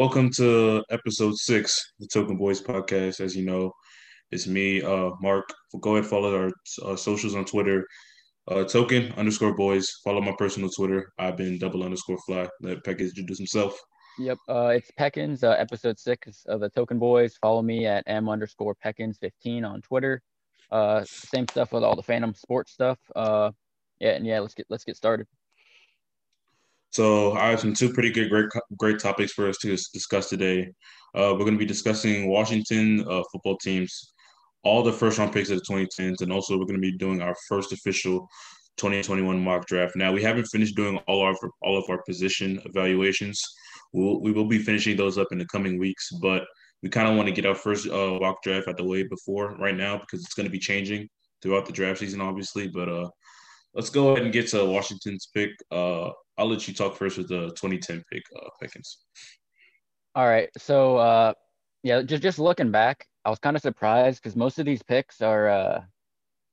welcome 0.00 0.30
to 0.30 0.82
episode 0.88 1.36
six, 1.36 1.92
the 1.98 2.06
Token 2.06 2.38
Boys 2.38 2.58
podcast. 2.62 3.20
As 3.20 3.36
you 3.36 3.44
know, 3.44 3.70
it's 4.30 4.46
me, 4.46 4.80
uh, 4.80 5.10
Mark. 5.20 5.46
Go 5.78 5.96
ahead, 5.96 6.08
follow 6.08 6.34
our 6.34 6.50
uh, 6.82 6.96
socials 6.96 7.34
on 7.34 7.44
Twitter, 7.44 7.86
uh, 8.48 8.64
Token 8.64 9.12
underscore 9.18 9.54
Boys. 9.54 9.90
Follow 10.02 10.22
my 10.22 10.32
personal 10.38 10.70
Twitter. 10.70 11.12
I've 11.18 11.36
been 11.36 11.58
double 11.58 11.84
underscore 11.84 12.16
Fly. 12.26 12.48
Let 12.62 12.82
Peck 12.82 12.98
introduce 12.98 13.36
himself. 13.36 13.78
Yep, 14.18 14.38
uh, 14.48 14.68
it's 14.68 14.90
Peckins, 14.98 15.44
uh, 15.44 15.50
episode 15.50 15.98
six 15.98 16.46
of 16.48 16.60
the 16.60 16.70
Token 16.70 16.98
Boys. 16.98 17.36
Follow 17.36 17.60
me 17.60 17.84
at 17.84 18.02
m 18.06 18.30
underscore 18.30 18.76
Peckins 18.82 19.18
fifteen 19.20 19.66
on 19.66 19.82
Twitter. 19.82 20.22
Uh, 20.70 21.04
same 21.06 21.46
stuff 21.46 21.72
with 21.72 21.84
all 21.84 21.94
the 21.94 22.02
Phantom 22.02 22.32
Sports 22.32 22.72
stuff. 22.72 22.98
Uh, 23.14 23.50
yeah, 23.98 24.12
and 24.12 24.24
yeah, 24.24 24.40
let's 24.40 24.54
get 24.54 24.64
let's 24.70 24.84
get 24.84 24.96
started. 24.96 25.26
So 26.90 27.32
I 27.32 27.50
have 27.50 27.60
some 27.60 27.72
two 27.72 27.92
pretty 27.92 28.10
good, 28.10 28.30
great, 28.30 28.46
great 28.76 28.98
topics 28.98 29.32
for 29.32 29.48
us 29.48 29.56
to 29.58 29.68
discuss 29.68 30.28
today. 30.28 30.68
Uh, 31.14 31.32
we're 31.32 31.44
going 31.44 31.54
to 31.54 31.58
be 31.58 31.66
discussing 31.66 32.28
Washington 32.28 33.04
uh, 33.08 33.22
football 33.32 33.56
teams, 33.58 34.12
all 34.64 34.82
the 34.82 34.92
first 34.92 35.18
round 35.18 35.32
picks 35.32 35.50
of 35.50 35.58
the 35.58 35.64
2010s, 35.72 36.20
and 36.20 36.32
also 36.32 36.58
we're 36.58 36.66
going 36.66 36.80
to 36.80 36.80
be 36.80 36.96
doing 36.98 37.22
our 37.22 37.34
first 37.48 37.72
official 37.72 38.28
2021 38.76 39.42
mock 39.42 39.66
draft. 39.66 39.94
Now 39.94 40.12
we 40.12 40.22
haven't 40.22 40.46
finished 40.46 40.74
doing 40.74 40.98
all 41.06 41.22
our 41.22 41.34
all 41.62 41.78
of 41.78 41.84
our 41.88 42.02
position 42.02 42.60
evaluations. 42.64 43.40
We'll, 43.92 44.20
we 44.20 44.32
will 44.32 44.46
be 44.46 44.58
finishing 44.58 44.96
those 44.96 45.18
up 45.18 45.28
in 45.30 45.38
the 45.38 45.46
coming 45.46 45.78
weeks, 45.78 46.10
but 46.20 46.44
we 46.82 46.88
kind 46.88 47.08
of 47.08 47.16
want 47.16 47.28
to 47.28 47.34
get 47.34 47.46
our 47.46 47.54
first 47.54 47.88
uh, 47.88 48.18
mock 48.20 48.42
draft 48.42 48.68
at 48.68 48.76
the 48.76 48.84
way 48.84 49.02
before 49.04 49.56
right 49.58 49.76
now 49.76 49.98
because 49.98 50.24
it's 50.24 50.34
going 50.34 50.46
to 50.46 50.52
be 50.52 50.58
changing 50.58 51.08
throughout 51.42 51.66
the 51.66 51.72
draft 51.72 52.00
season, 52.00 52.20
obviously. 52.20 52.68
But 52.68 52.88
uh, 52.88 53.08
let's 53.74 53.90
go 53.90 54.10
ahead 54.10 54.24
and 54.24 54.32
get 54.32 54.48
to 54.48 54.64
Washington's 54.64 55.28
pick. 55.32 55.50
Uh, 55.70 56.10
I'll 56.38 56.48
let 56.48 56.66
you 56.66 56.74
talk 56.74 56.96
first 56.96 57.18
with 57.18 57.28
the 57.28 57.48
2010 57.50 58.02
pick, 58.10 58.22
uh, 58.36 58.48
Peckins. 58.62 58.96
All 60.14 60.26
right. 60.26 60.48
So, 60.58 60.96
uh, 60.96 61.34
yeah, 61.82 62.02
just 62.02 62.22
just 62.22 62.38
looking 62.38 62.70
back, 62.70 63.06
I 63.24 63.30
was 63.30 63.38
kind 63.38 63.56
of 63.56 63.62
surprised 63.62 64.22
because 64.22 64.36
most 64.36 64.58
of 64.58 64.66
these 64.66 64.82
picks 64.82 65.20
are, 65.20 65.48
uh, 65.48 65.82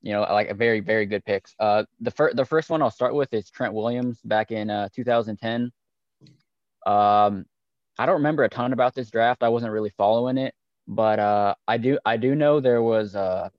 you 0.02 0.14
know, 0.14 0.22
like 0.22 0.50
a 0.50 0.54
very 0.54 0.80
very 0.80 1.06
good 1.06 1.26
picks. 1.26 1.56
Uh, 1.60 1.84
the 2.00 2.12
first 2.12 2.36
the 2.36 2.46
first 2.46 2.70
one 2.70 2.82
I'll 2.82 2.92
start 2.92 3.16
with 3.16 3.34
is 3.34 3.50
Trent 3.50 3.74
Williams 3.74 4.22
back 4.24 4.52
in 4.52 4.70
uh, 4.70 4.90
2010. 4.94 5.72
Um, 6.86 7.46
I 8.00 8.06
don't 8.06 8.16
remember 8.16 8.44
a 8.44 8.50
ton 8.50 8.74
about 8.74 8.94
this 8.94 9.10
draft. 9.10 9.44
I 9.44 9.50
wasn't 9.50 9.74
really 9.74 9.92
following 9.98 10.38
it, 10.38 10.54
but 10.88 11.20
uh, 11.20 11.56
I 11.68 11.78
do 11.78 11.98
I 12.06 12.18
do 12.18 12.36
know 12.36 12.60
there 12.60 12.84
was 12.84 13.16
uh, 13.16 13.50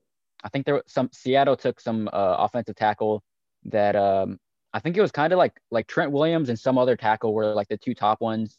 I 0.43 0.49
think 0.49 0.65
there 0.65 0.75
was 0.75 0.83
some 0.87 1.09
Seattle 1.11 1.57
took 1.57 1.79
some 1.79 2.07
uh, 2.11 2.37
offensive 2.39 2.75
tackle 2.75 3.21
that 3.65 3.95
um, 3.95 4.39
I 4.73 4.79
think 4.79 4.97
it 4.97 5.01
was 5.01 5.11
kind 5.11 5.33
of 5.33 5.37
like 5.37 5.59
like 5.71 5.87
Trent 5.87 6.11
Williams 6.11 6.49
and 6.49 6.59
some 6.59 6.77
other 6.77 6.95
tackle 6.95 7.33
were 7.33 7.53
like 7.53 7.67
the 7.67 7.77
two 7.77 7.93
top 7.93 8.21
ones. 8.21 8.57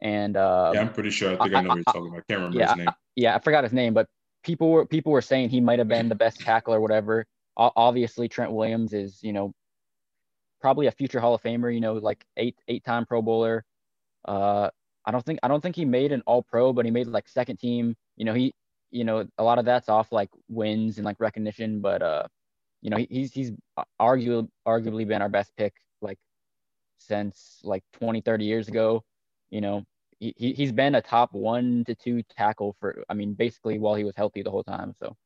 And 0.00 0.36
uh, 0.36 0.72
yeah, 0.74 0.80
I'm 0.80 0.92
pretty 0.92 1.10
sure. 1.10 1.34
I 1.40 1.44
think 1.44 1.54
I, 1.54 1.58
I 1.58 1.62
know 1.62 1.68
what 1.68 1.76
you're 1.76 1.84
talking 1.84 2.08
about. 2.08 2.18
I 2.18 2.22
can't 2.28 2.40
remember 2.40 2.58
yeah, 2.58 2.68
his 2.68 2.76
name. 2.76 2.88
yeah, 3.16 3.36
I 3.36 3.38
forgot 3.38 3.64
his 3.64 3.72
name, 3.72 3.94
but 3.94 4.08
people 4.42 4.70
were 4.70 4.84
people 4.84 5.12
were 5.12 5.22
saying 5.22 5.50
he 5.50 5.60
might 5.60 5.78
have 5.78 5.88
been 5.88 6.08
the 6.08 6.14
best 6.14 6.40
tackle 6.40 6.74
or 6.74 6.80
whatever. 6.80 7.26
obviously, 7.56 8.28
Trent 8.28 8.52
Williams 8.52 8.92
is 8.92 9.22
you 9.22 9.32
know 9.32 9.54
probably 10.60 10.86
a 10.86 10.92
future 10.92 11.20
Hall 11.20 11.34
of 11.34 11.42
Famer. 11.42 11.72
You 11.72 11.80
know, 11.80 11.94
like 11.94 12.24
eight 12.36 12.56
eight 12.68 12.84
time 12.84 13.06
Pro 13.06 13.22
Bowler. 13.22 13.64
Uh, 14.26 14.70
I 15.04 15.10
don't 15.10 15.24
think 15.24 15.38
I 15.42 15.48
don't 15.48 15.60
think 15.60 15.76
he 15.76 15.84
made 15.84 16.12
an 16.12 16.22
All 16.26 16.42
Pro, 16.42 16.72
but 16.72 16.84
he 16.84 16.90
made 16.90 17.06
like 17.06 17.28
second 17.28 17.58
team. 17.58 17.94
You 18.16 18.24
know, 18.24 18.34
he 18.34 18.54
you 18.90 19.04
know 19.04 19.26
a 19.38 19.44
lot 19.44 19.58
of 19.58 19.64
that's 19.64 19.88
off 19.88 20.10
like 20.10 20.30
wins 20.48 20.98
and 20.98 21.04
like 21.04 21.20
recognition, 21.20 21.80
but 21.80 22.02
uh, 22.02 22.26
you 22.82 22.90
know, 22.90 22.98
he's 23.08 23.32
he's 23.32 23.52
arguably 24.00 24.48
arguably 24.66 25.06
been 25.06 25.22
our 25.22 25.28
best 25.28 25.52
pick 25.56 25.72
like 26.02 26.18
since 26.98 27.60
like 27.64 27.84
20, 27.94 28.20
30 28.20 28.44
years 28.44 28.68
ago. 28.68 29.04
You 29.50 29.60
know, 29.60 29.84
he, 30.18 30.34
he's 30.36 30.72
been 30.72 30.96
a 30.96 31.00
top 31.00 31.32
one 31.32 31.84
to 31.86 31.94
two 31.94 32.22
tackle 32.36 32.76
for, 32.80 33.04
I 33.08 33.14
mean, 33.14 33.34
basically 33.34 33.78
while 33.78 33.94
he 33.94 34.04
was 34.04 34.16
healthy 34.16 34.42
the 34.42 34.50
whole 34.50 34.64
time. 34.64 34.94
So 34.98 35.16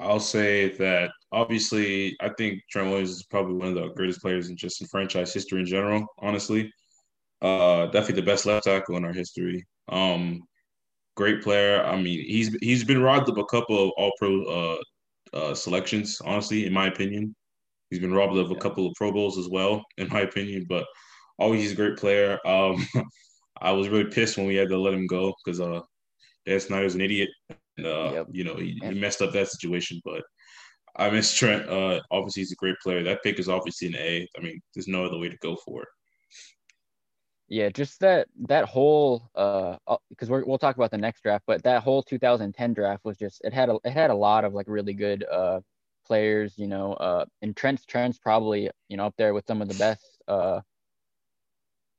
I'll 0.00 0.20
say 0.20 0.76
that 0.76 1.10
obviously 1.32 2.16
I 2.20 2.30
think 2.36 2.60
Trent 2.70 2.90
Williams 2.90 3.10
is 3.10 3.24
probably 3.24 3.54
one 3.54 3.68
of 3.68 3.74
the 3.74 3.88
greatest 3.94 4.20
players 4.20 4.48
in 4.48 4.56
just 4.56 4.80
in 4.80 4.86
franchise 4.88 5.32
history 5.32 5.60
in 5.60 5.66
general, 5.66 6.06
honestly. 6.18 6.70
Uh, 7.40 7.86
definitely 7.86 8.20
the 8.20 8.26
best 8.26 8.46
left 8.46 8.64
tackle 8.64 8.96
in 8.96 9.04
our 9.04 9.12
history. 9.12 9.64
Um, 9.88 10.42
great 11.14 11.42
player. 11.42 11.84
I 11.84 11.96
mean, 11.96 12.24
he's 12.26 12.56
he's 12.60 12.84
been 12.84 13.02
robbed 13.02 13.28
of 13.28 13.38
a 13.38 13.44
couple 13.44 13.84
of 13.84 13.90
all 13.96 14.12
pro 14.18 14.44
uh, 14.44 14.76
uh, 15.34 15.54
selections, 15.54 16.20
honestly, 16.24 16.66
in 16.66 16.72
my 16.72 16.86
opinion. 16.86 17.34
He's 17.90 18.00
been 18.00 18.14
robbed 18.14 18.36
of 18.36 18.50
a 18.50 18.56
couple 18.56 18.86
of 18.86 18.94
Pro 18.94 19.12
Bowls 19.12 19.38
as 19.38 19.48
well, 19.48 19.84
in 19.98 20.08
my 20.08 20.20
opinion, 20.20 20.66
but 20.68 20.86
always 21.38 21.62
he's 21.62 21.72
a 21.72 21.76
great 21.76 21.96
player. 21.96 22.38
Um, 22.46 22.86
I 23.60 23.72
was 23.72 23.88
really 23.88 24.10
pissed 24.10 24.36
when 24.36 24.46
we 24.46 24.56
had 24.56 24.68
to 24.68 24.78
let 24.78 24.94
him 24.94 25.06
go 25.06 25.32
because 25.44 25.60
uh, 25.60 25.80
Dan 26.46 26.60
Snyder's 26.60 26.94
an 26.94 27.00
idiot. 27.00 27.28
And, 27.76 27.86
uh, 27.86 28.10
yep. 28.14 28.26
You 28.30 28.44
know, 28.44 28.56
he, 28.56 28.80
he, 28.82 28.90
messed 28.90 29.22
up 29.22 29.32
that 29.32 29.48
situation, 29.48 30.00
but 30.04 30.22
I 30.96 31.10
miss 31.10 31.32
Trent. 31.32 31.68
Uh, 31.68 32.00
obviously, 32.10 32.42
he's 32.42 32.52
a 32.52 32.56
great 32.56 32.76
player. 32.82 33.02
That 33.02 33.22
pick 33.22 33.38
is 33.38 33.48
obviously 33.48 33.88
an 33.88 33.96
A. 33.96 34.28
I 34.36 34.42
mean, 34.42 34.60
there's 34.74 34.88
no 34.88 35.04
other 35.04 35.18
way 35.18 35.28
to 35.28 35.36
go 35.38 35.56
for 35.64 35.82
it. 35.82 35.88
Yeah, 37.48 37.68
just 37.68 38.00
that 38.00 38.28
that 38.48 38.64
whole 38.64 39.30
uh 39.34 39.76
because 40.08 40.30
uh, 40.30 40.34
we 40.34 40.42
will 40.44 40.58
talk 40.58 40.76
about 40.76 40.90
the 40.90 40.98
next 40.98 41.22
draft, 41.22 41.44
but 41.46 41.62
that 41.64 41.82
whole 41.82 42.02
2010 42.02 42.72
draft 42.72 43.04
was 43.04 43.18
just 43.18 43.42
it 43.44 43.52
had 43.52 43.68
a 43.68 43.78
it 43.84 43.90
had 43.90 44.10
a 44.10 44.14
lot 44.14 44.44
of 44.44 44.54
like 44.54 44.66
really 44.68 44.94
good 44.94 45.24
uh 45.24 45.60
players, 46.06 46.54
you 46.58 46.66
know, 46.66 46.94
uh 46.94 47.26
and 47.42 47.54
Trent's 47.56 47.84
Trent's 47.84 48.18
probably, 48.18 48.70
you 48.88 48.96
know, 48.96 49.06
up 49.06 49.14
there 49.18 49.34
with 49.34 49.46
some 49.46 49.60
of 49.62 49.68
the 49.68 49.74
best 49.74 50.22
uh 50.26 50.60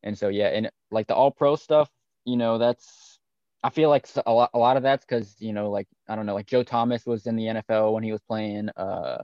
and 0.03 0.17
so 0.17 0.29
yeah, 0.29 0.47
and 0.47 0.69
like 0.91 1.07
the 1.07 1.16
all 1.16 1.31
pro 1.31 1.55
stuff, 1.55 1.89
you 2.25 2.38
know, 2.38 2.57
that's 2.57 3.19
I 3.63 3.69
feel 3.69 3.89
like 3.89 4.07
a 4.25 4.31
lot 4.31 4.51
a 4.53 4.59
lot 4.59 4.78
of 4.78 4.84
that's 4.84 5.05
cuz 5.05 5.35
you 5.41 5.53
know, 5.53 5.69
like 5.72 5.88
I 6.07 6.16
don't 6.16 6.25
know, 6.25 6.35
like 6.35 6.47
Joe 6.47 6.63
Thomas 6.63 7.05
was 7.05 7.28
in 7.28 7.35
the 7.35 7.47
NFL 7.47 7.94
when 7.94 8.03
he 8.03 8.11
was 8.11 8.22
playing 8.22 8.69
uh 8.78 9.23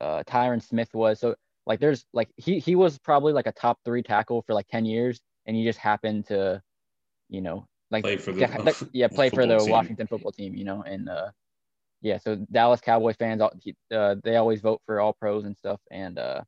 uh 0.00 0.22
Tyron 0.24 0.62
Smith 0.62 0.92
was. 0.94 1.20
So 1.20 1.34
like 1.68 1.78
there's 1.80 2.04
like 2.14 2.30
he 2.36 2.58
he 2.58 2.74
was 2.74 2.98
probably 2.98 3.32
like 3.32 3.46
a 3.46 3.52
top 3.52 3.78
three 3.84 4.02
tackle 4.02 4.42
for 4.42 4.54
like 4.54 4.66
10 4.68 4.86
years 4.86 5.20
and 5.46 5.54
he 5.54 5.62
just 5.62 5.78
happened 5.78 6.26
to, 6.26 6.60
you 7.28 7.42
know, 7.42 7.66
like 7.90 8.02
play 8.02 8.16
for 8.16 8.32
the 8.32 8.88
yeah, 8.92 9.06
play 9.06 9.28
for 9.28 9.46
the 9.46 9.58
team. 9.58 9.70
Washington 9.70 10.06
football 10.06 10.32
team, 10.32 10.54
you 10.56 10.64
know, 10.64 10.82
and 10.82 11.08
uh 11.08 11.28
yeah, 12.00 12.16
so 12.16 12.36
Dallas 12.50 12.80
Cowboys 12.80 13.16
fans 13.16 13.42
uh, 13.42 14.14
they 14.24 14.36
always 14.36 14.60
vote 14.60 14.80
for 14.86 14.98
all 15.00 15.12
pros 15.12 15.44
and 15.44 15.56
stuff 15.56 15.80
and 15.90 16.18
uh 16.18 16.40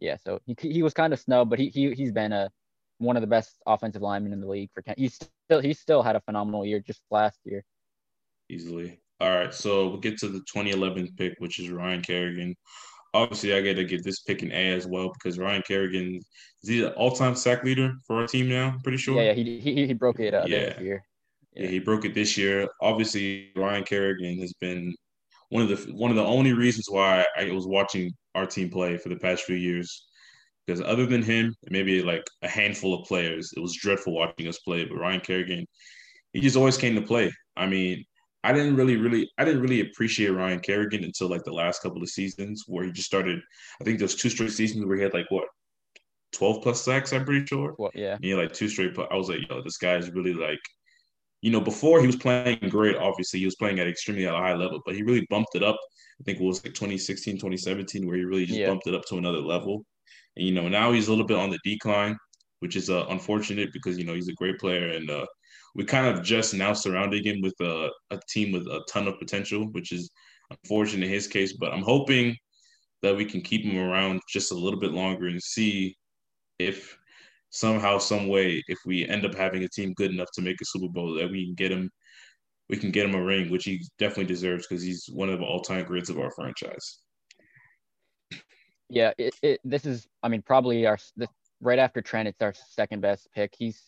yeah, 0.00 0.16
so 0.22 0.40
he 0.46 0.56
he 0.60 0.82
was 0.82 0.92
kind 0.92 1.12
of 1.12 1.20
snubbed, 1.20 1.48
but 1.48 1.60
he 1.60 1.68
he 1.68 1.94
he's 1.94 2.12
been 2.12 2.32
a 2.32 2.50
one 2.98 3.16
of 3.16 3.20
the 3.20 3.26
best 3.26 3.56
offensive 3.66 4.02
linemen 4.02 4.32
in 4.32 4.40
the 4.40 4.48
league 4.48 4.70
for 4.74 4.82
10 4.82 4.96
he's 4.98 5.14
still 5.14 5.60
he 5.60 5.72
still 5.72 6.02
had 6.02 6.16
a 6.16 6.20
phenomenal 6.22 6.66
year 6.66 6.80
just 6.80 7.02
last 7.10 7.38
year. 7.44 7.62
Easily. 8.50 9.00
All 9.20 9.30
right 9.30 9.54
so 9.54 9.88
we'll 9.88 10.00
get 10.00 10.18
to 10.18 10.28
the 10.28 10.40
2011 10.40 11.14
pick 11.16 11.34
which 11.38 11.58
is 11.58 11.70
ryan 11.70 12.02
kerrigan 12.02 12.54
obviously 13.16 13.54
I 13.54 13.62
got 13.62 13.76
to 13.76 13.84
give 13.84 14.02
this 14.02 14.20
pick 14.20 14.42
an 14.42 14.52
A 14.52 14.72
as 14.72 14.86
well 14.86 15.12
because 15.12 15.38
Ryan 15.38 15.62
Kerrigan 15.62 16.20
is 16.62 16.68
he 16.68 16.80
the 16.80 16.92
all-time 16.94 17.34
sack 17.34 17.64
leader 17.64 17.94
for 18.06 18.20
our 18.20 18.26
team 18.26 18.48
now? 18.48 18.68
I'm 18.68 18.80
pretty 18.80 18.98
sure. 18.98 19.16
Yeah, 19.16 19.28
yeah 19.28 19.32
he, 19.34 19.60
he, 19.60 19.86
he 19.86 19.92
broke 19.92 20.20
it 20.20 20.34
uh, 20.34 20.44
yeah. 20.46 20.58
this 20.58 20.80
year. 20.80 21.04
Yeah. 21.54 21.62
yeah, 21.64 21.70
he 21.70 21.78
broke 21.78 22.04
it 22.04 22.14
this 22.14 22.36
year. 22.36 22.68
Obviously, 22.82 23.52
Ryan 23.56 23.84
Kerrigan 23.84 24.38
has 24.40 24.52
been 24.54 24.94
one 25.50 25.62
of 25.62 25.68
the 25.68 25.92
one 25.92 26.10
of 26.10 26.16
the 26.16 26.24
only 26.24 26.52
reasons 26.52 26.86
why 26.90 27.24
I 27.36 27.50
was 27.50 27.66
watching 27.66 28.12
our 28.34 28.46
team 28.46 28.70
play 28.70 28.98
for 28.98 29.08
the 29.08 29.16
past 29.16 29.44
few 29.44 29.56
years. 29.56 30.06
Because 30.66 30.80
other 30.80 31.06
than 31.06 31.22
him, 31.22 31.54
maybe 31.70 32.02
like 32.02 32.26
a 32.42 32.48
handful 32.48 32.94
of 32.94 33.06
players, 33.06 33.52
it 33.56 33.60
was 33.60 33.76
dreadful 33.76 34.14
watching 34.14 34.48
us 34.48 34.58
play. 34.58 34.84
But 34.84 34.98
Ryan 34.98 35.20
Kerrigan, 35.20 35.66
he 36.32 36.40
just 36.40 36.56
always 36.56 36.76
came 36.76 36.96
to 36.96 37.02
play. 37.02 37.32
I 37.56 37.66
mean, 37.66 38.04
I 38.46 38.52
didn't 38.52 38.76
really, 38.76 38.96
really, 38.96 39.28
I 39.38 39.44
didn't 39.44 39.60
really 39.60 39.80
appreciate 39.80 40.30
Ryan 40.30 40.60
Kerrigan 40.60 41.02
until 41.02 41.28
like 41.28 41.42
the 41.42 41.52
last 41.52 41.82
couple 41.82 42.00
of 42.00 42.08
seasons 42.08 42.62
where 42.68 42.84
he 42.84 42.92
just 42.92 43.08
started. 43.08 43.40
I 43.80 43.84
think 43.84 43.98
there's 43.98 44.14
two 44.14 44.30
straight 44.30 44.52
seasons 44.52 44.86
where 44.86 44.96
he 44.96 45.02
had 45.02 45.14
like 45.14 45.26
what, 45.30 45.48
twelve 46.30 46.62
plus 46.62 46.80
sacks. 46.80 47.12
I'm 47.12 47.24
pretty 47.24 47.44
sure. 47.44 47.74
Well, 47.76 47.90
yeah. 47.92 48.18
He 48.22 48.30
had 48.30 48.38
like 48.38 48.52
two 48.52 48.68
straight. 48.68 48.96
I 49.10 49.16
was 49.16 49.28
like, 49.28 49.40
yo, 49.50 49.62
this 49.62 49.78
guy 49.78 49.96
is 49.96 50.12
really 50.12 50.32
like, 50.32 50.60
you 51.42 51.50
know, 51.50 51.60
before 51.60 52.00
he 52.00 52.06
was 52.06 52.14
playing 52.14 52.60
great. 52.68 52.94
Obviously, 52.94 53.40
he 53.40 53.46
was 53.46 53.56
playing 53.56 53.80
at 53.80 53.88
extremely 53.88 54.26
high 54.26 54.54
level, 54.54 54.80
but 54.86 54.94
he 54.94 55.02
really 55.02 55.26
bumped 55.28 55.56
it 55.56 55.64
up. 55.64 55.78
I 56.20 56.22
think 56.22 56.38
it 56.38 56.44
was 56.44 56.64
like 56.64 56.74
2016, 56.74 57.34
2017, 57.34 58.06
where 58.06 58.16
he 58.16 58.22
really 58.22 58.46
just 58.46 58.60
yeah. 58.60 58.68
bumped 58.68 58.86
it 58.86 58.94
up 58.94 59.04
to 59.06 59.18
another 59.18 59.40
level. 59.40 59.84
And 60.36 60.46
you 60.46 60.54
know, 60.54 60.68
now 60.68 60.92
he's 60.92 61.08
a 61.08 61.10
little 61.10 61.26
bit 61.26 61.36
on 61.36 61.50
the 61.50 61.58
decline, 61.64 62.16
which 62.60 62.76
is 62.76 62.90
uh, 62.90 63.06
unfortunate 63.08 63.72
because 63.72 63.98
you 63.98 64.04
know 64.04 64.14
he's 64.14 64.28
a 64.28 64.34
great 64.34 64.60
player 64.60 64.90
and. 64.90 65.10
uh 65.10 65.26
we 65.76 65.84
kind 65.84 66.06
of 66.06 66.24
just 66.24 66.54
now 66.54 66.72
surrounding 66.72 67.22
him 67.22 67.42
with 67.42 67.54
a, 67.60 67.90
a 68.10 68.18
team 68.30 68.50
with 68.50 68.66
a 68.66 68.82
ton 68.88 69.06
of 69.06 69.18
potential, 69.18 69.64
which 69.72 69.92
is 69.92 70.10
unfortunate 70.50 71.04
in 71.04 71.12
his 71.12 71.26
case. 71.26 71.52
But 71.52 71.72
I'm 71.72 71.82
hoping 71.82 72.34
that 73.02 73.14
we 73.14 73.26
can 73.26 73.42
keep 73.42 73.62
him 73.62 73.78
around 73.78 74.22
just 74.26 74.52
a 74.52 74.54
little 74.54 74.80
bit 74.80 74.92
longer 74.92 75.26
and 75.26 75.42
see 75.42 75.94
if 76.58 76.96
somehow, 77.50 77.98
some 77.98 78.26
way, 78.28 78.62
if 78.68 78.78
we 78.86 79.06
end 79.06 79.26
up 79.26 79.34
having 79.34 79.64
a 79.64 79.68
team 79.68 79.92
good 79.96 80.10
enough 80.10 80.28
to 80.34 80.42
make 80.42 80.58
a 80.62 80.64
Super 80.64 80.88
Bowl, 80.88 81.14
that 81.14 81.30
we 81.30 81.44
can 81.44 81.54
get 81.54 81.70
him, 81.70 81.90
we 82.70 82.78
can 82.78 82.90
get 82.90 83.04
him 83.04 83.14
a 83.14 83.22
ring, 83.22 83.50
which 83.50 83.64
he 83.64 83.86
definitely 83.98 84.24
deserves 84.24 84.66
because 84.66 84.82
he's 84.82 85.06
one 85.12 85.28
of 85.28 85.40
the 85.40 85.44
all-time 85.44 85.84
greats 85.84 86.08
of 86.08 86.18
our 86.18 86.30
franchise. 86.30 87.00
Yeah, 88.88 89.12
it, 89.18 89.34
it 89.42 89.60
this 89.62 89.84
is, 89.84 90.08
I 90.22 90.28
mean, 90.28 90.40
probably 90.40 90.86
our 90.86 90.98
right 91.60 91.78
after 91.78 92.00
Trent, 92.00 92.28
it's 92.28 92.40
our 92.40 92.54
second 92.70 93.02
best 93.02 93.28
pick. 93.34 93.54
He's 93.58 93.82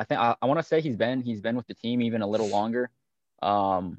I 0.00 0.04
think 0.04 0.18
I, 0.18 0.34
I 0.40 0.46
want 0.46 0.58
to 0.58 0.66
say 0.66 0.80
he's 0.80 0.96
been 0.96 1.20
he's 1.20 1.42
been 1.42 1.56
with 1.56 1.66
the 1.66 1.74
team 1.74 2.00
even 2.00 2.22
a 2.22 2.26
little 2.26 2.48
longer. 2.48 2.90
Um, 3.42 3.98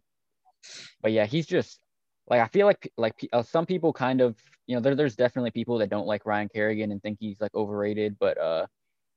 but 1.01 1.11
yeah, 1.11 1.27
he's 1.27 1.45
just 1.45 1.79
like 2.27 2.41
I 2.41 2.47
feel 2.47 2.65
like 2.65 2.91
like 2.97 3.27
uh, 3.31 3.43
some 3.43 3.67
people 3.67 3.93
kind 3.93 4.19
of 4.19 4.35
you 4.65 4.75
know 4.75 4.81
there, 4.81 4.95
there's 4.95 5.15
definitely 5.15 5.51
people 5.51 5.77
that 5.77 5.91
don't 5.91 6.07
like 6.07 6.25
Ryan 6.25 6.49
Kerrigan 6.49 6.91
and 6.91 7.01
think 7.03 7.17
he's 7.19 7.39
like 7.39 7.53
overrated, 7.53 8.17
but 8.19 8.37
uh, 8.39 8.65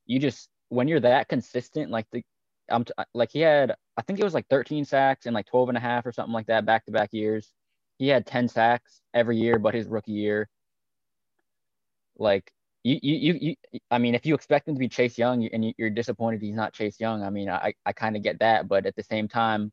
you 0.05 0.19
just 0.19 0.51
when 0.69 0.87
you're 0.87 1.01
that 1.01 1.29
consistent, 1.29 1.91
like 1.91 2.07
the 2.13 2.23
I'm 2.69 2.85
t- 2.85 2.93
like 3.15 3.31
he 3.33 3.41
had 3.41 3.75
I 3.97 4.03
think 4.03 4.21
it 4.21 4.25
was 4.25 4.35
like 4.35 4.47
13 4.49 4.85
sacks 4.85 5.25
and 5.25 5.35
like 5.35 5.47
12 5.47 5.71
and 5.71 5.79
a 5.79 5.81
half 5.81 6.05
or 6.05 6.13
something 6.13 6.35
like 6.35 6.49
that 6.49 6.67
back 6.67 6.85
to 6.85 6.93
back 6.93 7.11
years. 7.13 7.51
He 7.99 8.09
had 8.09 8.27
10 8.27 8.49
sacks 8.49 9.01
every 9.15 9.39
year, 9.39 9.59
but 9.59 9.75
his 9.75 9.87
rookie 9.87 10.13
year. 10.13 10.51
Like 12.19 12.53
you, 12.85 12.99
you, 13.03 13.15
you, 13.17 13.57
you 13.73 13.81
I 13.91 13.99
mean, 13.99 14.15
if 14.15 14.27
you 14.27 14.35
expect 14.35 14.69
him 14.69 14.75
to 14.75 14.79
be 14.79 14.89
Chase 14.89 15.17
Young 15.19 15.47
and 15.47 15.75
you're 15.79 15.91
disappointed 15.91 16.43
he's 16.43 16.55
not 16.55 16.75
Chase 16.75 17.01
Young, 17.01 17.23
I 17.23 17.31
mean, 17.31 17.49
I, 17.49 17.73
I 17.87 17.93
kind 17.93 18.15
of 18.15 18.23
get 18.23 18.39
that, 18.41 18.69
but 18.69 18.87
at 18.87 18.95
the 18.95 19.03
same 19.03 19.27
time, 19.27 19.73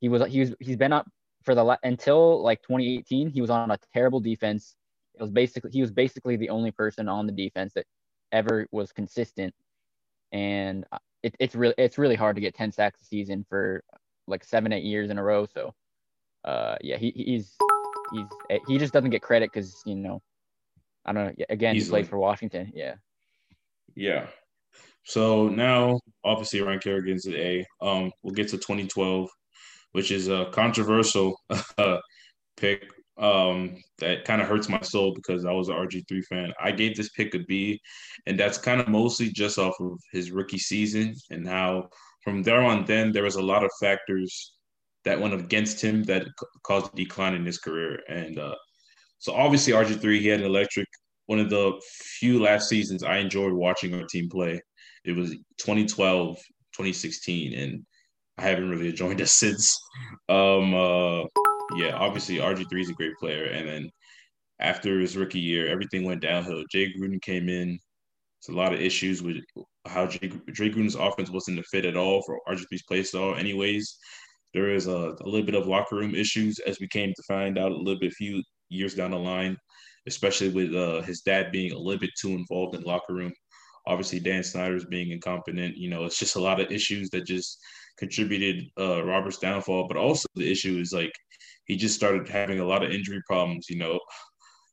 he 0.00 0.08
was 0.08 0.26
he 0.30 0.40
was 0.40 0.54
he's 0.60 0.76
been 0.76 0.92
up 0.92 1.08
for 1.44 1.54
the 1.54 1.78
until 1.82 2.42
like 2.42 2.60
2018. 2.62 3.30
He 3.30 3.40
was 3.40 3.50
on 3.50 3.70
a 3.70 3.78
terrible 3.94 4.20
defense. 4.20 4.74
It 5.14 5.22
was 5.22 5.30
basically 5.30 5.70
he 5.70 5.80
was 5.80 5.92
basically 5.92 6.36
the 6.36 6.50
only 6.50 6.72
person 6.72 7.08
on 7.08 7.26
the 7.26 7.32
defense 7.32 7.72
that 7.74 7.86
ever 8.32 8.66
was 8.72 8.92
consistent, 8.92 9.54
and 10.32 10.84
it, 11.22 11.36
it's 11.38 11.54
really 11.54 11.74
it's 11.78 11.98
really 11.98 12.16
hard 12.16 12.36
to 12.36 12.42
get 12.42 12.54
10 12.54 12.72
sacks 12.72 13.00
a 13.02 13.04
season 13.04 13.46
for 13.48 13.82
like 14.26 14.44
seven 14.44 14.72
eight 14.72 14.84
years 14.84 15.10
in 15.10 15.18
a 15.18 15.22
row. 15.22 15.46
So, 15.46 15.74
uh, 16.44 16.76
yeah, 16.80 16.96
he 16.96 17.12
he's 17.14 17.56
he's 18.12 18.58
he 18.66 18.78
just 18.78 18.92
doesn't 18.92 19.10
get 19.10 19.22
credit 19.22 19.50
because 19.52 19.80
you 19.86 19.94
know, 19.94 20.22
I 21.08 21.12
don't 21.12 21.38
know. 21.38 21.44
Again, 21.48 21.76
Easily. 21.76 22.00
he 22.00 22.02
plays 22.02 22.10
for 22.10 22.18
Washington. 22.18 22.72
Yeah. 22.74 22.94
Yeah. 23.94 24.26
So 25.04 25.48
now, 25.48 26.00
obviously, 26.24 26.60
Ryan 26.60 26.80
Kerrigan's 26.80 27.26
at 27.26 27.34
A. 27.34 27.66
Um, 27.80 28.12
we'll 28.22 28.34
get 28.34 28.48
to 28.48 28.58
2012 28.58 29.28
which 29.92 30.10
is 30.10 30.28
a 30.28 30.46
controversial 30.52 31.40
uh, 31.78 31.98
pick 32.56 32.90
um, 33.16 33.76
that 33.98 34.24
kind 34.24 34.40
of 34.40 34.48
hurts 34.48 34.68
my 34.68 34.80
soul 34.80 35.12
because 35.14 35.44
I 35.44 35.52
was 35.52 35.68
an 35.68 35.74
RG3 35.74 36.24
fan. 36.24 36.52
I 36.60 36.70
gave 36.70 36.96
this 36.96 37.08
pick 37.10 37.34
a 37.34 37.40
B, 37.40 37.80
and 38.26 38.38
that's 38.38 38.58
kind 38.58 38.80
of 38.80 38.88
mostly 38.88 39.30
just 39.30 39.58
off 39.58 39.74
of 39.80 39.98
his 40.12 40.30
rookie 40.30 40.58
season 40.58 41.14
and 41.30 41.48
how 41.48 41.88
from 42.22 42.42
there 42.42 42.62
on 42.62 42.84
then 42.84 43.12
there 43.12 43.24
was 43.24 43.36
a 43.36 43.42
lot 43.42 43.64
of 43.64 43.70
factors 43.80 44.54
that 45.04 45.20
went 45.20 45.34
against 45.34 45.82
him 45.82 46.02
that 46.04 46.26
caused 46.62 46.92
a 46.92 46.96
decline 46.96 47.34
in 47.34 47.46
his 47.46 47.58
career. 47.58 48.00
And 48.08 48.38
uh, 48.38 48.54
so 49.18 49.34
obviously 49.34 49.72
RG3, 49.72 50.20
he 50.20 50.28
had 50.28 50.40
an 50.40 50.46
electric, 50.46 50.86
one 51.26 51.40
of 51.40 51.50
the 51.50 51.80
few 52.18 52.40
last 52.40 52.68
seasons 52.68 53.02
I 53.02 53.18
enjoyed 53.18 53.52
watching 53.52 53.94
our 53.94 54.06
team 54.06 54.28
play. 54.30 54.60
It 55.04 55.16
was 55.16 55.30
2012, 55.58 56.36
2016, 56.36 57.54
and 57.54 57.84
I 58.38 58.42
haven't 58.42 58.70
really 58.70 58.92
joined 58.92 59.20
us 59.20 59.32
since. 59.34 59.78
Um, 60.28 60.74
uh, 60.74 61.24
yeah, 61.76 61.94
obviously 61.94 62.36
RG3 62.36 62.80
is 62.80 62.90
a 62.90 62.94
great 62.94 63.16
player, 63.18 63.44
and 63.46 63.68
then 63.68 63.90
after 64.60 64.98
his 65.00 65.16
rookie 65.16 65.40
year, 65.40 65.68
everything 65.68 66.04
went 66.04 66.22
downhill. 66.22 66.64
Jay 66.70 66.92
Gruden 66.92 67.20
came 67.22 67.48
in. 67.48 67.78
It's 68.40 68.48
a 68.48 68.52
lot 68.52 68.72
of 68.72 68.80
issues 68.80 69.22
with 69.22 69.36
how 69.86 70.06
Jay, 70.06 70.28
Jay 70.52 70.70
Gruden's 70.70 70.94
offense 70.94 71.30
wasn't 71.30 71.58
a 71.58 71.62
fit 71.64 71.84
at 71.84 71.96
all 71.96 72.22
for 72.22 72.38
RG3's 72.48 72.84
play 72.84 73.02
style. 73.02 73.34
Anyways, 73.34 73.96
there 74.54 74.72
is 74.72 74.86
a, 74.86 75.16
a 75.20 75.28
little 75.28 75.44
bit 75.44 75.54
of 75.54 75.66
locker 75.66 75.96
room 75.96 76.14
issues 76.14 76.58
as 76.60 76.78
we 76.80 76.88
came 76.88 77.12
to 77.14 77.22
find 77.26 77.58
out 77.58 77.72
a 77.72 77.76
little 77.76 77.98
bit 77.98 78.12
few 78.12 78.42
years 78.68 78.94
down 78.94 79.10
the 79.10 79.18
line, 79.18 79.56
especially 80.06 80.48
with 80.48 80.74
uh, 80.74 81.02
his 81.02 81.20
dad 81.22 81.52
being 81.52 81.72
a 81.72 81.78
little 81.78 82.00
bit 82.00 82.10
too 82.20 82.30
involved 82.30 82.74
in 82.74 82.82
locker 82.82 83.14
room. 83.14 83.32
Obviously, 83.86 84.20
Dan 84.20 84.42
Snyder's 84.42 84.84
being 84.84 85.10
incompetent. 85.10 85.76
You 85.76 85.90
know, 85.90 86.04
it's 86.04 86.18
just 86.18 86.36
a 86.36 86.40
lot 86.40 86.60
of 86.60 86.70
issues 86.70 87.08
that 87.10 87.26
just 87.26 87.58
contributed 87.98 88.64
uh, 88.78 89.04
Robert's 89.04 89.38
downfall. 89.38 89.88
But 89.88 89.96
also 89.96 90.26
the 90.34 90.50
issue 90.50 90.78
is 90.78 90.92
like 90.92 91.12
he 91.64 91.76
just 91.76 91.94
started 91.94 92.28
having 92.28 92.60
a 92.60 92.66
lot 92.66 92.84
of 92.84 92.90
injury 92.90 93.22
problems. 93.26 93.66
You 93.70 93.78
know, 93.78 93.98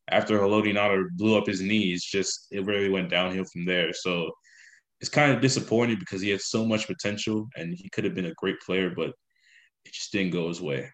after 0.09 0.37
Haloti 0.37 0.73
Ngata 0.73 1.05
blew 1.15 1.37
up 1.37 1.47
his 1.47 1.61
knees, 1.61 2.03
just 2.03 2.47
it 2.51 2.65
really 2.65 2.89
went 2.89 3.09
downhill 3.09 3.45
from 3.45 3.65
there. 3.65 3.93
So 3.93 4.31
it's 5.01 5.09
kind 5.09 5.31
of 5.31 5.41
disappointing 5.41 5.99
because 5.99 6.21
he 6.21 6.29
had 6.29 6.41
so 6.41 6.65
much 6.65 6.87
potential 6.87 7.47
and 7.55 7.73
he 7.73 7.89
could 7.89 8.03
have 8.03 8.15
been 8.15 8.27
a 8.27 8.33
great 8.33 8.59
player, 8.65 8.91
but 8.95 9.09
it 9.85 9.93
just 9.93 10.11
didn't 10.11 10.31
go 10.31 10.47
his 10.47 10.61
way. 10.61 10.89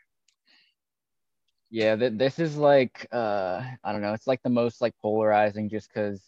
Yeah, 1.72 1.96
th- 1.96 2.14
this 2.18 2.40
is 2.40 2.58
like 2.58 3.08
uh, 3.14 3.64
I 3.84 3.94
don't 3.94 4.02
know. 4.02 4.14
It's 4.14 4.28
like 4.28 4.42
the 4.44 4.50
most 4.50 4.82
like 4.82 4.94
polarizing, 5.02 5.70
just 5.70 5.90
because 5.90 6.24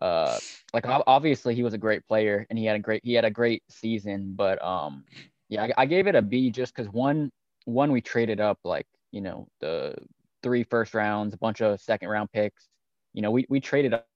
uh 0.00 0.40
like 0.74 0.84
obviously 0.88 1.54
he 1.54 1.62
was 1.64 1.74
a 1.74 1.78
great 1.78 2.06
player 2.06 2.46
and 2.50 2.58
he 2.58 2.66
had 2.66 2.76
a 2.76 2.80
great 2.80 3.02
he 3.04 3.14
had 3.14 3.24
a 3.26 3.30
great 3.30 3.62
season 3.70 4.34
but 4.36 4.62
um 4.64 5.04
yeah 5.48 5.64
I, 5.64 5.72
I 5.78 5.86
gave 5.86 6.06
it 6.08 6.16
a 6.16 6.22
b 6.22 6.50
just 6.50 6.74
because 6.76 6.92
one 6.92 7.30
one 7.66 7.92
we 7.92 8.00
traded 8.02 8.40
up 8.40 8.58
like 8.64 8.86
you 9.12 9.22
know 9.22 9.48
the 9.60 9.96
three 10.42 10.64
first 10.64 10.94
rounds 10.94 11.34
a 11.34 11.38
bunch 11.38 11.62
of 11.62 11.80
second 11.80 12.08
round 12.10 12.30
picks 12.32 12.68
you 13.14 13.22
know 13.22 13.30
we, 13.32 13.46
we 13.48 13.60
traded 13.60 13.94
up 13.94 14.06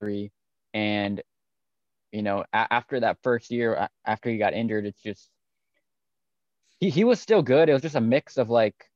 three 0.00 0.32
and 0.74 1.22
you 2.12 2.22
know 2.22 2.44
a- 2.52 2.72
after 2.74 3.00
that 3.00 3.18
first 3.22 3.50
year 3.50 3.88
after 4.06 4.30
he 4.30 4.38
got 4.38 4.54
injured 4.54 4.86
it's 4.86 5.02
just 5.02 5.30
he, 6.80 6.90
he 6.90 7.04
was 7.04 7.20
still 7.20 7.42
good 7.42 7.68
it 7.68 7.72
was 7.72 7.82
just 7.82 7.94
a 7.94 8.00
mix 8.00 8.36
of 8.36 8.50
like 8.50 8.89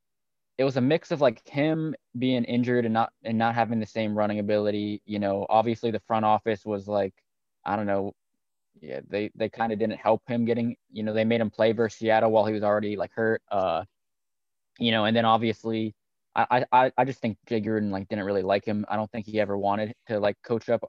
it 0.58 0.64
was 0.64 0.76
a 0.76 0.80
mix 0.80 1.10
of 1.10 1.20
like 1.20 1.46
him 1.48 1.94
being 2.18 2.44
injured 2.44 2.84
and 2.84 2.94
not 2.94 3.12
and 3.24 3.38
not 3.38 3.54
having 3.54 3.80
the 3.80 3.86
same 3.86 4.16
running 4.16 4.38
ability. 4.38 5.02
You 5.06 5.18
know, 5.18 5.46
obviously 5.48 5.90
the 5.90 6.00
front 6.06 6.24
office 6.24 6.64
was 6.64 6.86
like, 6.88 7.14
I 7.64 7.76
don't 7.76 7.86
know, 7.86 8.12
yeah, 8.80 9.00
they 9.08 9.30
they 9.34 9.48
kind 9.48 9.72
of 9.72 9.78
didn't 9.78 9.98
help 9.98 10.22
him 10.28 10.44
getting. 10.44 10.76
You 10.92 11.02
know, 11.02 11.12
they 11.12 11.24
made 11.24 11.40
him 11.40 11.50
play 11.50 11.72
versus 11.72 11.98
Seattle 11.98 12.30
while 12.30 12.46
he 12.46 12.52
was 12.52 12.62
already 12.62 12.96
like 12.96 13.12
hurt. 13.14 13.42
Uh, 13.50 13.84
you 14.78 14.90
know, 14.92 15.04
and 15.06 15.16
then 15.16 15.24
obviously, 15.24 15.94
I 16.34 16.64
I 16.72 16.92
I 16.96 17.04
just 17.04 17.20
think 17.20 17.38
Jay 17.48 17.60
Gruden 17.60 17.90
like 17.90 18.08
didn't 18.08 18.24
really 18.24 18.42
like 18.42 18.64
him. 18.64 18.84
I 18.88 18.96
don't 18.96 19.10
think 19.10 19.26
he 19.26 19.40
ever 19.40 19.56
wanted 19.58 19.94
to 20.08 20.20
like 20.20 20.36
coach 20.44 20.68
up 20.68 20.82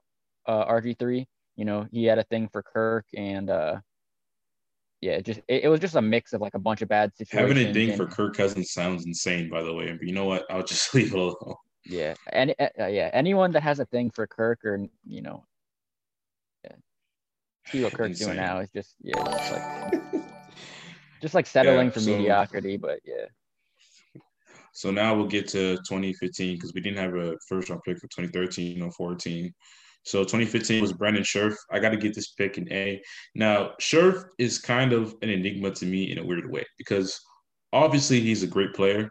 uh, 0.46 0.66
RG 0.66 0.98
three. 0.98 1.26
You 1.56 1.64
know, 1.64 1.86
he 1.92 2.04
had 2.04 2.18
a 2.18 2.24
thing 2.24 2.48
for 2.48 2.62
Kirk 2.62 3.06
and 3.16 3.50
uh 3.50 3.80
yeah, 5.06 5.20
just 5.20 5.40
it, 5.46 5.64
it, 5.64 5.68
was 5.68 5.78
just 5.78 5.94
a 5.94 6.02
mix 6.02 6.32
of 6.32 6.40
like 6.40 6.54
a 6.54 6.58
bunch 6.58 6.82
of 6.82 6.88
bad 6.88 7.14
situations. 7.16 7.56
Having 7.56 7.68
a 7.68 7.72
ding 7.72 7.88
and, 7.90 7.96
for 7.96 8.06
Kirk 8.06 8.36
Cousins 8.36 8.72
sounds 8.72 9.06
insane, 9.06 9.48
by 9.48 9.62
the 9.62 9.72
way. 9.72 9.92
But 9.92 10.06
you 10.06 10.12
know 10.12 10.24
what? 10.24 10.44
I'll 10.50 10.64
just 10.64 10.92
leave 10.94 11.14
it 11.14 11.18
alone. 11.18 11.54
Yeah, 11.84 12.14
and 12.32 12.52
uh, 12.58 12.86
yeah, 12.86 13.10
anyone 13.12 13.52
that 13.52 13.62
has 13.62 13.78
a 13.78 13.84
thing 13.84 14.10
for 14.10 14.26
Kirk 14.26 14.64
or 14.64 14.84
you 15.06 15.22
know, 15.22 15.44
yeah, 16.64 16.72
see 17.68 17.84
what 17.84 17.92
Kirk's 17.92 18.20
insane. 18.20 18.34
doing 18.34 18.38
now 18.38 18.58
is 18.58 18.70
just 18.70 18.96
yeah, 19.00 19.14
just 19.14 19.52
like 19.52 20.22
just 21.22 21.34
like 21.34 21.46
settling 21.46 21.86
yeah, 21.86 21.92
for 21.92 22.00
so, 22.00 22.10
mediocrity. 22.10 22.76
But 22.76 22.98
yeah. 23.04 23.26
So 24.72 24.90
now 24.90 25.14
we'll 25.14 25.28
get 25.28 25.46
to 25.48 25.76
2015 25.76 26.56
because 26.56 26.74
we 26.74 26.80
didn't 26.80 26.98
have 26.98 27.14
a 27.14 27.36
first 27.48 27.70
round 27.70 27.82
pick 27.84 27.98
for 27.98 28.08
2013 28.08 28.82
or 28.82 28.90
14. 28.90 29.54
So 30.06 30.20
2015 30.20 30.80
was 30.80 30.92
Brandon 30.92 31.24
Scherff. 31.24 31.56
I 31.70 31.80
got 31.80 31.88
to 31.88 31.96
get 31.96 32.14
this 32.14 32.28
pick 32.28 32.58
in 32.58 32.72
A. 32.72 33.02
Now, 33.34 33.72
Scherff 33.80 34.22
is 34.38 34.58
kind 34.58 34.92
of 34.92 35.16
an 35.20 35.30
enigma 35.30 35.72
to 35.72 35.84
me 35.84 36.12
in 36.12 36.18
a 36.18 36.24
weird 36.24 36.48
way 36.48 36.64
because 36.78 37.20
obviously 37.72 38.20
he's 38.20 38.44
a 38.44 38.46
great 38.46 38.72
player. 38.72 39.10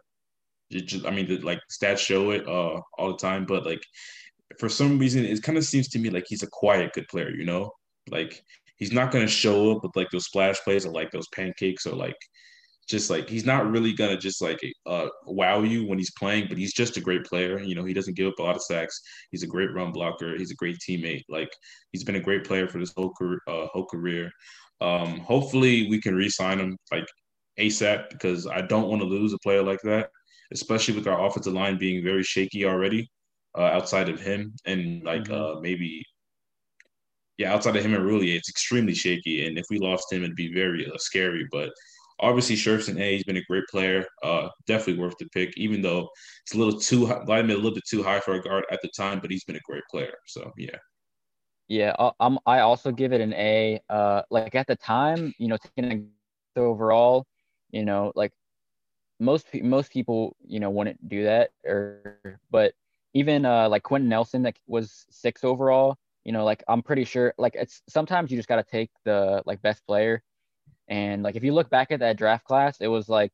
Just, 0.71 1.05
I 1.05 1.11
mean, 1.11 1.27
the, 1.27 1.39
like 1.39 1.59
stats 1.69 1.97
show 1.97 2.31
it 2.31 2.47
uh, 2.47 2.79
all 2.97 3.11
the 3.11 3.17
time, 3.17 3.45
but 3.45 3.65
like 3.65 3.81
for 4.57 4.69
some 4.69 4.97
reason, 4.97 5.25
it 5.25 5.43
kind 5.43 5.57
of 5.57 5.65
seems 5.65 5.89
to 5.89 5.99
me 5.99 6.09
like 6.09 6.25
he's 6.29 6.43
a 6.43 6.49
quiet 6.49 6.93
good 6.93 7.09
player. 7.09 7.29
You 7.29 7.43
know, 7.43 7.71
like 8.09 8.41
he's 8.77 8.93
not 8.93 9.11
going 9.11 9.25
to 9.25 9.31
show 9.31 9.75
up 9.75 9.83
with 9.83 9.97
like 9.97 10.09
those 10.11 10.25
splash 10.25 10.61
plays 10.61 10.85
or 10.85 10.93
like 10.93 11.11
those 11.11 11.27
pancakes 11.35 11.85
or 11.85 11.93
like 11.93 12.15
just 12.87 13.09
like 13.09 13.27
he's 13.27 13.45
not 13.45 13.69
really 13.69 13.93
gonna 13.93 14.17
just 14.17 14.41
like 14.41 14.59
uh, 14.85 15.07
wow 15.25 15.61
you 15.61 15.87
when 15.87 15.97
he's 15.97 16.11
playing, 16.11 16.47
but 16.47 16.57
he's 16.57 16.73
just 16.73 16.97
a 16.97 17.01
great 17.01 17.25
player. 17.25 17.59
You 17.59 17.75
know, 17.75 17.83
he 17.83 17.93
doesn't 17.93 18.15
give 18.15 18.27
up 18.27 18.39
a 18.39 18.43
lot 18.43 18.55
of 18.55 18.61
sacks. 18.61 19.01
He's 19.31 19.43
a 19.43 19.47
great 19.47 19.73
run 19.73 19.91
blocker. 19.91 20.37
He's 20.37 20.51
a 20.51 20.55
great 20.55 20.77
teammate. 20.77 21.23
Like 21.29 21.49
he's 21.91 22.03
been 22.03 22.15
a 22.15 22.21
great 22.21 22.43
player 22.43 22.67
for 22.67 22.79
this 22.79 22.93
whole 22.95 23.13
career. 23.13 23.39
Uh, 23.47 23.67
whole 23.67 23.85
career. 23.85 24.31
Um, 24.81 25.19
hopefully, 25.19 25.89
we 25.89 26.01
can 26.01 26.15
re-sign 26.15 26.59
him 26.59 26.77
like 26.91 27.07
ASAP 27.59 28.09
because 28.09 28.45
I 28.45 28.61
don't 28.61 28.89
want 28.89 29.01
to 29.01 29.07
lose 29.07 29.33
a 29.33 29.39
player 29.39 29.63
like 29.63 29.81
that, 29.83 30.09
especially 30.51 30.95
with 30.95 31.07
our 31.07 31.25
offensive 31.25 31.53
line 31.53 31.77
being 31.77 32.03
very 32.03 32.23
shaky 32.23 32.65
already. 32.65 33.09
Uh, 33.57 33.71
outside 33.71 34.09
of 34.09 34.19
him 34.19 34.53
and 34.65 35.01
like 35.05 35.23
mm-hmm. 35.23 35.57
uh, 35.57 35.61
maybe 35.61 36.03
yeah, 37.37 37.53
outside 37.53 37.75
of 37.75 37.83
him 37.83 37.93
and 37.93 38.03
Roullier, 38.03 38.35
it's 38.35 38.49
extremely 38.49 38.93
shaky. 38.93 39.47
And 39.47 39.57
if 39.57 39.65
we 39.69 39.77
lost 39.77 40.11
him, 40.11 40.23
it'd 40.23 40.35
be 40.35 40.53
very 40.53 40.89
uh, 40.89 40.97
scary. 40.97 41.47
But 41.51 41.69
obviously 42.19 42.55
Scherff's 42.55 42.89
A. 42.89 43.13
He's 43.15 43.23
been 43.23 43.37
a 43.37 43.43
great 43.43 43.65
player. 43.69 44.05
Uh, 44.23 44.49
definitely 44.67 45.01
worth 45.01 45.15
the 45.19 45.27
pick, 45.29 45.53
even 45.57 45.81
though 45.81 46.09
it's 46.43 46.53
a 46.53 46.57
little 46.57 46.79
too 46.79 47.05
high, 47.05 47.23
might 47.25 47.49
a 47.49 47.55
little 47.55 47.73
bit 47.73 47.83
too 47.87 48.03
high 48.03 48.19
for 48.19 48.33
a 48.35 48.41
guard 48.41 48.65
at 48.71 48.81
the 48.81 48.89
time, 48.89 49.19
but 49.19 49.31
he's 49.31 49.43
been 49.43 49.55
a 49.55 49.67
great 49.67 49.83
player. 49.89 50.13
So 50.27 50.51
yeah. 50.57 50.77
Yeah, 51.67 51.95
I'm. 52.19 52.37
I 52.45 52.59
also 52.59 52.91
give 52.91 53.11
it 53.11 53.21
an 53.21 53.33
A. 53.33 53.81
Uh, 53.89 54.21
like 54.29 54.53
at 54.53 54.67
the 54.67 54.75
time, 54.75 55.33
you 55.39 55.47
know, 55.47 55.57
taking 55.75 56.09
the 56.53 56.61
overall, 56.61 57.25
you 57.71 57.83
know, 57.83 58.11
like 58.15 58.31
most 59.19 59.47
most 59.55 59.91
people, 59.91 60.35
you 60.45 60.59
know, 60.59 60.69
wouldn't 60.69 61.09
do 61.09 61.23
that. 61.23 61.49
Or 61.65 62.39
but 62.51 62.73
even 63.13 63.45
uh, 63.45 63.67
like 63.69 63.81
Quenton 63.83 64.09
Nelson 64.09 64.43
that 64.43 64.57
was 64.67 65.05
six 65.09 65.43
overall, 65.43 65.97
you 66.23 66.31
know, 66.31 66.45
like 66.45 66.63
I'm 66.67 66.83
pretty 66.83 67.03
sure 67.03 67.33
like 67.37 67.55
it's 67.55 67.81
sometimes 67.89 68.29
you 68.29 68.37
just 68.37 68.49
got 68.49 68.57
to 68.57 68.63
take 68.63 68.91
the 69.03 69.41
like 69.45 69.61
best 69.61 69.85
player. 69.87 70.21
And 70.87 71.23
like 71.23 71.35
if 71.35 71.43
you 71.43 71.53
look 71.53 71.69
back 71.69 71.91
at 71.91 71.99
that 72.01 72.17
draft 72.17 72.45
class, 72.45 72.77
it 72.79 72.87
was 72.87 73.09
like 73.09 73.33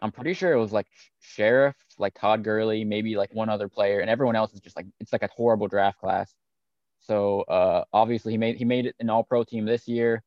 I'm 0.00 0.12
pretty 0.12 0.34
sure 0.34 0.52
it 0.52 0.60
was 0.60 0.72
like 0.72 0.86
Scherff, 1.20 1.74
like 1.98 2.14
Todd 2.14 2.42
Gurley, 2.42 2.84
maybe 2.84 3.16
like 3.16 3.32
one 3.34 3.48
other 3.48 3.68
player, 3.68 4.00
and 4.00 4.10
everyone 4.10 4.36
else 4.36 4.52
is 4.52 4.60
just 4.60 4.76
like 4.76 4.86
it's 5.00 5.12
like 5.12 5.22
a 5.22 5.28
horrible 5.34 5.68
draft 5.68 5.98
class. 5.98 6.34
So 7.00 7.42
uh, 7.42 7.84
obviously 7.92 8.32
he 8.32 8.38
made 8.38 8.56
he 8.56 8.64
made 8.64 8.86
it 8.86 8.96
an 9.00 9.10
All 9.10 9.22
Pro 9.24 9.44
team 9.44 9.64
this 9.64 9.86
year. 9.86 10.22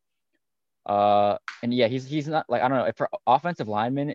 Uh, 0.86 1.36
and 1.62 1.74
yeah, 1.74 1.88
he's 1.88 2.06
he's 2.08 2.28
not 2.28 2.46
like 2.48 2.62
I 2.62 2.68
don't 2.68 2.78
know 2.78 2.92
for 2.96 3.10
offensive 3.26 3.68
linemen. 3.68 4.14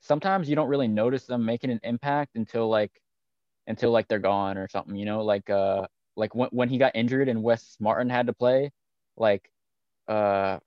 Sometimes 0.00 0.48
you 0.48 0.56
don't 0.56 0.68
really 0.68 0.88
notice 0.88 1.24
them 1.24 1.44
making 1.44 1.70
an 1.70 1.80
impact 1.82 2.36
until 2.36 2.68
like 2.68 2.92
until 3.66 3.90
like 3.90 4.06
they're 4.08 4.18
gone 4.18 4.58
or 4.58 4.68
something. 4.68 4.94
You 4.96 5.06
know, 5.06 5.24
like 5.24 5.50
uh 5.50 5.86
like 6.16 6.34
when 6.34 6.48
when 6.52 6.68
he 6.68 6.78
got 6.78 6.92
injured 6.94 7.28
and 7.28 7.42
Wes 7.42 7.76
Martin 7.80 8.10
had 8.10 8.26
to 8.26 8.32
play, 8.32 8.70
like 9.16 9.50
uh 10.08 10.58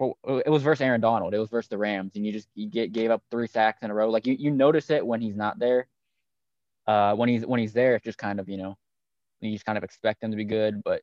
it 0.00 0.50
was 0.50 0.62
versus 0.62 0.80
Aaron 0.80 1.00
Donald. 1.00 1.34
It 1.34 1.38
was 1.38 1.50
versus 1.50 1.68
the 1.68 1.78
Rams, 1.78 2.12
and 2.16 2.26
you 2.26 2.32
just 2.32 2.48
you 2.54 2.68
get 2.68 2.92
gave 2.92 3.10
up 3.10 3.22
three 3.30 3.46
sacks 3.46 3.82
in 3.82 3.90
a 3.90 3.94
row. 3.94 4.10
Like 4.10 4.26
you, 4.26 4.36
you 4.38 4.50
notice 4.50 4.90
it 4.90 5.06
when 5.06 5.20
he's 5.20 5.36
not 5.36 5.58
there. 5.58 5.88
Uh, 6.86 7.14
when 7.14 7.28
he's 7.28 7.46
when 7.46 7.60
he's 7.60 7.72
there, 7.72 7.94
it's 7.94 8.04
just 8.04 8.18
kind 8.18 8.40
of 8.40 8.48
you 8.48 8.56
know, 8.56 8.76
you 9.40 9.52
just 9.52 9.64
kind 9.64 9.78
of 9.78 9.84
expect 9.84 10.22
him 10.22 10.30
to 10.30 10.36
be 10.36 10.44
good. 10.44 10.82
But 10.84 11.02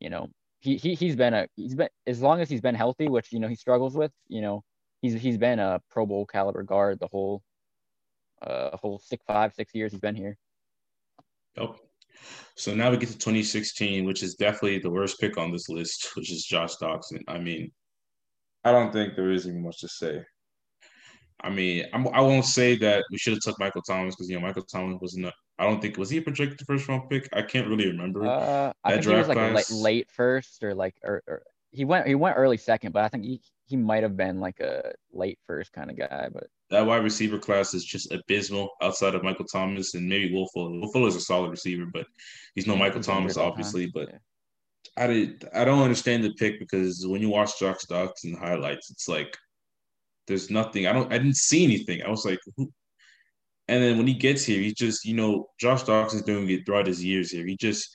you 0.00 0.10
know, 0.10 0.28
he 0.60 0.76
he 0.76 0.94
he's 0.94 1.16
been 1.16 1.34
a 1.34 1.48
he's 1.56 1.74
been 1.74 1.88
as 2.06 2.20
long 2.20 2.40
as 2.40 2.48
he's 2.48 2.60
been 2.60 2.74
healthy, 2.74 3.08
which 3.08 3.32
you 3.32 3.40
know 3.40 3.48
he 3.48 3.56
struggles 3.56 3.96
with. 3.96 4.12
You 4.28 4.42
know, 4.42 4.64
he's 5.02 5.14
he's 5.14 5.38
been 5.38 5.58
a 5.58 5.80
Pro 5.90 6.06
Bowl 6.06 6.26
caliber 6.26 6.62
guard 6.62 6.98
the 6.98 7.08
whole 7.08 7.42
uh 8.42 8.76
whole 8.76 8.98
six 8.98 9.24
five 9.26 9.54
six 9.54 9.74
years 9.74 9.92
he's 9.92 10.00
been 10.00 10.16
here. 10.16 10.36
Yep. 11.56 11.76
So 12.56 12.74
now 12.74 12.90
we 12.90 12.96
get 12.96 13.08
to 13.10 13.18
2016, 13.18 14.04
which 14.04 14.22
is 14.22 14.34
definitely 14.34 14.78
the 14.78 14.90
worst 14.90 15.20
pick 15.20 15.36
on 15.36 15.52
this 15.52 15.68
list, 15.68 16.10
which 16.16 16.32
is 16.32 16.44
Josh 16.44 16.76
Doctson. 16.76 17.22
I 17.28 17.38
mean, 17.38 17.70
I 18.66 18.72
don't 18.72 18.92
think 18.92 19.14
there 19.14 19.30
is 19.30 19.46
even 19.46 19.62
much 19.62 19.78
to 19.82 19.88
say. 19.88 20.24
I 21.40 21.50
mean, 21.50 21.84
I'm, 21.92 22.08
I 22.08 22.20
will 22.20 22.34
not 22.34 22.46
say 22.46 22.76
that 22.78 23.04
we 23.12 23.18
should 23.18 23.34
have 23.34 23.42
took 23.42 23.60
Michael 23.60 23.82
Thomas 23.82 24.16
because 24.16 24.28
you 24.28 24.34
know 24.34 24.44
Michael 24.44 24.64
Thomas 24.64 24.98
was 25.00 25.16
not. 25.16 25.34
I 25.56 25.64
don't 25.64 25.80
think 25.80 25.96
was 25.96 26.10
he 26.10 26.18
a 26.18 26.22
projected 26.22 26.66
first 26.66 26.88
round 26.88 27.08
pick. 27.08 27.28
I 27.32 27.42
can't 27.42 27.68
really 27.68 27.86
remember. 27.86 28.26
Uh, 28.26 28.72
I 28.82 28.94
think 28.94 29.04
he 29.04 29.14
was 29.14 29.28
like 29.28 29.38
late, 29.54 29.70
late, 29.70 30.10
first 30.10 30.64
or 30.64 30.74
like 30.74 30.96
or, 31.04 31.22
or, 31.28 31.42
he 31.70 31.84
went 31.84 32.08
he 32.08 32.16
went 32.16 32.36
early 32.36 32.56
second, 32.56 32.90
but 32.90 33.04
I 33.04 33.08
think 33.08 33.22
he 33.22 33.40
he 33.66 33.76
might 33.76 34.02
have 34.02 34.16
been 34.16 34.40
like 34.40 34.58
a 34.58 34.94
late 35.12 35.38
first 35.46 35.72
kind 35.72 35.88
of 35.88 35.96
guy. 35.96 36.28
But 36.32 36.48
that 36.70 36.86
wide 36.86 37.04
receiver 37.04 37.38
class 37.38 37.72
is 37.72 37.84
just 37.84 38.10
abysmal 38.10 38.70
outside 38.82 39.14
of 39.14 39.22
Michael 39.22 39.44
Thomas 39.44 39.94
and 39.94 40.08
maybe 40.08 40.34
Will 40.34 40.48
Fuller. 40.48 40.80
Will 40.80 40.90
Fuller 40.90 41.08
is 41.08 41.14
a 41.14 41.20
solid 41.20 41.52
receiver, 41.52 41.86
but 41.92 42.06
he's 42.56 42.66
no 42.66 42.74
Michael 42.74 43.02
Thomas, 43.02 43.36
obviously. 43.36 43.86
But 43.86 44.08
yeah. 44.10 44.18
I 44.96 45.06
did 45.06 45.48
I 45.54 45.64
don't 45.64 45.82
understand 45.82 46.24
the 46.24 46.32
pick 46.34 46.58
because 46.58 47.06
when 47.06 47.20
you 47.20 47.28
watch 47.28 47.58
Josh 47.58 47.84
Doctson 47.88 48.38
highlights, 48.38 48.90
it's 48.90 49.08
like 49.08 49.36
there's 50.26 50.50
nothing. 50.50 50.86
I 50.86 50.92
don't 50.92 51.12
I 51.12 51.18
didn't 51.18 51.36
see 51.36 51.64
anything. 51.64 52.02
I 52.02 52.10
was 52.10 52.24
like, 52.24 52.40
who? 52.56 52.72
And 53.68 53.82
then 53.82 53.98
when 53.98 54.06
he 54.06 54.14
gets 54.14 54.44
here, 54.44 54.60
he 54.60 54.72
just, 54.72 55.04
you 55.04 55.14
know, 55.14 55.48
Josh 55.60 55.82
Doctson's 55.82 56.22
doing 56.22 56.48
it 56.50 56.64
throughout 56.64 56.86
his 56.86 57.04
years 57.04 57.30
here. 57.30 57.46
He 57.46 57.56
just 57.56 57.88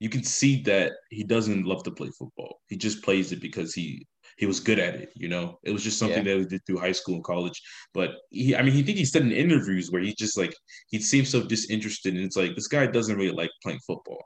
you 0.00 0.08
can 0.08 0.24
see 0.24 0.62
that 0.62 0.92
he 1.10 1.24
doesn't 1.24 1.64
love 1.64 1.82
to 1.84 1.90
play 1.90 2.10
football. 2.18 2.60
He 2.68 2.76
just 2.76 3.02
plays 3.02 3.32
it 3.32 3.40
because 3.40 3.74
he 3.74 4.06
he 4.36 4.46
was 4.46 4.60
good 4.60 4.78
at 4.78 4.94
it. 4.94 5.12
You 5.14 5.28
know, 5.28 5.58
it 5.62 5.70
was 5.70 5.82
just 5.82 5.98
something 5.98 6.24
yeah. 6.24 6.34
that 6.34 6.40
he 6.40 6.46
did 6.46 6.66
through 6.66 6.78
high 6.78 6.92
school 6.92 7.16
and 7.16 7.24
college. 7.24 7.60
But 7.92 8.10
he, 8.30 8.56
I 8.56 8.62
mean, 8.62 8.72
he 8.72 8.82
think 8.82 8.98
he 8.98 9.04
said 9.04 9.22
in 9.22 9.32
interviews 9.32 9.90
where 9.90 10.02
he 10.02 10.14
just 10.14 10.36
like 10.36 10.54
he 10.88 10.98
seems 10.98 11.28
so 11.30 11.42
disinterested, 11.42 12.14
and 12.14 12.24
it's 12.24 12.36
like 12.36 12.54
this 12.54 12.68
guy 12.68 12.86
doesn't 12.86 13.16
really 13.16 13.34
like 13.34 13.50
playing 13.62 13.80
football, 13.86 14.22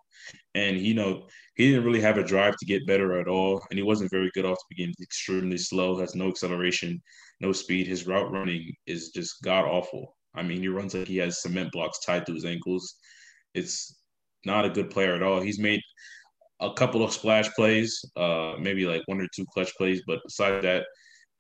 and 0.55 0.79
you 0.79 0.95
know 0.95 1.27
he 1.57 1.69
didn't 1.71 1.85
really 1.85 2.01
have 2.01 2.19
a 2.19 2.25
drive 2.25 2.57
to 2.57 2.67
get 2.67 2.87
better 2.87 3.21
at 3.21 3.29
all, 3.29 3.63
and 3.71 3.79
he 3.79 3.83
wasn't 3.83 4.11
very 4.11 4.31
good 4.35 4.45
off 4.45 4.59
the 4.59 4.75
beginning. 4.75 4.95
Extremely 5.03 5.59
slow, 5.59 5.99
has 5.99 6.15
no 6.15 6.29
acceleration, 6.29 7.03
no 7.41 7.53
speed. 7.53 7.87
His 7.87 8.07
route 8.07 8.33
running 8.33 8.73
is 8.87 9.11
just 9.11 9.43
god 9.43 9.65
awful. 9.65 10.17
I 10.35 10.43
mean, 10.43 10.61
he 10.61 10.69
runs 10.69 10.95
like 10.95 11.09
he 11.09 11.17
has 11.19 11.43
cement 11.43 11.73
blocks 11.73 11.99
tied 12.05 12.27
to 12.27 12.35
his 12.35 12.45
ankles. 12.45 12.95
It's 13.55 13.97
not 14.45 14.65
a 14.65 14.71
good 14.71 14.91
player 14.91 15.15
at 15.15 15.23
all. 15.23 15.41
He's 15.41 15.59
made 15.59 15.81
a 16.61 16.73
couple 16.73 17.05
of 17.05 17.13
splash 17.13 17.49
plays, 17.51 18.05
uh, 18.17 18.55
maybe 18.59 18.87
like 18.87 19.03
one 19.07 19.21
or 19.21 19.29
two 19.35 19.47
clutch 19.53 19.75
plays, 19.77 20.03
but 20.07 20.21
besides 20.25 20.63
that, 20.63 20.85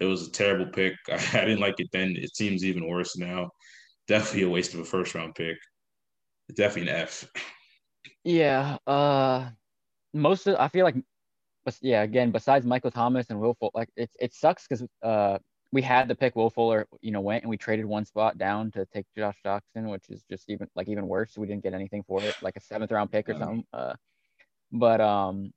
it 0.00 0.04
was 0.04 0.26
a 0.26 0.30
terrible 0.30 0.66
pick. 0.66 0.94
I, 1.08 1.14
I 1.38 1.44
didn't 1.44 1.60
like 1.60 1.78
it 1.78 1.88
then. 1.92 2.14
It 2.16 2.36
seems 2.36 2.64
even 2.64 2.88
worse 2.88 3.16
now. 3.16 3.50
Definitely 4.06 4.42
a 4.42 4.50
waste 4.50 4.74
of 4.74 4.80
a 4.80 4.84
first 4.84 5.14
round 5.14 5.34
pick. 5.34 5.56
Definitely 6.54 6.90
an 6.92 6.98
F. 6.98 7.28
Yeah. 8.24 8.78
Uh, 8.86 9.50
most 10.14 10.46
of 10.46 10.56
I 10.58 10.68
feel 10.68 10.84
like, 10.84 10.96
but 11.64 11.76
yeah, 11.82 12.02
again, 12.02 12.30
besides 12.30 12.64
Michael 12.64 12.90
Thomas 12.90 13.26
and 13.28 13.38
Will 13.40 13.54
Fuller, 13.54 13.70
like 13.74 13.90
it 13.96 14.10
it 14.18 14.32
sucks 14.32 14.66
because 14.66 14.86
uh 15.02 15.38
we 15.70 15.82
had 15.82 16.08
the 16.08 16.14
pick 16.14 16.34
Will 16.34 16.48
Fuller, 16.48 16.86
you 17.02 17.10
know, 17.10 17.20
went 17.20 17.42
and 17.42 17.50
we 17.50 17.58
traded 17.58 17.84
one 17.84 18.06
spot 18.06 18.38
down 18.38 18.70
to 18.70 18.86
take 18.86 19.04
Josh 19.16 19.36
Doctson, 19.44 19.90
which 19.90 20.08
is 20.08 20.24
just 20.30 20.48
even 20.48 20.66
like 20.74 20.88
even 20.88 21.06
worse. 21.06 21.36
We 21.36 21.46
didn't 21.46 21.62
get 21.62 21.74
anything 21.74 22.02
for 22.06 22.22
it, 22.22 22.34
like 22.40 22.56
a 22.56 22.60
seventh 22.60 22.90
round 22.90 23.12
pick 23.12 23.28
or 23.28 23.34
something. 23.34 23.64
Uh, 23.72 23.94
but 24.72 25.00
um, 25.00 25.52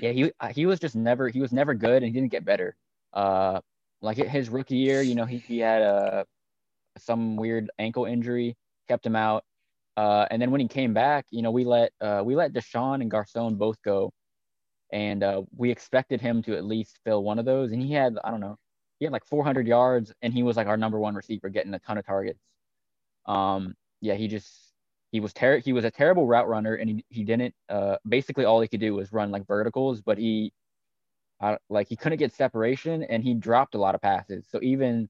yeah, 0.00 0.10
he 0.10 0.32
uh, 0.40 0.48
he 0.48 0.66
was 0.66 0.80
just 0.80 0.96
never 0.96 1.28
he 1.28 1.40
was 1.40 1.52
never 1.52 1.74
good 1.74 2.02
and 2.02 2.06
he 2.06 2.12
didn't 2.12 2.32
get 2.32 2.44
better. 2.44 2.76
Uh, 3.12 3.60
like 4.00 4.16
his 4.16 4.48
rookie 4.50 4.76
year, 4.76 5.02
you 5.02 5.14
know, 5.14 5.24
he 5.24 5.38
he 5.38 5.58
had 5.58 5.82
a 5.82 6.26
some 6.98 7.36
weird 7.36 7.70
ankle 7.78 8.04
injury, 8.04 8.56
kept 8.88 9.06
him 9.06 9.16
out. 9.16 9.44
Uh, 9.96 10.26
and 10.30 10.40
then 10.40 10.50
when 10.50 10.60
he 10.60 10.68
came 10.68 10.94
back, 10.94 11.26
you 11.30 11.42
know, 11.42 11.50
we 11.50 11.64
let 11.64 11.92
uh, 12.00 12.22
we 12.24 12.34
let 12.34 12.52
DeSean 12.52 13.00
and 13.00 13.10
Garcon 13.10 13.56
both 13.56 13.80
go, 13.82 14.12
and 14.92 15.22
uh, 15.22 15.42
we 15.56 15.70
expected 15.70 16.20
him 16.20 16.42
to 16.42 16.56
at 16.56 16.64
least 16.64 16.98
fill 17.04 17.22
one 17.22 17.38
of 17.38 17.44
those. 17.44 17.72
And 17.72 17.82
he 17.82 17.92
had 17.92 18.16
I 18.24 18.30
don't 18.30 18.40
know, 18.40 18.56
he 18.98 19.04
had 19.04 19.12
like 19.12 19.26
400 19.26 19.66
yards, 19.66 20.12
and 20.22 20.32
he 20.32 20.42
was 20.42 20.56
like 20.56 20.66
our 20.66 20.76
number 20.76 20.98
one 20.98 21.14
receiver, 21.14 21.48
getting 21.48 21.74
a 21.74 21.78
ton 21.78 21.98
of 21.98 22.06
targets. 22.06 22.40
Um, 23.26 23.74
yeah, 24.00 24.14
he 24.14 24.28
just 24.28 24.71
he 25.12 25.20
was 25.20 25.32
ter- 25.32 25.60
he 25.60 25.72
was 25.72 25.84
a 25.84 25.90
terrible 25.90 26.26
route 26.26 26.48
runner 26.48 26.74
and 26.74 26.88
he, 26.88 27.04
he 27.10 27.22
didn't 27.22 27.54
uh, 27.68 27.96
basically 28.08 28.44
all 28.44 28.60
he 28.60 28.66
could 28.66 28.80
do 28.80 28.94
was 28.94 29.12
run 29.12 29.30
like 29.30 29.46
verticals 29.46 30.00
but 30.00 30.18
he 30.18 30.52
uh, 31.40 31.56
like 31.68 31.88
he 31.88 31.96
couldn't 31.96 32.18
get 32.18 32.32
separation 32.32 33.02
and 33.02 33.22
he 33.22 33.34
dropped 33.34 33.74
a 33.74 33.78
lot 33.78 33.94
of 33.94 34.00
passes. 34.00 34.46
So 34.48 34.60
even 34.62 35.08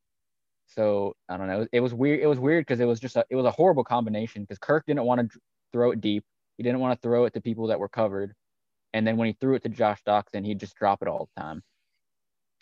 so 0.65 1.15
i 1.29 1.37
don't 1.37 1.49
know 1.49 1.67
it 1.73 1.81
was 1.81 1.93
weird 1.93 2.21
it 2.21 2.27
was 2.27 2.39
weird 2.39 2.65
because 2.65 2.79
it 2.79 2.85
was 2.85 3.01
just 3.01 3.17
a, 3.17 3.25
it 3.29 3.35
was 3.35 3.45
a 3.45 3.51
horrible 3.51 3.83
combination 3.83 4.43
because 4.43 4.59
kirk 4.59 4.87
didn't 4.87 5.05
want 5.05 5.33
to 5.33 5.39
throw 5.73 5.91
it 5.91 6.01
deep. 6.01 6.25
He 6.57 6.63
didn't 6.63 6.81
want 6.81 6.99
to 6.99 7.03
throw 7.03 7.25
it 7.25 7.35
to 7.35 7.41
people 7.41 7.67
that 7.69 7.81
were 7.81 7.89
covered. 7.89 8.35
And 8.95 9.07
then 9.07 9.17
when 9.17 9.27
he 9.27 9.33
threw 9.33 9.55
it 9.55 9.63
to 9.65 9.69
josh 9.69 10.03
doctson 10.07 10.45
he'd 10.45 10.61
just 10.61 10.77
drop 10.77 11.03
it 11.03 11.09
all 11.09 11.29
the 11.35 11.41
time. 11.41 11.63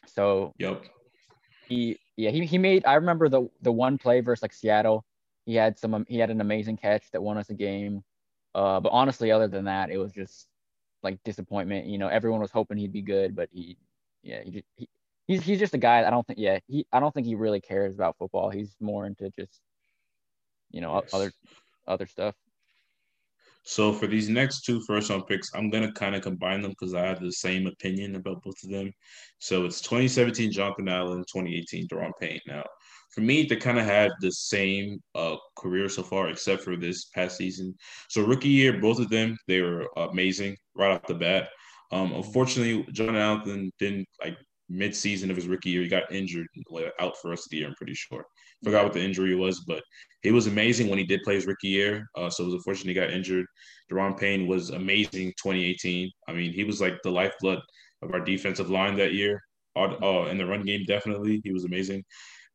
So 0.06 0.54
yep 0.58 0.84
he 1.68 1.98
yeah 2.16 2.30
he, 2.30 2.44
he 2.44 2.58
made 2.58 2.84
i 2.84 2.94
remember 2.94 3.28
the 3.28 3.48
the 3.62 3.72
one 3.72 3.98
play 3.98 4.20
versus 4.20 4.42
like 4.42 4.52
seattle 4.52 5.04
he 5.46 5.54
had 5.54 5.78
some 5.78 6.04
he 6.08 6.18
had 6.18 6.30
an 6.30 6.40
amazing 6.40 6.76
catch 6.76 7.10
that 7.12 7.22
won 7.22 7.38
us 7.38 7.50
a 7.50 7.54
game. 7.54 8.02
Uh, 8.54 8.80
but 8.80 8.90
honestly, 8.90 9.30
other 9.30 9.48
than 9.48 9.64
that, 9.64 9.90
it 9.90 9.98
was 9.98 10.12
just 10.12 10.48
like 11.02 11.22
disappointment. 11.24 11.86
You 11.86 11.98
know, 11.98 12.08
everyone 12.08 12.40
was 12.40 12.50
hoping 12.50 12.78
he'd 12.78 12.92
be 12.92 13.02
good, 13.02 13.34
but 13.34 13.48
he, 13.52 13.78
yeah, 14.22 14.42
he, 14.42 14.50
just, 14.50 14.64
he 14.76 14.88
he's 15.26 15.42
he's 15.42 15.58
just 15.58 15.74
a 15.74 15.78
guy. 15.78 16.04
I 16.04 16.10
don't 16.10 16.26
think, 16.26 16.38
yeah, 16.38 16.58
he 16.66 16.86
I 16.92 17.00
don't 17.00 17.14
think 17.14 17.26
he 17.26 17.34
really 17.34 17.60
cares 17.60 17.94
about 17.94 18.16
football. 18.18 18.50
He's 18.50 18.74
more 18.80 19.06
into 19.06 19.30
just, 19.30 19.60
you 20.70 20.80
know, 20.80 21.00
yes. 21.02 21.14
other 21.14 21.32
other 21.86 22.06
stuff. 22.06 22.34
So 23.62 23.92
for 23.92 24.06
these 24.06 24.28
next 24.28 24.62
two 24.62 24.80
first 24.80 25.10
round 25.10 25.26
picks, 25.26 25.54
I'm 25.54 25.70
gonna 25.70 25.92
kind 25.92 26.14
of 26.14 26.22
combine 26.22 26.62
them 26.62 26.72
because 26.72 26.94
I 26.94 27.06
have 27.06 27.20
the 27.20 27.32
same 27.32 27.66
opinion 27.66 28.16
about 28.16 28.42
both 28.42 28.62
of 28.64 28.70
them. 28.70 28.92
So 29.38 29.64
it's 29.64 29.80
2017 29.80 30.50
Jonathan 30.50 30.88
Allen, 30.88 31.18
2018 31.20 31.86
Daron 31.88 32.12
Payne. 32.20 32.40
Now 32.46 32.64
for 33.10 33.20
me, 33.22 33.44
they 33.44 33.56
kind 33.56 33.78
of 33.78 33.84
had 33.84 34.12
the 34.20 34.30
same 34.30 35.00
uh, 35.14 35.36
career 35.56 35.88
so 35.88 36.02
far, 36.02 36.28
except 36.28 36.62
for 36.62 36.76
this 36.76 37.06
past 37.06 37.36
season. 37.36 37.74
So 38.08 38.24
rookie 38.24 38.48
year, 38.48 38.80
both 38.80 39.00
of 39.00 39.10
them 39.10 39.36
they 39.48 39.60
were 39.60 39.88
amazing 39.96 40.56
right 40.74 40.92
off 40.92 41.06
the 41.06 41.14
bat. 41.14 41.48
Um, 41.92 42.12
unfortunately, 42.12 42.86
John 42.92 43.16
Allen 43.16 43.72
didn't 43.78 44.06
like 44.22 44.36
mid-season 44.68 45.30
of 45.30 45.36
his 45.36 45.48
rookie 45.48 45.70
year. 45.70 45.82
He 45.82 45.88
got 45.88 46.12
injured, 46.12 46.46
out 47.00 47.16
for 47.20 47.32
us 47.32 47.46
the 47.50 47.58
year. 47.58 47.68
I'm 47.68 47.74
pretty 47.74 47.94
sure. 47.94 48.24
Forgot 48.62 48.84
what 48.84 48.92
the 48.92 49.02
injury 49.02 49.34
was, 49.34 49.64
but 49.66 49.82
he 50.22 50.30
was 50.30 50.46
amazing 50.46 50.88
when 50.88 50.98
he 50.98 51.04
did 51.04 51.22
play 51.24 51.34
his 51.34 51.46
rookie 51.46 51.68
year. 51.68 52.06
Uh, 52.16 52.30
so 52.30 52.44
it 52.44 52.46
was 52.46 52.54
unfortunate 52.54 52.90
he 52.90 52.94
got 52.94 53.10
injured. 53.10 53.46
Daron 53.90 54.16
Payne 54.16 54.46
was 54.46 54.70
amazing 54.70 55.32
2018. 55.42 56.10
I 56.28 56.32
mean, 56.32 56.52
he 56.52 56.62
was 56.62 56.80
like 56.80 57.02
the 57.02 57.10
lifeblood 57.10 57.60
of 58.02 58.12
our 58.12 58.20
defensive 58.20 58.70
line 58.70 58.96
that 58.96 59.14
year. 59.14 59.42
Uh, 59.76 60.26
in 60.30 60.38
the 60.38 60.46
run 60.46 60.64
game, 60.64 60.84
definitely, 60.86 61.40
he 61.42 61.52
was 61.52 61.64
amazing. 61.64 62.04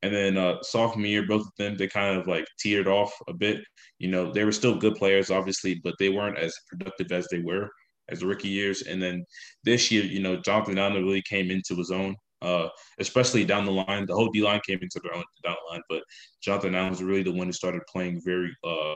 And 0.06 0.14
then 0.14 0.36
uh, 0.38 0.62
sophomore 0.62 1.06
year, 1.06 1.26
both 1.26 1.42
of 1.42 1.52
them 1.58 1.76
they 1.76 1.88
kind 1.88 2.16
of 2.16 2.28
like 2.28 2.46
teetered 2.60 2.86
off 2.86 3.12
a 3.28 3.32
bit. 3.32 3.58
You 3.98 4.08
know, 4.08 4.32
they 4.32 4.44
were 4.44 4.52
still 4.52 4.78
good 4.78 4.94
players, 4.94 5.30
obviously, 5.32 5.80
but 5.82 5.94
they 5.98 6.10
weren't 6.10 6.38
as 6.38 6.54
productive 6.70 7.10
as 7.10 7.26
they 7.28 7.40
were 7.40 7.68
as 8.08 8.20
the 8.20 8.26
rookie 8.26 8.48
years. 8.48 8.82
And 8.82 9.02
then 9.02 9.24
this 9.64 9.90
year, 9.90 10.04
you 10.04 10.20
know, 10.20 10.36
Jonathan 10.36 10.78
Allen 10.78 11.04
really 11.04 11.22
came 11.22 11.50
into 11.50 11.74
his 11.74 11.90
own, 11.90 12.14
uh, 12.40 12.68
especially 13.00 13.44
down 13.44 13.64
the 13.64 13.72
line. 13.72 14.06
The 14.06 14.14
whole 14.14 14.30
D 14.30 14.42
line 14.42 14.60
came 14.64 14.78
into 14.80 15.00
their 15.02 15.14
own 15.14 15.24
down 15.44 15.56
the 15.66 15.72
line, 15.72 15.82
but 15.88 16.02
Jonathan 16.40 16.76
Allen 16.76 16.90
was 16.90 17.02
really 17.02 17.24
the 17.24 17.32
one 17.32 17.48
who 17.48 17.52
started 17.52 17.82
playing 17.92 18.20
very. 18.24 18.54
Uh, 18.62 18.94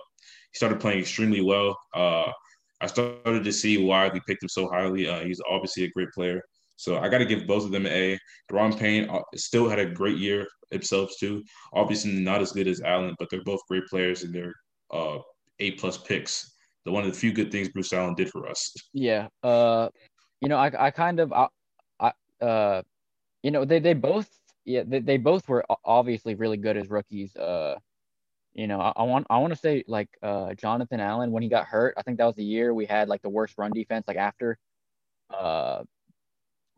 he 0.52 0.56
started 0.56 0.78
playing 0.78 1.00
extremely 1.00 1.40
well. 1.40 1.76
Uh, 1.92 2.30
I 2.80 2.86
started 2.86 3.44
to 3.44 3.52
see 3.52 3.84
why 3.84 4.08
we 4.08 4.20
picked 4.26 4.42
him 4.42 4.48
so 4.48 4.68
highly. 4.68 5.08
Uh, 5.08 5.20
he's 5.20 5.40
obviously 5.50 5.84
a 5.84 5.90
great 5.90 6.10
player. 6.12 6.40
So 6.80 6.98
I 6.98 7.10
got 7.10 7.18
to 7.18 7.26
give 7.26 7.46
both 7.46 7.66
of 7.66 7.72
them 7.72 7.86
A. 7.86 8.18
Daron 8.50 8.76
Payne 8.76 9.06
uh, 9.10 9.20
still 9.34 9.68
had 9.68 9.78
a 9.78 9.84
great 9.84 10.16
year 10.16 10.46
himself 10.70 11.10
too. 11.20 11.44
Obviously 11.74 12.12
not 12.12 12.40
as 12.40 12.52
good 12.52 12.66
as 12.66 12.80
Allen, 12.80 13.14
but 13.18 13.28
they're 13.28 13.44
both 13.44 13.60
great 13.68 13.84
players 13.86 14.22
and 14.22 14.34
they're 14.34 14.54
uh, 14.90 15.18
A 15.58 15.72
plus 15.72 15.98
picks. 15.98 16.54
The 16.86 16.90
one 16.90 17.04
of 17.04 17.12
the 17.12 17.18
few 17.18 17.34
good 17.34 17.52
things 17.52 17.68
Bruce 17.68 17.92
Allen 17.92 18.14
did 18.14 18.30
for 18.30 18.48
us. 18.48 18.74
Yeah. 18.94 19.28
Uh, 19.42 19.90
you 20.40 20.48
know, 20.48 20.56
I, 20.56 20.86
I 20.86 20.90
kind 20.90 21.20
of, 21.20 21.34
I, 21.34 21.48
I, 22.00 22.12
uh, 22.42 22.80
you 23.42 23.50
know, 23.50 23.66
they, 23.66 23.78
they 23.78 23.92
both, 23.92 24.30
yeah, 24.64 24.82
they, 24.86 25.00
they 25.00 25.18
both 25.18 25.46
were 25.50 25.66
obviously 25.84 26.34
really 26.34 26.56
good 26.56 26.78
as 26.78 26.88
rookies. 26.88 27.36
Uh, 27.36 27.74
you 28.54 28.66
know, 28.66 28.80
I, 28.80 28.94
I 28.96 29.02
want, 29.02 29.26
I 29.28 29.36
want 29.36 29.52
to 29.52 29.58
say 29.58 29.84
like, 29.86 30.08
uh, 30.22 30.54
Jonathan 30.54 31.00
Allen 31.00 31.30
when 31.30 31.42
he 31.42 31.50
got 31.50 31.66
hurt, 31.66 31.92
I 31.98 32.02
think 32.02 32.16
that 32.16 32.24
was 32.24 32.36
the 32.36 32.42
year 32.44 32.72
we 32.72 32.86
had 32.86 33.06
like 33.06 33.20
the 33.20 33.28
worst 33.28 33.58
run 33.58 33.70
defense, 33.70 34.08
like 34.08 34.16
after, 34.16 34.58
uh, 35.28 35.82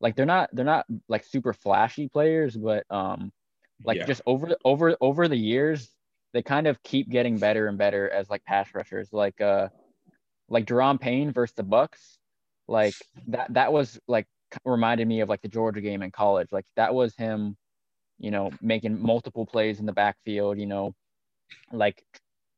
like 0.00 0.16
they're 0.16 0.26
not 0.26 0.50
they're 0.52 0.64
not 0.64 0.86
like 1.08 1.24
super 1.24 1.52
flashy 1.52 2.08
players, 2.08 2.56
but 2.56 2.84
um, 2.90 3.32
like 3.84 3.98
yeah. 3.98 4.06
just 4.06 4.22
over 4.26 4.56
over 4.64 4.96
over 5.00 5.28
the 5.28 5.36
years, 5.36 5.90
they 6.32 6.42
kind 6.42 6.66
of 6.66 6.82
keep 6.82 7.08
getting 7.10 7.38
better 7.38 7.68
and 7.68 7.78
better 7.78 8.08
as 8.10 8.28
like 8.30 8.44
pass 8.44 8.68
rushers. 8.74 9.12
Like 9.12 9.40
uh 9.40 9.68
like 10.48 10.66
Daron 10.66 11.00
Payne 11.00 11.32
versus 11.32 11.54
the 11.54 11.62
Bucks, 11.62 12.18
like 12.68 12.94
that 13.28 13.52
that 13.54 13.72
was 13.72 13.98
like 14.08 14.26
reminded 14.64 15.06
me 15.08 15.20
of 15.20 15.28
like 15.28 15.42
the 15.42 15.48
Georgia 15.48 15.80
game 15.80 16.02
in 16.02 16.10
college. 16.10 16.48
Like 16.52 16.66
that 16.76 16.94
was 16.94 17.14
him, 17.16 17.56
you 18.18 18.30
know, 18.30 18.50
making 18.60 19.00
multiple 19.00 19.46
plays 19.46 19.80
in 19.80 19.86
the 19.86 19.92
backfield, 19.92 20.58
you 20.58 20.66
know, 20.66 20.94
like 21.72 22.02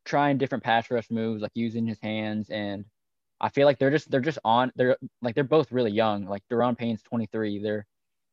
trying 0.05 0.39
different 0.39 0.65
pass 0.65 0.91
rush 0.91 1.11
moves, 1.11 1.43
like 1.43 1.53
using 1.55 1.87
his 1.87 1.99
hands 2.01 2.51
and 2.51 2.85
I 3.41 3.51
feel 3.51 3.67
like 3.67 3.79
they're 3.79 3.91
just 3.91 4.11
they're 4.11 4.21
just 4.21 4.39
on 4.45 4.73
they're 4.77 4.97
like 5.21 5.35
they're 5.35 5.45
both 5.45 5.71
really 5.73 5.91
young. 5.91 6.25
Like 6.25 6.43
Daron 6.51 6.77
Payne's 6.77 7.03
23. 7.03 7.63
They're 7.63 7.87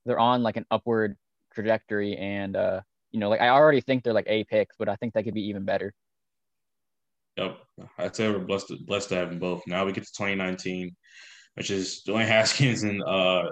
they're 0.05 0.19
on 0.19 0.43
like 0.43 0.57
an 0.57 0.65
upward 0.71 1.17
trajectory 1.53 2.15
and 2.17 2.55
uh 2.55 2.81
you 3.12 3.19
know 3.19 3.29
like 3.29 3.41
I 3.41 3.50
already 3.50 3.81
think 3.81 4.03
they're 4.03 4.13
like 4.13 4.27
A 4.27 4.43
picks, 4.45 4.75
but 4.77 4.89
I 4.89 4.95
think 4.95 5.13
they 5.13 5.24
could 5.24 5.33
be 5.33 5.48
even 5.48 5.63
better. 5.63 5.93
Yep, 7.38 7.57
I'd 7.98 8.15
say 8.15 8.29
we're 8.29 8.39
blessed 8.39 8.67
to, 8.67 8.77
blessed 8.86 9.10
to 9.10 9.15
have 9.15 9.29
them 9.29 9.39
both. 9.39 9.63
Now 9.65 9.86
we 9.86 9.91
get 9.91 10.03
to 10.03 10.13
2019, 10.17 10.95
which 11.55 11.72
is 11.72 12.03
Dwayne 12.07 12.27
Haskins 12.27 12.83
and 12.83 13.01
uh 13.03 13.50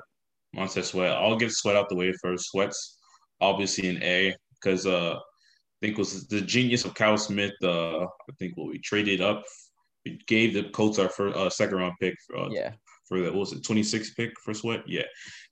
Montez 0.53 0.87
Sweat. 0.87 1.11
I'll 1.11 1.37
get 1.37 1.51
Sweat 1.51 1.75
out 1.75 1.89
the 1.89 1.95
way 1.95 2.13
first. 2.21 2.51
Sweat's 2.51 2.99
obviously 3.39 3.89
an 3.89 4.03
A 4.03 4.35
because 4.61 4.85
uh 4.85 5.17
I 5.81 5.87
think 5.87 5.97
was 5.97 6.27
the 6.27 6.41
genius 6.41 6.85
of 6.85 6.93
Kyle 6.93 7.17
Smith. 7.17 7.53
Uh, 7.63 8.03
I 8.03 8.33
think 8.37 8.55
what 8.55 8.67
we 8.67 8.77
traded 8.77 9.19
up, 9.19 9.43
we 10.05 10.19
gave 10.27 10.53
the 10.53 10.69
Colts 10.69 10.99
our 10.99 11.09
first 11.09 11.35
uh, 11.35 11.49
second 11.49 11.77
round 11.77 11.93
pick. 11.99 12.15
For, 12.27 12.37
uh, 12.37 12.49
yeah. 12.51 12.73
For 13.07 13.19
the 13.19 13.31
what 13.31 13.39
was 13.39 13.53
it 13.53 13.63
26 13.63 14.13
pick 14.13 14.29
for 14.39 14.53
Sweat? 14.53 14.83
Yeah, 14.87 15.03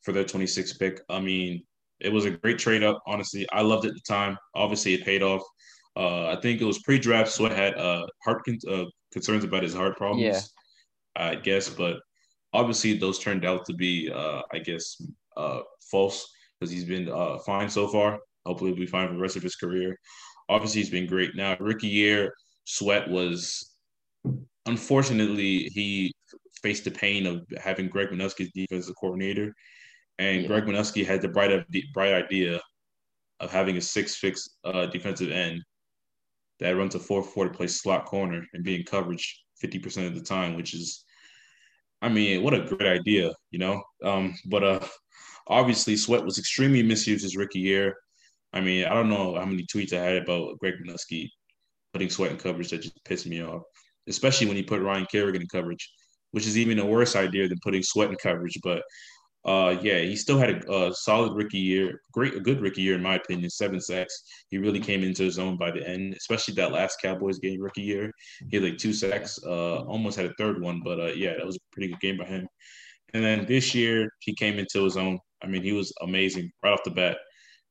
for 0.03 0.11
their 0.11 0.23
26 0.23 0.77
pick. 0.77 1.01
I 1.09 1.19
mean, 1.19 1.63
it 1.99 2.11
was 2.11 2.25
a 2.25 2.31
great 2.31 2.59
trade 2.59 2.83
up. 2.83 3.01
Honestly, 3.05 3.47
I 3.51 3.61
loved 3.61 3.85
it 3.85 3.89
at 3.89 3.93
the 3.95 4.01
time. 4.07 4.37
Obviously, 4.55 4.93
it 4.93 5.05
paid 5.05 5.23
off. 5.23 5.41
Uh, 5.95 6.27
I 6.27 6.37
think 6.41 6.61
it 6.61 6.65
was 6.65 6.79
pre-draft. 6.79 7.31
Sweat 7.31 7.51
had 7.51 7.75
uh, 7.75 8.05
heart 8.23 8.43
con- 8.45 8.59
uh, 8.69 8.85
concerns 9.11 9.43
about 9.43 9.63
his 9.63 9.73
heart 9.73 9.97
problems. 9.97 10.23
Yeah. 10.23 10.41
I 11.15 11.35
guess, 11.35 11.69
but 11.69 11.97
obviously 12.53 12.97
those 12.97 13.19
turned 13.19 13.45
out 13.45 13.65
to 13.65 13.73
be, 13.73 14.09
uh, 14.09 14.41
I 14.53 14.59
guess, 14.59 15.01
uh, 15.35 15.61
false 15.91 16.27
because 16.59 16.71
he's 16.71 16.85
been 16.85 17.09
uh, 17.09 17.39
fine 17.39 17.69
so 17.69 17.87
far. 17.87 18.19
Hopefully, 18.45 18.71
he'll 18.71 18.79
be 18.79 18.85
fine 18.85 19.07
for 19.07 19.15
the 19.15 19.19
rest 19.19 19.35
of 19.35 19.43
his 19.43 19.55
career. 19.55 19.97
Obviously, 20.47 20.81
he's 20.81 20.89
been 20.89 21.07
great. 21.07 21.35
Now, 21.35 21.57
rookie 21.59 21.87
year, 21.87 22.33
Sweat 22.65 23.09
was 23.09 23.75
unfortunately 24.65 25.69
he 25.73 26.13
faced 26.61 26.85
the 26.85 26.91
pain 26.91 27.25
of 27.25 27.45
having 27.61 27.89
Greg 27.89 28.09
Manusky's 28.09 28.51
defensive 28.53 28.95
coordinator 28.99 29.53
and 30.19 30.41
yeah. 30.41 30.47
Greg 30.47 30.65
Manusky 30.65 31.05
had 31.05 31.21
the 31.21 31.29
bright, 31.29 31.65
bright 31.93 32.13
idea 32.13 32.59
of 33.39 33.51
having 33.51 33.77
a 33.77 33.81
six 33.81 34.15
fix 34.15 34.47
uh, 34.65 34.85
defensive 34.87 35.31
end 35.31 35.63
that 36.59 36.75
runs 36.75 36.93
a 36.93 36.99
4 36.99 37.23
4 37.23 37.45
to 37.45 37.53
play 37.53 37.67
slot 37.67 38.05
corner 38.05 38.43
and 38.53 38.63
being 38.63 38.83
coverage 38.83 39.43
50% 39.63 40.07
of 40.07 40.15
the 40.15 40.21
time, 40.21 40.55
which 40.55 40.73
is, 40.73 41.05
I 42.01 42.09
mean, 42.09 42.43
what 42.43 42.53
a 42.53 42.65
great 42.65 42.99
idea, 42.99 43.31
you 43.51 43.59
know? 43.59 43.81
Um, 44.03 44.35
but 44.45 44.63
uh, 44.63 44.79
obviously, 45.47 45.95
Sweat 45.95 46.23
was 46.23 46.37
extremely 46.37 46.83
misused 46.83 47.23
his 47.23 47.37
rookie 47.37 47.59
year. 47.59 47.95
I 48.51 48.59
mean, 48.59 48.85
I 48.85 48.93
don't 48.93 49.09
know 49.09 49.35
how 49.35 49.45
many 49.45 49.65
tweets 49.65 49.93
I 49.93 50.03
had 50.03 50.23
about 50.23 50.59
Greg 50.59 50.75
Manusky 50.83 51.29
putting 51.93 52.09
Sweat 52.09 52.31
in 52.31 52.37
coverage 52.37 52.69
that 52.69 52.81
just 52.81 53.03
pissed 53.05 53.25
me 53.25 53.41
off, 53.41 53.63
especially 54.07 54.47
when 54.47 54.57
he 54.57 54.63
put 54.63 54.81
Ryan 54.81 55.07
Kerrigan 55.09 55.41
in 55.41 55.47
coverage, 55.47 55.89
which 56.31 56.45
is 56.45 56.57
even 56.57 56.79
a 56.79 56.85
worse 56.85 57.15
idea 57.15 57.47
than 57.47 57.59
putting 57.63 57.83
Sweat 57.83 58.09
in 58.09 58.17
coverage. 58.17 58.57
But 58.63 58.83
uh, 59.45 59.77
yeah, 59.81 59.99
he 59.99 60.15
still 60.15 60.37
had 60.37 60.49
a, 60.49 60.73
a, 60.73 60.93
solid 60.93 61.33
rookie 61.33 61.59
year, 61.59 62.01
great, 62.11 62.35
a 62.35 62.39
good 62.39 62.59
rookie 62.61 62.81
year 62.81 62.95
in 62.95 63.01
my 63.01 63.15
opinion. 63.15 63.49
Seven 63.49 63.79
sacks. 63.79 64.23
He 64.49 64.57
really 64.57 64.81
came 64.81 65.01
into 65.03 65.23
his 65.23 65.39
own 65.39 65.57
by 65.57 65.71
the 65.71 65.87
end, 65.87 66.13
especially 66.15 66.55
that 66.55 66.73
last 66.73 67.01
Cowboys 67.01 67.39
game 67.39 67.61
rookie 67.61 67.81
year. 67.81 68.11
He 68.49 68.57
had 68.57 68.65
like 68.65 68.77
two 68.77 68.93
sacks, 68.93 69.39
uh, 69.45 69.77
almost 69.83 70.17
had 70.17 70.25
a 70.25 70.33
third 70.37 70.61
one, 70.61 70.81
but 70.83 70.99
uh, 70.99 71.13
yeah, 71.13 71.35
that 71.37 71.45
was 71.45 71.55
a 71.55 71.59
pretty 71.71 71.87
good 71.87 72.01
game 72.01 72.17
by 72.17 72.25
him. 72.25 72.47
And 73.13 73.23
then 73.23 73.45
this 73.45 73.73
year 73.73 74.09
he 74.19 74.35
came 74.35 74.59
into 74.59 74.83
his 74.83 74.97
own. 74.97 75.19
I 75.41 75.47
mean, 75.47 75.63
he 75.63 75.71
was 75.71 75.93
amazing 76.01 76.51
right 76.61 76.73
off 76.73 76.83
the 76.83 76.91
bat. 76.91 77.17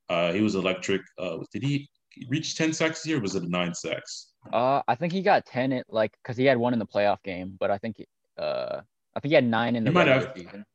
Uh, 0.09 0.33
he 0.33 0.41
was 0.41 0.55
electric. 0.55 1.01
Uh, 1.19 1.37
did 1.53 1.61
he 1.61 1.87
reach 2.29 2.55
ten 2.55 2.73
sacks 2.73 3.03
this 3.03 3.07
year? 3.07 3.21
was 3.21 3.35
it 3.35 3.43
nine 3.43 3.75
sacks? 3.75 4.31
Uh, 4.51 4.81
I 4.87 4.95
think 4.95 5.13
he 5.13 5.21
got 5.21 5.45
ten 5.45 5.71
at 5.71 5.85
like 5.87 6.13
because 6.23 6.35
he 6.35 6.45
had 6.45 6.57
one 6.57 6.73
in 6.73 6.79
the 6.79 6.87
playoff 6.87 7.21
game, 7.23 7.55
but 7.59 7.69
I 7.69 7.77
think 7.77 7.97
uh, 8.39 8.81
I 9.15 9.19
think 9.19 9.29
he 9.29 9.35
had 9.35 9.45
nine 9.45 9.75
in 9.75 9.83
the 9.83 9.91
regular 9.91 10.33
season. 10.35 10.65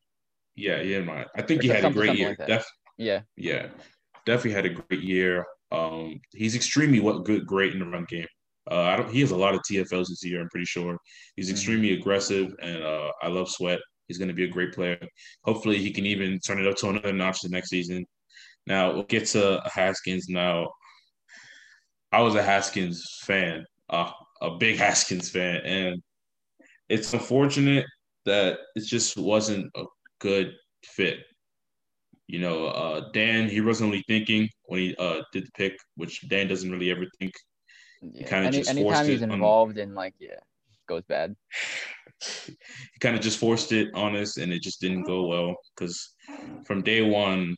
Yeah, 0.55 0.81
yeah, 0.81 1.01
man. 1.01 1.25
I 1.35 1.41
think 1.41 1.61
he 1.61 1.67
had 1.67 1.85
a 1.85 1.91
great 1.91 2.17
year. 2.17 2.35
Like 2.39 2.47
Def- 2.47 2.71
yeah, 2.97 3.21
yeah, 3.35 3.67
definitely 4.25 4.51
had 4.51 4.65
a 4.65 4.69
great 4.69 5.01
year. 5.01 5.45
Um, 5.71 6.19
he's 6.33 6.55
extremely 6.55 6.99
what 6.99 7.25
good, 7.25 7.45
great 7.45 7.73
in 7.73 7.79
the 7.79 7.85
run 7.85 8.05
game. 8.07 8.27
Uh, 8.69 8.81
I 8.81 8.97
don't. 8.97 9.11
He 9.11 9.19
has 9.21 9.31
a 9.31 9.37
lot 9.37 9.53
of 9.53 9.61
TFLs 9.61 10.07
this 10.07 10.23
year. 10.23 10.41
I'm 10.41 10.49
pretty 10.49 10.65
sure 10.65 10.97
he's 11.35 11.47
mm-hmm. 11.47 11.55
extremely 11.55 11.89
mm-hmm. 11.89 12.01
aggressive, 12.01 12.55
and 12.61 12.83
uh, 12.83 13.11
I 13.21 13.27
love 13.27 13.49
Sweat. 13.49 13.79
He's 14.07 14.17
going 14.17 14.29
to 14.29 14.33
be 14.33 14.45
a 14.45 14.49
great 14.49 14.73
player. 14.73 14.99
Hopefully, 15.43 15.77
he 15.77 15.91
can 15.91 16.05
even 16.05 16.39
turn 16.39 16.59
it 16.59 16.67
up 16.67 16.75
to 16.77 16.89
another 16.89 17.13
notch 17.13 17.41
the 17.41 17.49
next 17.49 17.69
season. 17.69 18.05
Now 18.65 18.93
we'll 18.93 19.03
get 19.03 19.27
to 19.27 19.61
Haskins. 19.65 20.27
Now, 20.29 20.71
I 22.11 22.21
was 22.21 22.35
a 22.35 22.43
Haskins 22.43 23.03
fan, 23.23 23.65
uh, 23.89 24.11
a 24.41 24.57
big 24.57 24.77
Haskins 24.79 25.29
fan, 25.29 25.57
and 25.65 26.01
it's 26.89 27.13
unfortunate 27.13 27.85
that 28.25 28.59
it 28.75 28.85
just 28.85 29.17
wasn't 29.17 29.69
a 29.75 29.83
good 30.19 30.53
fit. 30.83 31.19
You 32.27 32.39
know, 32.39 32.67
uh, 32.67 33.11
Dan, 33.11 33.49
he 33.49 33.61
wasn't 33.61 33.91
really 33.91 34.03
thinking 34.07 34.49
when 34.65 34.79
he 34.79 34.95
uh, 34.97 35.21
did 35.31 35.45
the 35.45 35.51
pick, 35.55 35.77
which 35.95 36.27
Dan 36.27 36.47
doesn't 36.47 36.71
really 36.71 36.91
ever 36.91 37.05
think. 37.19 37.33
Yeah. 38.01 38.27
Kind 38.27 38.45
of 38.45 38.47
Any, 38.47 38.57
just 38.57 38.69
anytime 38.69 39.05
he's 39.05 39.21
involved 39.21 39.77
on, 39.77 39.89
in 39.89 39.95
like, 39.95 40.15
yeah, 40.19 40.39
goes 40.87 41.03
bad. 41.07 41.35
he 42.45 42.99
kind 42.99 43.15
of 43.15 43.21
just 43.21 43.39
forced 43.39 43.71
it 43.71 43.89
on 43.93 44.15
us, 44.15 44.37
and 44.37 44.51
it 44.51 44.61
just 44.61 44.81
didn't 44.81 45.03
go 45.03 45.27
well 45.27 45.55
because 45.75 46.15
from 46.65 46.81
day 46.81 47.01
one, 47.01 47.55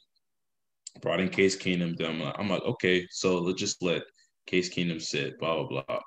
brought 1.02 1.20
in 1.20 1.30
Case 1.30 1.56
Keenum. 1.56 1.96
Then 1.98 2.22
I'm 2.38 2.50
like, 2.50 2.64
okay, 2.64 3.08
so 3.10 3.40
let's 3.40 3.60
just 3.60 3.82
let 3.82 4.04
Case 4.48 4.70
Keenum 4.70 5.02
sit, 5.02 5.40
blah 5.40 5.64
blah 5.64 5.84
blah, 5.88 6.00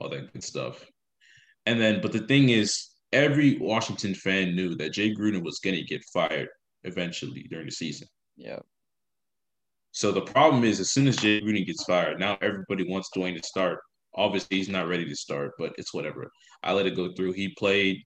all 0.00 0.08
that 0.08 0.32
good 0.32 0.44
stuff. 0.44 0.84
And 1.66 1.80
then, 1.80 2.00
but 2.00 2.12
the 2.12 2.26
thing 2.26 2.50
is, 2.50 2.90
every 3.14 3.56
Washington 3.58 4.14
fan 4.14 4.54
knew 4.54 4.74
that 4.74 4.92
Jay 4.92 5.14
Gruden 5.14 5.42
was 5.42 5.60
going 5.60 5.76
to 5.76 5.84
get 5.84 6.04
fired 6.12 6.48
eventually 6.82 7.46
during 7.48 7.66
the 7.66 7.72
season. 7.72 8.08
Yeah. 8.36 8.58
So 9.92 10.10
the 10.10 10.22
problem 10.22 10.64
is, 10.64 10.80
as 10.80 10.90
soon 10.90 11.06
as 11.06 11.16
Jay 11.16 11.40
Gruden 11.40 11.64
gets 11.64 11.84
fired, 11.84 12.18
now 12.18 12.36
everybody 12.42 12.86
wants 12.86 13.10
Dwayne 13.16 13.40
to 13.40 13.46
start. 13.46 13.78
Obviously, 14.16 14.58
he's 14.58 14.68
not 14.68 14.88
ready 14.88 15.04
to 15.04 15.16
start, 15.16 15.52
but 15.58 15.72
it's 15.78 15.94
whatever. 15.94 16.30
I 16.64 16.72
let 16.72 16.86
it 16.86 16.96
go 16.96 17.12
through. 17.14 17.32
He 17.32 17.54
played. 17.56 18.02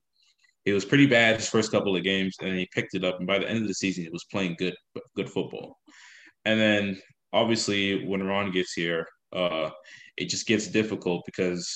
It 0.65 0.73
was 0.73 0.85
pretty 0.85 1.07
bad 1.07 1.37
his 1.37 1.49
first 1.49 1.71
couple 1.71 1.95
of 1.95 2.03
games, 2.03 2.35
and 2.41 2.57
he 2.57 2.67
picked 2.71 2.93
it 2.93 3.03
up. 3.03 3.17
And 3.17 3.27
by 3.27 3.39
the 3.39 3.49
end 3.49 3.63
of 3.63 3.67
the 3.67 3.73
season, 3.73 4.03
he 4.03 4.09
was 4.11 4.25
playing 4.31 4.55
good, 4.59 4.75
good 5.15 5.29
football. 5.29 5.77
And 6.45 6.59
then, 6.59 7.01
obviously, 7.33 8.05
when 8.05 8.21
Ron 8.21 8.51
gets 8.51 8.73
here, 8.73 9.07
uh, 9.33 9.71
it 10.17 10.29
just 10.29 10.45
gets 10.45 10.67
difficult 10.67 11.23
because 11.25 11.67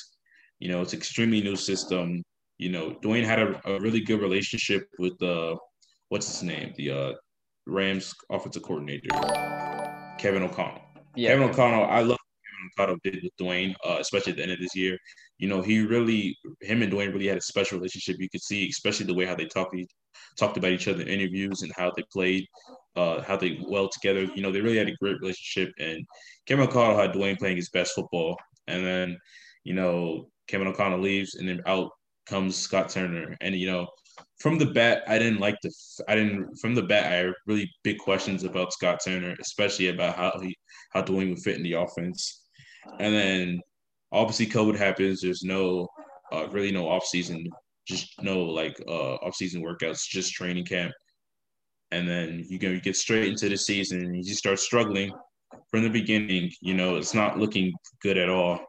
you 0.60 0.70
know 0.70 0.82
it's 0.82 0.94
extremely 0.94 1.42
new 1.42 1.56
system 1.56 2.24
you 2.64 2.70
know, 2.70 2.96
Dwayne 3.04 3.26
had 3.26 3.40
a, 3.40 3.62
a 3.66 3.80
really 3.82 4.00
good 4.00 4.22
relationship 4.22 4.88
with 4.98 5.22
uh, 5.22 5.54
what's 6.08 6.28
his 6.32 6.44
name, 6.44 6.74
the 6.78 6.92
uh, 6.92 7.12
Rams 7.68 8.14
offensive 8.32 8.64
coordinator, 8.64 9.10
Kevin 10.18 10.44
O'Connell. 10.44 10.82
Yeah. 11.18 11.32
Kevin 11.32 11.50
O'Connell, 11.50 11.84
I 11.84 12.00
love 12.00 12.18
Kevin 12.46 12.70
O'Connell 12.72 13.00
did 13.04 13.22
with 13.22 13.36
Dwayne, 13.40 13.76
uh, 13.86 13.98
especially 14.00 14.32
at 14.32 14.38
the 14.38 14.44
end 14.44 14.54
of 14.54 14.60
this 14.60 14.76
year. 14.78 14.98
You 15.40 15.50
know, 15.50 15.62
he 15.62 15.82
really, 15.86 16.38
him 16.62 16.82
and 16.82 16.92
Dwayne 16.94 17.12
really 17.12 17.28
had 17.28 17.38
a 17.38 17.42
special 17.42 17.78
relationship. 17.78 18.16
You 18.18 18.30
could 18.30 18.42
see, 18.42 18.70
especially 18.70 19.08
the 19.08 19.14
way 19.14 19.26
how 19.26 19.36
they 19.36 19.46
talked, 19.46 19.76
talked 20.40 20.56
about 20.56 20.72
each 20.72 20.88
other 20.88 21.02
in 21.02 21.10
interviews 21.10 21.64
and 21.64 21.72
how 21.76 21.92
they 21.98 22.04
played, 22.14 22.46
uh, 22.96 23.22
how 23.24 23.36
they 23.36 23.60
well 23.68 23.90
together. 23.90 24.24
You 24.36 24.42
know, 24.42 24.54
they 24.54 24.62
really 24.62 24.78
had 24.78 24.88
a 24.88 24.96
great 25.02 25.20
relationship. 25.20 25.74
And 25.80 26.06
Kevin 26.48 26.66
O'Connell 26.66 26.98
had 26.98 27.12
Dwayne 27.12 27.38
playing 27.38 27.58
his 27.58 27.70
best 27.72 27.94
football, 27.94 28.38
and 28.68 28.86
then, 28.86 29.18
you 29.66 29.74
know, 29.74 30.30
Kevin 30.48 30.68
O'Connell 30.68 31.00
leaves, 31.00 31.36
and 31.36 31.50
then 31.50 31.62
out 31.66 31.92
comes 32.26 32.56
Scott 32.56 32.90
Turner, 32.90 33.38
and 33.42 33.56
you 33.56 33.68
know 33.68 33.88
from 34.40 34.58
the 34.58 34.66
bat, 34.66 35.04
I 35.08 35.18
didn't 35.18 35.40
like 35.40 35.58
the. 35.62 35.74
I 36.08 36.16
didn't 36.16 36.56
from 36.58 36.76
the 36.76 36.84
bat. 36.84 37.12
I 37.12 37.16
had 37.16 37.34
really 37.48 37.72
big 37.84 37.98
questions 37.98 38.44
about 38.44 38.74
Scott 38.74 39.00
Turner, 39.04 39.36
especially 39.40 39.88
about 39.88 40.16
how 40.16 40.40
he 40.42 40.56
how 40.92 41.02
Dwayne 41.02 41.30
would 41.30 41.40
fit 41.40 41.58
in 41.58 41.64
the 41.64 41.74
offense. 41.74 42.42
And 43.00 43.14
then 43.16 43.62
obviously 44.12 44.48
COVID 44.48 44.78
happens. 44.78 45.22
There's 45.22 45.44
no 45.44 45.88
uh, 46.32 46.48
really 46.50 46.72
no 46.72 46.90
off 46.90 47.06
season, 47.06 47.48
just 47.88 48.22
no 48.22 48.42
like 48.42 48.76
uh, 48.88 49.16
off 49.16 49.36
season 49.36 49.64
workouts, 49.64 50.08
just 50.10 50.34
training 50.34 50.66
camp. 50.66 50.92
And 51.92 52.08
then 52.08 52.46
you 52.50 52.60
you 52.60 52.82
get 52.82 52.98
straight 52.98 53.28
into 53.30 53.50
the 53.50 53.58
season 53.58 54.02
and 54.02 54.26
you 54.26 54.34
start 54.34 54.60
struggling 54.60 55.12
from 55.70 55.84
the 55.84 55.90
beginning. 55.90 56.52
You 56.62 56.74
know 56.74 56.98
it's 56.98 57.14
not 57.14 57.40
looking 57.40 57.72
good 58.02 58.18
at 58.18 58.30
all. 58.30 58.60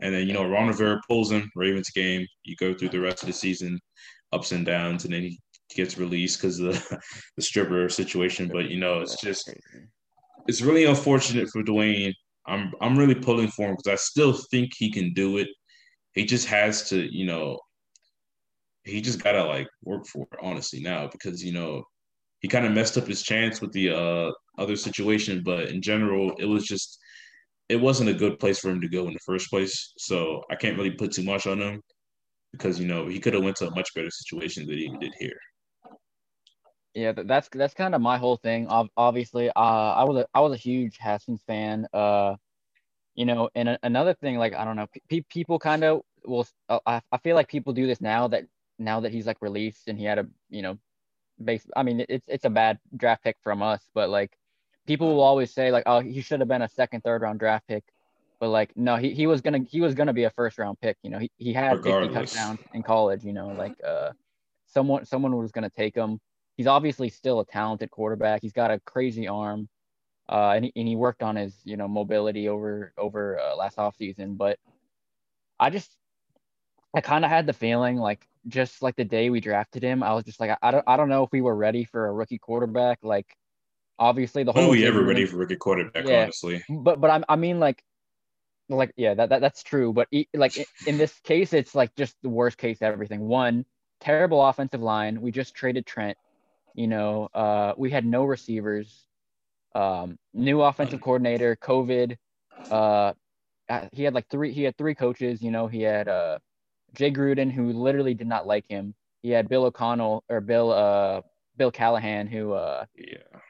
And 0.00 0.14
then 0.14 0.26
you 0.26 0.34
know 0.34 0.48
Ron 0.48 0.68
Rivera 0.68 1.00
pulls 1.08 1.30
him 1.30 1.50
Ravens 1.54 1.90
game. 1.90 2.26
You 2.44 2.56
go 2.56 2.74
through 2.74 2.90
the 2.90 3.00
rest 3.00 3.22
of 3.22 3.26
the 3.26 3.32
season 3.32 3.78
ups 4.32 4.52
and 4.52 4.64
downs, 4.64 5.04
and 5.04 5.12
then 5.12 5.22
he 5.22 5.40
gets 5.74 5.98
released 5.98 6.40
because 6.40 6.58
of 6.60 6.72
the, 6.72 7.00
the 7.36 7.42
stripper 7.42 7.88
situation. 7.88 8.48
But 8.52 8.70
you 8.70 8.78
know, 8.78 9.00
it's 9.00 9.20
just 9.20 9.50
it's 10.46 10.62
really 10.62 10.84
unfortunate 10.84 11.48
for 11.50 11.62
Dwayne. 11.62 12.14
I'm 12.46 12.72
I'm 12.80 12.98
really 12.98 13.14
pulling 13.14 13.48
for 13.48 13.68
him 13.68 13.76
because 13.76 13.92
I 13.92 13.96
still 13.96 14.32
think 14.50 14.72
he 14.76 14.90
can 14.90 15.12
do 15.12 15.38
it. 15.38 15.48
He 16.14 16.24
just 16.24 16.48
has 16.48 16.88
to, 16.88 17.14
you 17.14 17.26
know, 17.26 17.58
he 18.84 19.00
just 19.00 19.22
gotta 19.22 19.44
like 19.44 19.68
work 19.84 20.06
for 20.06 20.26
it 20.32 20.38
honestly 20.42 20.80
now 20.80 21.08
because 21.08 21.44
you 21.44 21.52
know 21.52 21.84
he 22.40 22.48
kind 22.48 22.66
of 22.66 22.72
messed 22.72 22.96
up 22.96 23.06
his 23.06 23.22
chance 23.22 23.60
with 23.60 23.72
the 23.72 23.90
uh, 23.90 24.30
other 24.58 24.76
situation, 24.76 25.42
but 25.44 25.68
in 25.68 25.82
general, 25.82 26.34
it 26.38 26.44
was 26.44 26.64
just 26.64 26.98
it 27.68 27.76
wasn't 27.76 28.08
a 28.08 28.14
good 28.14 28.38
place 28.38 28.58
for 28.58 28.70
him 28.70 28.80
to 28.80 28.88
go 28.88 29.06
in 29.06 29.12
the 29.12 29.18
first 29.20 29.50
place. 29.50 29.92
So 29.98 30.42
I 30.50 30.56
can't 30.56 30.76
really 30.76 30.90
put 30.90 31.12
too 31.12 31.22
much 31.22 31.46
on 31.46 31.60
him 31.60 31.82
because 32.52 32.80
you 32.80 32.86
know 32.86 33.06
he 33.06 33.20
could 33.20 33.34
have 33.34 33.44
went 33.44 33.56
to 33.56 33.68
a 33.68 33.74
much 33.74 33.94
better 33.94 34.10
situation 34.10 34.66
than 34.66 34.78
he 34.78 34.88
did 34.98 35.12
here. 35.18 35.38
Yeah, 36.94 37.12
that's 37.12 37.48
that's 37.52 37.74
kind 37.74 37.94
of 37.94 38.00
my 38.00 38.18
whole 38.18 38.36
thing. 38.36 38.66
Obviously, 38.96 39.50
uh, 39.50 39.52
I 39.54 40.04
was 40.04 40.16
a 40.16 40.26
I 40.34 40.40
was 40.40 40.52
a 40.52 40.56
huge 40.56 40.96
Haskins 40.98 41.42
fan. 41.46 41.86
Uh, 41.92 42.36
you 43.14 43.26
know, 43.26 43.50
and 43.54 43.68
a, 43.68 43.78
another 43.82 44.14
thing, 44.14 44.38
like 44.38 44.54
I 44.54 44.64
don't 44.64 44.76
know, 44.76 44.86
pe- 45.10 45.22
people 45.28 45.58
kind 45.58 45.84
of 45.84 46.02
will. 46.24 46.46
Uh, 46.68 46.80
I 46.86 47.02
I 47.12 47.18
feel 47.18 47.36
like 47.36 47.48
people 47.48 47.72
do 47.72 47.86
this 47.86 48.00
now 48.00 48.28
that 48.28 48.44
now 48.78 49.00
that 49.00 49.12
he's 49.12 49.26
like 49.26 49.42
released 49.42 49.88
and 49.88 49.98
he 49.98 50.04
had 50.04 50.18
a 50.18 50.26
you 50.48 50.62
know, 50.62 50.78
base. 51.44 51.66
I 51.76 51.82
mean, 51.82 52.04
it's 52.08 52.26
it's 52.28 52.46
a 52.46 52.50
bad 52.50 52.78
draft 52.96 53.24
pick 53.24 53.36
from 53.42 53.62
us, 53.62 53.82
but 53.94 54.08
like 54.08 54.32
people 54.88 55.14
will 55.14 55.22
always 55.22 55.52
say 55.52 55.70
like, 55.70 55.84
oh, 55.86 56.00
he 56.00 56.22
should 56.22 56.40
have 56.40 56.48
been 56.48 56.62
a 56.62 56.68
second, 56.68 57.02
third 57.04 57.20
round 57.22 57.38
draft 57.38 57.68
pick. 57.68 57.84
But 58.40 58.48
like, 58.48 58.74
no, 58.76 58.96
he, 58.96 59.12
he 59.12 59.26
was 59.26 59.40
gonna 59.42 59.60
he 59.68 59.80
was 59.80 59.94
gonna 59.94 60.14
be 60.14 60.24
a 60.24 60.30
first 60.30 60.58
round 60.58 60.80
pick. 60.80 60.96
You 61.02 61.10
know, 61.10 61.18
he, 61.18 61.30
he 61.36 61.52
had 61.52 61.76
Regardless. 61.84 62.08
50 62.08 62.14
touchdowns 62.14 62.60
in 62.72 62.82
college. 62.82 63.22
You 63.22 63.34
know, 63.34 63.48
like 63.48 63.74
uh, 63.86 64.12
someone 64.66 65.04
someone 65.04 65.36
was 65.36 65.52
gonna 65.52 65.70
take 65.70 65.94
him. 65.94 66.18
He's 66.56 66.66
obviously 66.66 67.10
still 67.10 67.40
a 67.40 67.44
talented 67.44 67.90
quarterback. 67.90 68.42
He's 68.42 68.52
got 68.52 68.70
a 68.70 68.80
crazy 68.80 69.28
arm, 69.28 69.68
uh, 70.28 70.52
and 70.56 70.64
he, 70.64 70.72
and 70.74 70.88
he 70.88 70.96
worked 70.96 71.22
on 71.22 71.36
his 71.36 71.54
you 71.64 71.76
know 71.76 71.86
mobility 71.86 72.48
over 72.48 72.92
over 72.96 73.38
uh, 73.38 73.56
last 73.56 73.76
offseason. 73.76 74.38
But 74.38 74.58
I 75.60 75.70
just 75.70 75.90
I 76.94 77.00
kind 77.02 77.24
of 77.24 77.30
had 77.30 77.46
the 77.46 77.52
feeling 77.52 77.96
like 77.96 78.26
just 78.46 78.82
like 78.82 78.96
the 78.96 79.04
day 79.04 79.28
we 79.28 79.40
drafted 79.40 79.82
him, 79.82 80.02
I 80.02 80.14
was 80.14 80.24
just 80.24 80.40
like 80.40 80.56
I 80.62 80.70
don't 80.70 80.84
I 80.86 80.96
don't 80.96 81.10
know 81.10 81.24
if 81.24 81.32
we 81.32 81.42
were 81.42 81.54
ready 81.54 81.84
for 81.84 82.06
a 82.06 82.12
rookie 82.12 82.38
quarterback. 82.38 83.00
Like 83.02 83.36
obviously 83.98 84.42
the 84.44 84.52
whole. 84.52 84.62
When 84.62 84.70
are 84.70 84.72
we 84.72 84.86
ever 84.86 85.02
ready 85.02 85.24
for 85.26 85.36
rookie 85.36 85.56
quarterback? 85.56 86.06
Yeah, 86.06 86.22
honestly, 86.24 86.64
but 86.68 87.00
but 87.00 87.10
I, 87.10 87.24
I 87.28 87.36
mean 87.36 87.60
like 87.60 87.82
like 88.68 88.92
yeah 88.96 89.14
that, 89.14 89.30
that 89.30 89.40
that's 89.40 89.62
true. 89.62 89.92
But 89.92 90.08
like 90.34 90.56
in 90.86 90.98
this 90.98 91.18
case 91.20 91.52
it's 91.52 91.74
like 91.74 91.94
just 91.96 92.16
the 92.22 92.28
worst 92.28 92.58
case 92.58 92.78
everything. 92.82 93.20
One 93.20 93.64
terrible 94.00 94.44
offensive 94.46 94.82
line. 94.82 95.20
We 95.20 95.30
just 95.30 95.54
traded 95.54 95.86
trent 95.86 96.16
you 96.74 96.86
know 96.86 97.28
uh 97.34 97.74
we 97.76 97.90
had 97.90 98.04
no 98.04 98.24
receivers. 98.24 99.06
Um 99.74 100.18
new 100.34 100.62
offensive 100.62 101.00
coordinator 101.00 101.56
covid 101.56 102.16
uh 102.70 103.12
he 103.92 104.02
had 104.02 104.14
like 104.14 104.28
three 104.28 104.52
he 104.52 104.62
had 104.62 104.76
three 104.76 104.94
coaches 104.94 105.42
you 105.42 105.50
know 105.50 105.66
he 105.66 105.82
had 105.82 106.08
uh 106.08 106.38
jay 106.94 107.10
gruden 107.10 107.52
who 107.52 107.72
literally 107.72 108.14
did 108.14 108.26
not 108.26 108.46
like 108.46 108.66
him. 108.68 108.94
He 109.22 109.30
had 109.30 109.48
bill 109.48 109.64
o'connell 109.64 110.24
or 110.28 110.40
bill 110.40 110.72
uh 110.72 111.22
bill 111.56 111.70
callahan 111.70 112.26
who 112.26 112.52
uh 112.52 112.84
yeah 112.96 113.40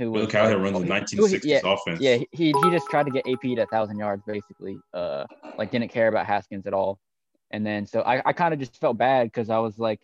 who 0.00 0.12
Bill 0.12 0.26
Callahan 0.26 0.62
runs 0.62 0.80
the 0.80 0.86
1960s 0.86 1.44
yeah, 1.44 1.60
offense. 1.62 2.00
Yeah, 2.00 2.16
he 2.32 2.52
he 2.52 2.70
just 2.70 2.88
tried 2.88 3.04
to 3.04 3.10
get 3.10 3.26
AP 3.28 3.42
to 3.42 3.60
a 3.60 3.66
thousand 3.66 3.98
yards 3.98 4.22
basically. 4.26 4.78
Uh, 4.94 5.26
like 5.58 5.70
didn't 5.70 5.92
care 5.92 6.08
about 6.08 6.26
Haskins 6.26 6.66
at 6.66 6.72
all. 6.72 6.98
And 7.50 7.66
then 7.66 7.86
so 7.86 8.00
I, 8.00 8.22
I 8.24 8.32
kind 8.32 8.54
of 8.54 8.60
just 8.60 8.80
felt 8.80 8.96
bad 8.96 9.26
because 9.26 9.50
I 9.50 9.58
was 9.58 9.78
like, 9.78 10.00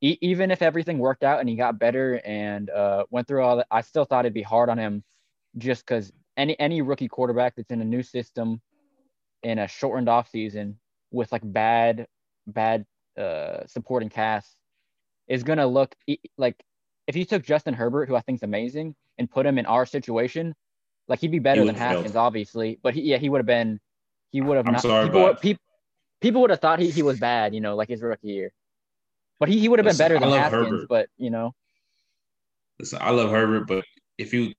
e- 0.00 0.18
even 0.20 0.50
if 0.50 0.62
everything 0.62 0.98
worked 0.98 1.24
out 1.24 1.40
and 1.40 1.48
he 1.48 1.56
got 1.56 1.78
better 1.78 2.20
and 2.24 2.70
uh, 2.70 3.04
went 3.10 3.26
through 3.26 3.42
all 3.42 3.56
that, 3.56 3.66
I 3.70 3.80
still 3.80 4.04
thought 4.04 4.24
it'd 4.24 4.34
be 4.34 4.42
hard 4.42 4.68
on 4.68 4.78
him, 4.78 5.02
just 5.56 5.84
because 5.84 6.12
any 6.36 6.58
any 6.60 6.80
rookie 6.80 7.08
quarterback 7.08 7.56
that's 7.56 7.72
in 7.72 7.80
a 7.80 7.84
new 7.84 8.04
system, 8.04 8.60
in 9.42 9.58
a 9.58 9.66
shortened 9.66 10.08
off 10.08 10.30
season 10.30 10.78
with 11.10 11.32
like 11.32 11.42
bad 11.44 12.06
bad 12.46 12.86
uh, 13.18 13.66
supporting 13.66 14.10
cast, 14.10 14.54
is 15.26 15.42
gonna 15.42 15.66
look 15.66 15.96
like 16.36 16.62
if 17.08 17.16
you 17.16 17.24
took 17.24 17.42
Justin 17.42 17.74
Herbert, 17.74 18.08
who 18.08 18.14
I 18.14 18.20
think 18.20 18.38
is 18.38 18.42
amazing, 18.44 18.94
and 19.18 19.30
put 19.30 19.46
him 19.46 19.58
in 19.58 19.66
our 19.66 19.84
situation, 19.86 20.54
like 21.08 21.20
he'd 21.20 21.30
be 21.30 21.38
better 21.38 21.64
than 21.64 21.74
Haskins, 21.74 22.12
failed. 22.12 22.16
obviously. 22.16 22.78
But 22.82 22.94
he, 22.94 23.02
yeah, 23.02 23.18
he 23.18 23.28
would 23.28 23.38
have 23.38 23.46
been. 23.46 23.80
He 24.30 24.40
would 24.40 24.56
have 24.56 24.66
not. 24.66 24.80
Sorry, 24.80 25.06
people, 25.06 25.22
but... 25.22 25.40
people, 25.40 25.62
people 26.20 26.40
would 26.42 26.50
have 26.50 26.60
thought 26.60 26.78
he, 26.78 26.90
he 26.90 27.02
was 27.02 27.18
bad, 27.18 27.54
you 27.54 27.60
know, 27.60 27.76
like 27.76 27.88
his 27.88 28.02
rookie 28.02 28.28
year. 28.28 28.52
But 29.40 29.48
he, 29.48 29.58
he 29.58 29.68
would 29.68 29.78
have 29.78 29.86
been 29.86 29.96
better 29.96 30.18
than 30.18 30.28
Haskins. 30.30 30.66
Herbert. 30.66 30.88
But 30.88 31.08
you 31.16 31.30
know, 31.30 31.54
listen, 32.78 32.98
I 33.00 33.10
love 33.10 33.30
Herbert, 33.30 33.66
but 33.66 33.84
if 34.18 34.32
you 34.32 34.52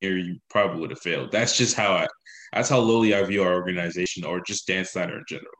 here, 0.00 0.16
you 0.16 0.38
probably 0.50 0.80
would 0.80 0.90
have 0.90 1.00
failed. 1.00 1.32
That's 1.32 1.56
just 1.56 1.76
how 1.76 1.92
I. 1.92 2.06
That's 2.52 2.68
how 2.68 2.78
lowly 2.78 3.14
I 3.14 3.22
view 3.24 3.42
our 3.42 3.54
organization, 3.54 4.24
or 4.24 4.40
just 4.40 4.66
Dan 4.66 4.84
Snyder 4.84 5.18
in 5.18 5.24
general. 5.28 5.50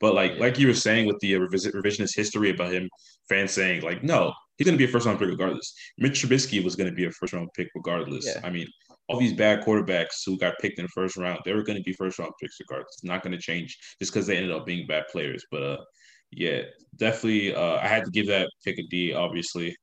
But 0.00 0.14
like, 0.14 0.38
like 0.38 0.58
you 0.58 0.66
were 0.66 0.74
saying 0.74 1.06
with 1.06 1.18
the 1.20 1.34
revisionist 1.34 2.16
history 2.16 2.50
about 2.50 2.72
him, 2.72 2.88
fans 3.28 3.52
saying 3.52 3.82
like, 3.82 4.02
no, 4.02 4.32
he's 4.60 4.66
going 4.66 4.78
to 4.78 4.84
be 4.84 4.88
a 4.88 4.92
first 4.92 5.06
round 5.06 5.18
pick 5.18 5.28
regardless. 5.28 5.72
Mitch 5.96 6.22
Trubisky 6.22 6.62
was 6.62 6.76
going 6.76 6.90
to 6.90 6.94
be 6.94 7.06
a 7.06 7.10
first 7.10 7.32
round 7.32 7.48
pick 7.56 7.68
regardless. 7.74 8.26
Yeah. 8.26 8.42
I 8.44 8.50
mean, 8.50 8.68
all 9.08 9.18
these 9.18 9.32
bad 9.32 9.64
quarterbacks 9.64 10.22
who 10.26 10.36
got 10.36 10.58
picked 10.58 10.78
in 10.78 10.84
the 10.84 10.90
first 10.90 11.16
round, 11.16 11.40
they 11.46 11.54
were 11.54 11.62
going 11.62 11.78
to 11.78 11.82
be 11.82 11.94
first 11.94 12.18
round 12.18 12.32
picks 12.38 12.60
regardless. 12.60 12.96
It's 12.98 13.04
not 13.04 13.22
going 13.22 13.32
to 13.32 13.38
change 13.38 13.78
just 13.98 14.12
because 14.12 14.26
they 14.26 14.36
ended 14.36 14.52
up 14.52 14.66
being 14.66 14.86
bad 14.86 15.04
players. 15.10 15.46
But 15.50 15.62
uh, 15.62 15.76
yeah, 16.30 16.64
definitely, 16.96 17.54
uh, 17.54 17.78
I 17.78 17.88
had 17.88 18.04
to 18.04 18.10
give 18.10 18.26
that 18.26 18.50
pick 18.62 18.78
a 18.78 18.82
D. 18.82 19.14
Obviously, 19.14 19.74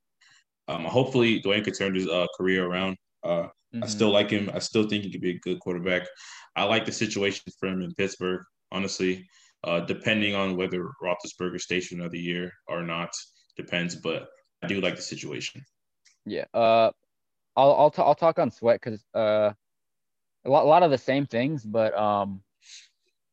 um, 0.68 0.84
hopefully 0.84 1.42
Dwayne 1.42 1.64
could 1.64 1.76
turn 1.76 1.96
his 1.96 2.08
uh, 2.08 2.28
career 2.38 2.68
around. 2.68 2.98
Uh, 3.24 3.30
mm-hmm. 3.30 3.84
I 3.84 3.88
still 3.88 4.12
like 4.12 4.30
him. 4.30 4.52
I 4.54 4.60
still 4.60 4.88
think 4.88 5.06
he 5.06 5.12
could 5.12 5.22
be 5.22 5.32
a 5.32 5.40
good 5.40 5.60
quarterback. 5.60 6.08
I 6.56 6.66
like 6.66 6.86
the 6.86 6.92
situation 6.92 7.52
for 7.60 7.68
him 7.68 7.82
in 7.82 7.96
Pittsburgh. 7.96 8.44
Honestly, 8.72 9.28
uh, 9.64 9.80
depending 9.80 10.36
on 10.36 10.56
whether 10.56 10.92
Roethlisberger 11.04 11.60
stays 11.60 11.92
another 11.92 12.18
year 12.18 12.52
or 12.68 12.84
not, 12.84 13.10
depends. 13.58 13.96
But 13.96 14.28
I 14.62 14.68
do 14.68 14.82
like 14.82 14.96
the 14.96 15.02
situation. 15.02 15.66
Yeah. 16.26 16.46
Uh, 16.54 16.92
I'll 17.56 17.74
I'll, 17.74 17.92
t- 17.92 18.02
I'll 18.02 18.16
talk 18.16 18.40
on 18.40 18.52
Sweat 18.52 18.80
because 18.82 19.04
uh, 19.14 19.54
a 20.46 20.50
lot, 20.50 20.66
a 20.66 20.68
lot 20.68 20.84
of 20.84 20.92
the 20.92 20.98
same 20.98 21.26
things, 21.26 21.64
but 21.66 21.98
um, 21.98 22.42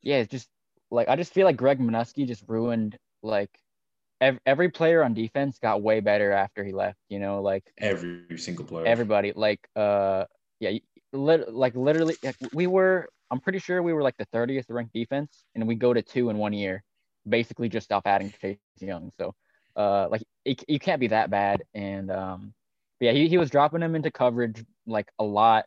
yeah, 0.03 0.17
it's 0.17 0.31
just 0.31 0.49
like 0.91 1.09
I 1.09 1.17
just 1.17 1.33
feel 1.33 1.45
like 1.47 1.57
Greg 1.57 1.79
Manusky 1.79 2.27
just 2.27 2.45
ruined 2.49 2.99
like 3.23 3.51
every, 4.21 4.41
every 4.47 4.69
player 4.71 5.03
on 5.03 5.15
defense 5.15 5.59
got 5.59 5.83
way 5.83 6.01
better 6.01 6.33
after 6.33 6.65
he 6.65 6.73
left. 6.73 6.99
You 7.09 7.19
know, 7.21 7.43
like 7.43 7.65
every 7.79 8.39
single 8.39 8.65
player, 8.65 8.87
everybody. 8.87 9.33
Like 9.35 9.43
uh, 9.77 10.03
yeah, 10.39 10.57
lit- 11.13 11.53
like 11.53 11.75
literally, 11.75 12.17
like, 12.23 12.37
we 12.53 12.67
were. 12.67 13.09
I'm 13.31 13.41
pretty 13.41 13.59
sure 13.59 13.83
we 13.83 13.93
were 13.93 14.03
like 14.03 14.17
the 14.17 14.27
30th 14.27 14.67
ranked 14.69 14.93
defense, 14.93 15.45
and 15.55 15.67
we 15.67 15.75
go 15.75 15.93
to 15.93 16.03
two 16.03 16.31
in 16.31 16.39
one 16.39 16.53
year, 16.53 16.83
basically 17.29 17.69
just 17.69 17.93
off 17.93 18.07
adding 18.07 18.31
Chase 18.31 18.59
Young. 18.81 19.11
So 19.19 19.35
uh, 19.77 20.09
like 20.11 20.23
it, 20.45 20.65
you 20.69 20.79
can't 20.79 21.01
be 21.01 21.09
that 21.09 21.31
bad. 21.31 21.63
And 21.75 22.11
um, 22.11 22.55
yeah, 23.01 23.13
he, 23.13 23.29
he 23.29 23.39
was 23.39 23.51
dropping 23.51 23.83
him 23.83 23.95
into 23.95 24.11
coverage 24.11 24.65
like 24.87 25.09
a 25.19 25.25
lot. 25.25 25.67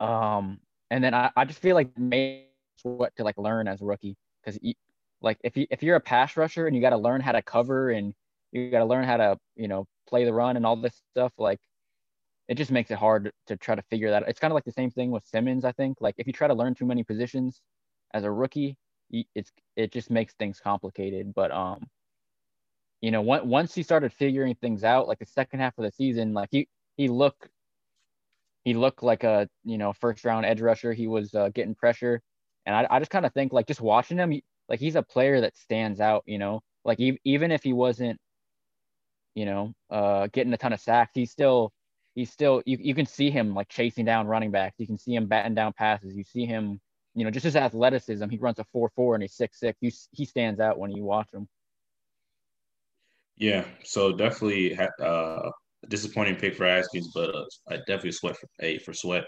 Um, 0.00 0.60
and 0.90 1.02
then 1.02 1.14
I, 1.14 1.30
I 1.36 1.44
just 1.44 1.60
feel 1.60 1.74
like 1.74 1.96
made 1.98 2.46
what 2.82 3.14
to 3.16 3.24
like 3.24 3.38
learn 3.38 3.68
as 3.68 3.80
a 3.80 3.84
rookie 3.84 4.16
because 4.42 4.58
like 5.20 5.38
if 5.44 5.56
you 5.56 5.66
if 5.70 5.82
you're 5.82 5.96
a 5.96 6.00
pass 6.00 6.36
rusher 6.36 6.66
and 6.66 6.74
you 6.74 6.82
got 6.82 6.90
to 6.90 6.96
learn 6.96 7.20
how 7.20 7.32
to 7.32 7.42
cover 7.42 7.90
and 7.90 8.12
you 8.50 8.70
got 8.70 8.80
to 8.80 8.84
learn 8.84 9.04
how 9.04 9.16
to 9.16 9.38
you 9.56 9.68
know 9.68 9.86
play 10.08 10.24
the 10.24 10.32
run 10.32 10.56
and 10.56 10.66
all 10.66 10.76
this 10.76 11.00
stuff, 11.12 11.32
like 11.38 11.58
it 12.48 12.56
just 12.56 12.70
makes 12.70 12.90
it 12.90 12.98
hard 12.98 13.32
to 13.46 13.56
try 13.56 13.74
to 13.74 13.82
figure 13.82 14.10
that. 14.10 14.24
out. 14.24 14.28
It's 14.28 14.40
kind 14.40 14.52
of 14.52 14.54
like 14.54 14.64
the 14.64 14.72
same 14.72 14.90
thing 14.90 15.10
with 15.10 15.24
Simmons. 15.24 15.64
I 15.64 15.72
think 15.72 15.98
like 16.00 16.16
if 16.18 16.26
you 16.26 16.32
try 16.32 16.48
to 16.48 16.54
learn 16.54 16.74
too 16.74 16.86
many 16.86 17.04
positions 17.04 17.60
as 18.12 18.24
a 18.24 18.30
rookie, 18.30 18.76
it's 19.34 19.52
it 19.76 19.92
just 19.92 20.10
makes 20.10 20.34
things 20.34 20.60
complicated. 20.60 21.32
But 21.34 21.52
um, 21.52 21.86
you 23.02 23.10
know, 23.10 23.20
once 23.20 23.74
he 23.74 23.82
started 23.82 24.12
figuring 24.12 24.54
things 24.54 24.84
out, 24.84 25.08
like 25.08 25.18
the 25.18 25.26
second 25.26 25.58
half 25.58 25.76
of 25.76 25.84
the 25.84 25.90
season, 25.90 26.32
like 26.32 26.48
he 26.52 26.68
he 26.96 27.08
looked 27.08 27.48
he 28.64 28.74
looked 28.74 29.02
like 29.02 29.24
a 29.24 29.48
you 29.64 29.76
know 29.76 29.92
first 29.92 30.24
round 30.24 30.46
edge 30.46 30.60
rusher. 30.60 30.92
He 30.92 31.08
was 31.08 31.34
uh, 31.34 31.50
getting 31.52 31.74
pressure, 31.74 32.22
and 32.64 32.76
I 32.76 32.86
I 32.88 32.98
just 33.00 33.10
kind 33.10 33.26
of 33.26 33.34
think 33.34 33.52
like 33.52 33.66
just 33.66 33.80
watching 33.80 34.18
him, 34.18 34.40
like 34.68 34.78
he's 34.78 34.94
a 34.94 35.02
player 35.02 35.40
that 35.40 35.56
stands 35.56 36.00
out. 36.00 36.22
You 36.26 36.38
know, 36.38 36.60
like 36.84 37.00
e- 37.00 37.18
even 37.24 37.50
if 37.50 37.64
he 37.64 37.72
wasn't, 37.72 38.18
you 39.34 39.46
know, 39.46 39.72
uh, 39.90 40.28
getting 40.32 40.52
a 40.52 40.56
ton 40.56 40.72
of 40.72 40.80
sacks, 40.80 41.10
he's 41.12 41.32
still 41.32 41.72
he's 42.14 42.30
still 42.30 42.62
you, 42.66 42.78
you 42.80 42.94
can 42.94 43.06
see 43.06 43.30
him 43.30 43.52
like 43.52 43.68
chasing 43.68 44.04
down 44.04 44.28
running 44.28 44.52
backs. 44.52 44.76
You 44.78 44.86
can 44.86 44.98
see 44.98 45.14
him 45.16 45.26
batting 45.26 45.56
down 45.56 45.72
passes. 45.72 46.14
You 46.14 46.22
see 46.24 46.46
him, 46.46 46.80
you 47.16 47.24
know, 47.24 47.32
just 47.32 47.44
his 47.44 47.56
athleticism. 47.56 48.28
He 48.28 48.38
runs 48.38 48.60
a 48.60 48.64
four 48.72 48.90
four 48.94 49.14
and 49.16 49.22
he's 49.22 49.34
six 49.34 49.58
six. 49.58 49.76
You, 49.80 49.90
he 50.12 50.24
stands 50.24 50.60
out 50.60 50.78
when 50.78 50.92
you 50.92 51.02
watch 51.04 51.28
him. 51.32 51.48
Yeah, 53.36 53.64
so 53.84 54.12
definitely 54.12 54.78
uh, 55.02 55.50
disappointing 55.88 56.36
pick 56.36 56.54
for 56.54 56.66
Haskins, 56.66 57.10
but 57.14 57.34
uh, 57.34 57.44
I 57.68 57.76
definitely 57.78 58.12
sweat 58.12 58.36
for 58.36 58.48
a 58.60 58.78
for 58.78 58.92
sweat. 58.92 59.24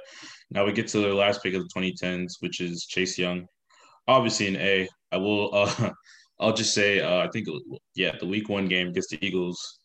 Now 0.50 0.64
we 0.64 0.72
get 0.72 0.88
to 0.88 0.98
the 0.98 1.14
last 1.14 1.42
pick 1.42 1.54
of 1.54 1.62
the 1.62 1.80
2010s, 1.80 2.34
which 2.40 2.60
is 2.60 2.86
Chase 2.86 3.18
Young. 3.18 3.46
Obviously 4.06 4.48
an 4.48 4.56
A. 4.56 4.88
I 5.12 5.16
will. 5.16 5.50
Uh, 5.80 5.90
I'll 6.40 6.52
just 6.52 6.74
say 6.74 7.00
uh, 7.00 7.18
I 7.18 7.28
think 7.28 7.46
yeah, 7.94 8.16
the 8.18 8.26
Week 8.26 8.48
One 8.48 8.66
game 8.66 8.88
against 8.88 9.10
the 9.10 9.24
Eagles 9.24 9.78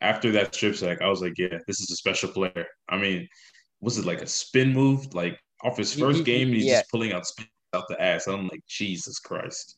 after 0.00 0.30
that 0.32 0.54
strip 0.54 0.76
sack, 0.76 1.02
I 1.02 1.08
was 1.08 1.20
like, 1.20 1.36
yeah, 1.36 1.58
this 1.66 1.80
is 1.80 1.90
a 1.90 1.96
special 1.96 2.30
player. 2.30 2.66
I 2.88 2.96
mean, 2.96 3.28
was 3.80 3.98
it 3.98 4.04
like 4.04 4.22
a 4.22 4.26
spin 4.26 4.72
move? 4.72 5.12
Like 5.14 5.38
off 5.64 5.76
his 5.76 5.94
first 5.94 6.24
game, 6.24 6.48
he's 6.48 6.64
yeah. 6.64 6.78
just 6.80 6.90
pulling 6.90 7.12
out 7.12 7.26
spin 7.26 7.46
out 7.74 7.84
the 7.88 8.00
ass. 8.00 8.26
I'm 8.26 8.48
like, 8.48 8.62
Jesus 8.68 9.18
Christ. 9.18 9.76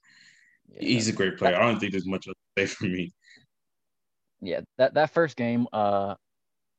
Yeah. 0.68 0.88
He's 0.88 1.08
a 1.08 1.12
great 1.12 1.38
player. 1.38 1.56
I 1.56 1.60
don't 1.60 1.80
think 1.80 1.92
there's 1.92 2.06
much 2.06 2.24
to 2.24 2.34
say 2.56 2.66
for 2.66 2.84
me. 2.84 3.12
Yeah, 4.40 4.60
that 4.78 4.94
that 4.94 5.10
first 5.10 5.36
game, 5.36 5.66
uh 5.72 6.14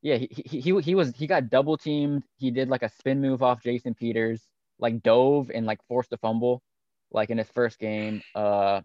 yeah, 0.02 0.16
he, 0.16 0.28
he 0.46 0.60
he 0.60 0.80
he 0.80 0.94
was 0.94 1.14
he 1.16 1.26
got 1.26 1.50
double 1.50 1.76
teamed. 1.76 2.24
He 2.38 2.50
did 2.50 2.68
like 2.68 2.82
a 2.82 2.88
spin 2.90 3.20
move 3.20 3.42
off 3.42 3.62
Jason 3.62 3.94
Peters, 3.94 4.42
like 4.78 5.02
dove 5.02 5.50
and 5.54 5.66
like 5.66 5.80
forced 5.88 6.12
a 6.12 6.16
fumble, 6.18 6.62
like 7.12 7.30
in 7.30 7.38
his 7.38 7.48
first 7.50 7.78
game. 7.78 8.22
Uh 8.34 8.80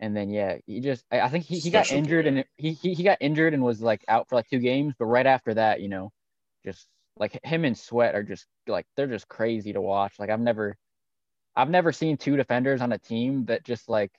and 0.00 0.16
then 0.16 0.30
yeah, 0.30 0.58
he 0.66 0.80
just 0.80 1.04
I, 1.10 1.20
I 1.22 1.28
think 1.28 1.44
he, 1.44 1.58
he 1.58 1.70
got 1.70 1.90
injured 1.90 2.26
and 2.26 2.44
he, 2.56 2.72
he 2.72 2.94
he 2.94 3.02
got 3.02 3.18
injured 3.20 3.54
and 3.54 3.62
was 3.62 3.80
like 3.80 4.04
out 4.08 4.28
for 4.28 4.36
like 4.36 4.48
two 4.48 4.58
games. 4.58 4.94
But 4.98 5.06
right 5.06 5.26
after 5.26 5.54
that, 5.54 5.80
you 5.80 5.88
know, 5.88 6.10
just 6.64 6.86
like 7.16 7.38
him 7.44 7.64
and 7.64 7.78
Sweat 7.78 8.14
are 8.14 8.22
just 8.22 8.46
like 8.66 8.86
they're 8.96 9.06
just 9.06 9.28
crazy 9.28 9.72
to 9.72 9.80
watch. 9.80 10.18
Like 10.18 10.30
I've 10.30 10.40
never 10.40 10.76
I've 11.56 11.70
never 11.70 11.92
seen 11.92 12.16
two 12.16 12.36
defenders 12.36 12.82
on 12.82 12.92
a 12.92 12.98
team 12.98 13.46
that 13.46 13.64
just 13.64 13.88
like 13.88 14.12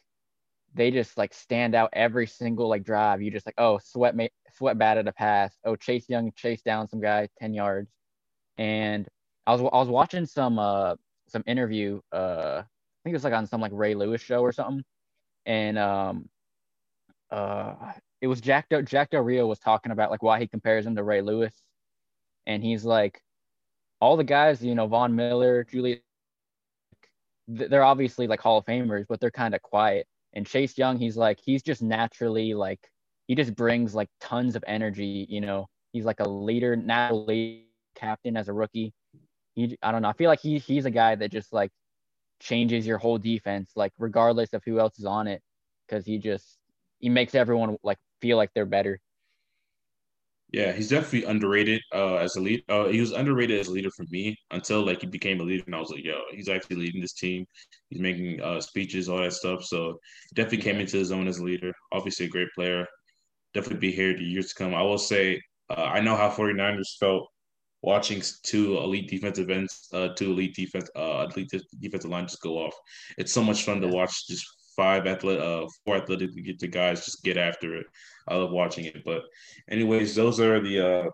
they 0.75 0.91
just 0.91 1.17
like 1.17 1.33
stand 1.33 1.73
out 1.73 1.89
every 1.93 2.27
single 2.27 2.69
like 2.69 2.83
drive. 2.83 3.21
You 3.21 3.31
just 3.31 3.45
like 3.45 3.55
oh 3.57 3.79
Sweat 3.83 4.15
made 4.15 4.31
Sweat 4.57 4.77
batted 4.77 5.07
a 5.07 5.13
pass. 5.13 5.55
Oh 5.65 5.75
Chase 5.75 6.07
Young 6.09 6.31
chased 6.35 6.65
down 6.65 6.87
some 6.87 7.01
guy 7.01 7.29
ten 7.39 7.53
yards, 7.53 7.89
and 8.57 9.07
I 9.47 9.53
was 9.53 9.61
I 9.61 9.77
was 9.77 9.89
watching 9.89 10.25
some 10.25 10.59
uh 10.59 10.95
some 11.27 11.43
interview 11.47 12.01
uh 12.11 12.61
I 12.61 13.03
think 13.03 13.13
it 13.13 13.17
was 13.17 13.23
like 13.23 13.33
on 13.33 13.47
some 13.47 13.61
like 13.61 13.71
Ray 13.73 13.95
Lewis 13.95 14.21
show 14.21 14.41
or 14.41 14.51
something 14.51 14.83
and 15.45 15.77
um, 15.77 16.29
uh, 17.31 17.75
it 18.21 18.27
was 18.27 18.41
Jack 18.41 18.69
Del, 18.69 18.81
Jack 18.81 19.11
Del 19.11 19.21
Rio 19.21 19.45
was 19.47 19.59
talking 19.59 19.91
about 19.91 20.11
like 20.11 20.23
why 20.23 20.39
he 20.39 20.47
compares 20.47 20.85
him 20.85 20.95
to 20.95 21.03
Ray 21.03 21.21
Lewis, 21.21 21.53
and 22.45 22.63
he's 22.63 22.83
like, 22.83 23.21
all 24.01 24.17
the 24.17 24.23
guys, 24.23 24.63
you 24.63 24.75
know, 24.75 24.87
Von 24.87 25.15
Miller, 25.15 25.63
Julius, 25.63 25.99
they're 27.47 27.83
obviously 27.83 28.27
like 28.27 28.41
Hall 28.41 28.57
of 28.57 28.65
Famers, 28.65 29.05
but 29.07 29.19
they're 29.19 29.31
kind 29.31 29.55
of 29.55 29.61
quiet. 29.61 30.07
And 30.35 30.45
Chase 30.45 30.77
Young, 30.77 30.97
he's 30.97 31.17
like, 31.17 31.39
he's 31.43 31.63
just 31.63 31.81
naturally 31.81 32.53
like, 32.53 32.79
he 33.27 33.35
just 33.35 33.55
brings 33.55 33.95
like 33.95 34.09
tons 34.19 34.55
of 34.55 34.63
energy. 34.67 35.25
You 35.29 35.41
know, 35.41 35.67
he's 35.93 36.05
like 36.05 36.19
a 36.19 36.29
leader, 36.29 36.75
natural 36.75 37.61
captain 37.95 38.37
as 38.37 38.49
a 38.49 38.53
rookie. 38.53 38.93
He, 39.55 39.77
I 39.81 39.91
don't 39.91 40.01
know. 40.01 40.09
I 40.09 40.13
feel 40.13 40.29
like 40.29 40.41
he 40.41 40.59
he's 40.59 40.85
a 40.85 40.91
guy 40.91 41.15
that 41.15 41.31
just 41.31 41.53
like 41.53 41.71
changes 42.39 42.85
your 42.85 42.97
whole 42.97 43.17
defense, 43.17 43.71
like 43.75 43.93
regardless 43.97 44.53
of 44.53 44.61
who 44.65 44.79
else 44.79 44.99
is 44.99 45.05
on 45.05 45.27
it, 45.27 45.41
because 45.87 46.05
he 46.05 46.17
just 46.19 46.57
he 46.99 47.09
makes 47.09 47.35
everyone 47.35 47.77
like 47.83 47.97
feel 48.21 48.35
like 48.37 48.51
they're 48.53 48.65
better. 48.65 48.99
Yeah, 50.51 50.71
he's 50.71 50.89
definitely 50.89 51.23
underrated 51.29 51.81
uh, 51.93 52.15
as 52.15 52.35
a 52.35 52.41
lead. 52.41 52.63
Uh, 52.69 52.85
he 52.87 53.01
was 53.01 53.11
underrated 53.11 53.59
as 53.59 53.67
a 53.67 53.71
leader 53.71 53.89
for 53.91 54.05
me 54.09 54.37
until 54.51 54.85
like 54.85 55.01
he 55.01 55.07
became 55.07 55.41
a 55.41 55.43
leader, 55.43 55.63
and 55.65 55.75
I 55.75 55.79
was 55.79 55.89
like, 55.89 56.03
yo, 56.03 56.21
he's 56.31 56.47
actually 56.49 56.77
leading 56.77 57.01
this 57.01 57.13
team. 57.13 57.45
He's 57.89 57.99
making 57.99 58.41
uh, 58.41 58.61
speeches, 58.61 59.09
all 59.09 59.17
that 59.17 59.33
stuff. 59.33 59.65
So 59.65 59.99
definitely 60.33 60.59
came 60.63 60.79
into 60.79 60.97
his 60.97 61.11
own 61.11 61.27
as 61.27 61.39
a 61.39 61.43
leader. 61.43 61.73
Obviously, 61.91 62.27
a 62.27 62.29
great 62.29 62.47
player. 62.55 62.85
Definitely 63.53 63.79
be 63.79 63.91
here 63.91 64.15
the 64.15 64.23
years 64.23 64.49
to 64.49 64.55
come. 64.55 64.73
I 64.75 64.83
will 64.83 64.97
say, 64.97 65.41
uh, 65.69 65.83
I 65.83 65.99
know 65.99 66.15
how 66.15 66.29
49ers 66.29 66.97
felt 66.99 67.27
watching 67.81 68.21
two 68.43 68.77
elite 68.77 69.09
defensive 69.09 69.49
ends, 69.49 69.87
uh, 69.93 70.09
two 70.09 70.31
elite 70.31 70.55
defense, 70.55 70.89
uh, 70.95 71.27
elite 71.35 71.51
defensive 71.81 72.09
line 72.11 72.27
just 72.27 72.41
go 72.41 72.57
off. 72.57 72.73
It's 73.17 73.31
so 73.33 73.43
much 73.43 73.63
fun 73.63 73.81
to 73.81 73.87
watch. 73.87 74.27
Just 74.27 74.45
five 74.75 75.07
athletic, 75.07 75.43
uh, 75.43 75.65
four 75.85 75.97
athletic 75.97 76.33
to 76.33 76.41
get 76.41 76.59
the 76.59 76.67
guys 76.67 77.05
just 77.05 77.23
get 77.23 77.37
after 77.37 77.75
it. 77.75 77.85
I 78.27 78.35
love 78.35 78.51
watching 78.51 78.85
it. 78.85 79.03
But, 79.05 79.23
anyways, 79.69 80.15
those 80.15 80.39
are 80.39 80.59
the 80.59 81.11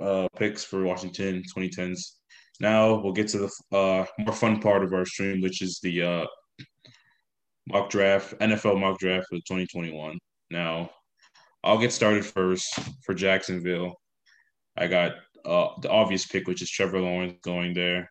uh, 0.00 0.02
uh, 0.02 0.28
picks 0.36 0.64
for 0.64 0.84
Washington 0.84 1.42
2010s. 1.56 2.00
Now 2.60 2.94
we'll 2.94 3.12
get 3.12 3.28
to 3.28 3.38
the 3.38 3.76
uh, 3.76 4.06
more 4.18 4.34
fun 4.34 4.60
part 4.60 4.82
of 4.82 4.92
our 4.92 5.04
stream, 5.04 5.42
which 5.42 5.62
is 5.62 5.78
the 5.82 6.02
uh, 6.02 6.26
mock 7.66 7.90
draft, 7.90 8.34
NFL 8.40 8.80
mock 8.80 8.98
draft 8.98 9.26
for 9.28 9.36
2021. 9.36 10.18
Now, 10.50 10.90
I'll 11.62 11.78
get 11.78 11.92
started 11.92 12.24
first 12.24 12.78
for 13.04 13.14
Jacksonville. 13.14 13.94
I 14.76 14.86
got 14.86 15.12
uh, 15.44 15.68
the 15.80 15.90
obvious 15.90 16.26
pick, 16.26 16.46
which 16.46 16.62
is 16.62 16.70
Trevor 16.70 17.00
Lawrence 17.00 17.38
going 17.42 17.74
there. 17.74 18.10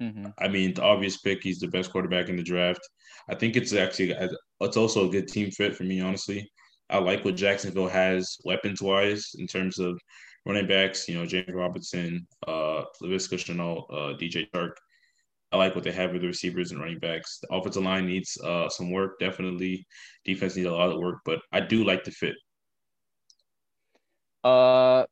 Mm-hmm. 0.00 0.26
I 0.38 0.48
mean, 0.48 0.74
the 0.74 0.82
obvious 0.82 1.18
pick. 1.18 1.42
He's 1.42 1.58
the 1.58 1.68
best 1.68 1.92
quarterback 1.92 2.28
in 2.28 2.36
the 2.36 2.42
draft. 2.42 2.80
I 3.28 3.34
think 3.34 3.56
it's 3.56 3.72
actually 3.72 4.16
it's 4.60 4.76
also 4.76 5.06
a 5.06 5.10
good 5.10 5.28
team 5.28 5.50
fit 5.50 5.76
for 5.76 5.84
me. 5.84 6.00
Honestly, 6.00 6.50
I 6.88 6.98
like 6.98 7.24
what 7.24 7.36
Jacksonville 7.36 7.88
has 7.88 8.36
weapons 8.44 8.80
wise 8.80 9.30
in 9.38 9.46
terms 9.46 9.78
of 9.78 10.00
running 10.46 10.66
backs. 10.66 11.08
You 11.08 11.16
know, 11.16 11.26
James 11.26 11.52
Robinson, 11.52 12.26
uh, 12.46 12.84
Shenault, 13.02 13.84
uh, 13.90 14.16
DJ 14.16 14.46
Chark. 14.54 14.72
I 15.52 15.56
like 15.56 15.74
what 15.74 15.84
they 15.84 15.92
have 15.92 16.12
with 16.12 16.22
the 16.22 16.28
receivers 16.28 16.70
and 16.70 16.80
running 16.80 17.00
backs. 17.00 17.38
The 17.42 17.52
offensive 17.52 17.82
line 17.82 18.06
needs 18.06 18.38
uh, 18.42 18.68
some 18.68 18.90
work, 18.90 19.18
definitely. 19.18 19.84
Defense 20.24 20.56
needs 20.56 20.68
a 20.68 20.72
lot 20.72 20.92
of 20.92 20.98
work, 20.98 21.18
but 21.24 21.40
I 21.52 21.60
do 21.60 21.84
like 21.84 22.04
the 22.04 22.12
fit. 22.12 22.36
Uh, 24.44 25.04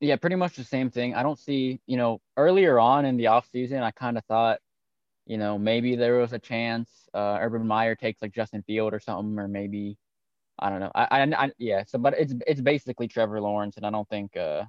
yeah, 0.00 0.16
pretty 0.16 0.36
much 0.36 0.56
the 0.56 0.64
same 0.64 0.90
thing. 0.90 1.14
I 1.14 1.22
don't 1.22 1.38
see, 1.38 1.80
you 1.86 1.96
know, 1.96 2.20
earlier 2.36 2.78
on 2.78 3.04
in 3.04 3.16
the 3.16 3.24
offseason, 3.24 3.82
I 3.82 3.90
kind 3.90 4.16
of 4.16 4.24
thought, 4.24 4.58
you 5.26 5.36
know, 5.36 5.58
maybe 5.58 5.94
there 5.94 6.16
was 6.16 6.32
a 6.32 6.38
chance 6.38 6.88
uh, 7.14 7.38
Urban 7.40 7.66
Meyer 7.66 7.94
takes 7.94 8.22
like 8.22 8.32
Justin 8.32 8.62
Field 8.62 8.94
or 8.94 9.00
something, 9.00 9.38
or 9.38 9.46
maybe 9.46 9.98
I 10.58 10.70
don't 10.70 10.80
know. 10.80 10.90
I, 10.94 11.06
I, 11.10 11.44
I, 11.44 11.50
yeah. 11.58 11.84
So, 11.86 11.98
but 11.98 12.14
it's 12.18 12.34
it's 12.46 12.60
basically 12.60 13.08
Trevor 13.08 13.40
Lawrence, 13.40 13.76
and 13.76 13.86
I 13.86 13.90
don't 13.90 14.08
think 14.08 14.36
uh, 14.36 14.64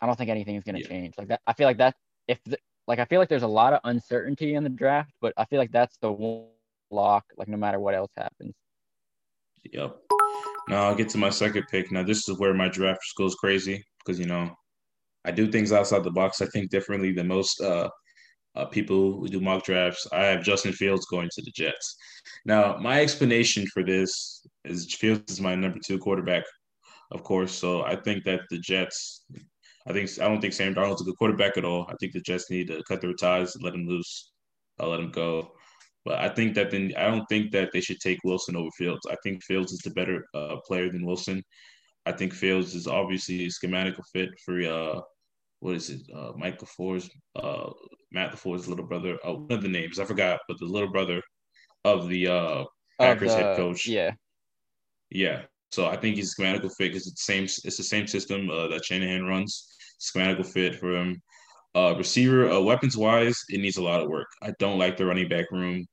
I 0.00 0.06
don't 0.06 0.16
think 0.16 0.30
anything 0.30 0.56
is 0.56 0.64
gonna 0.64 0.78
yeah. 0.78 0.88
change. 0.88 1.14
Like 1.18 1.28
that, 1.28 1.40
I 1.46 1.52
feel 1.52 1.66
like 1.66 1.78
that 1.78 1.94
if 2.26 2.42
the, 2.44 2.58
like 2.86 2.98
I 2.98 3.04
feel 3.04 3.20
like 3.20 3.28
there's 3.28 3.42
a 3.42 3.48
lot 3.48 3.72
of 3.72 3.80
uncertainty 3.84 4.54
in 4.54 4.64
the 4.64 4.70
draft, 4.70 5.12
but 5.20 5.32
I 5.36 5.44
feel 5.44 5.58
like 5.58 5.72
that's 5.72 5.96
the 5.98 6.10
one 6.10 6.46
lock. 6.90 7.24
Like 7.36 7.48
no 7.48 7.56
matter 7.56 7.80
what 7.80 7.94
else 7.94 8.12
happens. 8.16 8.54
Yep. 9.72 9.96
Now 10.68 10.84
I'll 10.84 10.94
get 10.94 11.08
to 11.10 11.18
my 11.18 11.30
second 11.30 11.64
pick. 11.70 11.92
Now 11.92 12.02
this 12.02 12.28
is 12.28 12.38
where 12.38 12.54
my 12.54 12.68
draft 12.68 13.00
goes 13.16 13.34
crazy 13.34 13.82
because 13.98 14.18
you 14.18 14.26
know 14.26 14.50
I 15.24 15.30
do 15.30 15.50
things 15.50 15.72
outside 15.72 16.04
the 16.04 16.10
box. 16.10 16.40
I 16.40 16.46
think 16.46 16.70
differently 16.70 17.12
than 17.12 17.28
most 17.28 17.60
uh, 17.60 17.88
uh, 18.56 18.66
people 18.66 19.18
who 19.18 19.28
do 19.28 19.40
mock 19.40 19.64
drafts. 19.64 20.06
I 20.12 20.24
have 20.24 20.42
Justin 20.42 20.72
Fields 20.72 21.06
going 21.06 21.28
to 21.32 21.42
the 21.42 21.52
Jets. 21.54 21.96
Now 22.44 22.76
my 22.78 23.00
explanation 23.00 23.66
for 23.66 23.82
this 23.82 24.46
is 24.64 24.94
Fields 24.94 25.32
is 25.32 25.40
my 25.40 25.54
number 25.54 25.78
two 25.84 25.98
quarterback, 25.98 26.44
of 27.10 27.22
course. 27.22 27.52
So 27.52 27.82
I 27.82 27.96
think 27.96 28.24
that 28.24 28.40
the 28.50 28.58
Jets. 28.58 29.24
I 29.86 29.92
think 29.92 30.10
I 30.18 30.28
don't 30.28 30.40
think 30.40 30.54
Sam 30.54 30.74
Darnold's 30.74 31.02
a 31.02 31.04
good 31.04 31.18
quarterback 31.18 31.58
at 31.58 31.64
all. 31.64 31.86
I 31.90 31.94
think 32.00 32.12
the 32.12 32.20
Jets 32.20 32.50
need 32.50 32.68
to 32.68 32.82
cut 32.88 33.02
their 33.02 33.12
ties 33.12 33.54
and 33.54 33.62
let 33.62 33.74
him 33.74 33.86
loose. 33.86 34.32
I'll 34.80 34.88
let 34.88 35.00
him 35.00 35.10
go. 35.10 35.52
But 36.04 36.18
I 36.18 36.28
think 36.28 36.54
that 36.54 36.70
then 36.70 36.92
I 36.96 37.04
don't 37.04 37.26
think 37.28 37.50
that 37.52 37.70
they 37.72 37.80
should 37.80 38.00
take 38.00 38.18
Wilson 38.24 38.56
over 38.56 38.70
Fields. 38.76 39.06
I 39.10 39.16
think 39.22 39.42
Fields 39.42 39.72
is 39.72 39.80
the 39.80 39.90
better 39.90 40.26
uh, 40.34 40.56
player 40.66 40.90
than 40.90 41.06
Wilson. 41.06 41.42
I 42.06 42.12
think 42.12 42.34
Fields 42.34 42.74
is 42.74 42.86
obviously 42.86 43.44
a 43.44 43.48
schematical 43.48 44.02
fit 44.12 44.28
for 44.44 44.60
uh, 44.60 45.00
what 45.60 45.76
is 45.76 45.88
it? 45.88 46.02
Uh, 46.14 46.32
Mike 46.36 46.60
LaFleur's, 46.60 47.08
uh, 47.36 47.70
Matt 48.12 48.32
LaFleur's 48.32 48.68
little 48.68 48.84
brother. 48.84 49.18
Oh, 49.24 49.38
one 49.38 49.52
of 49.52 49.62
the 49.62 49.68
names 49.68 49.98
I 49.98 50.04
forgot, 50.04 50.40
but 50.46 50.58
the 50.58 50.66
little 50.66 50.90
brother 50.90 51.22
of 51.86 52.08
the 52.08 52.28
uh, 52.28 52.64
Packers 53.00 53.32
head 53.32 53.56
coach. 53.56 53.86
Yeah, 53.86 54.12
yeah. 55.10 55.42
So 55.72 55.86
I 55.86 55.96
think 55.96 56.16
he's 56.16 56.34
schematical 56.34 56.70
fit 56.76 56.92
because 56.92 57.06
it's 57.06 57.26
the 57.26 57.32
same. 57.32 57.44
It's 57.44 57.78
the 57.78 57.82
same 57.82 58.06
system 58.06 58.50
uh, 58.50 58.68
that 58.68 58.84
Shanahan 58.84 59.24
runs. 59.24 59.66
Schematical 59.98 60.46
fit 60.46 60.76
for 60.78 60.94
him. 60.94 61.22
Uh, 61.74 61.94
receiver, 61.96 62.50
uh, 62.50 62.60
weapons 62.60 62.96
wise, 62.96 63.42
it 63.48 63.60
needs 63.60 63.78
a 63.78 63.82
lot 63.82 64.00
of 64.00 64.08
work. 64.08 64.28
I 64.42 64.52
don't 64.60 64.78
like 64.78 64.96
the 64.96 65.06
running 65.06 65.28
back 65.28 65.50
room. 65.50 65.86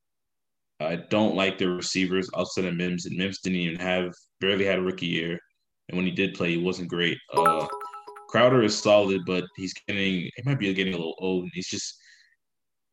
I 0.84 0.96
don't 1.10 1.34
like 1.34 1.58
the 1.58 1.68
receivers 1.68 2.28
outside 2.36 2.64
of 2.64 2.74
Mims, 2.74 3.06
and 3.06 3.16
Mims 3.16 3.40
didn't 3.40 3.58
even 3.58 3.80
have 3.80 4.12
barely 4.40 4.64
had 4.64 4.78
a 4.78 4.82
rookie 4.82 5.06
year, 5.06 5.38
and 5.88 5.96
when 5.96 6.06
he 6.06 6.12
did 6.12 6.34
play, 6.34 6.52
he 6.52 6.56
wasn't 6.58 6.88
great. 6.88 7.18
Uh, 7.34 7.66
Crowder 8.28 8.62
is 8.62 8.78
solid, 8.78 9.22
but 9.26 9.44
he's 9.56 9.74
getting 9.86 10.30
he 10.34 10.42
might 10.44 10.58
be 10.58 10.72
getting 10.72 10.94
a 10.94 10.96
little 10.96 11.16
old. 11.18 11.48
He's 11.52 11.68
just 11.68 11.94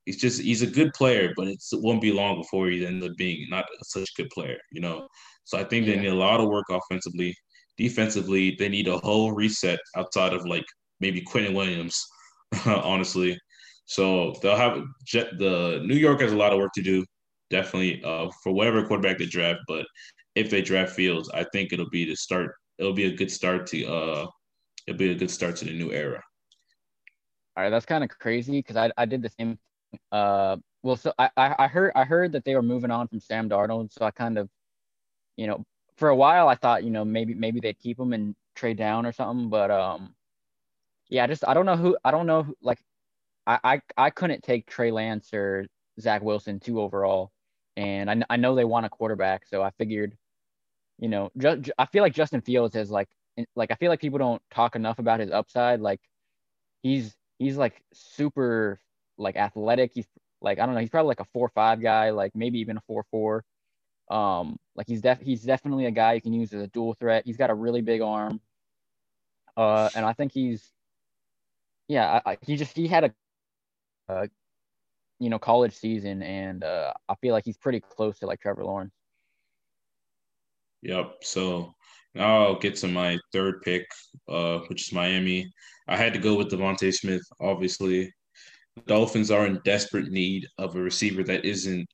he's 0.05 0.17
just 0.17 0.41
he's 0.41 0.61
a 0.61 0.67
good 0.67 0.93
player, 0.93 1.33
but 1.37 1.47
it 1.47 1.59
won't 1.73 2.01
be 2.01 2.11
long 2.11 2.41
before 2.41 2.67
he 2.67 2.85
ends 2.85 3.05
up 3.05 3.13
being 3.17 3.47
not 3.49 3.65
such 3.83 4.09
a 4.09 4.21
good 4.21 4.29
player, 4.31 4.57
you 4.71 4.81
know. 4.81 5.07
So 5.45 5.57
I 5.57 5.63
think 5.63 5.85
yeah. 5.85 5.95
they 5.95 6.01
need 6.01 6.07
a 6.07 6.15
lot 6.15 6.41
of 6.41 6.49
work 6.49 6.65
offensively. 6.69 7.35
Defensively, 7.77 8.55
they 8.59 8.67
need 8.67 8.87
a 8.87 8.97
whole 8.97 9.31
reset 9.31 9.79
outside 9.95 10.33
of 10.33 10.45
like 10.45 10.65
maybe 10.99 11.21
Quinnen 11.21 11.53
Williams, 11.53 12.05
honestly. 12.65 13.39
So 13.85 14.35
they'll 14.41 14.55
have 14.55 14.83
the 15.13 15.81
New 15.85 15.95
York 15.95 16.21
has 16.21 16.31
a 16.31 16.37
lot 16.37 16.51
of 16.51 16.59
work 16.59 16.73
to 16.75 16.81
do, 16.81 17.05
definitely 17.49 18.03
uh, 18.03 18.29
for 18.43 18.51
whatever 18.51 18.85
quarterback 18.85 19.17
they 19.17 19.25
draft. 19.25 19.61
But 19.67 19.85
if 20.35 20.49
they 20.49 20.61
draft 20.61 20.93
Fields, 20.93 21.29
I 21.33 21.45
think 21.51 21.73
it'll 21.73 21.89
be 21.89 22.05
to 22.05 22.15
start. 22.15 22.55
It'll 22.77 22.93
be 22.93 23.05
a 23.05 23.15
good 23.15 23.31
start 23.31 23.67
to 23.67 23.85
uh, 23.85 24.27
it'll 24.87 24.97
be 24.97 25.11
a 25.11 25.15
good 25.15 25.31
start 25.31 25.55
to 25.57 25.65
the 25.65 25.73
new 25.73 25.91
era. 25.91 26.21
All 27.55 27.63
right, 27.63 27.69
that's 27.69 27.85
kind 27.85 28.03
of 28.03 28.09
crazy 28.09 28.59
because 28.59 28.77
I, 28.77 28.91
I 28.97 29.05
did 29.05 29.21
the 29.21 29.29
same. 29.29 29.59
Uh, 30.11 30.57
well, 30.81 30.95
so 30.95 31.11
I, 31.17 31.29
I 31.35 31.67
heard 31.67 31.91
I 31.95 32.05
heard 32.05 32.31
that 32.31 32.45
they 32.45 32.55
were 32.55 32.61
moving 32.61 32.91
on 32.91 33.07
from 33.07 33.19
Sam 33.19 33.49
Darnold, 33.49 33.91
so 33.91 34.05
I 34.05 34.11
kind 34.11 34.37
of, 34.37 34.49
you 35.35 35.47
know, 35.47 35.63
for 35.97 36.09
a 36.09 36.15
while 36.15 36.47
I 36.47 36.55
thought 36.55 36.83
you 36.83 36.89
know 36.89 37.03
maybe 37.03 37.33
maybe 37.33 37.59
they'd 37.59 37.77
keep 37.77 37.99
him 37.99 38.13
and 38.13 38.35
trade 38.55 38.77
down 38.77 39.05
or 39.05 39.11
something, 39.11 39.49
but 39.49 39.71
um, 39.71 40.15
yeah, 41.09 41.27
just 41.27 41.45
I 41.47 41.53
don't 41.53 41.65
know 41.65 41.75
who 41.75 41.97
I 42.03 42.11
don't 42.11 42.27
know 42.27 42.43
who, 42.43 42.55
like, 42.61 42.79
I 43.45 43.59
I 43.63 43.81
I 43.97 44.09
couldn't 44.09 44.43
take 44.43 44.67
Trey 44.67 44.91
Lance 44.91 45.33
or 45.33 45.67
Zach 45.99 46.21
Wilson 46.21 46.59
two 46.59 46.79
overall, 46.79 47.31
and 47.79 48.11
I 48.11 48.21
I 48.29 48.35
know 48.37 48.55
they 48.55 48.65
want 48.65 48.85
a 48.85 48.89
quarterback, 48.89 49.47
so 49.47 49.63
I 49.63 49.71
figured, 49.71 50.17
you 50.99 51.07
know, 51.07 51.31
just 51.37 51.71
I 51.77 51.85
feel 51.85 52.03
like 52.03 52.13
Justin 52.13 52.41
Fields 52.41 52.75
has 52.75 52.91
like 52.91 53.07
like 53.55 53.71
I 53.71 53.75
feel 53.75 53.89
like 53.89 54.01
people 54.01 54.19
don't 54.19 54.41
talk 54.51 54.75
enough 54.75 54.99
about 54.99 55.21
his 55.21 55.31
upside. 55.31 55.79
Like 55.79 56.01
he's 56.83 57.15
he's 57.39 57.55
like 57.55 57.81
super 57.93 58.79
like 59.17 59.37
athletic. 59.37 59.91
He's 59.95 60.07
like 60.41 60.59
I 60.59 60.65
don't 60.65 60.75
know. 60.75 60.81
He's 60.81 60.89
probably 60.89 61.07
like 61.07 61.21
a 61.21 61.25
four 61.31 61.47
five 61.49 61.81
guy, 61.81 62.09
like 62.09 62.35
maybe 62.35 62.59
even 62.59 62.75
a 62.77 62.81
four 62.81 63.05
four. 63.11 63.45
Um, 64.11 64.57
like 64.75 64.87
he's 64.87 65.01
def 65.01 65.21
he's 65.21 65.43
definitely 65.43 65.85
a 65.85 65.91
guy 65.91 66.13
you 66.13 66.21
can 66.21 66.33
use 66.33 66.51
as 66.53 66.61
a 66.61 66.67
dual 66.67 66.95
threat. 66.95 67.23
He's 67.25 67.37
got 67.37 67.49
a 67.49 67.55
really 67.55 67.81
big 67.81 68.01
arm. 68.01 68.41
Uh, 69.55 69.89
and 69.95 70.05
I 70.05 70.13
think 70.13 70.33
he's, 70.33 70.69
yeah, 71.87 72.21
I, 72.25 72.31
I, 72.31 72.37
he 72.41 72.55
just 72.57 72.75
he 72.75 72.87
had 72.87 73.03
a, 73.05 73.13
uh, 74.09 74.27
you 75.19 75.29
know, 75.29 75.39
college 75.39 75.73
season, 75.73 76.23
and 76.23 76.63
uh, 76.63 76.93
I 77.07 77.15
feel 77.15 77.33
like 77.33 77.45
he's 77.45 77.57
pretty 77.57 77.81
close 77.81 78.19
to 78.19 78.25
like 78.25 78.41
Trevor 78.41 78.65
Lawrence. 78.65 78.93
Yep. 80.81 81.15
So 81.23 81.75
now 82.15 82.45
I'll 82.45 82.59
get 82.59 82.75
to 82.77 82.87
my 82.87 83.19
third 83.33 83.61
pick, 83.61 83.85
uh, 84.27 84.59
which 84.67 84.87
is 84.87 84.93
Miami. 84.93 85.51
I 85.87 85.97
had 85.97 86.13
to 86.13 86.19
go 86.19 86.35
with 86.35 86.49
DeVonta 86.49 86.93
Smith. 86.93 87.21
Obviously, 87.41 88.13
the 88.75 88.81
Dolphins 88.87 89.29
are 89.29 89.45
in 89.45 89.59
desperate 89.65 90.09
need 90.09 90.47
of 90.57 90.75
a 90.75 90.81
receiver 90.81 91.23
that 91.23 91.45
isn't 91.45 91.87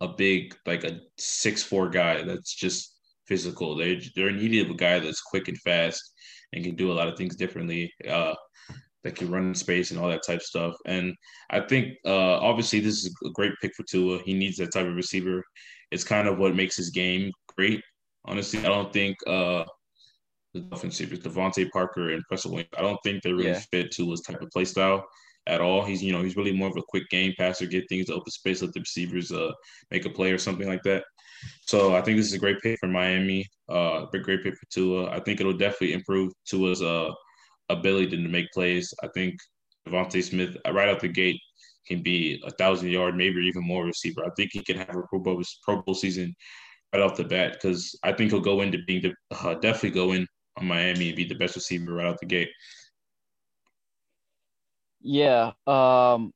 a 0.00 0.08
big, 0.08 0.54
like 0.66 0.84
a 0.84 1.00
six 1.18 1.62
four 1.62 1.88
guy 1.88 2.22
that's 2.22 2.54
just 2.54 2.96
physical. 3.26 3.74
They 3.74 4.02
they're 4.14 4.28
in 4.28 4.36
need 4.36 4.64
of 4.64 4.70
a 4.70 4.74
guy 4.74 4.98
that's 4.98 5.22
quick 5.22 5.48
and 5.48 5.58
fast 5.58 6.12
and 6.52 6.64
can 6.64 6.76
do 6.76 6.92
a 6.92 6.94
lot 6.94 7.08
of 7.08 7.16
things 7.16 7.36
differently. 7.36 7.92
Uh, 8.08 8.34
that 9.06 9.14
can 9.14 9.30
run 9.30 9.46
in 9.46 9.54
space 9.54 9.92
and 9.92 10.00
all 10.00 10.08
that 10.08 10.26
type 10.26 10.38
of 10.38 10.42
stuff. 10.42 10.74
And 10.84 11.14
I 11.50 11.60
think 11.60 11.94
uh, 12.04 12.38
obviously 12.40 12.80
this 12.80 13.04
is 13.04 13.14
a 13.24 13.30
great 13.30 13.52
pick 13.62 13.72
for 13.76 13.84
Tua. 13.84 14.18
He 14.24 14.34
needs 14.34 14.56
that 14.56 14.72
type 14.72 14.86
of 14.86 14.96
receiver. 14.96 15.44
It's 15.92 16.02
kind 16.02 16.26
of 16.26 16.38
what 16.38 16.56
makes 16.56 16.76
his 16.76 16.90
game 16.90 17.30
great. 17.56 17.80
Honestly, 18.24 18.58
I 18.58 18.68
don't 18.68 18.92
think 18.92 19.16
uh, 19.28 19.64
the 20.54 20.60
Dolphins 20.62 21.00
receivers, 21.00 21.20
DeVante 21.20 21.70
Parker 21.70 22.10
and 22.10 22.24
Preston 22.28 22.50
Williams, 22.50 22.70
I 22.76 22.82
don't 22.82 22.98
think 23.04 23.22
they 23.22 23.32
really 23.32 23.50
yeah. 23.50 23.62
fit 23.70 23.92
Tua's 23.92 24.22
type 24.22 24.42
of 24.42 24.50
play 24.50 24.64
style 24.64 25.06
at 25.46 25.60
all. 25.60 25.84
He's 25.84 26.02
you 26.02 26.10
know 26.10 26.22
he's 26.22 26.36
really 26.36 26.52
more 26.52 26.68
of 26.68 26.76
a 26.76 26.82
quick 26.88 27.08
game 27.08 27.32
passer, 27.38 27.66
get 27.66 27.88
things 27.88 28.06
to 28.06 28.14
open 28.14 28.32
space, 28.32 28.60
let 28.60 28.72
the 28.72 28.80
receivers 28.80 29.30
uh, 29.30 29.52
make 29.92 30.04
a 30.04 30.10
play 30.10 30.32
or 30.32 30.38
something 30.38 30.66
like 30.66 30.82
that. 30.82 31.04
So 31.66 31.94
I 31.94 32.00
think 32.00 32.16
this 32.16 32.26
is 32.26 32.32
a 32.32 32.38
great 32.38 32.60
pick 32.60 32.80
for 32.80 32.88
Miami. 32.88 33.46
Uh, 33.70 34.06
a 34.12 34.18
great 34.18 34.42
pick 34.42 34.56
for 34.56 34.66
Tua. 34.70 35.10
I 35.10 35.20
think 35.20 35.38
it'll 35.38 35.52
definitely 35.52 35.92
improve 35.92 36.32
Tua's 36.44 36.82
uh 36.82 37.12
ability 37.68 38.10
to 38.10 38.28
make 38.28 38.50
plays. 38.52 38.92
I 39.02 39.08
think 39.08 39.36
DeVonta 39.88 40.22
Smith 40.22 40.56
right 40.66 40.88
out 40.88 41.00
the 41.00 41.08
gate 41.08 41.40
can 41.86 42.02
be 42.02 42.42
a 42.44 42.50
thousand 42.50 42.90
yard, 42.90 43.16
maybe 43.16 43.40
even 43.46 43.62
more 43.62 43.84
receiver. 43.84 44.24
I 44.24 44.30
think 44.36 44.50
he 44.52 44.62
can 44.62 44.76
have 44.76 44.96
a 44.96 45.02
Pro 45.08 45.20
Bowl, 45.20 45.42
Pro 45.64 45.82
Bowl 45.82 45.94
season 45.94 46.34
right 46.92 47.02
off 47.02 47.16
the 47.16 47.24
bat 47.24 47.52
because 47.52 47.98
I 48.02 48.12
think 48.12 48.30
he'll 48.30 48.40
go 48.40 48.60
into 48.60 48.78
being 48.86 49.02
the, 49.02 49.14
uh, 49.30 49.54
definitely 49.54 49.90
go 49.90 50.12
in 50.12 50.26
on 50.58 50.66
Miami 50.66 51.08
and 51.08 51.16
be 51.16 51.24
the 51.24 51.34
best 51.34 51.54
receiver 51.54 51.94
right 51.94 52.06
out 52.06 52.18
the 52.20 52.26
gate. 52.26 52.48
Yeah. 55.00 55.52
Um, 55.66 56.32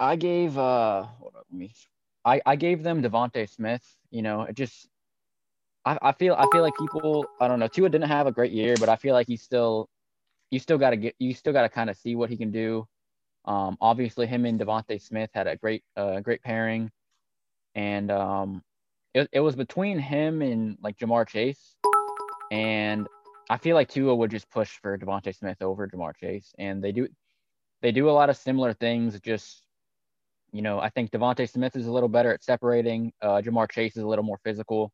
I 0.00 0.16
gave 0.16 0.56
uh, 0.56 1.02
hold 1.02 1.34
on, 1.36 1.58
me. 1.58 1.74
I 2.24 2.40
I 2.46 2.56
gave 2.56 2.82
them 2.82 3.02
DeVonta 3.02 3.48
Smith. 3.48 3.84
You 4.10 4.22
know, 4.22 4.42
it 4.42 4.56
just. 4.56 4.88
I, 5.84 5.98
I 6.00 6.12
feel 6.12 6.34
I 6.34 6.46
feel 6.52 6.62
like 6.62 6.74
people 6.78 7.26
I 7.40 7.48
don't 7.48 7.58
know 7.58 7.66
Tua 7.66 7.88
didn't 7.88 8.08
have 8.08 8.28
a 8.28 8.32
great 8.32 8.52
year, 8.52 8.76
but 8.78 8.88
I 8.88 8.94
feel 8.96 9.14
like 9.14 9.26
he's 9.26 9.42
still 9.42 9.88
you 10.52 10.58
still 10.58 10.78
got 10.78 10.90
to 10.90 10.96
get 10.96 11.16
you 11.18 11.34
still 11.34 11.54
got 11.54 11.62
to 11.62 11.68
kind 11.70 11.90
of 11.90 11.96
see 11.96 12.14
what 12.14 12.30
he 12.30 12.36
can 12.36 12.52
do. 12.52 12.86
Um, 13.46 13.76
obviously, 13.80 14.26
him 14.26 14.44
and 14.44 14.60
DeVonta 14.60 15.00
Smith 15.00 15.30
had 15.32 15.48
a 15.48 15.56
great 15.56 15.82
uh, 15.96 16.20
great 16.20 16.42
pairing, 16.42 16.90
and 17.74 18.10
um, 18.12 18.62
it, 19.14 19.28
it 19.32 19.40
was 19.40 19.56
between 19.56 19.98
him 19.98 20.42
and 20.42 20.76
like 20.82 20.98
Ja'Marr 20.98 21.26
Chase, 21.26 21.74
and 22.52 23.08
I 23.48 23.56
feel 23.56 23.74
like 23.74 23.88
Tua 23.88 24.14
would 24.14 24.30
just 24.30 24.48
push 24.50 24.70
for 24.82 24.96
DeVonta 24.96 25.34
Smith 25.34 25.56
over 25.62 25.88
Ja'Marr 25.88 26.14
Chase, 26.14 26.54
and 26.58 26.84
they 26.84 26.92
do 26.92 27.08
they 27.80 27.90
do 27.90 28.10
a 28.10 28.12
lot 28.12 28.28
of 28.28 28.36
similar 28.36 28.74
things. 28.74 29.18
Just 29.20 29.66
you 30.52 30.60
know, 30.60 30.78
I 30.78 30.90
think 30.90 31.10
DeVonta 31.10 31.50
Smith 31.50 31.76
is 31.76 31.86
a 31.86 31.92
little 31.92 32.10
better 32.10 32.32
at 32.34 32.44
separating. 32.44 33.14
Uh, 33.22 33.40
Ja'Marr 33.40 33.70
Chase 33.70 33.96
is 33.96 34.02
a 34.02 34.06
little 34.06 34.24
more 34.24 34.38
physical, 34.44 34.92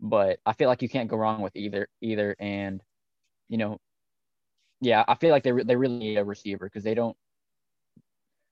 but 0.00 0.40
I 0.44 0.52
feel 0.52 0.68
like 0.68 0.82
you 0.82 0.88
can't 0.88 1.08
go 1.08 1.16
wrong 1.16 1.42
with 1.42 1.54
either 1.54 1.88
either. 2.00 2.34
And 2.40 2.82
you 3.48 3.56
know, 3.56 3.78
yeah, 4.80 5.04
I 5.08 5.14
feel 5.14 5.30
like 5.30 5.42
they, 5.42 5.52
re- 5.52 5.64
they 5.64 5.76
really 5.76 5.98
need 5.98 6.16
a 6.16 6.24
receiver 6.24 6.66
because 6.66 6.84
they 6.84 6.94
don't 6.94 7.16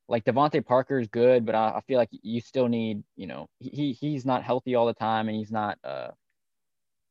like 0.08 0.24
DeVante 0.24 0.64
Parker 0.64 0.98
is 0.98 1.08
good, 1.08 1.46
but 1.46 1.54
I, 1.54 1.74
I, 1.76 1.80
feel 1.86 1.98
like 1.98 2.10
you 2.10 2.40
still 2.40 2.68
need, 2.68 3.02
you 3.16 3.26
know, 3.26 3.48
he 3.58 3.92
he's 3.92 4.26
not 4.26 4.42
healthy 4.42 4.74
all 4.74 4.86
the 4.86 4.94
time 4.94 5.28
and 5.28 5.36
he's 5.36 5.50
not, 5.50 5.78
uh, 5.82 6.08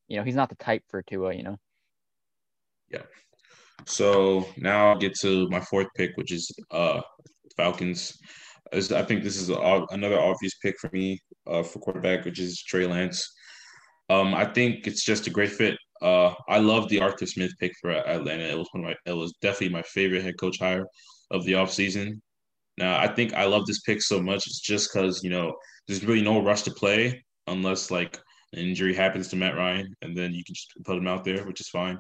you 0.07 0.17
know, 0.17 0.23
he's 0.23 0.35
not 0.35 0.49
the 0.49 0.55
type 0.55 0.83
for 0.89 1.01
Tua, 1.01 1.33
you 1.33 1.43
know. 1.43 1.57
Yeah. 2.91 3.03
So 3.85 4.47
now 4.57 4.89
I'll 4.89 4.97
get 4.97 5.15
to 5.21 5.49
my 5.49 5.59
fourth 5.59 5.87
pick, 5.95 6.11
which 6.15 6.31
is 6.31 6.51
uh 6.71 7.01
Falcons. 7.57 8.17
I 8.71 9.03
think 9.03 9.23
this 9.23 9.39
is 9.39 9.49
a, 9.49 9.85
another 9.91 10.19
obvious 10.19 10.55
pick 10.55 10.79
for 10.79 10.89
me 10.93 11.19
uh, 11.45 11.61
for 11.61 11.77
quarterback, 11.79 12.25
which 12.25 12.39
is 12.39 12.63
Trey 12.63 12.87
Lance. 12.87 13.31
Um, 14.09 14.33
I 14.33 14.45
think 14.45 14.87
it's 14.87 15.03
just 15.03 15.27
a 15.27 15.29
great 15.29 15.51
fit. 15.51 15.77
Uh, 16.03 16.33
I 16.49 16.59
love 16.59 16.89
the 16.89 16.99
Arthur 16.99 17.25
Smith 17.25 17.53
pick 17.59 17.71
for 17.79 17.91
Atlanta. 17.91 18.43
It 18.43 18.57
was 18.57 18.67
one 18.73 18.83
of 18.83 18.89
my, 18.89 19.11
it 19.11 19.15
was 19.15 19.33
definitely 19.41 19.69
my 19.69 19.83
favorite 19.83 20.21
head 20.21 20.37
coach 20.37 20.59
hire 20.59 20.85
of 21.31 21.45
the 21.45 21.53
offseason. 21.53 22.19
Now, 22.77 22.99
I 22.99 23.07
think 23.07 23.33
I 23.33 23.45
love 23.45 23.65
this 23.65 23.81
pick 23.81 24.01
so 24.01 24.21
much. 24.21 24.45
It's 24.47 24.59
just 24.59 24.91
because 24.91 25.23
you 25.23 25.29
know 25.29 25.53
there's 25.87 26.03
really 26.03 26.21
no 26.21 26.43
rush 26.43 26.63
to 26.63 26.71
play 26.71 27.23
unless 27.47 27.89
like 27.89 28.19
an 28.51 28.59
injury 28.59 28.93
happens 28.93 29.29
to 29.29 29.35
Matt 29.35 29.55
Ryan, 29.55 29.95
and 30.01 30.15
then 30.15 30.33
you 30.33 30.43
can 30.43 30.53
just 30.53 30.73
put 30.83 30.97
him 30.97 31.07
out 31.07 31.23
there, 31.23 31.45
which 31.45 31.61
is 31.61 31.69
fine. 31.69 31.97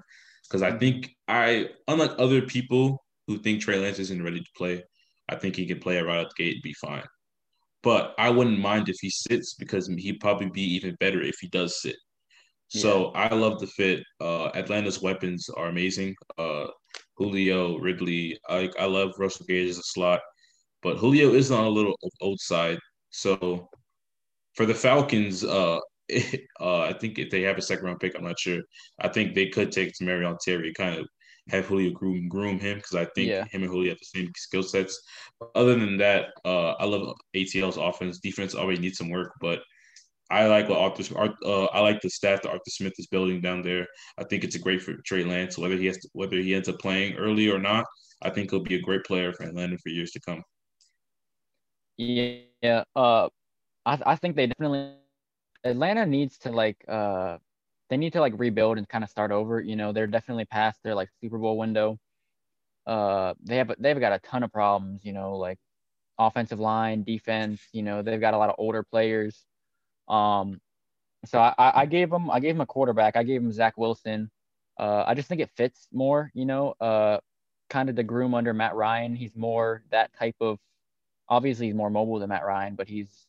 Because 0.47 0.61
I 0.61 0.77
think 0.77 1.09
I, 1.27 1.69
unlike 1.87 2.11
other 2.17 2.41
people 2.41 3.01
who 3.27 3.37
think 3.37 3.61
Trey 3.61 3.79
Lance 3.79 3.99
isn't 3.99 4.23
ready 4.23 4.39
to 4.39 4.49
play, 4.57 4.83
I 5.29 5.35
think 5.35 5.55
he 5.55 5.65
can 5.65 5.79
play 5.79 6.01
right 6.01 6.19
out 6.19 6.33
the 6.35 6.43
gate 6.43 6.55
and 6.55 6.63
be 6.63 6.73
fine. 6.73 7.05
But 7.81 8.13
I 8.17 8.29
wouldn't 8.29 8.59
mind 8.59 8.89
if 8.89 8.97
he 9.01 9.09
sits 9.09 9.55
because 9.55 9.87
he'd 9.87 10.19
probably 10.19 10.49
be 10.49 10.75
even 10.75 10.95
better 10.99 11.21
if 11.21 11.35
he 11.39 11.47
does 11.47 11.81
sit. 11.81 11.95
So 12.73 13.11
yeah. 13.13 13.29
I 13.29 13.35
love 13.35 13.59
the 13.59 13.67
fit. 13.67 14.03
Uh, 14.19 14.47
Atlanta's 14.55 15.01
weapons 15.01 15.47
are 15.49 15.67
amazing. 15.67 16.15
Uh, 16.37 16.65
Julio, 17.17 17.77
Ridley. 17.77 18.37
I, 18.49 18.69
I 18.79 18.85
love 18.85 19.11
Russell 19.19 19.45
Gage 19.47 19.69
as 19.69 19.77
a 19.77 19.83
slot, 19.83 20.21
but 20.81 20.97
Julio 20.97 21.33
is 21.33 21.51
on 21.51 21.65
a 21.65 21.69
little 21.69 21.95
old 22.19 22.39
side. 22.39 22.79
So 23.11 23.69
for 24.55 24.65
the 24.65 24.73
Falcons, 24.73 25.43
uh, 25.43 25.77
uh, 26.59 26.81
I 26.81 26.93
think 26.93 27.19
if 27.19 27.29
they 27.29 27.43
have 27.43 27.59
a 27.59 27.61
second 27.61 27.85
round 27.85 27.99
pick, 27.99 28.15
I'm 28.15 28.23
not 28.23 28.39
sure. 28.39 28.61
I 28.99 29.07
think 29.07 29.35
they 29.35 29.49
could 29.49 29.71
take 29.71 29.93
Tamorrion 29.93 30.39
Terry, 30.39 30.73
kind 30.73 30.99
of 30.99 31.07
have 31.49 31.65
Julio 31.65 31.91
groom 31.91 32.27
groom 32.27 32.59
him 32.59 32.77
because 32.77 32.95
I 32.95 33.05
think 33.13 33.29
yeah. 33.29 33.45
him 33.51 33.63
and 33.63 33.71
Julio 33.71 33.91
have 33.91 33.99
the 33.99 34.19
same 34.19 34.31
skill 34.35 34.63
sets. 34.63 34.99
Other 35.53 35.75
than 35.75 35.97
that, 35.97 36.29
uh, 36.43 36.71
I 36.71 36.85
love 36.85 37.15
ATL's 37.35 37.77
offense. 37.77 38.19
Defense 38.19 38.55
already 38.55 38.79
needs 38.79 38.97
some 38.97 39.09
work, 39.09 39.33
but 39.41 39.59
I 40.29 40.47
like 40.47 40.69
what 40.69 40.79
Arthur. 40.79 41.35
Uh, 41.45 41.65
I 41.65 41.79
like 41.81 42.01
the 42.01 42.09
staff 42.09 42.41
that 42.41 42.49
Arthur 42.49 42.69
Smith 42.69 42.93
is 42.97 43.07
building 43.07 43.41
down 43.41 43.61
there. 43.61 43.85
I 44.17 44.23
think 44.23 44.43
it's 44.43 44.55
a 44.55 44.59
great 44.59 44.81
for 44.81 44.95
Trey 45.05 45.23
Lance. 45.23 45.57
Whether 45.57 45.75
he 45.75 45.85
has 45.87 45.97
to, 45.97 46.09
whether 46.13 46.37
he 46.37 46.55
ends 46.55 46.69
up 46.69 46.79
playing 46.79 47.15
early 47.15 47.49
or 47.49 47.59
not, 47.59 47.85
I 48.21 48.29
think 48.29 48.49
he'll 48.49 48.63
be 48.63 48.75
a 48.75 48.81
great 48.81 49.03
player 49.03 49.33
for 49.33 49.43
Atlanta 49.43 49.77
for 49.77 49.89
years 49.89 50.11
to 50.11 50.19
come. 50.21 50.41
Yeah, 51.97 52.83
uh, 52.95 53.29
I 53.85 53.99
I 54.05 54.15
think 54.15 54.35
they 54.35 54.47
definitely 54.47 54.93
Atlanta 55.63 56.05
needs 56.05 56.37
to 56.39 56.51
like 56.51 56.83
uh 56.87 57.37
they 57.89 57.97
need 57.97 58.13
to 58.13 58.21
like 58.21 58.33
rebuild 58.37 58.77
and 58.77 58.89
kind 58.89 59.03
of 59.03 59.09
start 59.09 59.31
over. 59.31 59.61
You 59.61 59.75
know, 59.75 59.91
they're 59.91 60.07
definitely 60.07 60.45
past 60.45 60.79
their 60.83 60.95
like 60.95 61.09
Super 61.21 61.37
Bowl 61.37 61.57
window. 61.57 61.99
Uh, 62.87 63.33
they 63.43 63.57
have 63.57 63.71
they've 63.77 63.99
got 63.99 64.13
a 64.13 64.19
ton 64.19 64.43
of 64.43 64.51
problems. 64.51 65.01
You 65.03 65.13
know, 65.13 65.35
like 65.37 65.59
offensive 66.17 66.59
line, 66.59 67.03
defense. 67.03 67.61
You 67.71 67.83
know, 67.83 68.01
they've 68.01 68.19
got 68.19 68.33
a 68.33 68.37
lot 68.37 68.49
of 68.49 68.55
older 68.57 68.83
players. 68.83 69.45
Um, 70.07 70.59
so 71.25 71.39
I, 71.39 71.53
I 71.57 71.85
gave 71.85 72.11
him 72.11 72.29
I 72.29 72.39
gave 72.39 72.55
him 72.55 72.61
a 72.61 72.65
quarterback. 72.65 73.15
I 73.15 73.23
gave 73.23 73.41
him 73.41 73.51
Zach 73.51 73.77
Wilson. 73.77 74.29
Uh, 74.77 75.03
I 75.07 75.13
just 75.13 75.27
think 75.27 75.41
it 75.41 75.51
fits 75.55 75.87
more. 75.93 76.31
You 76.33 76.45
know, 76.45 76.73
uh, 76.81 77.19
kind 77.69 77.89
of 77.89 77.95
the 77.95 78.03
groom 78.03 78.33
under 78.33 78.53
Matt 78.53 78.75
Ryan. 78.75 79.15
He's 79.15 79.35
more 79.35 79.83
that 79.91 80.13
type 80.17 80.35
of. 80.41 80.59
Obviously, 81.29 81.67
he's 81.67 81.75
more 81.75 81.89
mobile 81.89 82.19
than 82.19 82.29
Matt 82.29 82.45
Ryan, 82.45 82.75
but 82.75 82.87
he's, 82.87 83.27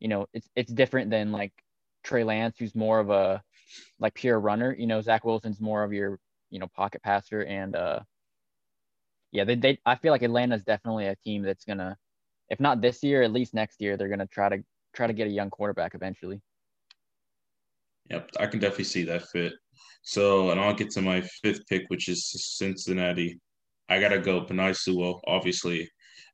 you 0.00 0.08
know, 0.08 0.26
it's 0.32 0.48
it's 0.56 0.72
different 0.72 1.10
than 1.10 1.30
like 1.32 1.52
Trey 2.02 2.24
Lance, 2.24 2.56
who's 2.58 2.74
more 2.74 2.98
of 2.98 3.10
a 3.10 3.42
like 4.00 4.14
pure 4.14 4.38
runner. 4.38 4.74
You 4.76 4.86
know, 4.86 5.00
Zach 5.00 5.24
Wilson's 5.24 5.60
more 5.60 5.84
of 5.84 5.92
your 5.92 6.18
you 6.50 6.58
know 6.58 6.68
pocket 6.74 7.02
passer, 7.02 7.42
and 7.42 7.76
uh, 7.76 8.00
yeah, 9.32 9.44
they 9.44 9.54
they 9.54 9.78
I 9.86 9.96
feel 9.96 10.12
like 10.12 10.22
Atlanta's 10.22 10.64
definitely 10.64 11.06
a 11.06 11.16
team 11.16 11.42
that's 11.42 11.64
gonna, 11.64 11.96
if 12.48 12.60
not 12.60 12.80
this 12.80 13.02
year, 13.02 13.22
at 13.22 13.32
least 13.32 13.54
next 13.54 13.80
year, 13.80 13.96
they're 13.96 14.08
gonna 14.08 14.26
try 14.26 14.48
to 14.48 14.64
try 14.98 15.06
to 15.06 15.12
get 15.12 15.28
a 15.28 15.30
young 15.30 15.48
quarterback 15.48 15.94
eventually. 15.94 16.42
Yep, 18.10 18.30
I 18.40 18.46
can 18.46 18.58
definitely 18.58 18.84
see 18.84 19.04
that 19.04 19.28
fit. 19.28 19.52
So, 20.02 20.50
and 20.50 20.60
I'll 20.60 20.74
get 20.74 20.90
to 20.90 21.02
my 21.02 21.20
fifth 21.42 21.66
pick, 21.68 21.84
which 21.88 22.08
is 22.08 22.20
Cincinnati. 22.58 23.38
I 23.88 24.00
gotta 24.00 24.18
go 24.18 24.44
Penei 24.44 24.76
Sewell. 24.76 25.20
Obviously, 25.26 25.88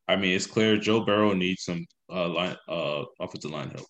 I 0.09 0.17
mean 0.17 0.35
it's 0.35 0.47
clear 0.47 0.79
Joe 0.79 1.05
Burrow 1.05 1.35
needs 1.35 1.65
some 1.65 1.85
uh, 2.11 2.29
line 2.29 2.57
uh 2.69 3.05
offensive 3.21 3.51
line 3.51 3.71
help. 3.71 3.87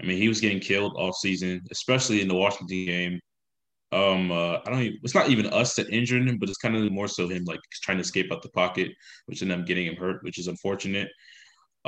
I 0.00 0.06
mean, 0.06 0.18
he 0.18 0.28
was 0.28 0.40
getting 0.40 0.60
killed 0.60 0.94
all 0.96 1.12
season, 1.12 1.60
especially 1.72 2.20
in 2.20 2.28
the 2.28 2.34
Washington 2.34 2.86
game. 2.86 3.20
Um, 3.90 4.30
uh, 4.30 4.58
I 4.58 4.70
don't. 4.70 4.82
Even, 4.82 4.98
it's 5.02 5.14
not 5.14 5.30
even 5.30 5.46
us 5.46 5.74
that 5.74 5.90
injured 5.90 6.28
him, 6.28 6.38
but 6.38 6.48
it's 6.48 6.58
kind 6.58 6.76
of 6.76 6.92
more 6.92 7.08
so 7.08 7.26
him 7.26 7.44
like 7.44 7.60
trying 7.82 7.96
to 7.96 8.02
escape 8.02 8.30
out 8.30 8.42
the 8.42 8.50
pocket, 8.50 8.92
which 9.26 9.42
ended 9.42 9.58
up 9.58 9.66
getting 9.66 9.86
him 9.86 9.96
hurt, 9.96 10.22
which 10.22 10.38
is 10.38 10.46
unfortunate. 10.46 11.08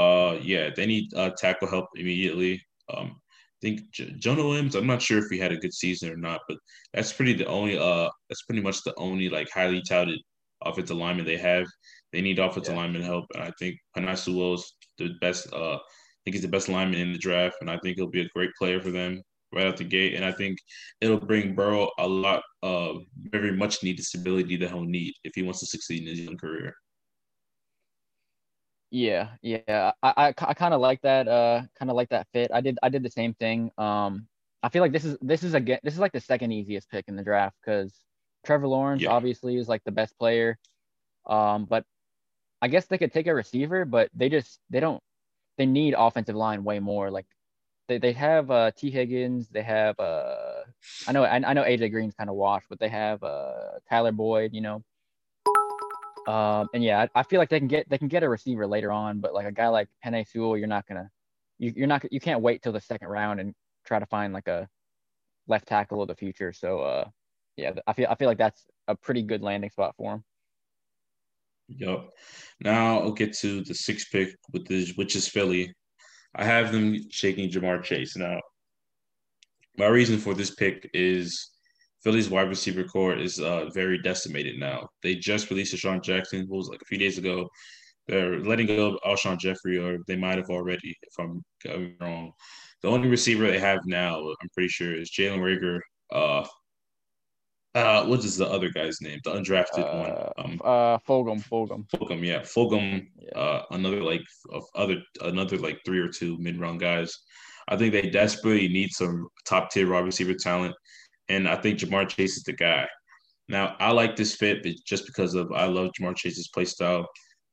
Uh, 0.01 0.38
yeah, 0.40 0.70
they 0.74 0.86
need 0.86 1.12
uh, 1.14 1.30
tackle 1.36 1.68
help 1.68 1.86
immediately. 1.94 2.62
Um, 2.92 3.16
I 3.16 3.61
think 3.61 3.90
J- 3.92 4.14
Jonah 4.18 4.46
Williams. 4.46 4.74
I'm 4.74 4.86
not 4.86 5.03
sure 5.03 5.18
if 5.18 5.26
he 5.30 5.38
had 5.38 5.53
a 5.53 5.59
good 5.59 5.74
season 5.74 6.11
or 6.11 6.16
not, 6.16 6.40
but 6.48 6.57
that's 6.94 7.12
pretty 7.12 7.34
the 7.34 7.46
only. 7.46 7.78
Uh, 7.78 8.09
that's 8.28 8.42
pretty 8.44 8.62
much 8.62 8.82
the 8.82 8.94
only 8.96 9.28
like 9.28 9.51
highly 9.51 9.82
touted 9.86 10.18
offensive 10.64 10.96
lineman 10.96 11.26
they 11.26 11.36
have. 11.36 11.66
They 12.12 12.22
need 12.22 12.38
offensive 12.38 12.74
yeah. 12.74 12.80
lineman 12.80 13.03
help, 13.03 13.26
and 13.34 13.42
I 13.42 13.53
think 13.59 13.76
Sewell 14.16 14.55
is 14.55 14.72
the 14.96 15.11
best. 15.20 15.53
Uh, 15.53 15.74
I 15.74 16.22
think 16.24 16.34
he's 16.34 16.42
the 16.42 16.48
best 16.48 16.70
lineman 16.70 17.01
in 17.01 17.12
the 17.12 17.18
draft, 17.18 17.57
and 17.61 17.70
I 17.70 17.78
think 17.78 17.96
he'll 17.96 18.07
be 18.07 18.22
a 18.22 18.28
great 18.34 18.51
player 18.59 18.80
for 18.80 18.90
them 18.90 19.22
right 19.53 19.66
out 19.66 19.76
the 19.76 19.84
gate. 19.84 20.14
And 20.14 20.24
I 20.24 20.32
think 20.32 20.59
it'll 21.01 21.20
bring 21.20 21.55
Burrow 21.55 21.90
a 21.98 22.07
lot 22.07 22.42
of 22.62 23.03
very 23.16 23.53
much 23.53 23.82
needed 23.82 24.05
stability 24.05 24.57
that 24.57 24.70
he'll 24.70 24.84
need 24.84 25.12
if 25.24 25.32
he 25.34 25.42
wants 25.42 25.61
to 25.61 25.66
succeed 25.66 26.03
in 26.03 26.09
his 26.09 26.20
young 26.20 26.36
career. 26.36 26.74
Yeah, 28.91 29.28
yeah, 29.41 29.93
I 30.03 30.12
I, 30.16 30.26
I 30.28 30.55
kind 30.55 30.74
of 30.74 30.80
like 30.80 31.01
that. 31.03 31.28
Uh, 31.28 31.62
kind 31.78 31.91
of 31.91 31.97
like 31.97 32.09
that 32.09 32.26
fit. 32.32 32.51
I 32.53 32.61
did 32.61 32.78
I 32.82 32.88
did 32.88 33.03
the 33.03 33.11
same 33.11 33.34
thing. 33.34 33.70
Um, 33.78 34.26
I 34.62 34.68
feel 34.68 34.82
like 34.82 34.93
this 34.93 35.05
is 35.05 35.16
this 35.22 35.43
is 35.45 35.55
again 35.55 35.78
this 35.82 35.95
is 35.95 36.01
like 36.01 36.12
the 36.12 36.20
second 36.20 36.53
easiest 36.53 36.91
pick 36.91 37.07
in 37.09 37.16
the 37.16 37.22
draft 37.22 37.57
because 37.64 37.95
Trevor 38.45 38.66
Lawrence 38.66 39.03
yeah. 39.03 39.11
obviously 39.11 39.57
is 39.57 39.68
like 39.68 39.84
the 39.84 39.93
best 39.93 40.18
player. 40.18 40.59
Um, 41.26 41.66
but 41.66 41.84
I 42.61 42.68
guess 42.68 42.86
they 42.86 42.99
could 42.99 43.12
take 43.12 43.26
a 43.26 43.34
receiver, 43.34 43.84
but 43.84 44.11
they 44.14 44.28
just 44.28 44.59
they 44.70 44.80
don't 44.80 45.03
they 45.57 45.66
need 45.66 45.95
offensive 45.97 46.36
line 46.36 46.64
way 46.64 46.80
more. 46.80 47.11
Like 47.11 47.26
they, 47.88 47.99
they 47.99 48.12
have 48.12 48.51
uh, 48.51 48.70
Tee 48.76 48.91
Higgins, 48.91 49.49
they 49.49 49.62
have 49.62 49.99
uh, 50.01 50.62
I 51.07 51.12
know 51.12 51.24
I, 51.24 51.36
I 51.36 51.53
know 51.53 51.64
AJ 51.64 51.93
Green's 51.93 52.14
kind 52.14 52.30
of 52.30 52.36
washed, 52.36 52.66
but 52.68 52.80
they 52.80 52.88
have 52.88 53.22
uh, 53.22 53.78
Tyler 53.88 54.12
Boyd, 54.12 54.51
you 54.53 54.61
know. 54.61 54.82
Um, 56.26 56.68
and 56.74 56.84
yeah, 56.84 57.06
I, 57.14 57.20
I, 57.20 57.22
feel 57.22 57.38
like 57.38 57.48
they 57.48 57.58
can 57.58 57.68
get 57.68 57.88
they 57.88 57.98
can 57.98 58.08
get 58.08 58.22
a 58.22 58.28
receiver 58.28 58.66
later 58.66 58.92
on, 58.92 59.20
but 59.20 59.32
like 59.32 59.46
a 59.46 59.52
guy 59.52 59.68
like 59.68 59.88
Penei 60.04 60.26
Sewell, 60.26 60.56
you're 60.56 60.66
not 60.66 60.86
gonna 60.86 61.10
you, 61.58 61.72
you're 61.74 61.86
not 61.86 62.04
you 62.12 62.20
can't 62.20 62.42
wait 62.42 62.62
till 62.62 62.72
the 62.72 62.80
second 62.80 63.08
round 63.08 63.40
and 63.40 63.54
try 63.86 63.98
to 63.98 64.06
find 64.06 64.32
like 64.32 64.46
a 64.46 64.68
left 65.46 65.66
tackle 65.66 66.02
of 66.02 66.08
the 66.08 66.14
future. 66.14 66.52
So 66.52 66.80
uh, 66.80 67.04
yeah, 67.56 67.72
I 67.86 67.92
feel 67.94 68.06
I 68.10 68.14
feel 68.16 68.28
like 68.28 68.38
that's 68.38 68.64
a 68.88 68.94
pretty 68.94 69.22
good 69.22 69.42
landing 69.42 69.70
spot 69.70 69.94
for 69.96 70.14
him. 70.14 70.24
Yep. 71.68 72.10
Now 72.60 73.00
I'll 73.00 73.12
get 73.12 73.32
to 73.38 73.62
the 73.62 73.74
sixth 73.74 74.08
pick 74.12 74.36
with 74.52 74.66
this, 74.66 74.92
which 74.96 75.16
is 75.16 75.28
Philly. 75.28 75.74
I 76.34 76.44
have 76.44 76.70
them 76.72 76.96
shaking 77.10 77.50
Ja'Marr 77.50 77.82
Chase. 77.82 78.16
Now, 78.16 78.40
my 79.76 79.86
reason 79.86 80.18
for 80.18 80.34
this 80.34 80.54
pick 80.54 80.88
is 80.94 81.49
Philly's 82.03 82.30
wide 82.30 82.48
receiver 82.48 82.84
core 82.84 83.16
is 83.16 83.38
uh, 83.38 83.68
very 83.74 84.01
decimated 84.03 84.59
now. 84.59 84.88
They 85.03 85.16
just 85.16 85.51
released 85.51 85.74
DeSean 85.74 86.03
Jackson, 86.03 86.46
who 86.48 86.57
was 86.57 86.68
like 86.68 86.80
a 86.80 86.86
few 86.86 86.98
days 86.98 87.18
ago. 87.18 87.48
They're 88.09 88.40
letting 88.40 88.66
go 88.66 88.94
of 88.94 89.01
Alshon 89.05 89.38
Jeffery, 89.38 89.78
or 89.78 89.98
they 90.07 90.16
might 90.16 90.38
have 90.38 90.51
already, 90.51 90.96
if 91.03 91.14
I'm 91.18 91.94
wrong. 92.01 92.32
The 92.82 92.88
only 92.88 93.09
receiver 93.09 93.46
they 93.46 93.59
have 93.59 93.80
now, 93.84 94.18
I'm 94.18 94.48
pretty 94.55 94.68
sure, 94.68 94.94
is 94.94 95.11
Jalen 95.11 95.40
Reagor, 95.40 95.80
uh, 96.12 96.46
uh, 97.74 98.05
what 98.05 98.24
is 98.24 98.36
the 98.36 98.48
other 98.48 98.68
guy's 98.68 99.01
name? 99.01 99.20
The 99.22 99.30
undrafted 99.30 99.84
uh, 99.84 100.32
one. 100.36 100.53
Um, 100.53 100.61
uh, 100.64 100.98
Fulgham. 100.98 101.40
Fulgham. 101.40 101.88
Fulgham. 101.88 102.24
Yeah, 102.24 102.40
Fulgham. 102.40 103.07
Yeah. 103.16 103.38
Uh, 103.38 103.64
another 103.70 104.03
like 104.03 104.22
of 104.53 104.64
other 104.74 104.96
another 105.20 105.57
like 105.57 105.78
three 105.84 106.01
or 106.01 106.09
two 106.09 106.36
mid 106.38 106.61
round 106.61 106.80
guys. 106.80 107.16
I 107.68 107.76
think 107.76 107.92
they 107.92 108.11
desperately 108.11 108.68
need 108.68 108.90
some 108.90 109.28
top 109.46 109.70
tier 109.70 109.88
wide 109.88 110.05
receiver 110.05 110.34
talent, 110.34 110.74
and 111.30 111.48
I 111.48 111.56
think 111.56 111.78
Ja'Marr 111.78 112.08
Chase 112.08 112.36
is 112.36 112.42
the 112.42 112.52
guy. 112.52 112.86
Now 113.48 113.76
I 113.78 113.92
like 113.92 114.16
this 114.16 114.34
fit 114.34 114.66
just 114.84 115.06
because 115.06 115.34
of 115.34 115.50
I 115.52 115.66
love 115.66 115.92
Ja'Marr 115.98 116.16
Chase's 116.16 116.48
play 116.48 116.64
style. 116.64 117.06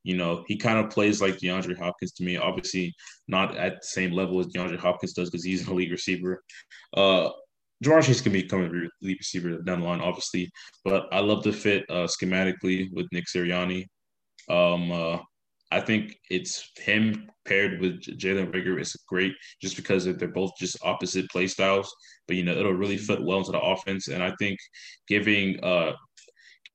You 0.04 0.16
know, 0.16 0.44
he 0.48 0.58
kind 0.58 0.80
of 0.80 0.92
plays 0.92 1.22
like 1.22 1.38
DeAndre 1.38 1.78
Hopkins 1.78 2.14
to 2.14 2.24
me. 2.24 2.38
Obviously, 2.38 2.94
not 3.28 3.58
at 3.58 3.82
the 3.82 3.88
same 3.88 4.12
level 4.12 4.40
as 4.40 4.48
DeAndre 4.48 4.80
Hopkins 4.80 5.14
does 5.14 5.30
because 5.30 5.44
he's 5.44 5.66
an 5.66 5.74
elite 5.74 5.92
receiver. 5.92 6.44
Uh, 6.96 7.30
Ja'Marr 7.84 8.04
Chase 8.04 8.22
can 8.22 8.32
become 8.32 8.64
a 8.64 9.06
lead 9.06 9.18
receiver 9.20 9.58
down 9.60 9.82
the 9.82 9.88
line, 9.88 10.02
obviously, 10.02 10.50
but 10.84 11.06
I 11.12 11.20
love 11.20 11.44
the 11.44 11.54
fit 11.54 11.86
uh, 11.90 12.08
schematically 12.08 12.88
with 12.92 13.08
Nick 13.12 13.26
Sirianni. 13.26 13.86
Um, 14.50 14.92
uh, 14.92 15.20
I 15.72 15.82
think 15.82 16.18
it's 16.30 16.72
him 16.78 17.30
paired 17.46 17.82
with 17.82 18.02
Jalen 18.04 18.54
Reagor 18.54 18.80
is 18.80 18.96
great 19.08 19.34
just 19.62 19.76
because 19.76 20.06
they're 20.06 20.28
both 20.28 20.52
just 20.58 20.78
opposite 20.84 21.30
play 21.30 21.48
styles. 21.48 21.94
But 22.28 22.38
you 22.38 22.44
know, 22.44 22.54
it'll 22.54 22.74
really 22.74 22.98
fit 22.98 23.22
well 23.22 23.40
into 23.40 23.52
the 23.52 23.60
offense. 23.60 24.08
And 24.08 24.24
I 24.24 24.34
think 24.40 24.58
giving 25.08 25.62
uh 25.64 25.94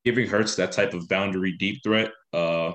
giving 0.05 0.28
Hurts 0.28 0.57
that 0.57 0.72
type 0.72 0.95
of 0.95 1.09
boundary 1.09 1.57
deep 1.59 1.80
threat, 1.82 2.11
uh 2.32 2.72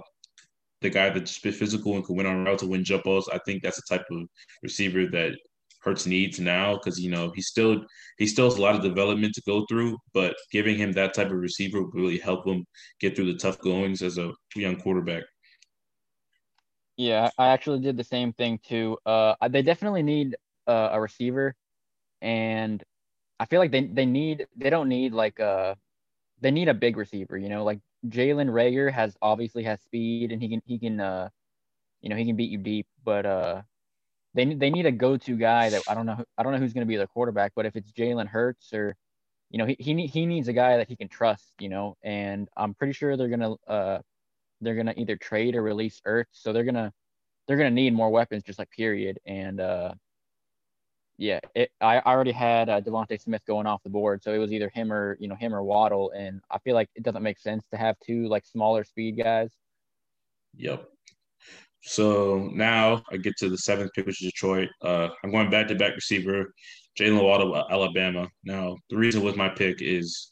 the 0.82 0.90
guy 0.90 1.10
that's 1.10 1.38
physical 1.38 1.96
and 1.96 2.06
can 2.06 2.16
win 2.16 2.28
on 2.28 2.46
route 2.46 2.60
to 2.60 2.68
win 2.68 2.84
jump 2.84 3.04
balls, 3.04 3.30
I 3.32 3.40
think 3.46 3.64
that's 3.64 3.78
the 3.78 3.98
type 3.98 4.06
of 4.12 4.28
receiver 4.62 5.08
that 5.08 5.36
Hurts 5.82 6.06
needs 6.06 6.40
now 6.40 6.76
because 6.76 7.00
you 7.00 7.10
know 7.12 7.32
he 7.36 7.42
still 7.42 7.86
he 8.18 8.28
still 8.28 8.50
has 8.50 8.58
a 8.58 8.62
lot 8.62 8.76
of 8.76 8.82
development 8.82 9.34
to 9.36 9.42
go 9.46 9.66
through, 9.70 9.98
but 10.14 10.36
giving 10.52 10.78
him 10.78 10.92
that 10.94 11.14
type 11.14 11.28
of 11.28 11.38
receiver 11.38 11.82
will 11.82 11.92
really 11.92 12.18
help 12.18 12.46
him 12.48 12.66
get 13.00 13.16
through 13.16 13.32
the 13.32 13.38
tough 13.38 13.60
goings 13.60 14.02
as 14.02 14.18
a 14.18 14.34
young 14.56 14.76
quarterback. 14.78 15.24
Yeah, 16.98 17.30
I 17.38 17.50
actually 17.50 17.80
did 17.82 17.98
the 17.98 18.04
same 18.04 18.34
thing 18.34 18.60
too. 18.60 18.98
Uh, 19.06 19.36
they 19.50 19.62
definitely 19.62 20.02
need 20.04 20.36
uh, 20.66 20.90
a 20.94 21.02
receiver, 21.02 21.56
and 22.22 22.84
I 23.40 23.46
feel 23.46 23.60
like 23.60 23.72
they 23.72 23.86
they 23.88 24.06
need 24.06 24.48
they 24.58 24.70
don't 24.72 24.90
need 24.90 25.14
like 25.14 25.40
a 25.40 25.46
uh, 25.46 25.76
they 26.42 26.52
need 26.52 26.70
a 26.70 26.76
big 26.76 26.98
receiver. 26.98 27.38
You 27.38 27.50
know, 27.50 27.64
like 27.66 27.80
Jalen 28.08 28.50
Reagor 28.52 28.92
has 28.94 29.18
obviously 29.22 29.64
has 29.66 29.82
speed 29.82 30.32
and 30.32 30.42
he 30.42 30.50
can 30.50 30.62
he 30.66 30.80
can 30.80 31.00
uh 31.02 31.30
you 32.02 32.10
know 32.10 32.18
he 32.18 32.26
can 32.26 32.36
beat 32.38 32.52
you 32.52 32.60
deep, 32.60 32.88
but 33.06 33.26
uh 33.26 33.64
they 34.36 34.46
they 34.56 34.70
need 34.72 34.86
a 34.88 34.92
go-to 34.92 35.38
guy 35.38 35.70
that 35.72 35.84
I 35.88 35.96
don't 35.96 36.06
know 36.08 36.24
I 36.38 36.44
don't 36.44 36.54
know 36.54 36.60
who's 36.60 36.74
going 36.74 36.86
to 36.88 36.90
be 36.90 36.98
their 36.98 37.08
quarterback, 37.08 37.54
but 37.56 37.66
if 37.68 37.76
it's 37.78 37.92
Jalen 37.92 38.28
Hurts 38.28 38.74
or 38.74 38.96
you 39.52 39.60
know 39.60 39.66
he 39.68 39.78
he 39.80 40.08
he 40.08 40.26
needs 40.28 40.48
a 40.50 40.54
guy 40.54 40.78
that 40.78 40.90
he 40.90 40.96
can 40.98 41.10
trust, 41.10 41.54
you 41.60 41.70
know, 41.70 41.98
and 42.04 42.50
I'm 42.58 42.74
pretty 42.76 42.94
sure 42.94 43.18
they're 43.18 43.30
gonna 43.30 43.56
uh 43.68 44.00
they're 44.62 44.76
gonna 44.76 44.94
either 44.98 45.16
trade 45.16 45.56
or 45.56 45.62
release 45.62 46.02
Ertz, 46.08 46.26
so 46.32 46.54
they're 46.54 46.64
gonna 46.64 46.92
they're 47.48 47.58
gonna 47.58 47.72
need 47.72 47.94
more 47.94 48.10
weapons, 48.10 48.44
just 48.44 48.60
like 48.60 48.70
period. 48.72 49.20
And 49.26 49.60
uh, 49.60 49.94
yeah, 51.18 51.40
it, 51.56 51.72
I 51.82 52.00
already 52.00 52.32
had 52.32 52.70
uh, 52.70 52.82
DeVonta 52.82 53.20
Smith 53.20 53.42
going 53.48 53.66
off 53.66 53.84
the 53.84 53.90
board, 53.90 54.22
so 54.24 54.34
it 54.34 54.38
was 54.38 54.52
either 54.52 54.70
him 54.70 54.94
or 54.94 55.18
you 55.20 55.28
know 55.28 55.36
him 55.36 55.54
or 55.54 55.64
Waddle, 55.64 56.12
and 56.12 56.42
I 56.52 56.60
feel 56.60 56.76
like 56.76 56.90
it 56.96 57.04
doesn't 57.04 57.24
make 57.24 57.40
sense 57.40 57.66
to 57.72 57.78
have 57.78 57.96
two 58.06 58.28
like 58.28 58.46
smaller 58.46 58.84
speed 58.84 59.18
guys. 59.18 59.52
Yep. 60.56 60.88
So 61.82 62.50
now 62.54 63.04
I 63.12 63.18
get 63.18 63.38
to 63.38 63.50
the 63.50 63.58
seventh 63.58 63.92
pick, 63.94 64.06
which 64.06 64.22
is 64.22 64.32
Detroit. 64.32 64.70
Uh, 64.82 65.10
I'm 65.24 65.32
going 65.32 65.50
back 65.50 65.68
to 65.68 65.76
back 65.76 65.96
receiver, 65.96 66.54
Jaylen 67.00 67.24
Waddle, 67.24 67.56
Alabama. 67.56 68.28
Now 68.44 68.76
the 68.90 68.98
reason 68.98 69.24
with 69.24 69.38
my 69.38 69.50
pick 69.50 69.82
is 69.82 70.32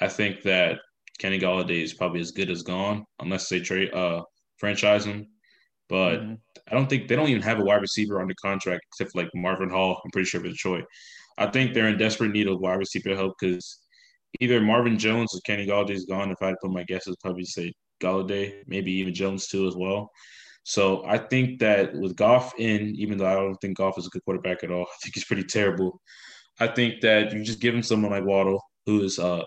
I 0.00 0.08
think 0.08 0.42
that 0.42 0.78
Kenny 1.18 1.38
Golladay 1.38 1.82
is 1.82 1.94
probably 1.94 2.20
as 2.20 2.32
good 2.32 2.50
as 2.50 2.62
gone 2.62 3.04
unless 3.20 3.48
they 3.48 3.60
trade 3.60 3.92
uh 3.94 4.22
franchise 4.58 5.06
him. 5.06 5.26
But 5.88 6.20
mm-hmm. 6.20 6.34
I 6.70 6.74
don't 6.74 6.88
think 6.88 7.08
they 7.08 7.16
don't 7.16 7.28
even 7.28 7.42
have 7.42 7.60
a 7.60 7.64
wide 7.64 7.82
receiver 7.82 8.20
under 8.20 8.34
contract 8.42 8.82
except 8.88 9.12
for 9.12 9.22
like 9.22 9.30
Marvin 9.34 9.70
Hall. 9.70 10.00
I'm 10.04 10.10
pretty 10.10 10.28
sure 10.28 10.40
for 10.40 10.48
Detroit. 10.48 10.84
I 11.36 11.46
think 11.46 11.74
they're 11.74 11.88
in 11.88 11.98
desperate 11.98 12.32
need 12.32 12.48
of 12.48 12.60
wide 12.60 12.78
receiver 12.78 13.14
help 13.14 13.34
because 13.38 13.80
either 14.40 14.60
Marvin 14.60 14.98
Jones 14.98 15.34
or 15.34 15.40
Kenny 15.44 15.66
Golladay 15.66 15.90
is 15.90 16.06
gone. 16.06 16.30
If 16.30 16.40
I 16.40 16.46
had 16.46 16.52
to 16.52 16.58
put 16.62 16.72
my 16.72 16.84
guesses, 16.84 17.16
probably 17.20 17.44
say 17.44 17.72
Golladay, 18.02 18.62
maybe 18.66 18.92
even 18.92 19.14
Jones 19.14 19.48
too 19.48 19.66
as 19.66 19.76
well. 19.76 20.10
So 20.64 21.04
I 21.06 21.18
think 21.18 21.58
that 21.60 21.94
with 21.94 22.16
Goff 22.16 22.54
in, 22.58 22.94
even 22.96 23.18
though 23.18 23.26
I 23.26 23.34
don't 23.34 23.56
think 23.56 23.76
Goff 23.76 23.98
is 23.98 24.06
a 24.06 24.10
good 24.10 24.24
quarterback 24.24 24.64
at 24.64 24.70
all, 24.70 24.82
I 24.88 24.96
think 25.02 25.14
he's 25.14 25.24
pretty 25.24 25.44
terrible. 25.44 26.00
I 26.60 26.68
think 26.68 27.00
that 27.02 27.32
you 27.32 27.42
just 27.42 27.60
give 27.60 27.74
him 27.74 27.82
someone 27.82 28.12
like 28.12 28.24
Waddle, 28.24 28.62
who 28.86 29.02
is 29.02 29.18
uh, 29.18 29.44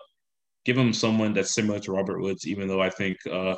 give 0.68 0.78
him 0.78 0.94
someone 0.94 1.34
that's 1.34 1.56
similar 1.56 1.80
to 1.80 1.92
Robert 1.92 2.22
Woods, 2.22 2.46
even 2.46 2.68
though 2.68 2.82
I 2.82 2.92
think 2.92 3.18
uh, 3.26 3.56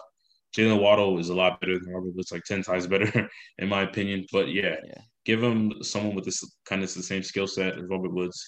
Jaylen 0.56 0.82
Waddle 0.82 1.20
is 1.20 1.30
a 1.30 1.36
lot 1.36 1.60
better 1.60 1.78
than 1.78 1.94
Robert 1.94 2.16
Woods, 2.16 2.32
like 2.32 2.44
ten 2.46 2.64
times 2.64 2.88
better 2.88 3.30
in 3.58 3.68
my 3.68 3.82
opinion. 3.82 4.26
But 4.32 4.48
yeah, 4.50 4.76
yeah. 4.86 5.02
give 5.26 5.44
him 5.44 5.74
someone 5.82 6.16
with 6.16 6.24
this 6.24 6.42
kind 6.66 6.82
of 6.82 6.94
the 6.94 7.04
same 7.04 7.24
skill 7.24 7.48
set 7.48 7.78
as 7.78 7.90
Robert 7.90 8.14
Woods. 8.14 8.42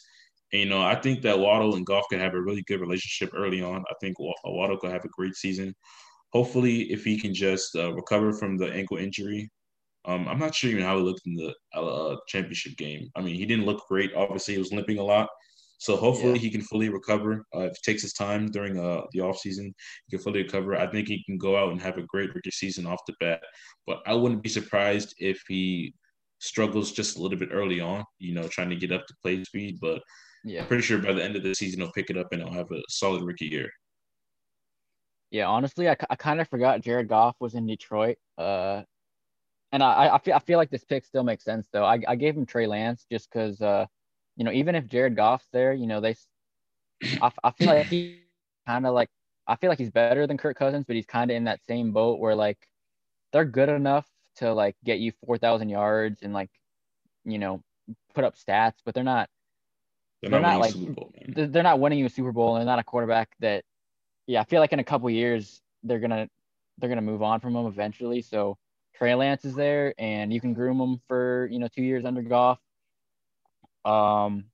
And, 0.54 0.62
you 0.62 0.70
know, 0.70 0.82
I 0.82 0.96
think 0.96 1.22
that 1.24 1.40
Waddle 1.40 1.76
and 1.76 1.86
Goff 1.86 2.06
can 2.10 2.20
have 2.20 2.34
a 2.34 2.42
really 2.42 2.64
good 2.64 2.82
relationship 2.82 3.34
early 3.36 3.62
on. 3.62 3.84
I 3.90 3.94
think 4.00 4.18
Waddle 4.20 4.78
could 4.78 4.92
have 4.92 5.06
a 5.06 5.10
great 5.10 5.36
season 5.36 5.76
hopefully, 6.32 6.92
if 6.92 7.04
he 7.04 7.20
can 7.20 7.34
just 7.34 7.76
uh, 7.76 7.94
recover 7.94 8.34
from 8.34 8.58
the 8.58 8.72
ankle 8.72 8.98
injury, 8.98 9.50
um, 10.06 10.28
I'm 10.28 10.40
not 10.40 10.56
sure 10.56 10.70
even 10.70 10.84
how 10.84 10.98
he 10.98 11.04
looked 11.04 11.22
in 11.26 11.36
the 11.36 11.54
uh, 11.80 12.16
championship 12.28 12.76
game. 12.78 13.10
I 13.16 13.22
mean, 13.22 13.36
he 13.36 13.46
didn't 13.46 13.66
look 13.66 13.88
great. 13.88 14.14
Obviously, 14.16 14.56
he 14.56 14.60
was 14.60 14.74
limping 14.74 14.98
a 14.98 15.04
lot. 15.04 15.30
So 15.82 15.98
hopefully 15.98 16.34
yeah. 16.34 16.42
he 16.42 16.52
can 16.52 16.62
fully 16.62 16.90
recover. 16.90 17.44
Uh, 17.56 17.62
if 17.62 17.72
it 17.72 17.82
takes 17.84 18.04
his 18.04 18.14
time 18.14 18.52
during 18.52 18.78
uh, 18.78 19.02
the 19.14 19.20
offseason, 19.22 19.74
he 20.06 20.16
can 20.16 20.20
fully 20.20 20.44
recover. 20.44 20.76
I 20.76 20.86
think 20.86 21.08
he 21.08 21.24
can 21.24 21.40
go 21.40 21.58
out 21.58 21.72
and 21.72 21.82
have 21.82 21.98
a 21.98 22.04
great 22.04 22.36
rookie 22.36 22.52
season 22.52 22.86
off 22.86 23.00
the 23.08 23.16
bat. 23.20 23.42
But 23.88 24.04
I 24.06 24.14
wouldn't 24.14 24.44
be 24.44 24.50
surprised 24.50 25.16
if 25.18 25.42
he 25.48 25.96
struggles 26.38 26.92
just 26.92 27.18
a 27.18 27.20
little 27.20 27.40
bit 27.40 27.50
early 27.52 27.80
on, 27.80 28.06
you 28.20 28.36
know, 28.36 28.48
trying 28.48 28.70
to 28.70 28.76
get 28.76 28.92
up 28.92 29.08
to 29.08 29.16
play 29.24 29.44
speed. 29.44 29.80
But 29.82 30.04
yeah, 30.46 30.62
I'm 30.62 30.68
pretty 30.68 30.84
sure 30.84 31.00
by 31.00 31.14
the 31.14 31.24
end 31.24 31.36
of 31.36 31.42
the 31.42 31.56
season 31.56 31.80
he'll 31.80 31.92
pick 31.94 32.12
it 32.12 32.18
up 32.18 32.28
and 32.32 32.44
he'll 32.44 32.54
have 32.54 32.72
a 32.72 32.84
solid 32.88 33.24
rookie 33.24 33.48
year. 33.48 33.72
Yeah, 35.32 35.48
honestly, 35.48 35.90
I, 35.90 35.96
I 36.12 36.16
kind 36.16 36.40
of 36.40 36.48
forgot 36.48 36.82
Jared 36.82 37.08
Goff 37.08 37.38
was 37.40 37.56
in 37.56 37.66
Detroit. 37.66 38.18
Uh, 38.38 38.84
and 39.72 39.82
I, 39.82 40.14
I 40.14 40.20
feel 40.20 40.36
I 40.36 40.40
feel 40.40 40.60
like 40.60 40.70
this 40.70 40.84
pick 40.84 41.06
still 41.06 41.24
makes 41.24 41.44
sense 41.44 41.70
though. 41.74 41.86
I, 41.86 42.00
I 42.08 42.16
gave 42.18 42.38
him 42.38 42.46
Trey 42.46 42.68
Lance 42.68 43.08
just 43.12 43.32
because 43.32 43.60
uh, 43.62 43.88
you 44.42 44.46
know, 44.46 44.52
even 44.54 44.74
if 44.74 44.88
Jared 44.88 45.16
Goff's 45.16 45.46
there, 45.54 45.72
you 45.72 45.86
know, 45.86 46.02
they, 46.02 46.16
I, 47.22 47.30
I 47.44 47.52
feel 47.52 47.68
like 47.68 47.86
he 47.86 48.22
kind 48.68 48.88
of 48.88 48.96
like 48.96 49.08
I 49.46 49.56
feel 49.56 49.70
like 49.70 49.78
he's 49.78 49.92
better 49.92 50.26
than 50.26 50.40
Kirk 50.40 50.58
Cousins, 50.58 50.84
but 50.88 50.96
he's 50.96 51.06
kind 51.06 51.30
of 51.30 51.38
in 51.38 51.44
that 51.44 51.64
same 51.68 51.92
boat 51.92 52.20
where 52.20 52.34
like 52.34 52.58
they're 53.32 53.46
good 53.46 53.70
enough 53.70 54.08
to 54.38 54.52
like 54.52 54.76
get 54.84 54.98
you 54.98 55.12
four 55.24 55.38
thousand 55.38 55.70
yards 55.70 56.24
and 56.24 56.34
like 56.34 56.50
you 57.24 57.38
know 57.38 57.62
put 58.16 58.24
up 58.24 58.34
stats, 58.36 58.78
but 58.84 58.96
they're 58.96 59.04
not. 59.04 59.30
They're, 60.24 60.32
they're 60.32 60.42
not, 60.42 60.60
like 60.60 60.74
Bowl, 60.74 61.14
they're 61.28 61.62
not 61.62 61.80
winning 61.80 62.00
you 62.00 62.08
a 62.08 62.10
Super 62.10 62.32
Bowl, 62.32 62.56
and 62.56 62.62
they're 62.62 62.74
not 62.74 62.80
a 62.80 62.84
quarterback 62.84 63.30
that 63.42 63.64
yeah, 64.26 64.42
I 64.42 64.46
feel 64.46 64.60
like 64.60 64.74
in 64.74 64.80
a 64.80 64.84
couple 64.84 65.08
years 65.12 65.62
they're 65.84 66.00
gonna 66.00 66.28
they're 66.80 66.90
gonna 66.90 67.04
move 67.04 67.22
on 67.22 67.42
from 67.42 67.56
him 67.56 67.68
eventually. 67.68 68.24
So 68.24 68.58
Trey 68.96 69.14
Lance 69.14 69.46
is 69.46 69.54
there, 69.54 69.94
and 70.00 70.34
you 70.34 70.42
can 70.42 70.56
groom 70.56 70.82
him 70.82 71.00
for 71.08 71.48
you 71.52 71.60
know 71.60 71.68
two 71.68 71.84
years 71.84 72.06
under 72.06 72.24
Goff. 72.24 72.58
Um, 73.86 74.46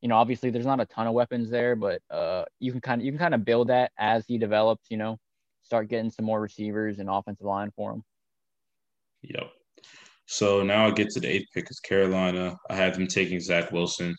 you 0.00 0.08
know, 0.08 0.16
obviously 0.16 0.50
there's 0.50 0.66
not 0.66 0.80
a 0.80 0.86
ton 0.86 1.06
of 1.06 1.12
weapons 1.12 1.50
there, 1.50 1.76
but 1.76 2.00
uh, 2.10 2.44
you 2.58 2.72
can 2.72 2.80
kind 2.80 3.00
of 3.00 3.04
you 3.04 3.12
can 3.12 3.18
kind 3.18 3.34
of 3.34 3.44
build 3.44 3.68
that 3.68 3.92
as 3.98 4.24
he 4.26 4.38
develops. 4.38 4.86
You 4.90 4.96
know, 4.96 5.18
start 5.62 5.88
getting 5.88 6.10
some 6.10 6.24
more 6.24 6.40
receivers 6.40 6.98
and 6.98 7.08
offensive 7.10 7.46
line 7.46 7.70
for 7.76 7.92
him. 7.92 8.02
Yep. 9.22 9.50
So 10.26 10.62
now 10.62 10.86
I 10.86 10.90
get 10.92 11.10
to 11.10 11.20
the 11.20 11.28
eighth 11.28 11.48
pick 11.52 11.70
is 11.70 11.80
Carolina. 11.80 12.56
I 12.70 12.76
have 12.76 12.94
them 12.94 13.06
taking 13.06 13.40
Zach 13.40 13.72
Wilson. 13.72 14.14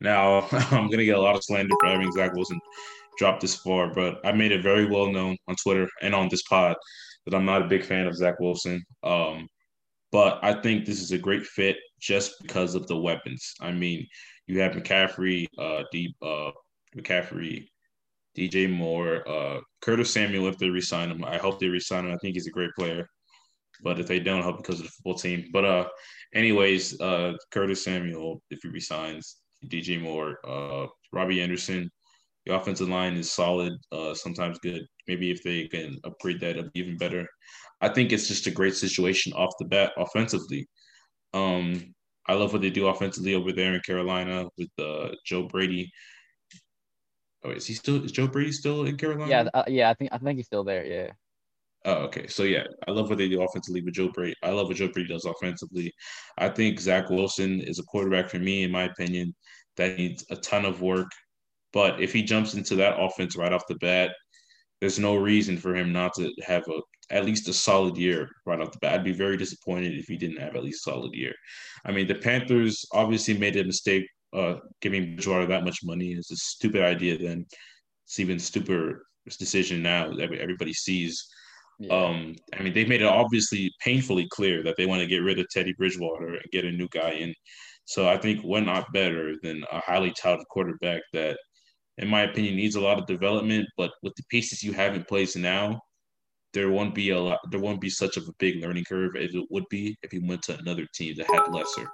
Now 0.00 0.48
I'm 0.52 0.88
gonna 0.88 1.04
get 1.04 1.18
a 1.18 1.22
lot 1.22 1.36
of 1.36 1.44
slander 1.44 1.74
for 1.78 1.88
having 1.88 2.10
Zach 2.12 2.34
Wilson 2.34 2.58
drop 3.18 3.38
this 3.38 3.56
far, 3.56 3.92
but 3.92 4.18
I 4.24 4.32
made 4.32 4.50
it 4.50 4.62
very 4.62 4.86
well 4.86 5.12
known 5.12 5.36
on 5.46 5.54
Twitter 5.56 5.88
and 6.00 6.14
on 6.14 6.28
this 6.28 6.42
pod 6.42 6.76
that 7.26 7.36
I'm 7.36 7.44
not 7.44 7.62
a 7.62 7.68
big 7.68 7.84
fan 7.84 8.06
of 8.06 8.16
Zach 8.16 8.40
Wilson. 8.40 8.82
Um, 9.02 9.46
but 10.12 10.38
I 10.42 10.54
think 10.54 10.84
this 10.84 11.00
is 11.00 11.12
a 11.12 11.18
great 11.18 11.46
fit 11.46 11.76
just 12.00 12.34
because 12.42 12.74
of 12.74 12.86
the 12.86 12.96
weapons. 12.96 13.54
I 13.60 13.72
mean, 13.72 14.06
you 14.46 14.60
have 14.60 14.72
McCaffrey, 14.72 15.46
uh, 15.58 15.84
deep, 15.92 16.16
uh, 16.22 16.50
McCaffrey, 16.96 17.66
DJ 18.36 18.70
Moore, 18.70 19.28
uh, 19.28 19.60
Curtis 19.80 20.12
Samuel. 20.12 20.48
If 20.48 20.58
they 20.58 20.68
resign 20.68 21.10
him, 21.10 21.24
I 21.24 21.36
hope 21.38 21.60
they 21.60 21.68
resign 21.68 22.06
him. 22.06 22.12
I 22.12 22.16
think 22.18 22.34
he's 22.34 22.46
a 22.46 22.52
great 22.52 22.70
player. 22.76 23.08
But 23.82 24.00
if 24.00 24.06
they 24.06 24.20
don't, 24.20 24.40
I 24.40 24.44
hope 24.44 24.58
because 24.58 24.80
of 24.80 24.86
the 24.86 24.92
football 24.92 25.14
team. 25.14 25.48
But 25.52 25.64
uh, 25.64 25.88
anyways, 26.34 27.00
uh, 27.00 27.34
Curtis 27.50 27.84
Samuel, 27.84 28.42
if 28.50 28.60
he 28.62 28.68
resigns, 28.68 29.36
DJ 29.66 30.00
Moore, 30.00 30.38
uh, 30.46 30.86
Robbie 31.12 31.40
Anderson, 31.40 31.90
the 32.46 32.54
offensive 32.56 32.88
line 32.88 33.14
is 33.14 33.30
solid, 33.30 33.74
uh, 33.92 34.14
sometimes 34.14 34.58
good. 34.58 34.82
Maybe 35.06 35.30
if 35.30 35.42
they 35.42 35.68
can 35.68 35.98
upgrade 36.04 36.40
that, 36.40 36.56
it'll 36.56 36.70
be 36.72 36.80
even 36.80 36.96
better. 36.96 37.26
I 37.80 37.88
think 37.88 38.12
it's 38.12 38.28
just 38.28 38.46
a 38.46 38.50
great 38.50 38.74
situation 38.74 39.32
off 39.32 39.54
the 39.58 39.64
bat 39.64 39.92
offensively. 39.96 40.68
Um, 41.32 41.94
I 42.26 42.34
love 42.34 42.52
what 42.52 42.62
they 42.62 42.70
do 42.70 42.88
offensively 42.88 43.34
over 43.34 43.52
there 43.52 43.74
in 43.74 43.80
Carolina 43.80 44.46
with 44.58 44.68
uh, 44.78 45.08
Joe 45.24 45.44
Brady. 45.44 45.90
Oh, 47.42 47.50
is 47.50 47.66
he 47.66 47.74
still? 47.74 48.04
Is 48.04 48.12
Joe 48.12 48.26
Brady 48.26 48.52
still 48.52 48.84
in 48.84 48.96
Carolina? 48.96 49.30
Yeah, 49.30 49.48
uh, 49.54 49.64
yeah. 49.66 49.88
I 49.88 49.94
think 49.94 50.12
I 50.12 50.18
think 50.18 50.36
he's 50.36 50.46
still 50.46 50.64
there. 50.64 50.84
Yeah. 50.84 51.12
Oh, 51.86 52.04
okay. 52.04 52.26
So 52.26 52.42
yeah, 52.42 52.64
I 52.86 52.90
love 52.90 53.08
what 53.08 53.16
they 53.16 53.28
do 53.28 53.42
offensively 53.42 53.80
with 53.80 53.94
Joe 53.94 54.10
Brady. 54.10 54.34
I 54.42 54.50
love 54.50 54.68
what 54.68 54.76
Joe 54.76 54.88
Brady 54.88 55.08
does 55.08 55.24
offensively. 55.24 55.92
I 56.36 56.50
think 56.50 56.78
Zach 56.78 57.08
Wilson 57.08 57.62
is 57.62 57.78
a 57.78 57.84
quarterback 57.84 58.28
for 58.28 58.38
me, 58.38 58.64
in 58.64 58.70
my 58.70 58.82
opinion, 58.82 59.34
that 59.78 59.96
needs 59.96 60.24
a 60.30 60.36
ton 60.36 60.66
of 60.66 60.82
work. 60.82 61.08
But 61.72 62.00
if 62.00 62.12
he 62.12 62.22
jumps 62.22 62.52
into 62.52 62.74
that 62.76 63.00
offense 63.00 63.36
right 63.36 63.52
off 63.52 63.66
the 63.66 63.76
bat, 63.76 64.10
there's 64.80 64.98
no 64.98 65.16
reason 65.16 65.56
for 65.56 65.74
him 65.74 65.92
not 65.92 66.12
to 66.14 66.30
have 66.46 66.64
a 66.68 66.80
at 67.10 67.24
least 67.24 67.48
a 67.48 67.52
solid 67.52 67.96
year 67.96 68.28
right 68.46 68.60
off 68.60 68.72
the 68.72 68.78
bat. 68.78 68.94
I'd 68.94 69.04
be 69.04 69.12
very 69.12 69.36
disappointed 69.36 69.98
if 69.98 70.06
he 70.06 70.16
didn't 70.16 70.40
have 70.40 70.56
at 70.56 70.62
least 70.62 70.86
a 70.86 70.90
solid 70.90 71.12
year. 71.14 71.34
I 71.84 71.92
mean, 71.92 72.06
the 72.06 72.14
Panthers 72.14 72.84
obviously 72.92 73.36
made 73.36 73.56
a 73.56 73.64
mistake 73.64 74.06
uh, 74.32 74.56
giving 74.80 75.16
Bridgewater 75.16 75.46
that 75.46 75.64
much 75.64 75.80
money. 75.82 76.12
It's 76.12 76.30
a 76.30 76.36
stupid 76.36 76.82
idea. 76.82 77.18
Then 77.18 77.46
it's 78.06 78.20
even 78.20 78.38
stupider 78.38 79.02
decision 79.38 79.82
now. 79.82 80.10
Everybody 80.10 80.72
sees. 80.72 81.26
Yeah. 81.78 81.94
Um, 81.94 82.36
I 82.58 82.62
mean, 82.62 82.74
they 82.74 82.84
made 82.84 83.00
it 83.00 83.06
obviously 83.06 83.72
painfully 83.82 84.28
clear 84.30 84.62
that 84.62 84.76
they 84.76 84.86
want 84.86 85.00
to 85.00 85.06
get 85.06 85.22
rid 85.22 85.38
of 85.38 85.48
Teddy 85.48 85.72
Bridgewater 85.72 86.34
and 86.34 86.52
get 86.52 86.64
a 86.64 86.70
new 86.70 86.88
guy 86.88 87.12
in. 87.12 87.34
So 87.86 88.08
I 88.08 88.18
think 88.18 88.44
we're 88.44 88.60
not 88.60 88.92
better 88.92 89.34
than 89.42 89.64
a 89.72 89.80
highly 89.80 90.12
touted 90.12 90.46
quarterback 90.48 91.02
that 91.12 91.38
in 92.00 92.08
my 92.08 92.22
opinion, 92.22 92.56
needs 92.56 92.76
a 92.76 92.80
lot 92.80 92.98
of 92.98 93.06
development. 93.06 93.68
But 93.76 93.92
with 94.02 94.14
the 94.16 94.22
pieces 94.30 94.62
you 94.62 94.72
have 94.72 94.94
in 94.94 95.04
place 95.04 95.36
now, 95.36 95.80
there 96.52 96.70
won't 96.70 96.94
be 96.94 97.10
a 97.10 97.18
lot. 97.18 97.38
There 97.50 97.60
won't 97.60 97.80
be 97.80 97.90
such 97.90 98.16
of 98.16 98.28
a 98.28 98.32
big 98.38 98.62
learning 98.62 98.84
curve 98.84 99.16
as 99.16 99.34
it 99.34 99.44
would 99.50 99.68
be 99.68 99.96
if 100.02 100.10
he 100.10 100.18
went 100.18 100.42
to 100.44 100.58
another 100.58 100.86
team 100.94 101.14
that 101.16 101.26
had 101.26 101.52
lesser. 101.52 101.88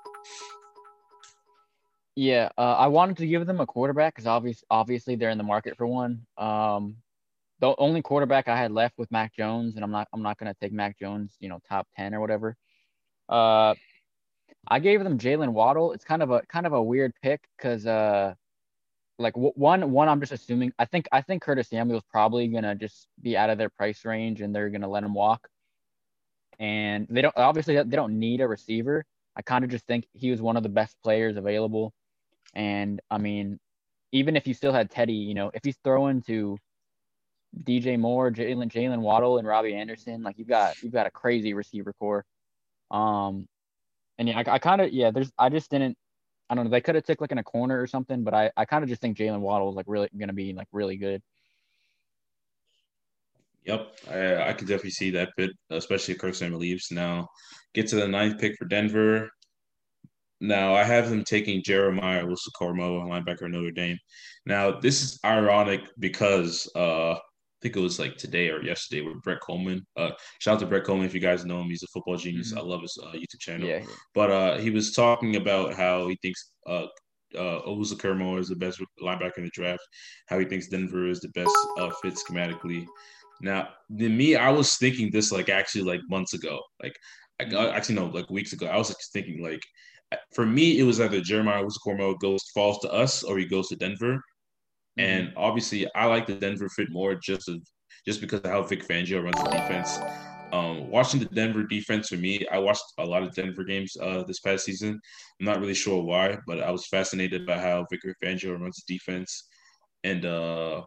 Yeah, 2.14 2.48
uh, 2.57 2.76
I 2.78 2.86
wanted 2.86 3.18
to 3.18 3.26
give 3.26 3.46
them 3.46 3.61
a 3.61 3.66
quarterback 3.66 4.14
because 4.14 4.26
obviously, 4.26 4.66
obviously 4.70 5.16
they're 5.16 5.30
in 5.30 5.38
the 5.38 5.44
market 5.44 5.76
for 5.76 5.86
one. 5.86 6.26
Um, 6.38 6.96
the 7.61 7.74
only 7.76 8.00
quarterback 8.00 8.48
I 8.48 8.57
had 8.57 8.72
left 8.72 8.96
with 8.96 9.11
Mac 9.11 9.34
Jones, 9.34 9.76
and 9.76 9.84
I'm 9.84 9.90
not 9.90 10.09
I'm 10.12 10.22
not 10.22 10.38
gonna 10.38 10.54
take 10.54 10.72
Mac 10.72 10.98
Jones, 10.98 11.36
you 11.40 11.48
know, 11.48 11.61
top 11.68 11.86
ten 11.94 12.14
or 12.14 12.20
whatever. 12.20 12.57
Uh, 13.28 13.74
I 14.68 14.78
gave 14.78 15.04
them 15.04 15.18
Jaylen 15.18 15.52
Waddle. 15.52 15.92
It's 15.92 16.04
kind 16.04 16.22
of 16.22 16.30
a 16.30 16.40
kind 16.42 16.66
of 16.66 16.72
a 16.72 16.82
weird 16.82 17.12
pick 17.22 17.42
because 17.57 17.86
uh, 17.86 18.34
like 19.18 19.34
one 19.36 19.90
one 19.90 20.08
I'm 20.08 20.20
just 20.20 20.32
assuming 20.32 20.72
I 20.78 20.84
think 20.84 21.08
I 21.10 21.22
think 21.22 21.42
Curtis 21.42 21.68
Samuel's 21.68 22.02
probably 22.10 22.48
gonna 22.48 22.74
just 22.74 23.08
be 23.20 23.36
out 23.36 23.50
of 23.50 23.58
their 23.58 23.70
price 23.70 24.04
range 24.04 24.40
and 24.40 24.54
they're 24.54 24.70
gonna 24.70 24.88
let 24.88 25.04
him 25.04 25.14
walk. 25.14 25.48
And 26.58 27.06
they 27.08 27.22
don't 27.22 27.36
obviously 27.36 27.76
they 27.76 27.96
don't 27.96 28.18
need 28.18 28.40
a 28.40 28.48
receiver. 28.48 29.04
I 29.34 29.42
kind 29.42 29.64
of 29.64 29.70
just 29.70 29.86
think 29.86 30.06
he 30.12 30.30
was 30.30 30.40
one 30.40 30.56
of 30.56 30.62
the 30.62 30.68
best 30.68 30.96
players 31.02 31.36
available. 31.36 31.92
And 32.54 33.00
I 33.10 33.18
mean, 33.18 33.58
even 34.12 34.36
if 34.36 34.46
you 34.46 34.54
still 34.54 34.72
had 34.72 34.90
Teddy, 34.90 35.14
you 35.14 35.34
know, 35.34 35.50
if 35.52 35.62
he's 35.64 35.78
throwing 35.84 36.22
to 36.22 36.58
DJ 37.62 37.98
Moore, 37.98 38.30
Jalen 38.30 38.70
Jaylen 38.70 39.00
Waddle, 39.00 39.38
and 39.38 39.46
Robbie 39.46 39.74
Anderson, 39.74 40.22
like 40.22 40.38
you've 40.38 40.48
got 40.48 40.82
you've 40.82 40.92
got 40.92 41.06
a 41.06 41.10
crazy 41.10 41.54
receiver 41.54 41.94
core. 41.98 42.24
Um, 42.90 43.48
and 44.18 44.28
yeah, 44.28 44.42
I, 44.46 44.54
I 44.54 44.58
kind 44.58 44.80
of 44.80 44.92
yeah, 44.92 45.10
there's 45.10 45.32
I 45.38 45.48
just 45.48 45.70
didn't 45.70 45.96
I 46.49 46.55
don't 46.55 46.64
know. 46.64 46.70
They 46.70 46.80
could 46.80 46.94
have 46.94 47.05
took 47.05 47.20
like 47.20 47.32
in 47.32 47.38
a 47.38 47.42
corner 47.42 47.80
or 47.80 47.86
something, 47.86 48.22
but 48.22 48.34
I, 48.34 48.51
I 48.57 48.64
kind 48.64 48.82
of 48.82 48.88
just 48.88 49.01
think 49.01 49.16
Jaylen 49.16 49.40
Waddle 49.40 49.70
is 49.70 49.76
like 49.76 49.86
really 49.88 50.09
going 50.16 50.28
to 50.28 50.34
be 50.34 50.53
like 50.53 50.68
really 50.72 50.97
good. 50.97 51.22
Yep, 53.64 53.97
I, 54.11 54.51
I 54.51 54.53
could 54.53 54.68
definitely 54.68 54.90
see 54.90 55.11
that 55.11 55.32
fit, 55.36 55.51
especially 55.70 56.14
if 56.14 56.20
Kirk 56.20 56.36
Samuel 56.36 56.61
leaves. 56.61 56.92
Now, 56.92 57.26
get 57.74 57.88
to 57.88 57.97
the 57.97 58.07
ninth 58.07 58.38
pick 58.38 58.55
for 58.57 58.64
Denver. 58.66 59.28
Now, 60.40 60.74
I 60.74 60.84
have 60.84 61.09
them 61.11 61.24
taking 61.24 61.64
Jeremiah 61.64 62.24
Owusu-Koramoah, 62.24 63.09
linebacker 63.09 63.51
Notre 63.51 63.72
Dame. 63.72 63.99
Now, 64.44 64.78
this 64.78 65.03
is 65.03 65.18
ironic 65.24 65.80
because 65.99 66.70
uh, 66.76 67.16
I 67.57 67.59
think 67.62 67.76
it 67.76 67.80
was 67.80 67.98
like 67.98 68.16
today 68.18 68.50
or 68.50 68.62
yesterday 68.62 69.00
with 69.00 69.22
Brett 69.22 69.40
Kollmann. 69.40 69.80
Uh, 69.96 70.11
shout 70.40 70.54
out 70.54 70.61
to 70.61 70.66
Brett 70.66 70.84
Kollmann 70.84 71.07
if 71.07 71.14
you 71.14 71.20
guys 71.20 71.46
know 71.46 71.61
him. 71.61 71.68
He's 71.68 71.82
a 71.82 71.86
football 71.86 72.16
genius. 72.16 72.50
Mm-hmm. 72.50 72.59
I 72.59 72.62
love 72.62 72.82
his 72.82 72.98
uh, 73.02 73.12
YouTube 73.12 73.40
channel. 73.40 73.66
Yeah. 73.66 73.82
But 74.14 74.30
uh, 74.30 74.59
he 74.59 74.70
was 74.70 74.92
talking 74.92 75.36
about 75.36 75.72
how 75.72 76.07
he 76.09 76.18
thinks 76.20 76.52
uh, 76.66 76.86
uh, 77.34 77.62
Owusu-Koramoah 77.66 78.40
is 78.40 78.48
the 78.48 78.57
best 78.57 78.80
linebacker 79.02 79.38
in 79.38 79.44
the 79.44 79.50
draft, 79.50 79.82
how 80.26 80.38
he 80.38 80.44
thinks 80.44 80.68
Denver 80.68 81.09
is 81.09 81.20
the 81.20 81.28
best 81.30 81.57
uh, 81.78 81.90
fit 82.02 82.14
schematically. 82.14 82.86
Now, 83.40 83.68
to 83.98 84.09
me, 84.09 84.36
I 84.36 84.50
was 84.50 84.76
thinking 84.76 85.11
this 85.11 85.32
like 85.32 85.48
actually 85.48 85.84
like 85.84 86.00
months 86.09 86.34
ago, 86.34 86.61
like 86.82 86.96
actually 87.40 87.94
no, 87.94 88.07
like 88.07 88.28
weeks 88.30 88.52
ago. 88.52 88.66
I 88.66 88.76
was 88.76 88.94
thinking 89.12 89.42
like 89.42 89.61
for 90.34 90.46
me, 90.46 90.78
it 90.78 90.84
was 90.84 91.00
either 91.00 91.20
Jeremiah 91.20 91.64
Owusu-Koramoah 91.64 92.20
goes 92.20 92.42
falls 92.54 92.78
to 92.80 92.92
us 92.92 93.22
or 93.22 93.38
he 93.38 93.46
goes 93.46 93.68
to 93.68 93.76
Denver. 93.76 94.22
Mm-hmm. 94.99 95.11
And 95.11 95.32
obviously, 95.36 95.86
I 95.94 96.07
like 96.07 96.26
the 96.26 96.34
Denver 96.34 96.68
fit 96.68 96.90
more 96.90 97.14
just 97.14 97.51
just 98.07 98.20
because 98.20 98.40
of 98.40 98.51
how 98.51 98.62
Vic 98.62 98.86
Fangio 98.86 99.22
runs 99.22 99.42
the 99.42 99.51
defense. 99.51 99.99
Um, 100.53 100.90
watching 100.90 101.18
the 101.18 101.26
Denver 101.26 101.64
defense 101.64 102.09
for 102.09 102.16
me, 102.16 102.47
I 102.53 102.59
watched 102.59 102.84
a 102.99 103.05
lot 103.05 103.24
of 103.24 103.34
Denver 103.34 103.64
games 103.64 103.97
uh, 104.01 104.22
this 104.22 104.40
past 104.40 104.64
season. 104.64 105.01
I'm 105.40 105.47
not 105.47 105.61
really 105.61 105.74
sure 105.74 106.03
why, 106.03 106.38
but 106.47 106.61
I 106.61 106.70
was 106.70 106.86
fascinated 106.86 107.47
by 107.47 107.59
how 107.59 107.84
Vic 107.90 108.01
Fangio 108.22 108.59
runs 108.59 108.76
the 108.76 108.94
defense. 108.94 109.49
And 110.05 110.24
uh, 110.24 110.82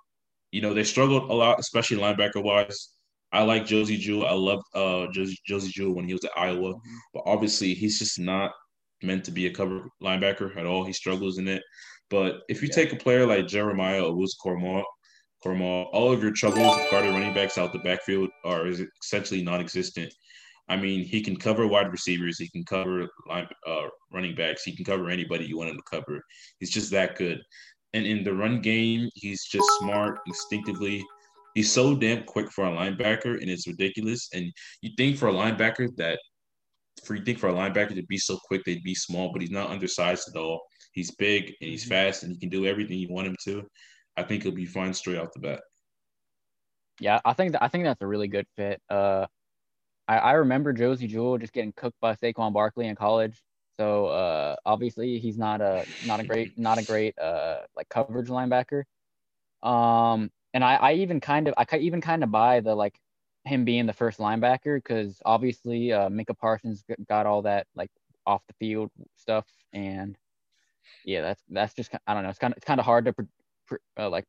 you 0.51 0.61
know, 0.61 0.73
they 0.73 0.83
struggled 0.83 1.29
a 1.29 1.33
lot, 1.33 1.59
especially 1.59 1.97
linebacker 1.97 2.43
wise. 2.43 2.89
I 3.31 3.43
like 3.43 3.65
Josey 3.65 3.97
Jewell. 3.97 4.25
I 4.25 4.33
loved 4.33 4.63
uh, 4.73 5.07
Josey, 5.13 5.37
Josey 5.45 5.71
Jewell 5.71 5.93
when 5.93 6.07
he 6.07 6.13
was 6.13 6.23
at 6.23 6.31
Iowa, 6.35 6.73
mm-hmm. 6.73 6.95
but 7.13 7.23
obviously 7.25 7.73
he's 7.73 7.99
just 7.99 8.17
not 8.17 8.51
meant 9.03 9.23
to 9.25 9.31
be 9.31 9.47
a 9.47 9.53
cover 9.53 9.87
linebacker 10.01 10.55
at 10.57 10.65
all. 10.65 10.83
He 10.83 10.93
struggles 10.93 11.37
in 11.37 11.47
it. 11.47 11.61
But 12.09 12.41
if 12.49 12.61
you 12.61 12.69
yeah. 12.69 12.75
take 12.75 12.93
a 12.93 12.97
player 12.97 13.25
like 13.25 13.47
Jeremiah 13.47 14.03
or 14.03 14.15
Woods 14.15 14.35
Cormall, 14.43 14.83
Cormall, 15.45 15.87
all 15.93 16.11
of 16.11 16.21
your 16.21 16.31
troubles 16.31 16.77
guarding 16.91 17.13
running 17.13 17.33
backs 17.33 17.57
out 17.57 17.71
the 17.71 17.79
backfield 17.79 18.29
are 18.43 18.67
essentially 19.01 19.41
non-existent. 19.41 20.13
I 20.67 20.75
mean, 20.75 21.03
he 21.03 21.21
can 21.21 21.35
cover 21.35 21.65
wide 21.65 21.91
receivers. 21.91 22.37
He 22.37 22.49
can 22.49 22.63
cover 22.63 23.07
line, 23.27 23.47
uh, 23.65 23.87
running 24.11 24.35
backs. 24.35 24.63
He 24.63 24.75
can 24.75 24.85
cover 24.85 25.09
anybody 25.09 25.45
you 25.45 25.57
want 25.57 25.71
him 25.71 25.77
to 25.77 25.83
cover. 25.89 26.21
He's 26.59 26.69
just 26.69 26.91
that 26.91 27.17
good. 27.17 27.41
And 27.93 28.05
in 28.05 28.23
the 28.23 28.33
run 28.33 28.61
game, 28.61 29.09
he's 29.15 29.45
just 29.45 29.67
smart 29.79 30.19
instinctively. 30.27 31.03
He's 31.55 31.71
so 31.71 31.95
damn 31.95 32.23
quick 32.23 32.51
for 32.51 32.65
a 32.65 32.71
linebacker, 32.71 33.41
and 33.41 33.49
it's 33.49 33.67
ridiculous. 33.67 34.29
And 34.33 34.51
you 34.81 34.91
think 34.95 35.17
for 35.17 35.29
a 35.29 35.33
linebacker 35.33 35.95
that, 35.97 36.19
for 37.03 37.15
you 37.15 37.23
think 37.23 37.39
for 37.39 37.49
a 37.49 37.53
linebacker 37.53 37.95
to 37.95 38.03
be 38.03 38.19
so 38.19 38.37
quick, 38.45 38.63
they'd 38.63 38.83
be 38.83 38.93
small, 38.93 39.31
but 39.33 39.41
he's 39.41 39.49
not 39.49 39.71
undersized 39.71 40.29
at 40.29 40.39
all. 40.39 40.61
He's 40.91 41.11
big 41.11 41.55
and 41.61 41.69
he's 41.69 41.83
mm-hmm. 41.83 41.91
fast, 41.91 42.23
and 42.23 42.31
he 42.31 42.39
can 42.39 42.49
do 42.49 42.65
everything 42.65 42.99
you 42.99 43.09
want 43.09 43.27
him 43.27 43.35
to. 43.45 43.67
I 44.17 44.23
think 44.23 44.43
he'll 44.43 44.51
be 44.51 44.65
fine 44.65 44.93
straight 44.93 45.17
off 45.17 45.33
the 45.33 45.39
bat. 45.39 45.61
Yeah, 46.99 47.19
I 47.23 47.33
think 47.33 47.53
that, 47.53 47.63
I 47.63 47.69
think 47.69 47.85
that's 47.85 48.01
a 48.01 48.07
really 48.07 48.27
good 48.27 48.45
fit. 48.55 48.81
Uh, 48.89 49.27
I, 50.07 50.17
I 50.17 50.31
remember 50.33 50.73
Josey 50.73 51.07
Jewell 51.07 51.37
just 51.37 51.53
getting 51.53 51.71
cooked 51.71 51.99
by 52.01 52.15
Saquon 52.15 52.51
Barkley 52.51 52.87
in 52.87 52.95
college. 52.95 53.41
So 53.77 54.07
uh, 54.07 54.57
obviously 54.65 55.19
he's 55.19 55.37
not 55.37 55.61
a 55.61 55.85
not 56.05 56.19
a 56.19 56.25
great 56.25 56.57
not 56.57 56.77
a 56.77 56.83
great 56.83 57.17
uh, 57.17 57.59
like 57.77 57.87
coverage 57.87 58.27
linebacker. 58.27 58.83
Um, 59.63 60.31
and 60.53 60.63
I, 60.63 60.75
I 60.75 60.93
even 60.95 61.21
kind 61.21 61.47
of 61.47 61.53
I 61.57 61.77
even 61.77 62.01
kind 62.01 62.23
of 62.23 62.31
buy 62.31 62.59
the 62.59 62.75
like 62.75 62.99
him 63.45 63.63
being 63.63 63.85
the 63.85 63.93
first 63.93 64.19
linebacker 64.19 64.77
because 64.77 65.21
obviously 65.25 65.93
uh, 65.93 66.09
Micah 66.09 66.33
Parsons 66.33 66.83
got 67.07 67.25
all 67.25 67.43
that 67.43 67.67
like 67.75 67.89
off 68.25 68.41
the 68.47 68.53
field 68.59 68.91
stuff 69.15 69.45
and 69.71 70.17
yeah 71.05 71.21
that's 71.21 71.41
that's 71.49 71.73
just 71.73 71.91
I 72.07 72.13
don't 72.13 72.23
know 72.23 72.29
it's 72.29 72.39
kind 72.39 72.53
of 72.53 72.57
it's 72.57 72.65
kind 72.65 72.79
of 72.79 72.85
hard 72.85 73.05
to 73.05 73.13
pro, 73.13 73.25
pro, 73.67 73.77
uh, 73.97 74.09
like 74.09 74.25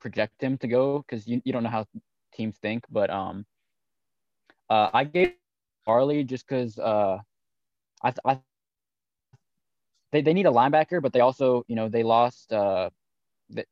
project 0.00 0.42
him 0.42 0.58
to 0.58 0.68
go 0.68 0.98
because 0.98 1.26
you, 1.26 1.40
you 1.44 1.52
don't 1.52 1.62
know 1.62 1.70
how 1.70 1.86
teams 2.34 2.56
think 2.58 2.84
but 2.90 3.10
um 3.10 3.44
uh 4.70 4.90
I 4.92 5.04
gave 5.04 5.34
Farley 5.84 6.24
just 6.24 6.46
because 6.46 6.78
uh 6.78 7.18
I 8.02 8.12
I 8.24 8.38
they, 10.12 10.20
they 10.20 10.34
need 10.34 10.46
a 10.46 10.50
linebacker, 10.50 11.00
but 11.02 11.12
they 11.12 11.20
also, 11.20 11.64
you 11.68 11.74
know, 11.74 11.88
they 11.88 12.02
lost 12.02 12.52
uh 12.52 12.90
the, 13.50 13.64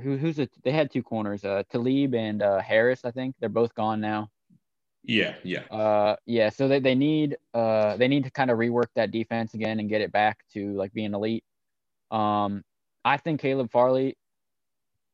who 0.00 0.16
who's 0.16 0.38
a, 0.38 0.48
they 0.62 0.70
had 0.70 0.90
two 0.90 1.02
corners, 1.02 1.44
uh 1.44 1.62
Talib 1.70 2.14
and 2.14 2.42
uh 2.42 2.60
Harris, 2.60 3.04
I 3.04 3.10
think. 3.10 3.34
They're 3.40 3.48
both 3.48 3.74
gone 3.74 4.00
now. 4.00 4.28
Yeah, 5.02 5.34
yeah. 5.42 5.62
Uh 5.70 6.16
yeah, 6.26 6.50
so 6.50 6.68
they, 6.68 6.80
they 6.80 6.94
need 6.94 7.36
uh 7.54 7.96
they 7.96 8.08
need 8.08 8.24
to 8.24 8.30
kind 8.30 8.50
of 8.50 8.58
rework 8.58 8.88
that 8.94 9.10
defense 9.10 9.54
again 9.54 9.80
and 9.80 9.88
get 9.88 10.00
it 10.00 10.12
back 10.12 10.38
to 10.52 10.72
like 10.74 10.92
being 10.92 11.14
elite. 11.14 11.44
Um 12.10 12.62
I 13.04 13.16
think 13.16 13.40
Caleb 13.40 13.70
Farley 13.70 14.16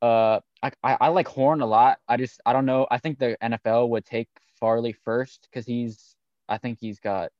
uh 0.01 0.39
I, 0.61 0.71
I, 0.81 0.97
I 1.01 1.07
like 1.09 1.27
Horn 1.27 1.61
a 1.61 1.65
lot. 1.65 1.99
I 2.07 2.17
just 2.17 2.39
I 2.45 2.53
don't 2.53 2.65
know. 2.65 2.87
I 2.89 2.97
think 2.97 3.19
the 3.19 3.37
NFL 3.43 3.89
would 3.89 4.05
take 4.05 4.29
Farley 4.59 4.93
first 5.03 5.47
because 5.49 5.65
he's 5.65 6.15
I 6.47 6.57
think 6.57 6.79
he's 6.79 6.99
got 6.99 7.31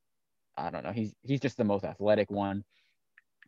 I 0.58 0.70
don't 0.70 0.84
know. 0.84 0.92
He's 0.92 1.14
he's 1.24 1.40
just 1.40 1.58
the 1.58 1.64
most 1.64 1.86
athletic 1.86 2.30
one. 2.30 2.64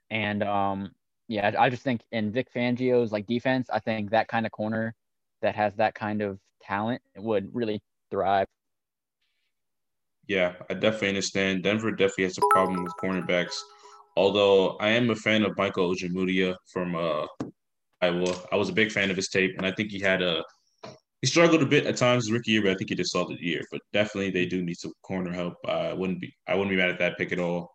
And 0.10 0.44
um, 0.44 0.92
yeah, 1.28 1.52
I 1.58 1.70
just 1.70 1.84
think 1.84 2.02
in 2.12 2.32
Vic 2.32 2.48
Fangio's 2.54 3.12
like 3.12 3.26
defense, 3.26 3.70
I 3.72 3.80
think 3.80 4.12
that 4.12 4.28
kind 4.28 4.46
of 4.46 4.52
corner 4.52 4.96
that 5.42 5.56
has 5.56 5.76
that 5.76 5.96
kind 5.96 6.22
of 6.22 6.40
talent 6.62 7.02
would 7.18 7.54
really 7.54 7.82
thrive. 8.12 8.48
Yeah, 10.28 10.54
I 10.70 10.74
definitely 10.74 11.10
understand. 11.10 11.64
Denver 11.64 11.92
definitely 11.92 12.26
has 12.26 12.38
a 12.38 12.42
problem 12.52 12.84
with 12.84 12.94
cornerbacks. 13.02 13.56
Although 14.16 14.78
I 14.78 14.90
am 14.90 15.10
a 15.10 15.16
fan 15.16 15.44
of 15.44 15.58
Michael 15.58 15.94
Ojemudia 15.94 16.56
from 16.72 16.96
uh, 16.96 17.26
Iowa. 18.02 18.36
I 18.52 18.56
was 18.56 18.70
a 18.70 18.74
big 18.74 18.92
fan 18.92 19.10
of 19.10 19.16
his 19.16 19.30
tape, 19.30 19.56
and 19.58 19.66
I 19.66 19.72
think 19.72 19.92
he 19.92 20.00
had 20.00 20.22
a 20.22 20.44
he 21.22 21.28
struggled 21.28 21.64
a 21.64 21.66
bit 21.66 21.86
at 21.86 21.98
times 21.98 22.32
rookie 22.32 22.52
year, 22.52 22.62
but 22.62 22.72
I 22.72 22.76
think 22.76 22.90
he 22.90 22.96
did 22.96 23.08
solid 23.08 23.40
year. 23.40 23.62
But 23.72 23.82
definitely 23.94 24.32
they 24.32 24.46
do 24.46 24.62
need 24.62 24.78
some 24.78 24.94
corner 25.02 25.34
help. 25.34 25.56
I 25.68 25.94
wouldn't 25.94 26.22
be 26.22 26.34
I 26.48 26.56
wouldn't 26.56 26.70
be 26.70 26.78
mad 26.78 26.90
at 26.90 27.00
that 27.00 27.18
pick 27.18 27.32
at 27.32 27.40
all. 27.40 27.72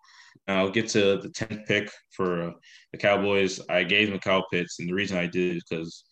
Now 0.46 0.58
I'll 0.58 0.70
get 0.70 0.88
to 0.90 1.18
the 1.18 1.28
10th 1.28 1.66
pick 1.66 1.90
for 2.12 2.52
the 2.92 2.98
Cowboys. 2.98 3.60
I 3.68 3.82
gave 3.82 4.10
them 4.10 4.20
Kyle 4.20 4.46
Pitts, 4.52 4.78
and 4.78 4.88
the 4.88 4.94
reason 4.94 5.18
I 5.18 5.26
did 5.26 5.56
is 5.56 5.64
because, 5.68 6.04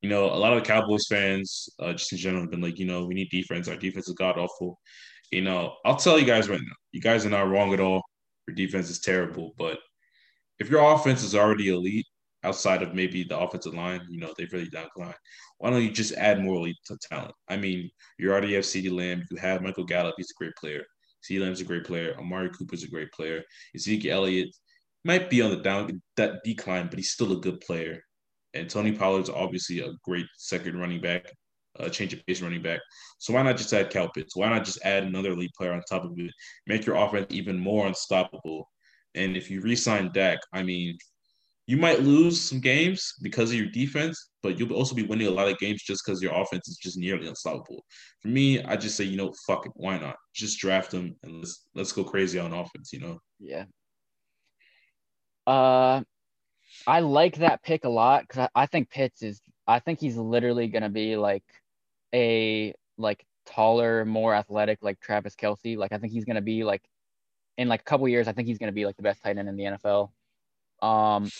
you 0.00 0.08
know, 0.08 0.26
a 0.26 0.36
lot 0.36 0.52
of 0.52 0.62
the 0.62 0.66
Cowboys 0.66 1.06
fans, 1.08 1.68
uh, 1.78 1.92
just 1.92 2.12
in 2.12 2.18
general, 2.18 2.42
have 2.42 2.50
been 2.50 2.60
like, 2.60 2.78
you 2.78 2.86
know, 2.86 3.04
we 3.04 3.14
need 3.14 3.30
defense. 3.30 3.68
Our 3.68 3.76
defense 3.76 4.08
is 4.08 4.14
god 4.14 4.38
awful. 4.38 4.78
You 5.30 5.42
know, 5.42 5.74
I'll 5.84 5.96
tell 5.96 6.18
you 6.18 6.24
guys 6.24 6.48
right 6.48 6.60
now, 6.60 6.74
you 6.92 7.00
guys 7.00 7.26
are 7.26 7.30
not 7.30 7.48
wrong 7.48 7.74
at 7.74 7.80
all. 7.80 8.02
Your 8.46 8.54
defense 8.54 8.90
is 8.90 9.00
terrible, 9.00 9.54
but 9.58 9.78
if 10.58 10.70
your 10.70 10.94
offense 10.94 11.22
is 11.22 11.34
already 11.34 11.68
elite, 11.68 12.06
outside 12.44 12.80
of 12.80 12.94
maybe 12.94 13.24
the 13.24 13.38
offensive 13.38 13.74
line, 13.74 14.00
you 14.08 14.20
know, 14.20 14.32
they've 14.38 14.52
really 14.52 14.68
declined. 14.68 15.14
Why 15.58 15.70
don't 15.70 15.82
you 15.82 15.90
just 15.90 16.14
add 16.14 16.40
more 16.40 16.56
elite 16.56 16.76
talent? 17.02 17.34
I 17.48 17.56
mean, 17.56 17.90
you 18.18 18.30
already 18.30 18.54
have 18.54 18.64
CeeDee 18.64 18.92
Lamb, 18.92 19.24
you 19.30 19.36
have 19.38 19.62
Michael 19.62 19.84
Gallup, 19.84 20.14
he's 20.16 20.30
a 20.30 20.38
great 20.38 20.54
player. 20.54 20.84
C. 21.22 21.40
Lamb's 21.40 21.60
a 21.60 21.64
great 21.64 21.84
player. 21.84 22.14
Amari 22.18 22.50
Cooper's 22.50 22.84
a 22.84 22.88
great 22.88 23.10
player. 23.10 23.42
Ezekiel 23.74 24.18
Elliott 24.18 24.54
might 25.04 25.28
be 25.28 25.42
on 25.42 25.50
the 25.50 25.56
down 25.56 26.00
that 26.16 26.44
decline, 26.44 26.86
but 26.86 26.98
he's 26.98 27.10
still 27.10 27.32
a 27.32 27.40
good 27.40 27.60
player. 27.60 28.00
And 28.54 28.70
Tony 28.70 28.92
Pollard's 28.92 29.28
obviously 29.28 29.80
a 29.80 29.92
great 30.04 30.26
second 30.36 30.78
running 30.78 31.00
back, 31.00 31.26
a 31.78 31.90
change 31.90 32.12
of 32.12 32.24
pace 32.26 32.40
running 32.40 32.62
back. 32.62 32.80
So 33.18 33.32
why 33.32 33.42
not 33.42 33.56
just 33.56 33.72
add 33.72 33.90
Cal 33.90 34.08
Pitts? 34.10 34.36
Why 34.36 34.48
not 34.48 34.64
just 34.64 34.80
add 34.84 35.04
another 35.04 35.32
elite 35.32 35.54
player 35.56 35.72
on 35.72 35.82
top 35.88 36.04
of 36.04 36.12
it? 36.18 36.30
Make 36.66 36.86
your 36.86 36.96
offense 36.96 37.26
even 37.30 37.58
more 37.58 37.86
unstoppable. 37.86 38.68
And 39.14 39.36
if 39.36 39.50
you 39.50 39.60
re-sign 39.60 40.12
Dak, 40.12 40.38
I 40.52 40.62
mean, 40.62 40.98
you 41.66 41.76
might 41.76 42.02
lose 42.02 42.40
some 42.40 42.60
games 42.60 43.14
because 43.22 43.50
of 43.50 43.56
your 43.56 43.68
defense, 43.68 44.30
but 44.42 44.58
you'll 44.58 44.72
also 44.72 44.94
be 44.94 45.02
winning 45.02 45.26
a 45.26 45.30
lot 45.30 45.48
of 45.48 45.58
games 45.58 45.82
just 45.82 46.04
because 46.04 46.22
your 46.22 46.32
offense 46.32 46.68
is 46.68 46.76
just 46.76 46.96
nearly 46.96 47.26
unstoppable. 47.26 47.84
For 48.20 48.28
me, 48.28 48.62
I 48.62 48.76
just 48.76 48.96
say, 48.96 49.04
you 49.04 49.16
know, 49.16 49.32
fuck 49.46 49.66
it, 49.66 49.72
why 49.74 49.98
not? 49.98 50.16
Just 50.32 50.60
draft 50.60 50.92
them 50.92 51.16
and 51.24 51.38
let's 51.38 51.66
let's 51.74 51.92
go 51.92 52.04
crazy 52.04 52.38
on 52.38 52.52
offense, 52.52 52.92
you 52.92 53.00
know. 53.00 53.18
Yeah. 53.40 53.64
Uh, 55.46 56.02
I 56.86 57.00
like 57.00 57.38
that 57.38 57.62
pick 57.62 57.84
a 57.84 57.88
lot 57.88 58.22
because 58.22 58.48
I, 58.54 58.62
I 58.62 58.66
think 58.66 58.90
Pitts 58.90 59.22
is. 59.22 59.40
I 59.66 59.80
think 59.80 59.98
he's 59.98 60.16
literally 60.16 60.68
gonna 60.68 60.88
be 60.88 61.16
like 61.16 61.42
a 62.14 62.74
like 62.98 63.24
taller, 63.46 64.04
more 64.04 64.34
athletic, 64.34 64.78
like 64.82 65.00
Travis 65.00 65.34
Kelce. 65.34 65.76
Like 65.76 65.92
I 65.92 65.98
think 65.98 66.12
he's 66.12 66.24
gonna 66.24 66.42
be 66.42 66.64
like 66.64 66.82
in 67.58 67.68
like 67.68 67.80
a 67.80 67.84
couple 67.84 68.08
years. 68.08 68.28
I 68.28 68.32
think 68.32 68.48
he's 68.48 68.58
gonna 68.58 68.72
be 68.72 68.86
like 68.86 68.96
the 68.96 69.02
best 69.02 69.22
tight 69.22 69.38
end 69.38 69.48
in 69.48 69.56
the 69.56 69.64
NFL. 69.64 70.10
Um, 70.82 71.30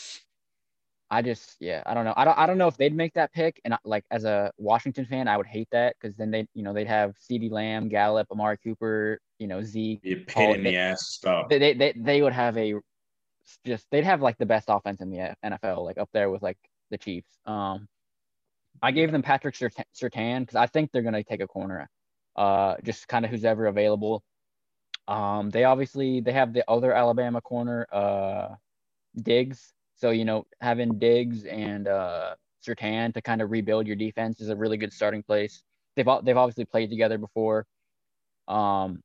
I 1.11 1.23
just 1.23 1.57
yeah, 1.61 1.83
I 1.87 1.95
don't 1.95 2.05
know. 2.05 2.15
I 2.17 2.25
don't 2.25 2.39
I 2.39 2.47
don't 2.47 2.59
know 2.59 2.69
if 2.69 2.77
they'd 2.77 2.95
make 2.95 3.15
that 3.15 3.33
pick. 3.33 3.61
And 3.65 3.77
like 3.85 4.05
as 4.11 4.25
a 4.25 4.51
Washington 4.59 5.05
fan, 5.05 5.29
I 5.29 5.37
would 5.37 5.47
hate 5.47 5.69
that 5.73 5.95
because 6.01 6.17
then 6.17 6.31
they 6.31 6.47
you 6.55 6.63
know 6.63 6.73
they'd 6.73 6.89
have 6.89 7.15
CeeDee 7.19 7.51
Lamb, 7.51 7.89
Gallup, 7.89 8.29
Amari 8.31 8.59
Cooper, 8.59 9.21
you 9.39 9.47
know 9.47 9.63
Zeke. 9.63 10.01
You 10.03 10.25
pain 10.27 10.57
in 10.57 10.65
the 10.65 10.77
ass. 10.77 11.07
Stop. 11.07 11.49
They, 11.49 11.59
they 11.59 11.75
they 11.75 11.93
they 11.97 12.23
would 12.23 12.33
have 12.33 12.57
a 12.57 12.75
just 13.65 13.87
they'd 13.91 14.05
have 14.05 14.23
like 14.23 14.39
the 14.39 14.47
best 14.47 14.67
offense 14.69 15.01
in 15.01 15.11
the 15.11 15.37
NFL, 15.45 15.85
like 15.85 15.99
up 15.99 16.09
there 16.13 16.31
with 16.31 16.43
like 16.43 16.59
the 16.91 16.99
Chiefs. 16.99 17.31
Um, 17.47 17.87
I 18.83 18.91
gave 18.93 19.13
them 19.13 19.23
Patrick 19.23 19.55
Surtain 19.57 20.41
because 20.41 20.57
I 20.57 20.67
think 20.67 20.93
they're 20.93 21.03
gonna 21.03 21.25
take 21.25 21.41
a 21.41 21.47
corner. 21.49 21.89
uh, 22.37 22.77
just 22.85 23.09
kind 23.09 23.25
of 23.25 23.31
who's 23.31 23.45
ever 23.45 23.67
available. 23.67 24.23
Um, 25.09 25.51
they 25.51 25.65
obviously 25.65 26.21
they 26.21 26.33
have 26.33 26.53
the 26.55 26.65
other 26.71 26.93
Alabama 26.95 27.41
corner, 27.41 27.87
uh, 27.93 28.57
Diggs. 29.23 29.73
So 29.97 30.11
you 30.11 30.25
know 30.25 30.47
having 30.61 30.99
Diggs 30.99 31.45
and 31.47 31.89
uh, 31.89 32.37
Surtain 32.67 33.15
to 33.15 33.23
kind 33.23 33.43
of 33.43 33.51
rebuild 33.51 33.87
your 33.87 33.97
defense 33.97 34.41
is 34.41 34.49
a 34.51 34.57
really 34.57 34.77
good 34.79 34.93
starting 34.93 35.23
place. 35.23 35.63
They've 35.97 36.07
they've 36.25 36.37
obviously 36.37 36.65
played 36.67 36.91
together 36.91 37.19
before. 37.19 37.67
Um, 38.49 39.03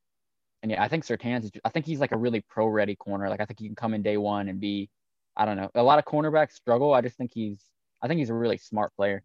and 0.63 0.71
yeah, 0.71 0.83
I 0.83 0.87
think 0.89 1.05
Surtain's. 1.05 1.51
I 1.65 1.69
think 1.69 1.85
he's 1.85 1.99
like 1.99 2.11
a 2.11 2.17
really 2.17 2.41
pro 2.49 2.67
ready 2.67 2.95
corner. 2.95 3.29
Like 3.29 3.41
I 3.41 3.45
think 3.45 3.59
he 3.59 3.67
can 3.67 3.75
come 3.75 3.93
in 3.93 4.03
day 4.03 4.17
one 4.17 4.49
and 4.49 4.59
be, 4.59 4.89
I 5.37 5.45
don't 5.45 5.57
know. 5.57 5.71
A 5.75 5.83
lot 5.83 5.99
of 5.99 6.05
cornerbacks 6.05 6.53
struggle. 6.53 6.93
I 6.93 7.01
just 7.01 7.17
think 7.17 7.31
he's. 7.33 7.63
I 8.01 8.07
think 8.07 8.19
he's 8.19 8.29
a 8.31 8.33
really 8.35 8.57
smart 8.57 8.95
player. 8.95 9.23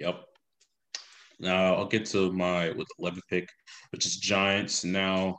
Yep. 0.00 0.24
Now 1.38 1.74
I'll 1.74 1.86
get 1.86 2.06
to 2.06 2.32
my 2.32 2.70
with 2.70 2.88
11th 3.00 3.20
pick, 3.28 3.48
which 3.90 4.06
is 4.06 4.16
Giants. 4.16 4.82
Now, 4.82 5.36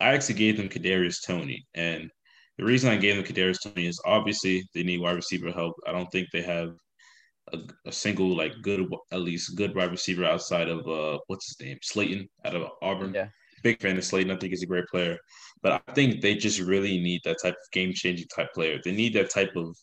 I 0.00 0.12
actually 0.12 0.34
gave 0.34 0.56
them 0.56 0.68
Kadarius 0.68 1.24
Toney, 1.24 1.64
and 1.74 2.10
the 2.58 2.64
reason 2.64 2.90
I 2.90 2.96
gave 2.96 3.16
them 3.16 3.24
Kadarius 3.24 3.62
Toney 3.62 3.86
is 3.86 4.00
obviously 4.04 4.64
they 4.74 4.82
need 4.82 5.00
wide 5.00 5.16
receiver 5.16 5.50
help. 5.50 5.74
I 5.86 5.92
don't 5.92 6.10
think 6.10 6.28
they 6.32 6.42
have 6.42 6.74
a, 7.52 7.58
a, 7.86 7.92
single 7.92 8.36
like 8.36 8.52
good, 8.62 8.86
at 9.12 9.20
least 9.20 9.56
good 9.56 9.74
wide 9.74 9.90
receiver 9.90 10.24
outside 10.24 10.68
of 10.68 10.86
uh 10.88 11.18
what's 11.28 11.46
his 11.46 11.66
name, 11.66 11.78
Slayton 11.82 12.28
out 12.44 12.56
of 12.56 12.70
Auburn. 12.82 13.14
Yeah. 13.14 13.28
Big 13.62 13.80
fan 13.80 13.96
of 13.96 14.04
Slayton. 14.04 14.30
I 14.30 14.36
think 14.36 14.50
he's 14.52 14.62
a 14.62 14.66
great 14.66 14.86
player, 14.86 15.16
but 15.62 15.82
I 15.88 15.92
think 15.92 16.20
they 16.20 16.34
just 16.34 16.60
really 16.60 17.00
need 17.00 17.22
that 17.24 17.38
type 17.42 17.54
of 17.54 17.70
game 17.72 17.92
changing 17.94 18.26
type 18.28 18.52
player. 18.52 18.78
They 18.84 18.92
need 18.92 19.14
that 19.14 19.30
type 19.30 19.52
of 19.56 19.74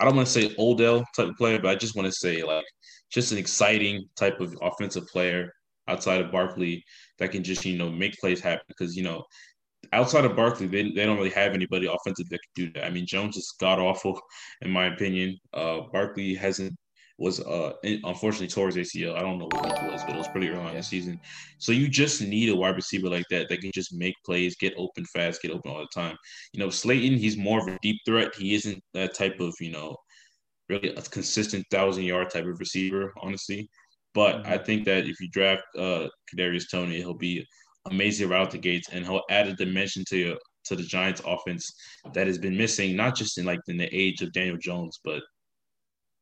I 0.00 0.04
don't 0.04 0.16
want 0.16 0.28
to 0.28 0.32
say 0.32 0.54
Odell 0.58 1.04
type 1.16 1.28
of 1.28 1.36
player, 1.36 1.58
but 1.60 1.70
I 1.70 1.74
just 1.74 1.96
want 1.96 2.06
to 2.06 2.12
say 2.12 2.42
like 2.42 2.64
just 3.10 3.32
an 3.32 3.38
exciting 3.38 4.06
type 4.16 4.40
of 4.40 4.56
offensive 4.62 5.06
player 5.08 5.52
outside 5.88 6.20
of 6.20 6.32
Barkley 6.32 6.84
that 7.18 7.30
can 7.30 7.42
just, 7.42 7.64
you 7.64 7.78
know, 7.78 7.90
make 7.90 8.14
plays 8.18 8.40
happen. 8.40 8.64
Because, 8.68 8.96
you 8.96 9.02
know, 9.02 9.24
outside 9.92 10.24
of 10.24 10.36
Barkley, 10.36 10.66
they, 10.66 10.90
they 10.90 11.06
don't 11.06 11.16
really 11.16 11.30
have 11.30 11.54
anybody 11.54 11.86
offensive 11.86 12.28
that 12.28 12.40
can 12.56 12.66
do 12.66 12.72
that. 12.72 12.86
I 12.86 12.90
mean, 12.90 13.06
Jones 13.06 13.36
is 13.36 13.54
god 13.60 13.78
awful, 13.78 14.20
in 14.62 14.70
my 14.70 14.86
opinion. 14.86 15.38
Uh, 15.52 15.80
Barkley 15.92 16.34
hasn't 16.34 16.74
was 17.18 17.40
uh 17.40 17.72
unfortunately 17.82 18.46
towards 18.46 18.76
ACL. 18.76 19.16
I 19.16 19.20
don't 19.22 19.38
know 19.38 19.46
what 19.46 19.66
it 19.66 19.90
was, 19.90 20.02
but 20.04 20.14
it 20.14 20.18
was 20.18 20.28
pretty 20.28 20.48
early 20.48 20.60
on 20.60 20.68
in 20.68 20.76
the 20.76 20.82
season. 20.82 21.20
So 21.58 21.72
you 21.72 21.88
just 21.88 22.22
need 22.22 22.48
a 22.48 22.54
wide 22.54 22.76
receiver 22.76 23.08
like 23.08 23.24
that 23.30 23.48
that 23.48 23.60
can 23.60 23.72
just 23.74 23.92
make 23.92 24.14
plays, 24.24 24.56
get 24.56 24.72
open 24.78 25.04
fast, 25.06 25.42
get 25.42 25.50
open 25.50 25.70
all 25.70 25.80
the 25.80 25.88
time. 25.92 26.16
You 26.52 26.60
know, 26.60 26.70
Slayton, 26.70 27.18
he's 27.18 27.36
more 27.36 27.60
of 27.60 27.66
a 27.66 27.78
deep 27.82 28.00
threat. 28.06 28.34
He 28.36 28.54
isn't 28.54 28.80
that 28.94 29.14
type 29.14 29.40
of, 29.40 29.52
you 29.60 29.72
know, 29.72 29.96
really 30.68 30.94
a 30.94 31.02
consistent 31.02 31.64
thousand 31.70 32.04
yard 32.04 32.30
type 32.30 32.46
of 32.46 32.58
receiver, 32.58 33.12
honestly. 33.20 33.68
But 34.14 34.36
mm-hmm. 34.36 34.52
I 34.52 34.58
think 34.58 34.84
that 34.86 35.06
if 35.06 35.20
you 35.20 35.28
draft 35.30 35.62
uh 35.76 36.08
Kadarius 36.32 36.70
Toney, 36.70 36.96
he'll 36.96 37.14
be 37.14 37.46
amazing 37.86 38.28
right 38.28 38.40
out 38.40 38.50
the 38.50 38.58
gates, 38.58 38.88
and 38.90 39.04
he'll 39.04 39.22
add 39.30 39.48
a 39.48 39.54
dimension 39.54 40.04
to 40.10 40.36
to 40.66 40.76
the 40.76 40.82
Giants' 40.82 41.22
offense 41.24 41.72
that 42.12 42.26
has 42.26 42.38
been 42.38 42.56
missing, 42.56 42.94
not 42.94 43.16
just 43.16 43.38
in 43.38 43.44
like 43.44 43.60
in 43.68 43.78
the 43.78 43.88
age 43.94 44.20
of 44.22 44.32
Daniel 44.32 44.58
Jones, 44.58 44.98
but 45.02 45.22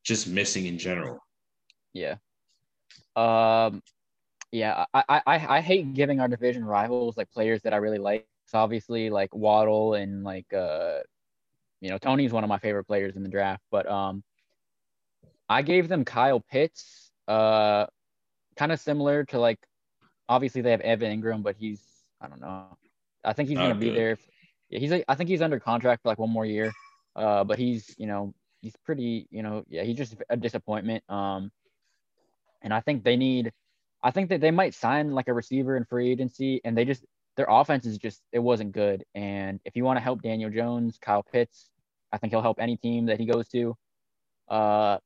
just 0.05 0.29
missing 0.29 0.67
in 0.67 0.79
general. 0.79 1.19
Yeah. 1.93 2.17
Um. 3.17 3.83
Yeah, 4.53 4.85
I, 4.95 5.03
I 5.09 5.57
I 5.57 5.61
hate 5.61 5.93
giving 5.93 6.21
our 6.21 6.29
division 6.29 6.65
rivals 6.65 7.17
like 7.17 7.31
players 7.31 7.63
that 7.63 7.75
I 7.75 7.79
really 7.79 7.99
like. 7.99 8.27
So 8.47 8.59
obviously, 8.59 9.11
like 9.11 9.35
Waddle 9.35 9.95
and 9.95 10.23
like 10.23 10.51
uh, 10.55 10.99
you 11.81 11.91
know, 11.91 11.99
Toney's 11.99 12.33
one 12.33 12.45
of 12.45 12.49
my 12.49 12.59
favorite 12.59 12.85
players 12.85 13.17
in 13.17 13.23
the 13.23 13.29
draft. 13.29 13.63
But 13.71 13.91
um, 13.91 14.23
I 15.49 15.63
gave 15.63 15.89
them 15.89 16.05
Kyle 16.05 16.41
Pitts, 16.41 17.11
uh, 17.29 17.87
kind 18.57 18.73
of 18.73 18.81
similar 18.81 19.25
to 19.27 19.39
like, 19.39 19.59
obviously 20.29 20.63
they 20.63 20.71
have 20.73 20.81
Evan 20.81 21.21
Engram, 21.21 21.43
but 21.43 21.57
he's 21.57 21.83
I 22.21 22.29
don't 22.29 22.41
know. 22.41 22.77
I 23.25 23.33
think 23.33 23.49
he's 23.49 23.59
gonna 23.59 23.75
be 23.75 23.91
there. 23.91 24.19
Yeah, 24.71 24.79
he's 24.81 24.91
like, 24.91 25.05
I 25.09 25.15
think 25.15 25.29
he's 25.29 25.43
under 25.43 25.61
contract 25.61 26.03
for 26.03 26.09
like 26.09 26.19
one 26.19 26.31
more 26.31 26.47
year. 26.47 26.73
Uh, 27.15 27.45
but 27.45 27.59
he's 27.59 27.95
you 27.99 28.07
know 28.07 28.35
he's 28.61 28.75
pretty 28.85 29.27
you 29.31 29.43
know 29.43 29.65
yeah 29.69 29.83
he's 29.85 29.97
just 29.97 30.17
a 30.29 30.37
disappointment. 30.37 31.05
Um, 31.09 31.51
and 32.63 32.73
I 32.75 32.81
think 32.81 33.05
they 33.05 33.17
need. 33.17 33.53
I 34.03 34.11
think 34.11 34.29
that 34.29 34.41
they 34.41 34.51
might 34.51 34.75
sign 34.75 35.13
like 35.13 35.29
a 35.29 35.33
receiver 35.33 35.77
in 35.77 35.85
free 35.85 36.11
agency, 36.11 36.61
and 36.65 36.77
they 36.77 36.85
just 36.85 37.05
their 37.37 37.47
offense 37.49 37.87
is 37.87 37.99
just 37.99 38.23
it 38.33 38.39
wasn't 38.39 38.73
good. 38.73 39.05
And 39.15 39.61
if 39.65 39.77
you 39.77 39.85
want 39.85 39.99
to 39.99 40.03
help 40.03 40.23
Daniel 40.23 40.51
Jones, 40.51 40.99
Kyle 41.01 41.23
Pitts, 41.23 41.71
I 42.13 42.19
think 42.19 42.33
he'll 42.33 42.43
help 42.43 42.59
any 42.61 42.77
team 42.77 43.07
that 43.07 43.19
he 43.21 43.27
goes 43.27 43.49
to. 43.49 43.77
Uh, 44.49 44.99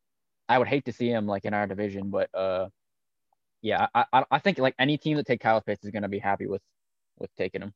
I 0.51 0.59
would 0.59 0.67
hate 0.67 0.85
to 0.87 0.93
see 0.93 1.09
him 1.09 1.29
like 1.29 1.45
in 1.45 1.55
our 1.55 1.69
division, 1.69 2.11
but 2.11 2.29
uh, 2.35 2.69
yeah, 3.63 3.87
I, 3.95 4.05
I, 4.13 4.25
I 4.33 4.39
think 4.41 4.59
like 4.59 4.75
any 4.81 4.99
team 4.99 5.17
that 5.17 5.27
take 5.27 5.41
Kyle 5.41 5.61
Pitts 5.61 5.85
is 5.85 5.93
going 5.93 6.03
to 6.03 6.09
be 6.09 6.19
happy 6.19 6.49
with 6.49 6.63
with 7.21 7.31
taking 7.37 7.63
him. 7.63 7.73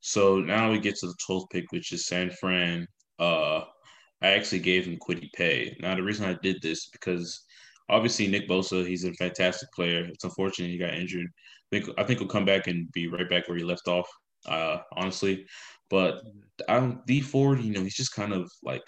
So 0.00 0.40
now 0.40 0.70
we 0.70 0.80
get 0.80 0.96
to 0.96 1.06
the 1.06 1.16
12th 1.28 1.50
pick, 1.50 1.70
which 1.70 1.92
is 1.92 2.06
San 2.06 2.30
Fran. 2.30 2.88
Uh, 3.18 3.64
I 4.22 4.28
actually 4.28 4.60
gave 4.60 4.86
him 4.86 4.98
Kwity 4.98 5.30
Paye. 5.34 5.76
Now 5.80 5.94
the 5.94 6.02
reason 6.02 6.24
I 6.24 6.38
did 6.42 6.62
this 6.62 6.86
because 6.86 7.44
obviously 7.90 8.26
Nick 8.26 8.48
Bosa, 8.48 8.86
he's 8.86 9.04
a 9.04 9.12
fantastic 9.12 9.70
player. 9.72 10.06
It's 10.06 10.24
unfortunate 10.24 10.70
he 10.70 10.78
got 10.78 10.94
injured. 10.94 11.26
I 11.26 11.78
think 11.78 11.98
I 11.98 12.04
think 12.04 12.20
he'll 12.20 12.28
come 12.28 12.46
back 12.46 12.68
and 12.68 12.90
be 12.92 13.06
right 13.06 13.28
back 13.28 13.48
where 13.48 13.58
he 13.58 13.64
left 13.64 13.86
off. 13.86 14.08
Uh, 14.46 14.78
honestly, 14.96 15.44
but 15.90 16.22
I 16.70 16.80
don't 16.80 17.06
Dee 17.06 17.20
Ford. 17.20 17.60
You 17.60 17.74
know, 17.74 17.82
he's 17.82 17.96
just 17.96 18.14
kind 18.14 18.32
of 18.32 18.50
like 18.62 18.82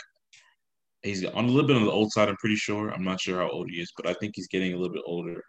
he's 1.05 1.25
on 1.25 1.45
a 1.45 1.49
little 1.49 1.67
bit 1.67 1.77
on 1.77 1.85
the 1.85 1.91
old 1.93 2.11
side. 2.13 2.29
I'm 2.29 2.37
pretty 2.37 2.57
sure. 2.57 2.89
I'm 2.89 3.05
not 3.05 3.21
sure 3.21 3.41
how 3.41 3.51
old 3.51 3.71
he 3.71 3.81
is, 3.81 3.93
but 3.97 4.07
I 4.07 4.15
think 4.15 4.33
he's 4.35 4.49
getting 4.49 4.73
a 4.73 4.77
little 4.77 4.93
bit 4.93 5.03
older, 5.07 5.41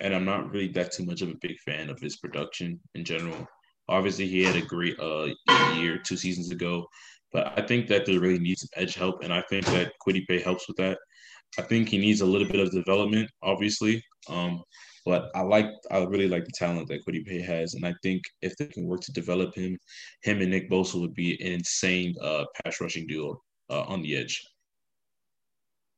and 0.00 0.14
I'm 0.14 0.24
not 0.24 0.50
really 0.50 0.68
that 0.68 0.92
too 0.92 1.04
much 1.04 1.20
of 1.20 1.28
a 1.28 1.38
big 1.40 1.58
fan 1.58 1.90
of 1.90 2.00
his 2.00 2.16
production 2.16 2.80
in 2.94 3.04
general. 3.04 3.46
Obviously, 3.88 4.26
he 4.28 4.42
had 4.42 4.56
a 4.56 4.62
great 4.62 4.98
uh, 5.00 5.28
year 5.74 5.98
two 5.98 6.16
seasons 6.16 6.50
ago, 6.50 6.86
but 7.32 7.58
I 7.58 7.62
think 7.66 7.88
that 7.88 8.06
they 8.06 8.16
really 8.16 8.38
needs 8.38 8.62
some 8.62 8.82
edge 8.82 8.94
help, 8.94 9.22
and 9.22 9.32
I 9.32 9.42
think 9.50 9.66
that 9.66 9.92
Kwity 10.06 10.26
Paye 10.26 10.40
helps 10.40 10.68
with 10.68 10.76
that. 10.78 10.98
I 11.58 11.62
think 11.62 11.88
he 11.88 11.98
needs 11.98 12.20
a 12.20 12.26
little 12.26 12.46
bit 12.46 12.60
of 12.60 12.70
development, 12.70 13.28
obviously. 13.42 14.02
Um, 14.28 14.62
but 15.04 15.30
I 15.34 15.40
like, 15.40 15.66
I 15.90 16.04
really 16.04 16.28
like 16.28 16.44
the 16.44 16.52
talent 16.54 16.86
that 16.88 17.04
Kwity 17.04 17.26
Paye 17.26 17.40
has, 17.40 17.74
and 17.74 17.84
I 17.84 17.94
think 18.04 18.22
if 18.42 18.56
they 18.56 18.66
can 18.66 18.86
work 18.86 19.00
to 19.00 19.12
develop 19.12 19.54
him, 19.54 19.76
him 20.22 20.40
and 20.40 20.50
Nick 20.50 20.70
Bosa 20.70 21.00
would 21.00 21.14
be 21.14 21.40
an 21.40 21.54
insane 21.54 22.14
uh, 22.22 22.44
pass 22.62 22.80
rushing 22.80 23.08
duo 23.08 23.40
uh, 23.70 23.82
on 23.82 24.02
the 24.02 24.16
edge 24.16 24.40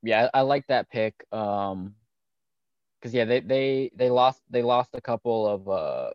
yeah, 0.03 0.29
I, 0.35 0.41
like 0.43 0.67
that 0.69 0.91
pick. 0.91 1.15
Um, 1.33 1.95
because 3.01 3.15
yeah, 3.15 3.25
they 3.25 3.41
they 3.41 3.91
they 3.97 4.11
lost 4.11 4.43
they 4.51 4.63
lost 4.63 4.91
a 4.95 5.01
couple 5.01 5.47
of 5.47 5.69
uh, 5.69 6.11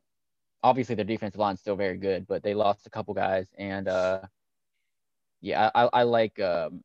obviously 0.63 0.95
their 0.95 1.05
defensive 1.05 1.39
line 1.39 1.55
is 1.55 1.59
still 1.59 1.75
very 1.75 1.97
good, 1.97 2.25
but 2.27 2.43
they 2.43 2.53
lost 2.53 2.87
a 2.87 2.89
couple 2.89 3.13
guys, 3.13 3.47
and 3.57 3.87
uh, 3.87 4.21
yeah, 5.41 5.69
I 5.75 5.89
I 5.91 6.03
like 6.03 6.39
um, 6.39 6.83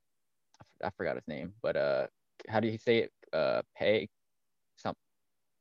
I 0.82 0.90
forgot 0.90 1.16
his 1.16 1.28
name, 1.28 1.52
but 1.62 1.76
uh, 1.76 2.06
how 2.48 2.60
do 2.60 2.68
you 2.68 2.78
say 2.78 2.98
it? 2.98 3.12
Uh, 3.32 3.62
pay, 3.76 4.08
something. 4.76 4.98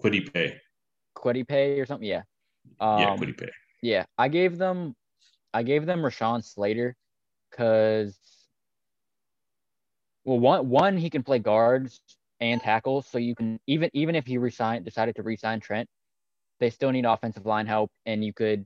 Kwity 0.01 0.33
Paye. 0.33 0.59
Kwity 1.15 1.47
Paye 1.47 1.79
or 1.79 1.85
something, 1.85 2.07
yeah. 2.07 2.23
Um, 2.79 2.99
yeah, 2.99 3.15
Paye. 3.15 3.51
Yeah, 3.81 4.05
I 4.17 4.27
gave 4.27 4.57
them, 4.57 4.95
I 5.53 5.63
gave 5.63 5.85
them 5.85 6.01
Rashawn 6.01 6.43
Slater, 6.43 6.95
because 7.49 8.17
well, 10.23 10.39
one 10.39 10.69
one 10.69 10.97
he 10.97 11.09
can 11.09 11.23
play 11.23 11.39
guards 11.39 12.01
and 12.39 12.61
tackles, 12.61 13.07
so 13.07 13.17
you 13.17 13.35
can 13.35 13.59
even 13.67 13.89
even 13.93 14.15
if 14.15 14.25
he 14.25 14.37
resign 14.37 14.83
decided 14.83 15.15
to 15.15 15.23
resign 15.23 15.59
Trent, 15.59 15.89
they 16.59 16.69
still 16.69 16.91
need 16.91 17.05
offensive 17.05 17.45
line 17.45 17.67
help, 17.67 17.91
and 18.05 18.23
you 18.23 18.33
could, 18.33 18.65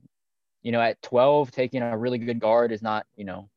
you 0.62 0.72
know, 0.72 0.80
at 0.80 1.00
twelve 1.02 1.50
taking 1.50 1.82
a 1.82 1.96
really 1.96 2.18
good 2.18 2.40
guard 2.40 2.72
is 2.72 2.82
not, 2.82 3.06
you 3.16 3.24
know, 3.24 3.48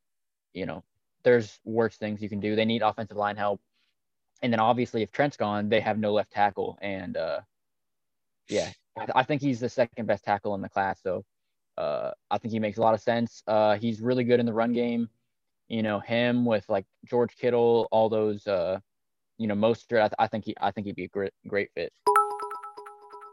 you 0.53 0.65
know, 0.65 0.83
there's 1.23 1.59
worse 1.65 1.97
things 1.97 2.21
you 2.21 2.29
can 2.29 2.39
do. 2.39 2.55
They 2.55 2.65
need 2.65 2.81
offensive 2.81 3.17
line 3.17 3.35
help, 3.35 3.61
and 4.41 4.51
then 4.51 4.59
obviously 4.59 5.01
if 5.03 5.11
Trent's 5.11 5.37
gone, 5.37 5.69
they 5.69 5.81
have 5.81 5.97
no 5.97 6.13
left 6.13 6.31
tackle, 6.31 6.77
and 6.81 7.17
uh, 7.17 7.39
yeah, 8.49 8.71
I 9.15 9.23
think 9.23 9.41
he's 9.41 9.59
the 9.59 9.69
second 9.69 10.05
best 10.05 10.23
tackle 10.23 10.55
in 10.55 10.61
the 10.61 10.69
class, 10.69 11.01
so. 11.01 11.25
Uh, 11.77 12.11
I 12.29 12.37
think 12.37 12.51
he 12.51 12.59
makes 12.59 12.77
a 12.77 12.81
lot 12.81 12.93
of 12.93 12.99
sense. 12.99 13.41
Uh, 13.47 13.77
he's 13.77 14.01
really 14.01 14.25
good 14.25 14.41
in 14.41 14.45
the 14.45 14.51
run 14.51 14.73
game 14.73 15.07
you 15.69 15.83
know 15.83 15.99
him 15.99 16.45
with 16.45 16.65
like 16.67 16.85
George 17.05 17.35
Kittle, 17.37 17.87
all 17.91 18.09
those 18.09 18.45
uh, 18.47 18.79
you 19.37 19.47
know 19.47 19.55
most. 19.55 19.91
I, 19.93 20.09
I 20.19 20.27
think 20.27 20.45
he 20.45 20.55
I 20.59 20.71
think 20.71 20.87
he'd 20.87 20.95
be 20.95 21.05
a 21.05 21.09
great 21.09 21.31
great 21.47 21.69
fit. 21.75 21.93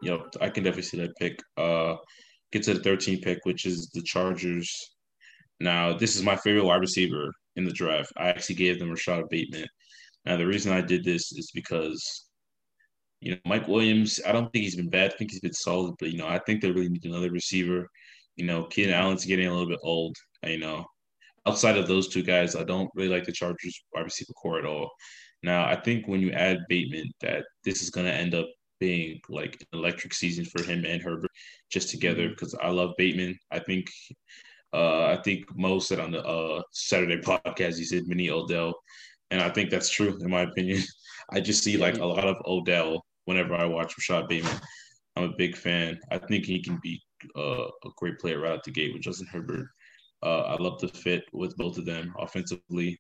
Yep, 0.03 0.37
I 0.41 0.51
can 0.51 0.63
definitely 0.63 0.83
see 0.83 0.99
that 0.99 1.17
pick. 1.17 1.41
Uh, 1.57 1.97
get 2.53 2.63
to 2.65 2.75
the 2.75 2.81
13th 2.81 3.23
pick, 3.23 3.39
which 3.45 3.65
is 3.65 3.91
the 3.95 4.03
Chargers. 4.03 4.71
Now, 5.59 5.97
this 5.97 6.17
is 6.17 6.23
my 6.23 6.37
favorite 6.37 6.65
wide 6.65 6.81
receiver 6.81 7.33
in 7.57 7.65
the 7.65 7.73
draft. 7.73 8.13
I 8.19 8.29
actually 8.29 8.57
gave 8.57 8.79
them 8.79 8.91
Rashod 8.91 9.25
Bateman. 9.31 9.67
Now, 10.27 10.37
the 10.37 10.47
reason 10.47 10.73
I 10.73 10.83
did 10.83 11.03
this 11.03 11.33
is 11.33 11.51
because, 11.55 12.29
you 13.21 13.33
know, 13.33 13.39
Mike 13.47 13.69
Williams, 13.69 14.21
I 14.27 14.33
don't 14.33 14.53
think 14.53 14.65
he's 14.65 14.77
been 14.77 14.91
bad. 14.91 15.13
I 15.13 15.17
think 15.17 15.31
he's 15.31 15.41
been 15.41 15.55
solid, 15.55 15.95
but, 15.99 16.11
you 16.11 16.19
know, 16.19 16.29
I 16.29 16.39
think 16.41 16.61
they 16.61 16.71
really 16.71 16.91
need 16.91 17.07
another 17.07 17.31
receiver. 17.31 17.89
You 18.37 18.45
know, 18.45 18.65
Keenan 18.65 18.93
Allen's 18.93 19.25
getting 19.25 19.47
a 19.47 19.51
little 19.51 19.69
bit 19.69 19.81
old. 19.83 20.15
You 20.45 20.59
know, 20.59 20.85
outside 21.47 21.77
of 21.77 21.87
those 21.87 22.09
two 22.09 22.23
guys, 22.23 22.57
I 22.57 22.65
don't 22.65 22.91
really 22.95 23.09
like 23.09 23.25
the 23.25 23.33
Chargers 23.33 23.81
wide 23.95 24.05
receiver 24.05 24.33
core 24.33 24.59
at 24.59 24.67
all. 24.67 24.91
Now, 25.43 25.67
I 25.67 25.77
think 25.77 26.09
when 26.09 26.21
you 26.21 26.33
add 26.33 26.59
Bateman, 26.69 27.11
that 27.21 27.45
this 27.65 27.83
is 27.83 27.91
going 27.91 28.07
to 28.07 28.13
end 28.13 28.35
up 28.35 28.47
being 28.81 29.21
like 29.29 29.57
an 29.61 29.79
electric 29.79 30.13
season 30.13 30.45
for 30.45 30.63
him 30.63 30.85
and 30.85 31.03
Herbert 31.03 31.31
just 31.71 31.91
together 31.91 32.25
mm-hmm. 32.25 32.31
because 32.31 32.55
I 32.61 32.69
love 32.71 32.95
Bateman. 32.99 33.39
I 33.51 33.59
think 33.59 33.87
uh, 34.73 35.07
I 35.07 35.21
think 35.23 35.45
Mo 35.57 35.79
said 35.79 36.01
on 36.01 36.11
the 36.11 36.25
uh, 36.25 36.63
Saturday 36.73 37.17
podcast 37.23 37.79
he 37.79 37.85
said 37.85 38.07
mini 38.07 38.31
Odell, 38.31 38.75
and 39.31 39.41
I 39.41 39.49
think 39.51 39.71
that's 39.71 39.91
true 39.91 40.19
in 40.21 40.31
my 40.31 40.43
opinion. 40.43 40.83
I 41.31 41.41
just 41.41 41.65
see 41.65 41.77
like 41.77 41.99
a 41.99 42.05
lot 42.05 42.25
of 42.25 42.37
Odell 42.47 43.05
whenever 43.25 43.55
I 43.55 43.65
watch 43.65 43.95
Rashod 43.99 44.29
Bateman. 44.29 44.61
I'm 45.17 45.25
a 45.25 45.37
big 45.37 45.57
fan. 45.57 45.99
I 46.11 46.19
think 46.19 46.45
he 46.45 46.63
can 46.63 46.79
be 46.83 47.01
uh, 47.37 47.67
a 47.67 47.89
great 47.97 48.19
player 48.19 48.41
right 48.41 48.53
out 48.53 48.65
the 48.65 48.71
gate 48.71 48.93
with 48.93 49.03
Justin 49.03 49.27
Herbert. 49.27 49.67
Uh, 50.27 50.41
I 50.41 50.57
love 50.61 50.81
the 50.81 50.89
fit 50.89 51.23
with 51.33 51.57
both 51.57 51.79
of 51.79 51.87
them 51.87 52.13
offensively. 52.19 52.99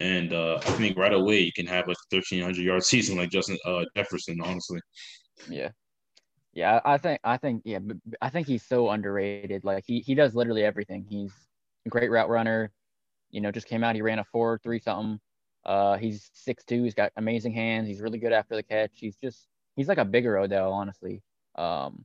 And 0.00 0.32
uh, 0.34 0.56
I 0.56 0.70
think 0.72 0.98
right 0.98 1.12
away 1.12 1.40
you 1.40 1.52
can 1.52 1.66
have 1.66 1.88
like 1.88 1.96
a 2.12 2.16
1,300 2.16 2.56
yard 2.58 2.84
season 2.92 3.16
like 3.16 3.30
Justin 3.30 3.56
uh, 3.64 3.84
Jefferson, 3.96 4.38
honestly. 4.42 4.80
Yeah. 5.48 5.70
Yeah, 6.52 6.80
I 6.84 6.98
think 6.98 7.20
I 7.24 7.36
think 7.36 7.62
yeah, 7.64 7.80
I 8.22 8.28
think 8.28 8.46
he's 8.46 8.64
so 8.64 8.90
underrated. 8.90 9.64
Like 9.64 9.82
he 9.84 9.98
he 10.00 10.14
does 10.14 10.36
literally 10.36 10.62
everything. 10.62 11.04
He's 11.08 11.32
a 11.84 11.88
great 11.88 12.12
route 12.12 12.28
runner. 12.28 12.70
You 13.32 13.40
know, 13.40 13.50
just 13.50 13.66
came 13.66 13.82
out. 13.82 13.96
He 13.96 14.02
ran 14.02 14.20
a 14.20 14.24
four 14.24 14.60
three 14.62 14.78
something. 14.78 15.18
Uh, 15.66 15.96
he's 15.96 16.30
six 16.32 16.62
two. 16.64 16.84
He's 16.84 16.94
got 16.94 17.10
amazing 17.16 17.54
hands. 17.54 17.88
He's 17.88 18.00
really 18.00 18.18
good 18.18 18.32
after 18.32 18.54
the 18.54 18.62
catch. 18.62 18.92
He's 18.94 19.16
just 19.16 19.48
he's 19.74 19.88
like 19.88 19.98
a 19.98 20.04
bigger 20.04 20.38
Odell, 20.38 20.72
honestly. 20.72 21.22
Um, 21.56 22.04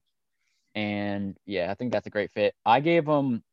and 0.73 1.37
yeah, 1.45 1.69
I 1.69 1.75
think 1.75 1.91
that's 1.91 2.07
a 2.07 2.11
great 2.11 2.31
fit. 2.31 2.55
I 2.65 2.79
gave 2.79 3.05
him, 3.05 3.43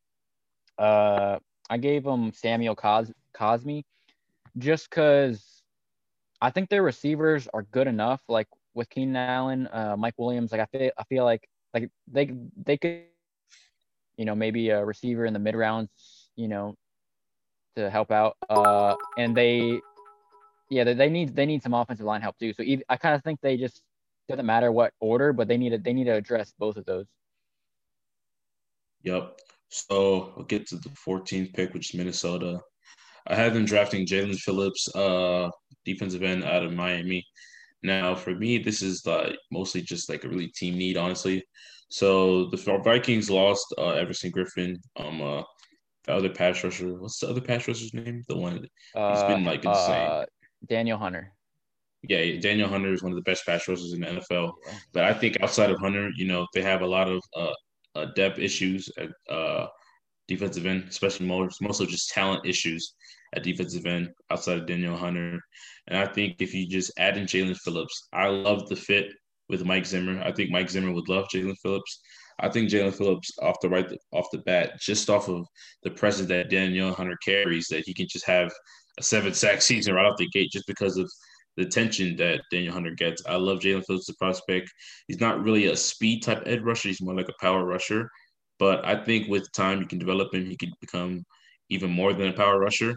uh, 0.78 1.38
I 1.68 1.78
gave 1.78 2.06
him 2.06 2.32
Samuel 2.32 2.74
Cos- 2.74 3.12
Cosmi, 3.34 3.84
just 4.58 4.88
because 4.90 5.62
I 6.40 6.50
think 6.50 6.68
their 6.68 6.82
receivers 6.82 7.48
are 7.52 7.62
good 7.62 7.86
enough. 7.86 8.22
Like 8.28 8.48
with 8.74 8.88
Keenan 8.90 9.16
Allen, 9.16 9.68
uh, 9.72 9.96
Mike 9.98 10.14
Williams, 10.18 10.52
like 10.52 10.60
I 10.60 10.66
feel 10.66 10.90
I 10.98 11.04
feel 11.04 11.24
like 11.24 11.48
like 11.74 11.90
they 12.06 12.32
they 12.64 12.76
could, 12.76 13.02
you 14.16 14.24
know, 14.24 14.34
maybe 14.34 14.70
a 14.70 14.84
receiver 14.84 15.24
in 15.24 15.32
the 15.32 15.38
mid 15.38 15.54
rounds, 15.54 16.30
you 16.36 16.48
know, 16.48 16.74
to 17.76 17.90
help 17.90 18.10
out. 18.10 18.36
Uh, 18.48 18.94
and 19.18 19.36
they, 19.36 19.80
yeah, 20.70 20.84
they, 20.84 20.94
they 20.94 21.08
need 21.08 21.34
they 21.34 21.46
need 21.46 21.62
some 21.62 21.74
offensive 21.74 22.06
line 22.06 22.22
help 22.22 22.38
too. 22.38 22.52
So 22.52 22.62
either, 22.62 22.84
I 22.88 22.96
kind 22.96 23.14
of 23.14 23.22
think 23.22 23.40
they 23.40 23.56
just 23.56 23.82
doesn't 24.28 24.46
matter 24.46 24.72
what 24.72 24.92
order, 25.00 25.32
but 25.32 25.48
they 25.48 25.56
need 25.56 25.70
to 25.70 25.78
they 25.78 25.92
need 25.92 26.04
to 26.04 26.14
address 26.14 26.52
both 26.58 26.76
of 26.76 26.84
those. 26.84 27.06
Yep. 29.02 29.38
So 29.68 30.32
we'll 30.36 30.46
get 30.46 30.66
to 30.68 30.76
the 30.76 30.90
14th 30.90 31.54
pick, 31.54 31.74
which 31.74 31.92
is 31.92 31.98
Minnesota. 31.98 32.60
I 33.26 33.34
have 33.34 33.54
them 33.54 33.64
drafting 33.64 34.06
Jaelan 34.06 34.38
Phillips, 34.38 34.88
uh, 34.94 35.50
defensive 35.84 36.22
end 36.22 36.44
out 36.44 36.64
of 36.64 36.72
Miami. 36.72 37.26
Now, 37.82 38.14
for 38.14 38.34
me, 38.34 38.58
this 38.58 38.82
is 38.82 39.04
like 39.04 39.36
mostly 39.50 39.82
just 39.82 40.08
like 40.08 40.24
a 40.24 40.28
really 40.28 40.48
team 40.48 40.78
need, 40.78 40.96
honestly. 40.96 41.44
So 41.88 42.46
the 42.50 42.56
Vikings 42.84 43.30
lost 43.30 43.74
uh, 43.78 43.90
Everson 43.90 44.32
Griffen, 44.32 44.76
um, 44.96 45.22
uh, 45.22 45.42
the 46.04 46.14
other 46.14 46.30
pass 46.30 46.62
rusher. 46.64 46.94
What's 46.94 47.20
the 47.20 47.28
other 47.28 47.40
pass 47.40 47.68
rusher's 47.68 47.94
name? 47.94 48.22
The 48.28 48.36
one 48.36 48.66
he's 48.94 49.22
been 49.24 49.44
like 49.44 49.64
insane. 49.64 50.08
Uh, 50.08 50.24
Danielle 50.66 50.98
Hunter. 50.98 51.32
Yeah, 52.02 52.40
Danielle 52.40 52.68
Hunter 52.68 52.92
is 52.92 53.02
one 53.02 53.12
of 53.12 53.16
the 53.16 53.22
best 53.22 53.44
pass 53.46 53.66
rushers 53.68 53.92
in 53.92 54.00
the 54.00 54.06
NFL. 54.06 54.52
But 54.92 55.04
I 55.04 55.12
think 55.12 55.40
outside 55.42 55.70
of 55.70 55.78
Hunter, 55.78 56.10
you 56.16 56.26
know, 56.26 56.46
they 56.54 56.62
have 56.62 56.82
a 56.82 56.86
lot 56.86 57.08
of 57.08 57.22
uh, 57.36 57.52
uh, 57.96 58.06
depth 58.14 58.38
issues 58.38 58.88
at 58.98 59.08
uh, 59.32 59.66
defensive 60.28 60.66
end, 60.66 60.84
especially 60.88 61.26
most 61.26 61.62
mostly 61.62 61.86
just 61.86 62.10
talent 62.10 62.46
issues 62.46 62.94
at 63.34 63.42
defensive 63.42 63.86
end 63.86 64.10
outside 64.30 64.58
of 64.58 64.66
Danielle 64.66 64.96
Hunter. 64.96 65.40
And 65.88 65.98
I 65.98 66.06
think 66.06 66.36
if 66.40 66.54
you 66.54 66.66
just 66.66 66.92
add 66.98 67.16
in 67.16 67.26
Jaelan 67.26 67.56
Phillips, 67.58 68.08
I 68.12 68.28
love 68.28 68.68
the 68.68 68.76
fit 68.76 69.12
with 69.48 69.64
Mike 69.64 69.86
Zimmer. 69.86 70.20
I 70.22 70.32
think 70.32 70.50
Mike 70.50 70.70
Zimmer 70.70 70.92
would 70.92 71.08
love 71.08 71.26
Jaelan 71.32 71.56
Phillips. 71.62 72.00
I 72.38 72.48
think 72.48 72.70
Jaelan 72.70 72.94
Phillips 72.94 73.30
off 73.40 73.56
the 73.62 73.68
right 73.68 73.90
off 74.12 74.28
the 74.30 74.38
bat, 74.38 74.78
just 74.80 75.08
off 75.08 75.28
of 75.28 75.46
the 75.82 75.90
presence 75.90 76.28
that 76.28 76.50
Daniel 76.50 76.92
Hunter 76.92 77.16
carries, 77.24 77.68
that 77.68 77.84
he 77.86 77.94
can 77.94 78.06
just 78.08 78.26
have 78.26 78.52
a 78.98 79.02
seven 79.02 79.32
sack 79.32 79.62
season 79.62 79.94
right 79.94 80.06
off 80.06 80.18
the 80.18 80.28
gate 80.28 80.50
just 80.52 80.66
because 80.66 80.96
of 80.96 81.10
the 81.56 81.64
attention 81.64 82.16
that 82.16 82.42
Danielle 82.50 82.74
Hunter 82.74 82.90
gets. 82.94 83.22
I 83.26 83.36
love 83.36 83.60
Jaelan 83.60 83.84
Phillips, 83.86 84.06
the 84.06 84.14
prospect. 84.14 84.70
He's 85.08 85.20
not 85.20 85.42
really 85.42 85.66
a 85.66 85.76
speed 85.76 86.22
type 86.22 86.42
edge 86.46 86.60
rusher. 86.60 86.88
He's 86.88 87.00
more 87.00 87.14
like 87.14 87.28
a 87.28 87.40
power 87.40 87.64
rusher. 87.64 88.10
But 88.58 88.84
I 88.86 89.02
think 89.04 89.28
with 89.28 89.50
time, 89.52 89.80
you 89.80 89.86
can 89.86 89.98
develop 89.98 90.32
him. 90.32 90.46
He 90.46 90.56
can 90.56 90.72
become 90.80 91.24
even 91.68 91.90
more 91.90 92.12
than 92.12 92.28
a 92.28 92.32
power 92.32 92.58
rusher. 92.58 92.94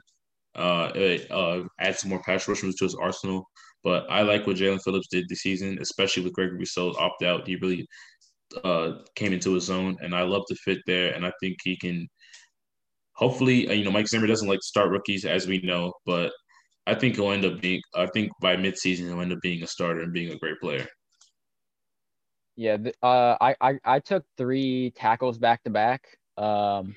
Uh, 0.56 0.92
uh, 1.30 1.64
add 1.80 1.98
some 1.98 2.10
more 2.10 2.22
pass 2.24 2.48
rushers 2.48 2.76
to 2.76 2.86
his 2.86 2.96
arsenal. 2.96 3.46
But 3.84 4.06
I 4.10 4.24
like 4.24 4.46
what 4.46 4.58
Jaelan 4.58 4.84
Phillips 4.84 5.08
did 5.10 5.28
this 5.30 5.40
season, 5.42 5.78
especially 5.80 6.24
with 6.24 6.34
Gregory 6.34 6.58
Rousseau 6.58 6.94
opt 7.00 7.24
out. 7.24 7.48
He 7.48 7.56
really 7.56 7.88
uh, 8.64 8.94
came 9.16 9.32
into 9.32 9.54
his 9.54 9.70
own, 9.70 9.98
and 10.02 10.14
I 10.14 10.24
love 10.24 10.44
the 10.50 10.56
fit 10.56 10.80
there. 10.86 11.14
And 11.14 11.26
I 11.26 11.32
think 11.40 11.58
he 11.64 11.78
can. 11.78 12.08
Hopefully, 13.14 13.68
uh, 13.68 13.74
you 13.74 13.84
know, 13.84 13.92
Mike 13.92 14.08
Zimmer 14.08 14.28
doesn't 14.28 14.48
like 14.48 14.60
to 14.60 14.66
start 14.66 14.92
rookies, 14.92 15.26
as 15.26 15.46
we 15.46 15.60
know, 15.60 15.92
but 16.06 16.32
I 16.90 16.96
think 16.96 17.16
he'll 17.16 17.32
end 17.32 17.46
up 17.46 17.62
being. 17.62 17.82
I 17.96 18.08
think 18.08 18.32
by 18.42 18.56
midseason 18.56 19.08
he'll 19.08 19.22
end 19.22 19.32
up 19.32 19.42
being 19.42 19.62
a 19.62 19.68
starter 19.68 20.02
and 20.02 20.12
being 20.12 20.32
a 20.32 20.38
great 20.38 20.60
player. 20.60 20.88
Yeah, 22.56 22.78
uh, 23.04 23.38
I, 23.40 23.56
I 23.62 23.80
I 23.86 24.00
took 24.00 24.26
three 24.38 24.92
tackles 24.96 25.38
back 25.38 25.64
to 25.64 25.70
back. 25.70 26.02
Um, 26.38 26.96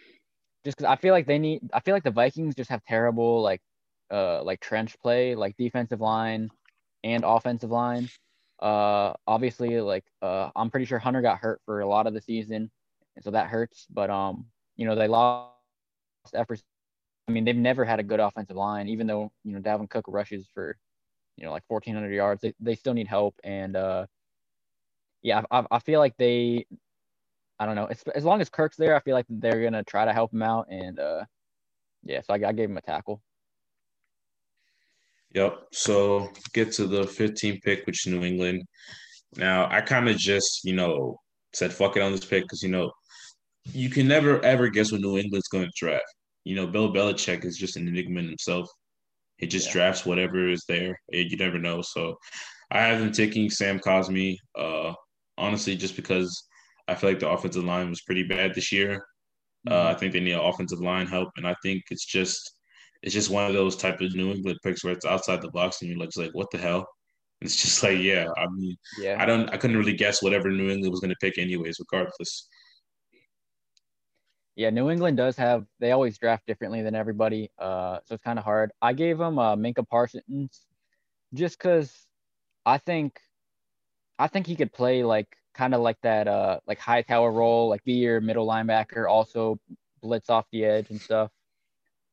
just 0.64 0.78
because 0.78 0.90
I 0.90 0.97
feel 0.97 1.12
like 1.12 1.26
they 1.26 1.38
need. 1.38 1.61
I 1.72 1.80
feel 1.80 1.95
like 1.95 2.05
the 2.05 2.11
Vikings 2.11 2.55
just 2.55 2.70
have 2.70 2.82
terrible 2.84 3.43
like, 3.43 3.61
uh, 4.11 4.43
like 4.43 4.61
trench 4.61 4.97
play, 5.01 5.34
like 5.34 5.57
defensive 5.59 6.01
line, 6.01 6.49
and 7.05 7.22
offensive 7.24 7.70
line. 7.70 8.09
Uh, 8.61 9.12
obviously, 9.26 9.80
like 9.80 10.05
uh, 10.22 10.51
I'm 10.57 10.70
pretty 10.70 10.86
sure 10.86 10.99
Hunter 10.99 11.20
got 11.20 11.38
hurt 11.38 11.61
for 11.66 11.80
a 11.80 11.86
lot 11.86 12.07
of 12.07 12.14
the 12.14 12.22
season, 12.22 12.70
and 13.16 13.24
so 13.24 13.32
that 13.32 13.49
hurts. 13.49 13.86
But 13.90 14.09
um, 14.09 14.47
you 14.76 14.86
know, 14.86 14.95
they 14.95 15.09
lost 15.09 15.53
efforts 16.34 16.62
I 17.29 17.33
mean, 17.33 17.45
they've 17.45 17.57
never 17.57 17.85
had 17.85 18.01
a 18.01 18.05
good 18.05 18.20
offensive 18.20 18.57
line, 18.57 18.89
even 18.89 19.07
though 19.07 19.31
you 19.45 19.53
know 19.53 19.61
Dalvin 19.61 19.89
Cook 19.89 20.07
rushes 20.09 20.47
for 20.53 20.77
you 21.37 21.45
know 21.45 21.53
like 21.53 21.62
1,400 21.68 22.12
yards. 22.12 22.43
They, 22.43 22.55
they 22.61 22.75
still 22.75 22.95
need 22.95 23.09
help, 23.09 23.37
and 23.45 23.77
uh, 23.77 24.07
yeah, 25.23 25.43
I, 25.51 25.64
I 25.70 25.79
feel 25.79 26.01
like 26.01 26.16
they, 26.16 26.66
I 27.59 27.66
don't 27.66 27.77
know, 27.77 27.87
as, 27.87 28.03
as 28.14 28.25
long 28.25 28.41
as 28.41 28.49
Kirk's 28.49 28.77
there, 28.77 28.97
I 28.97 29.01
feel 29.01 29.14
like 29.14 29.27
they're 29.29 29.62
gonna 29.62 29.85
try 29.85 30.05
to 30.05 30.12
help 30.12 30.33
him 30.33 30.43
out, 30.43 30.66
and 30.68 30.99
uh, 30.99 31.25
yeah, 32.03 32.20
so 32.23 32.35
I, 32.35 32.49
I 32.49 32.53
gave 32.53 32.68
him 32.68 32.77
a 32.77 32.83
tackle. 32.83 33.23
Yep. 35.35 35.68
So 35.73 36.31
get 36.53 36.73
to 36.73 36.87
the 36.87 37.07
15 37.07 37.61
pick, 37.61 37.87
which 37.87 38.07
is 38.07 38.12
New 38.12 38.23
England. 38.23 38.64
Now 39.37 39.66
I 39.70 39.81
kind 39.81 40.09
of 40.09 40.18
just 40.18 40.61
you 40.64 40.75
know 40.75 41.18
said 41.55 41.73
fuck 41.73 41.97
it 41.97 42.03
on 42.03 42.12
this 42.12 42.25
pick 42.25 42.43
because 42.43 42.62
you 42.62 42.68
know 42.68 42.91
you 43.73 43.89
can 43.89 44.09
never 44.09 44.45
ever 44.45 44.68
guess 44.68 44.91
what 44.93 45.01
New 45.01 45.16
England's 45.16 45.49
going 45.49 45.64
to 45.64 45.73
draft 45.77 46.03
you 46.45 46.55
know, 46.57 46.66
Bill 46.66 46.93
Belichick 46.93 47.45
is 47.45 47.57
just 47.57 47.76
an 47.76 47.88
enigma 47.88 48.20
in 48.20 48.28
himself. 48.28 48.68
He 49.38 49.47
just 49.47 49.68
yeah. 49.68 49.72
drafts 49.72 50.07
whatever 50.07 50.49
is 50.49 50.64
there. 50.68 50.99
You 51.09 51.36
never 51.36 51.59
know. 51.59 51.82
So 51.82 52.16
I 52.70 52.80
have 52.82 53.01
him 53.01 53.12
taking 53.12 53.51
Sam 53.51 53.78
Cosmi, 53.78 54.36
uh, 54.59 54.93
honestly, 55.38 55.76
just 55.76 55.97
because 55.97 56.47
I 56.88 56.95
feel 56.95 57.11
like 57.11 57.20
the 57.20 57.28
offensive 57.28 57.64
line 57.64 57.88
was 57.88 58.03
pretty 58.03 58.24
bad 58.24 58.55
this 58.55 58.72
year. 58.72 59.05
Uh, 59.66 59.72
mm-hmm. 59.72 59.86
Uh, 59.86 59.90
I 59.90 59.95
think 59.95 60.12
they 60.12 60.20
need 60.20 60.32
offensive 60.32 60.80
line 60.80 61.07
help, 61.07 61.30
and 61.36 61.47
I 61.47 61.55
think 61.62 61.82
it's 61.90 62.05
just 62.05 62.57
it's 63.03 63.14
just 63.14 63.30
one 63.30 63.47
of 63.47 63.53
those 63.53 63.76
type 63.76 64.01
of 64.01 64.14
New 64.14 64.30
England 64.30 64.59
picks 64.62 64.84
where 64.84 64.93
it's 64.93 65.07
outside 65.07 65.43
the 65.43 65.51
box, 65.51 65.80
and 65.80 65.90
you're 65.90 65.99
like, 65.99 66.11
just 66.11 66.18
like 66.18 66.34
what 66.34 66.51
the 66.51 66.59
hell? 66.59 66.86
And 67.40 67.47
it's 67.51 67.61
just 67.61 67.82
like, 67.82 67.99
yeah, 67.99 68.26
I 68.36 68.47
mean, 68.55 68.76
yeah, 69.01 69.16
I 69.18 69.26
don't, 69.26 69.51
I 69.51 69.57
couldn't 69.57 69.76
really 69.76 69.95
guess 69.95 70.22
whatever 70.22 70.49
New 70.51 70.70
England 70.70 70.93
was 70.93 71.01
going 71.01 71.11
to 71.11 71.16
pick, 71.20 71.38
anyways, 71.38 71.78
regardless. 71.80 72.49
Yeah, 74.57 74.70
New 74.70 74.90
England 74.90 75.16
does 75.16 75.36
have 75.36 75.66
they 75.80 75.92
always 75.92 76.18
draft 76.18 76.46
differently 76.46 76.82
than 76.82 76.94
everybody. 76.94 77.50
Uh, 77.59 78.00
so 78.05 78.14
it's 78.14 78.24
kind 78.24 78.38
of 78.38 78.44
hard. 78.44 78.72
I 78.82 78.92
gave 78.92 79.18
him 79.20 79.38
uh, 79.38 79.57
Micah 79.57 79.84
Parsons 79.84 80.66
just 81.34 81.59
because 81.59 82.07
I 82.66 82.78
think 82.78 83.20
I 84.18 84.28
think 84.28 84.46
he 84.46 84.57
could 84.57 84.72
play 84.72 85.03
like 85.05 85.28
kind 85.55 85.74
of 85.74 85.80
like 85.80 86.00
that 86.03 86.28
uh 86.28 86.61
like 86.66 86.78
Hightower 86.78 87.30
role, 87.32 87.68
like 87.68 87.84
be 87.84 87.94
your 87.94 88.20
middle 88.20 88.46
linebacker, 88.46 89.09
also 89.09 89.59
blitz 90.03 90.30
off 90.30 90.46
the 90.53 90.64
edge 90.64 90.90
and 90.90 91.00
stuff. 91.00 91.30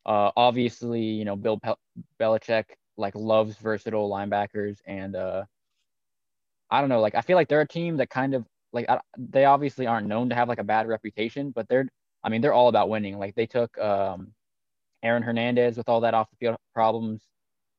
Uh, 0.05 0.31
obviously, 0.37 1.03
you 1.03 1.25
know 1.25 1.35
Bill 1.35 1.59
Pel- 1.59 1.79
Belichick 2.19 2.65
like 2.97 3.15
loves 3.15 3.57
versatile 3.57 4.09
linebackers, 4.09 4.79
and 4.87 5.15
uh, 5.15 5.45
I 6.69 6.79
don't 6.81 6.89
know, 6.89 7.01
like 7.01 7.15
I 7.15 7.21
feel 7.21 7.35
like 7.35 7.47
they're 7.47 7.61
a 7.61 7.67
team 7.67 7.97
that 7.97 8.09
kind 8.09 8.33
of 8.33 8.45
like 8.73 8.89
I, 8.89 8.99
they 9.17 9.45
obviously 9.45 9.87
aren't 9.87 10.07
known 10.07 10.29
to 10.29 10.35
have 10.35 10.47
like 10.47 10.59
a 10.59 10.63
bad 10.63 10.87
reputation, 10.87 11.51
but 11.51 11.67
they're 11.67 11.87
I 12.23 12.29
mean, 12.29 12.41
they're 12.41 12.53
all 12.53 12.69
about 12.69 12.89
winning. 12.89 13.17
Like 13.17 13.35
they 13.35 13.45
took 13.45 13.77
um, 13.77 14.33
Aaron 15.03 15.23
Hernandez 15.23 15.77
with 15.77 15.89
all 15.89 16.01
that 16.01 16.13
off 16.13 16.29
the 16.31 16.37
field 16.37 16.57
problems. 16.73 17.21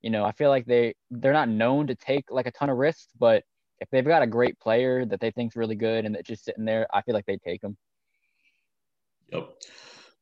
You 0.02 0.10
know, 0.10 0.24
I 0.24 0.32
feel 0.32 0.48
like 0.48 0.64
they 0.64 0.94
they're 1.10 1.32
not 1.32 1.48
known 1.48 1.86
to 1.88 1.94
take 1.94 2.30
like 2.30 2.46
a 2.46 2.52
ton 2.52 2.70
of 2.70 2.78
risks, 2.78 3.08
but 3.18 3.44
if 3.80 3.88
they've 3.90 4.04
got 4.04 4.22
a 4.22 4.26
great 4.26 4.58
player 4.58 5.04
that 5.06 5.20
they 5.20 5.30
think's 5.30 5.56
really 5.56 5.74
good 5.74 6.04
and 6.04 6.14
that's 6.14 6.28
just 6.28 6.44
sitting 6.44 6.64
there, 6.64 6.86
I 6.92 7.02
feel 7.02 7.14
like 7.14 7.26
they 7.26 7.38
take 7.38 7.60
them. 7.60 7.76
Yep. 9.32 9.48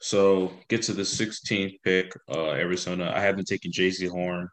So 0.01 0.53
get 0.69 0.83
to 0.83 0.93
the 0.93 1.03
16th 1.03 1.75
pick, 1.83 2.13
uh, 2.33 2.51
Arizona. 2.51 3.13
I 3.15 3.21
have 3.21 3.37
them 3.37 3.45
taking 3.45 3.73
Jaycee 3.73 4.09
Horn. 4.09 4.49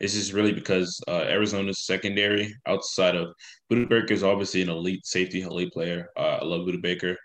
It's 0.00 0.14
just 0.14 0.32
really 0.32 0.52
because 0.52 1.00
uh, 1.06 1.24
Arizona's 1.28 1.84
secondary, 1.84 2.52
outside 2.66 3.14
of 3.14 3.34
Budda 3.70 3.88
Baker, 3.88 4.14
is 4.14 4.24
obviously 4.24 4.62
an 4.62 4.70
elite 4.70 5.04
safety, 5.04 5.42
elite 5.42 5.72
player. 5.72 6.08
Uh, 6.16 6.38
I 6.40 6.44
love 6.44 6.66
Budda 6.66 6.80
Baker. 6.80 7.16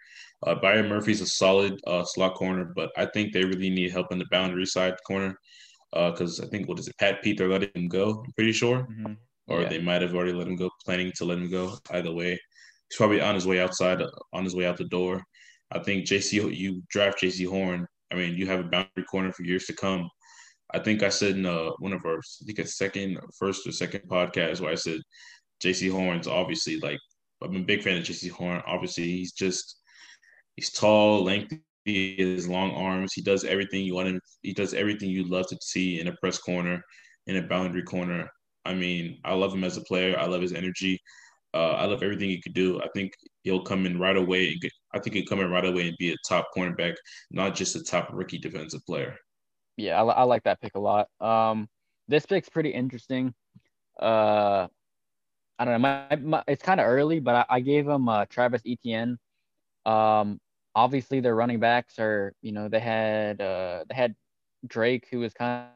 Uh, 0.45 0.55
Byron 0.55 0.87
Murphy's 0.87 1.21
a 1.21 1.25
solid 1.25 1.79
uh, 1.87 2.03
slot 2.03 2.35
corner, 2.35 2.71
but 2.75 2.91
I 2.95 3.07
think 3.07 3.33
they 3.33 3.43
really 3.43 3.69
need 3.69 3.91
help 3.91 4.11
in 4.11 4.19
the 4.19 4.27
boundary 4.29 4.65
side 4.65 4.93
corner 5.05 5.35
because 5.91 6.39
uh, 6.39 6.43
I 6.43 6.47
think 6.47 6.67
what 6.67 6.79
is 6.79 6.87
it? 6.87 6.97
Pat 6.99 7.21
Pete, 7.23 7.37
they're 7.37 7.49
letting 7.49 7.71
him 7.73 7.87
go. 7.87 8.23
I'm 8.25 8.33
pretty 8.33 8.51
sure, 8.51 8.79
mm-hmm. 8.79 9.13
or 9.47 9.61
yeah. 9.61 9.69
they 9.69 9.81
might 9.81 10.01
have 10.01 10.13
already 10.13 10.33
let 10.33 10.47
him 10.47 10.55
go, 10.55 10.69
planning 10.83 11.11
to 11.15 11.25
let 11.25 11.39
him 11.39 11.49
go. 11.49 11.77
Either 11.91 12.11
way, 12.13 12.39
he's 12.89 12.97
probably 12.97 13.21
on 13.21 13.33
his 13.33 13.47
way 13.47 13.59
outside, 13.59 14.01
on 14.33 14.43
his 14.43 14.55
way 14.55 14.65
out 14.65 14.77
the 14.77 14.85
door. 14.85 15.23
I 15.71 15.79
think 15.79 16.05
Jaycee, 16.05 16.55
you 16.55 16.83
draft 16.89 17.21
Jaycee 17.21 17.47
Horn. 17.47 17.87
I 18.11 18.15
mean, 18.15 18.35
you 18.35 18.45
have 18.45 18.59
a 18.59 18.63
boundary 18.63 19.03
corner 19.09 19.31
for 19.31 19.43
years 19.43 19.65
to 19.65 19.73
come. 19.73 20.07
I 20.73 20.79
think 20.79 21.01
I 21.01 21.09
said 21.09 21.37
in 21.37 21.45
uh, 21.45 21.71
one 21.79 21.93
of 21.93 22.05
our, 22.05 22.17
I 22.17 22.45
think 22.45 22.59
a 22.59 22.67
second, 22.67 23.17
first 23.37 23.67
or 23.67 23.71
second 23.71 24.01
podcast 24.07 24.61
where 24.61 24.71
I 24.71 24.75
said 24.75 24.99
Jaycee 25.63 25.91
Horn's 25.91 26.27
obviously 26.27 26.79
like 26.79 26.99
I'm 27.41 27.55
a 27.55 27.59
big 27.59 27.83
fan 27.83 27.97
of 27.97 28.03
Jaycee 28.03 28.31
Horn. 28.31 28.61
Obviously, 28.67 29.05
he's 29.05 29.31
just 29.31 29.81
he's 30.55 30.71
tall, 30.71 31.23
lengthy, 31.23 31.61
his 31.85 32.47
long 32.47 32.71
arms. 32.71 33.13
He 33.13 33.21
does 33.21 33.43
everything 33.43 33.83
you 33.83 33.95
want 33.95 34.07
him. 34.07 34.21
He 34.41 34.53
does 34.53 34.73
everything 34.73 35.09
you 35.09 35.27
love 35.29 35.47
to 35.47 35.57
see 35.61 35.99
in 35.99 36.07
a 36.07 36.15
press 36.17 36.37
corner, 36.37 36.81
in 37.27 37.37
a 37.37 37.47
boundary 37.47 37.83
corner. 37.83 38.29
I 38.65 38.73
mean, 38.73 39.19
I 39.23 39.33
love 39.33 39.53
him 39.53 39.63
as 39.63 39.77
a 39.77 39.81
player. 39.81 40.17
I 40.19 40.25
love 40.25 40.41
his 40.41 40.53
energy. 40.53 40.99
Uh, 41.53 41.73
I 41.73 41.85
love 41.85 42.03
everything 42.03 42.29
he 42.29 42.41
could 42.41 42.53
do. 42.53 42.81
I 42.81 42.87
think 42.93 43.13
he'll 43.43 43.63
come 43.63 43.85
in 43.85 43.99
right 43.99 44.17
away. 44.17 44.51
And 44.51 44.61
get, 44.61 44.73
I 44.93 44.99
think 44.99 45.15
he'll 45.15 45.25
come 45.25 45.39
in 45.39 45.49
right 45.49 45.63
away 45.63 45.87
and 45.87 45.97
be 45.97 46.11
a 46.11 46.15
top 46.27 46.47
cornerback, 46.55 46.95
not 47.31 47.55
just 47.55 47.75
a 47.75 47.83
top 47.83 48.09
rookie 48.11 48.39
defensive 48.39 48.81
player. 48.85 49.15
Yeah, 49.77 50.01
I, 50.01 50.05
I 50.05 50.23
like 50.23 50.43
that 50.43 50.61
pick 50.61 50.75
a 50.75 50.79
lot. 50.79 51.07
Um, 51.21 51.69
this 52.07 52.25
pick's 52.25 52.49
pretty 52.49 52.71
interesting. 52.71 53.33
Uh, 54.01 54.67
I 55.57 55.65
don't 55.65 55.75
know. 55.75 55.79
My, 55.79 56.15
my 56.15 56.43
it's 56.47 56.63
kind 56.63 56.79
of 56.79 56.87
early, 56.87 57.19
but 57.19 57.35
I, 57.35 57.45
I 57.57 57.59
gave 57.61 57.87
him 57.87 58.09
uh, 58.09 58.25
Travis 58.25 58.61
Etienne. 58.67 59.17
Um, 59.85 60.39
obviously 60.75 61.21
their 61.21 61.35
running 61.35 61.59
backs 61.59 61.97
are, 61.99 62.33
you 62.41 62.51
know, 62.51 62.67
they 62.67 62.79
had 62.79 63.41
uh, 63.41 63.85
they 63.89 63.95
had 63.95 64.15
Drake 64.67 65.07
who 65.09 65.19
was 65.19 65.33
kind 65.33 65.67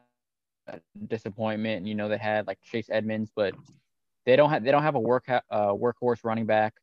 of 0.68 0.80
disappointment. 1.08 1.86
You 1.86 1.94
know, 1.94 2.08
they 2.08 2.18
had 2.18 2.46
like 2.46 2.58
Chase 2.62 2.88
Edmonds, 2.90 3.30
but 3.34 3.54
they 4.26 4.36
don't 4.36 4.50
have 4.50 4.62
they 4.62 4.70
don't 4.70 4.82
have 4.82 4.94
a 4.94 5.00
work 5.00 5.28
uh, 5.28 5.40
workhorse 5.50 6.24
running 6.24 6.46
back. 6.46 6.74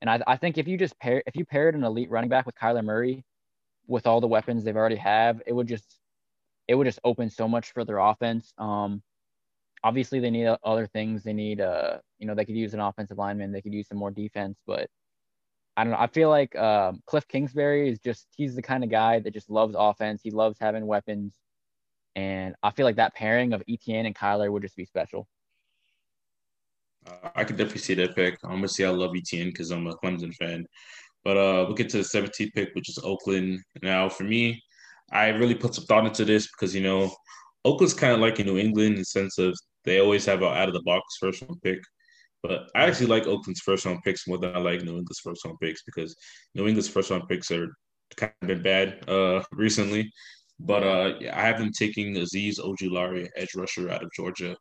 And 0.00 0.10
I, 0.10 0.20
I 0.26 0.36
think 0.36 0.58
if 0.58 0.66
you 0.66 0.76
just 0.76 0.98
pair 0.98 1.22
if 1.26 1.36
you 1.36 1.44
paired 1.44 1.74
an 1.74 1.84
elite 1.84 2.10
running 2.10 2.30
back 2.30 2.46
with 2.46 2.54
Kyler 2.54 2.84
Murray, 2.84 3.24
with 3.86 4.06
all 4.06 4.20
the 4.20 4.26
weapons 4.26 4.64
they've 4.64 4.76
already 4.76 4.96
have, 4.96 5.42
it 5.46 5.52
would 5.52 5.66
just 5.66 5.98
it 6.68 6.76
would 6.76 6.86
just 6.86 7.00
open 7.04 7.28
so 7.28 7.48
much 7.48 7.72
for 7.72 7.84
their 7.84 7.98
offense. 7.98 8.52
Um, 8.58 9.02
obviously 9.84 10.20
they 10.20 10.30
need 10.30 10.46
other 10.64 10.86
things. 10.86 11.24
They 11.24 11.32
need 11.32 11.60
uh, 11.60 11.98
you 12.18 12.26
know, 12.26 12.34
they 12.34 12.44
could 12.44 12.56
use 12.56 12.74
an 12.74 12.80
offensive 12.80 13.18
lineman. 13.18 13.52
They 13.52 13.62
could 13.62 13.74
use 13.74 13.88
some 13.88 13.98
more 13.98 14.10
defense, 14.10 14.58
but 14.66 14.88
I 15.76 15.84
don't 15.84 15.92
know. 15.92 15.98
I 15.98 16.06
feel 16.06 16.28
like 16.28 16.54
uh, 16.54 16.92
Cliff 17.06 17.26
Kingsbury 17.28 17.90
is 17.90 17.98
just 17.98 18.26
he's 18.36 18.54
the 18.54 18.62
kind 18.62 18.84
of 18.84 18.90
guy 18.90 19.20
that 19.20 19.32
just 19.32 19.50
loves 19.50 19.74
offense. 19.78 20.20
He 20.22 20.30
loves 20.30 20.58
having 20.60 20.86
weapons, 20.86 21.34
and 22.14 22.54
I 22.62 22.70
feel 22.70 22.84
like 22.84 22.96
that 22.96 23.14
pairing 23.14 23.52
of 23.52 23.62
Etienne 23.68 24.06
and 24.06 24.14
Kyler 24.14 24.50
would 24.52 24.62
just 24.62 24.76
be 24.76 24.84
special. 24.84 25.26
Uh, 27.06 27.30
I 27.34 27.44
could 27.44 27.56
definitely 27.56 27.80
see 27.80 27.94
that 27.94 28.14
pick. 28.14 28.38
I'm 28.44 28.50
gonna 28.50 28.68
say 28.68 28.84
I 28.84 28.90
love 28.90 29.12
Etienne 29.16 29.48
because 29.48 29.70
I'm 29.70 29.86
a 29.86 29.96
Clemson 29.96 30.34
fan. 30.34 30.66
But 31.24 31.36
uh, 31.36 31.64
we'll 31.66 31.76
get 31.76 31.88
to 31.90 31.98
the 31.98 32.02
17th 32.02 32.52
pick, 32.52 32.74
which 32.74 32.88
is 32.88 32.98
Oakland. 32.98 33.60
Now, 33.80 34.08
for 34.08 34.24
me, 34.24 34.60
I 35.12 35.28
really 35.28 35.54
put 35.54 35.74
some 35.74 35.84
thought 35.84 36.06
into 36.06 36.24
this 36.24 36.48
because 36.48 36.74
you 36.74 36.82
know 36.82 37.14
Oakland's 37.64 37.94
kind 37.94 38.12
of 38.12 38.20
like 38.20 38.40
in 38.40 38.46
New 38.46 38.58
England 38.58 38.94
in 38.94 38.98
the 39.00 39.04
sense 39.04 39.38
of 39.38 39.56
they 39.84 40.00
always 40.00 40.26
have 40.26 40.42
an 40.42 40.56
out 40.56 40.68
of 40.68 40.74
the 40.74 40.82
box 40.82 41.16
first 41.18 41.42
round 41.42 41.60
pick. 41.62 41.80
But 42.42 42.70
I 42.74 42.84
actually 42.84 43.06
like 43.06 43.26
Oakland's 43.26 43.60
first 43.60 43.84
round 43.84 44.02
picks 44.04 44.26
more 44.26 44.38
than 44.38 44.56
I 44.56 44.58
like 44.58 44.82
New 44.82 44.90
England's 44.90 45.20
first 45.20 45.44
round 45.44 45.58
picks 45.60 45.82
because 45.84 46.16
New 46.54 46.66
England's 46.66 46.88
first 46.88 47.10
round 47.10 47.28
picks 47.28 47.50
are 47.50 47.68
kind 48.16 48.32
of 48.42 48.48
been 48.48 48.62
bad 48.62 49.08
uh, 49.08 49.42
recently. 49.52 50.10
But 50.58 50.82
uh, 50.82 51.14
yeah, 51.20 51.38
I 51.38 51.42
have 51.42 51.58
them 51.58 51.72
taking 51.72 52.14
Azeez 52.14 52.58
Ojulari, 52.58 53.28
edge 53.36 53.54
rusher 53.56 53.90
out 53.90 54.02
of 54.02 54.10
Georgia. 54.14 54.56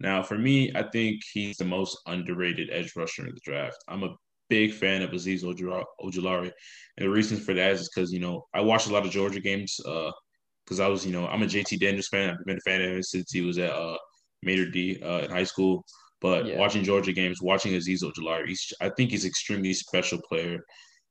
Now, 0.00 0.22
for 0.22 0.38
me, 0.38 0.72
I 0.74 0.82
think 0.82 1.20
he's 1.32 1.58
the 1.58 1.64
most 1.64 1.98
underrated 2.06 2.70
edge 2.72 2.92
rusher 2.96 3.26
in 3.26 3.34
the 3.34 3.40
draft. 3.44 3.76
I'm 3.88 4.02
a 4.02 4.14
big 4.48 4.72
fan 4.72 5.02
of 5.02 5.10
Azeez 5.10 5.42
Ojulari. 5.42 6.50
And 6.96 7.06
the 7.06 7.10
reason 7.10 7.38
for 7.38 7.54
that 7.54 7.72
is 7.72 7.88
because, 7.88 8.12
you 8.12 8.20
know, 8.20 8.46
I 8.54 8.60
watched 8.60 8.88
a 8.88 8.92
lot 8.92 9.04
of 9.04 9.12
Georgia 9.12 9.40
games 9.40 9.76
because 9.78 10.80
uh, 10.80 10.84
I 10.84 10.88
was, 10.88 11.04
you 11.06 11.12
know, 11.12 11.26
I'm 11.26 11.42
a 11.42 11.46
JT 11.46 11.78
Daniels 11.80 12.08
fan. 12.08 12.30
I've 12.30 12.44
been 12.44 12.58
a 12.58 12.60
fan 12.60 12.82
of 12.82 12.90
him 12.90 13.02
since 13.02 13.30
he 13.30 13.42
was 13.42 13.58
at 13.58 13.72
uh, 13.72 13.96
Mater 14.42 14.70
Dei 14.70 15.00
uh, 15.02 15.20
in 15.20 15.30
high 15.30 15.44
school. 15.44 15.84
But 16.20 16.46
yeah. 16.46 16.58
watching 16.58 16.84
Georgia 16.84 17.12
games, 17.12 17.40
watching 17.40 17.72
Azeez 17.72 18.02
Ojulari, 18.02 18.56
I 18.80 18.90
think 18.90 19.10
he's 19.10 19.24
an 19.24 19.30
extremely 19.30 19.72
special 19.72 20.20
player. 20.20 20.60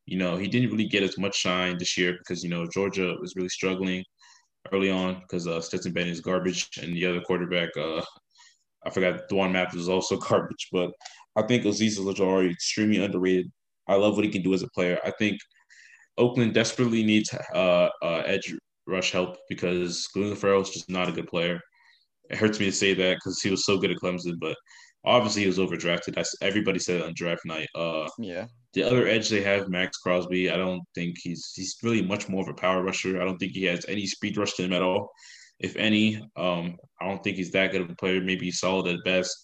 You 0.05 0.18
know, 0.18 0.38
he 0.38 0.47
didn't 0.47 0.72
really 0.72 0.88
get 0.88 1.03
as 1.03 1.18
much 1.18 1.36
shine 1.36 1.78
this 1.78 1.97
year 1.97 2.18
because 2.20 2.43
you 2.43 2.49
know 2.49 2.68
Georgia 2.68 3.16
was 3.20 3.36
really 3.36 3.49
struggling 3.49 4.03
early 4.72 4.91
on 4.91 5.22
because 5.22 5.47
uh, 5.47 5.62
Stetson 5.62 5.93
Bennett 5.93 6.14
is 6.14 6.22
garbage, 6.22 6.70
and 6.82 6.95
the 6.95 7.05
other 7.05 7.22
quarterback, 7.22 7.70
uh, 7.78 8.01
I 8.86 8.89
forgot, 8.89 9.28
D'Wan 9.30 9.51
Mathis 9.51 9.82
is 9.82 9.89
also 9.89 10.18
garbage. 10.30 10.68
But 10.72 10.91
I 11.36 11.43
think 11.43 11.64
Azeez 11.64 11.97
Ojulari 11.97 12.51
extremely 12.51 13.03
underrated. 13.03 13.51
I 13.88 13.95
love 13.95 14.16
what 14.16 14.26
he 14.26 14.32
can 14.32 14.43
do 14.43 14.53
as 14.53 14.62
a 14.62 14.70
player. 14.70 14.99
I 15.03 15.12
think 15.12 15.39
Oakland 16.18 16.53
desperately 16.53 17.03
needs 17.03 17.34
uh, 17.53 17.89
uh, 18.03 18.24
edge 18.26 18.53
rush 18.86 19.12
help 19.12 19.38
because 19.47 20.07
Clelin 20.16 20.38
Ferrell 20.38 20.62
is 20.62 20.70
just 20.70 20.89
not 20.89 21.10
a 21.10 21.12
good 21.12 21.28
player. 21.28 21.60
It 22.30 22.38
hurts 22.38 22.60
me 22.60 22.66
to 22.66 22.72
say 22.72 22.93
that 22.93 23.16
because 23.16 23.41
he 23.41 23.49
was 23.49 23.66
so 23.66 23.78
good 23.78 23.91
at 23.91 23.97
Clemson, 23.97 24.36
but 24.39 24.55
obviously 25.05 25.41
he 25.41 25.47
was 25.47 25.59
overdrafted. 25.59 26.15
That's 26.15 26.35
everybody 26.41 26.79
said 26.79 27.01
on 27.01 27.13
draft 27.15 27.45
night. 27.45 27.67
Uh, 27.75 28.07
yeah. 28.17 28.47
The 28.73 28.83
other 28.83 29.07
edge 29.07 29.29
they 29.29 29.41
have, 29.41 29.69
Maxx 29.69 29.97
Crosby. 29.97 30.49
I 30.49 30.57
don't 30.57 30.81
think 30.93 31.17
he's 31.21 31.51
he's 31.55 31.77
really 31.81 32.01
much 32.03 32.29
more 32.29 32.43
of 32.43 32.49
a 32.49 32.53
power 32.53 32.83
rusher. 32.83 33.21
I 33.21 33.25
don't 33.25 33.37
think 33.37 33.53
he 33.53 33.63
has 33.65 33.85
any 33.87 34.05
speed 34.05 34.37
rush 34.37 34.53
to 34.53 34.63
him 34.63 34.73
at 34.73 34.83
all, 34.83 35.09
if 35.59 35.75
any. 35.75 36.17
Um, 36.35 36.77
I 37.01 37.07
don't 37.07 37.23
think 37.23 37.37
he's 37.37 37.51
that 37.51 37.71
good 37.71 37.81
of 37.81 37.89
a 37.89 37.95
player. 37.95 38.21
Maybe 38.21 38.45
he's 38.45 38.59
solid 38.59 38.87
at 38.87 39.03
best. 39.03 39.35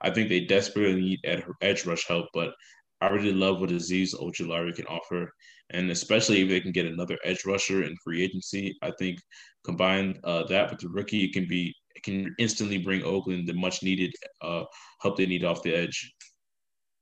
I 0.00 0.10
think 0.10 0.28
they 0.28 0.40
desperately 0.40 1.00
need 1.00 1.44
edge 1.60 1.86
rush 1.86 2.06
help, 2.06 2.26
but 2.32 2.52
I 3.00 3.08
really 3.08 3.32
love 3.32 3.60
what 3.60 3.70
Azeez 3.70 4.14
Ojulari 4.14 4.74
can 4.74 4.86
offer, 4.86 5.32
and 5.70 5.90
especially 5.90 6.42
if 6.42 6.48
they 6.48 6.60
can 6.60 6.72
get 6.72 6.86
another 6.86 7.18
edge 7.24 7.44
rusher 7.44 7.82
in 7.82 7.96
free 8.04 8.22
agency. 8.22 8.76
I 8.82 8.92
think 8.98 9.18
combine 9.64 10.18
uh, 10.24 10.44
that 10.44 10.70
with 10.70 10.80
the 10.80 10.88
rookie, 10.88 11.24
it 11.24 11.32
can 11.32 11.46
be 11.48 11.74
can 12.02 12.34
instantly 12.38 12.78
bring 12.78 13.02
Oakland 13.02 13.48
the 13.48 13.54
much 13.54 13.82
needed 13.82 14.14
uh, 14.42 14.64
help 15.00 15.16
they 15.16 15.26
need 15.26 15.44
off 15.44 15.62
the 15.62 15.74
edge. 15.74 16.14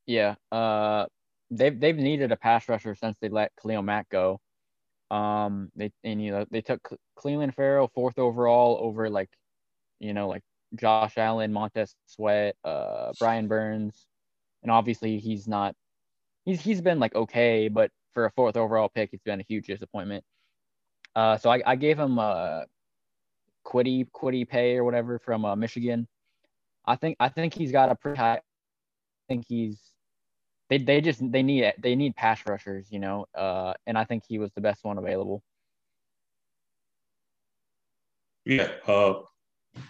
Yeah, 0.06 0.36
uh, 0.52 1.06
they've 1.50 1.78
they've 1.78 1.96
needed 1.96 2.32
a 2.32 2.36
pass 2.36 2.68
rusher 2.68 2.94
since 2.94 3.16
they 3.20 3.28
let 3.28 3.52
Khalil 3.60 3.82
Mack 3.82 4.08
go. 4.08 4.40
Um, 5.10 5.70
they 5.76 5.92
and 6.04 6.22
you 6.22 6.30
know 6.32 6.46
they 6.50 6.60
took 6.60 6.96
Clelin 7.18 7.54
Ferrell 7.54 7.90
fourth 7.94 8.18
overall 8.18 8.78
over 8.80 9.08
like, 9.10 9.30
you 10.00 10.14
know 10.14 10.28
like 10.28 10.42
Josh 10.74 11.16
Allen, 11.16 11.52
Montez 11.52 11.94
Sweat, 12.06 12.56
uh, 12.64 13.12
Brian 13.18 13.48
Burns, 13.48 14.06
and 14.62 14.70
obviously 14.70 15.18
he's 15.18 15.46
not. 15.46 15.74
He's 16.44 16.60
he's 16.60 16.80
been 16.80 17.00
like 17.00 17.14
okay, 17.14 17.68
but 17.68 17.90
for 18.12 18.26
a 18.26 18.30
fourth 18.32 18.56
overall 18.56 18.88
pick, 18.88 19.10
it's 19.12 19.22
been 19.22 19.40
a 19.40 19.46
huge 19.48 19.66
disappointment. 19.66 20.24
Uh, 21.14 21.38
so 21.38 21.50
I, 21.50 21.62
I 21.64 21.76
gave 21.76 21.98
him 21.98 22.18
uh, 22.18 22.62
Kwity 23.66 24.08
Kwity 24.10 24.48
Paye 24.48 24.76
or 24.76 24.84
whatever 24.84 25.18
from 25.18 25.44
uh, 25.44 25.56
Michigan. 25.56 26.06
I 26.86 26.96
think 26.96 27.16
I 27.18 27.28
think 27.28 27.54
he's 27.54 27.72
got 27.72 27.90
a 27.90 27.94
pretty 27.94 28.18
high. 28.18 28.36
I 28.36 28.40
think 29.28 29.44
he's 29.48 29.78
they 30.70 30.78
they 30.78 31.00
just 31.00 31.20
they 31.32 31.42
need 31.42 31.64
it. 31.64 31.80
They 31.80 31.96
need 31.96 32.14
pass 32.16 32.40
rushers, 32.46 32.86
you 32.90 32.98
know. 32.98 33.26
Uh, 33.34 33.74
and 33.86 33.98
I 33.98 34.04
think 34.04 34.24
he 34.28 34.38
was 34.38 34.52
the 34.54 34.60
best 34.60 34.84
one 34.84 34.98
available. 34.98 35.42
Yeah. 38.44 38.68
Uh, 38.86 39.14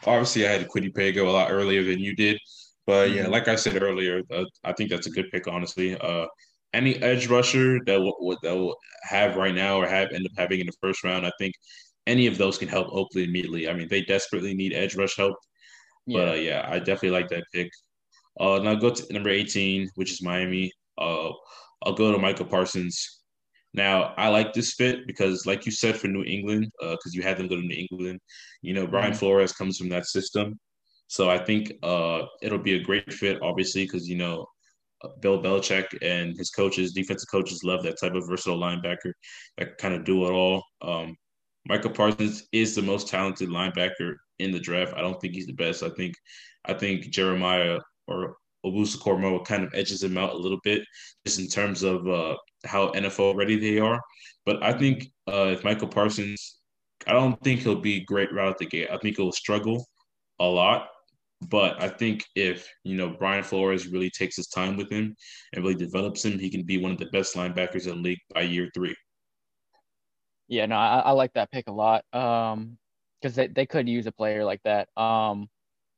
obviously, 0.06 0.48
I 0.48 0.52
had 0.52 0.68
Kwity 0.68 0.94
Paye 0.94 1.12
go 1.12 1.28
a 1.28 1.30
lot 1.30 1.50
earlier 1.50 1.84
than 1.84 1.98
you 1.98 2.16
did, 2.16 2.38
but 2.86 3.10
yeah, 3.10 3.24
mm-hmm. 3.24 3.32
like 3.32 3.48
I 3.48 3.56
said 3.56 3.82
earlier, 3.82 4.22
uh, 4.30 4.44
I 4.64 4.72
think 4.72 4.88
that's 4.88 5.06
a 5.06 5.10
good 5.10 5.30
pick. 5.30 5.46
Honestly, 5.46 5.98
uh, 6.00 6.26
any 6.72 6.96
edge 6.96 7.26
rusher 7.28 7.78
that 7.84 8.00
will, 8.00 8.38
that 8.42 8.54
will 8.54 8.76
have 9.02 9.36
right 9.36 9.54
now 9.54 9.78
or 9.78 9.86
have 9.86 10.12
end 10.12 10.26
up 10.26 10.32
having 10.36 10.60
in 10.60 10.66
the 10.66 10.72
first 10.80 11.04
round, 11.04 11.26
I 11.26 11.32
think 11.38 11.54
any 12.06 12.26
of 12.26 12.38
those 12.38 12.58
can 12.58 12.68
help 12.68 12.88
Oakland 12.88 13.28
immediately. 13.28 13.68
I 13.68 13.74
mean, 13.74 13.88
they 13.88 14.02
desperately 14.02 14.54
need 14.54 14.72
edge 14.72 14.96
rush 14.96 15.16
help. 15.16 15.36
Yeah. 16.06 16.18
But 16.18 16.28
uh, 16.28 16.34
yeah, 16.34 16.66
I 16.68 16.78
definitely 16.78 17.10
like 17.10 17.28
that 17.28 17.44
pick. 17.52 17.70
Uh, 18.38 18.58
now 18.62 18.74
go 18.74 18.90
to 18.90 19.12
number 19.12 19.30
18, 19.30 19.90
which 19.94 20.12
is 20.12 20.22
Miami. 20.22 20.72
Uh, 20.98 21.30
I'll 21.82 21.94
go 21.94 22.12
to 22.12 22.18
Micah 22.18 22.44
Parsons. 22.44 23.22
Now, 23.74 24.14
I 24.16 24.28
like 24.28 24.52
this 24.52 24.72
fit 24.72 25.06
because, 25.06 25.44
like 25.44 25.66
you 25.66 25.72
said, 25.72 25.96
for 25.96 26.08
New 26.08 26.24
England, 26.24 26.70
because 26.80 26.98
uh, 27.06 27.12
you 27.12 27.22
had 27.22 27.36
them 27.36 27.48
go 27.48 27.56
to 27.56 27.62
New 27.62 27.86
England, 27.90 28.20
you 28.62 28.72
know, 28.72 28.86
Brian 28.86 29.10
mm-hmm. 29.10 29.18
Flores 29.18 29.52
comes 29.52 29.76
from 29.76 29.90
that 29.90 30.06
system. 30.06 30.58
So 31.08 31.28
I 31.28 31.38
think 31.38 31.72
uh, 31.82 32.22
it'll 32.40 32.58
be 32.58 32.76
a 32.76 32.82
great 32.82 33.12
fit, 33.12 33.38
obviously, 33.42 33.84
because, 33.84 34.08
you 34.08 34.16
know, 34.16 34.46
uh, 35.04 35.08
Bill 35.20 35.42
Belichick 35.42 35.86
and 36.00 36.36
his 36.36 36.50
coaches, 36.50 36.92
defensive 36.92 37.28
coaches, 37.30 37.64
love 37.64 37.82
that 37.82 38.00
type 38.00 38.14
of 38.14 38.26
versatile 38.26 38.58
linebacker 38.58 39.12
that 39.58 39.76
kind 39.76 39.94
of 39.94 40.04
do 40.04 40.26
it 40.26 40.30
all. 40.30 40.64
Um, 40.80 41.14
Micah 41.68 41.90
Parsons 41.90 42.44
is 42.52 42.74
the 42.74 42.82
most 42.82 43.08
talented 43.08 43.48
linebacker 43.48 44.14
in 44.38 44.52
the 44.52 44.60
draft. 44.60 44.94
I 44.96 45.00
don't 45.00 45.20
think 45.20 45.34
he's 45.34 45.46
the 45.46 45.52
best. 45.52 45.82
I 45.82 45.88
think 45.90 46.14
I 46.64 46.74
think 46.74 47.10
Jeremiah 47.10 47.80
or 48.06 48.36
Owusu-Koramoah 48.64 49.44
kind 49.44 49.64
of 49.64 49.74
edges 49.74 50.02
him 50.02 50.18
out 50.18 50.34
a 50.34 50.38
little 50.38 50.60
bit, 50.64 50.82
just 51.24 51.38
in 51.38 51.48
terms 51.48 51.82
of 51.82 52.06
uh, 52.08 52.36
how 52.64 52.90
NFL 52.92 53.36
ready 53.36 53.58
they 53.58 53.78
are. 53.78 54.00
But 54.44 54.62
I 54.62 54.72
think 54.72 55.08
uh, 55.28 55.50
if 55.52 55.64
Micah 55.64 55.86
Parsons, 55.86 56.56
I 57.06 57.12
don't 57.12 57.40
think 57.42 57.60
he'll 57.60 57.80
be 57.80 58.00
great 58.04 58.32
right 58.32 58.48
out 58.48 58.58
the 58.58 58.66
gate. 58.66 58.88
I 58.90 58.98
think 58.98 59.16
he'll 59.16 59.32
struggle 59.32 59.84
a 60.40 60.46
lot. 60.46 60.88
But 61.48 61.82
I 61.82 61.88
think 61.88 62.24
if 62.34 62.68
you 62.84 62.96
know 62.96 63.10
Brian 63.10 63.44
Flores 63.44 63.88
really 63.88 64.10
takes 64.10 64.36
his 64.36 64.48
time 64.48 64.76
with 64.76 64.90
him 64.90 65.14
and 65.52 65.62
really 65.62 65.74
develops 65.74 66.24
him, 66.24 66.38
he 66.38 66.50
can 66.50 66.62
be 66.62 66.78
one 66.78 66.92
of 66.92 66.98
the 66.98 67.06
best 67.06 67.34
linebackers 67.34 67.86
in 67.86 67.96
the 67.96 68.08
league 68.08 68.18
by 68.34 68.42
year 68.42 68.70
three. 68.74 68.94
Yeah, 70.48 70.66
no, 70.66 70.76
I, 70.76 70.98
I 71.00 71.10
like 71.12 71.32
that 71.34 71.50
pick 71.50 71.68
a 71.68 71.72
lot. 71.72 72.04
Um, 72.12 72.78
because 73.20 73.34
they, 73.34 73.46
they 73.48 73.66
could 73.66 73.88
use 73.88 74.06
a 74.06 74.12
player 74.12 74.44
like 74.44 74.62
that. 74.64 74.88
Um, 74.96 75.48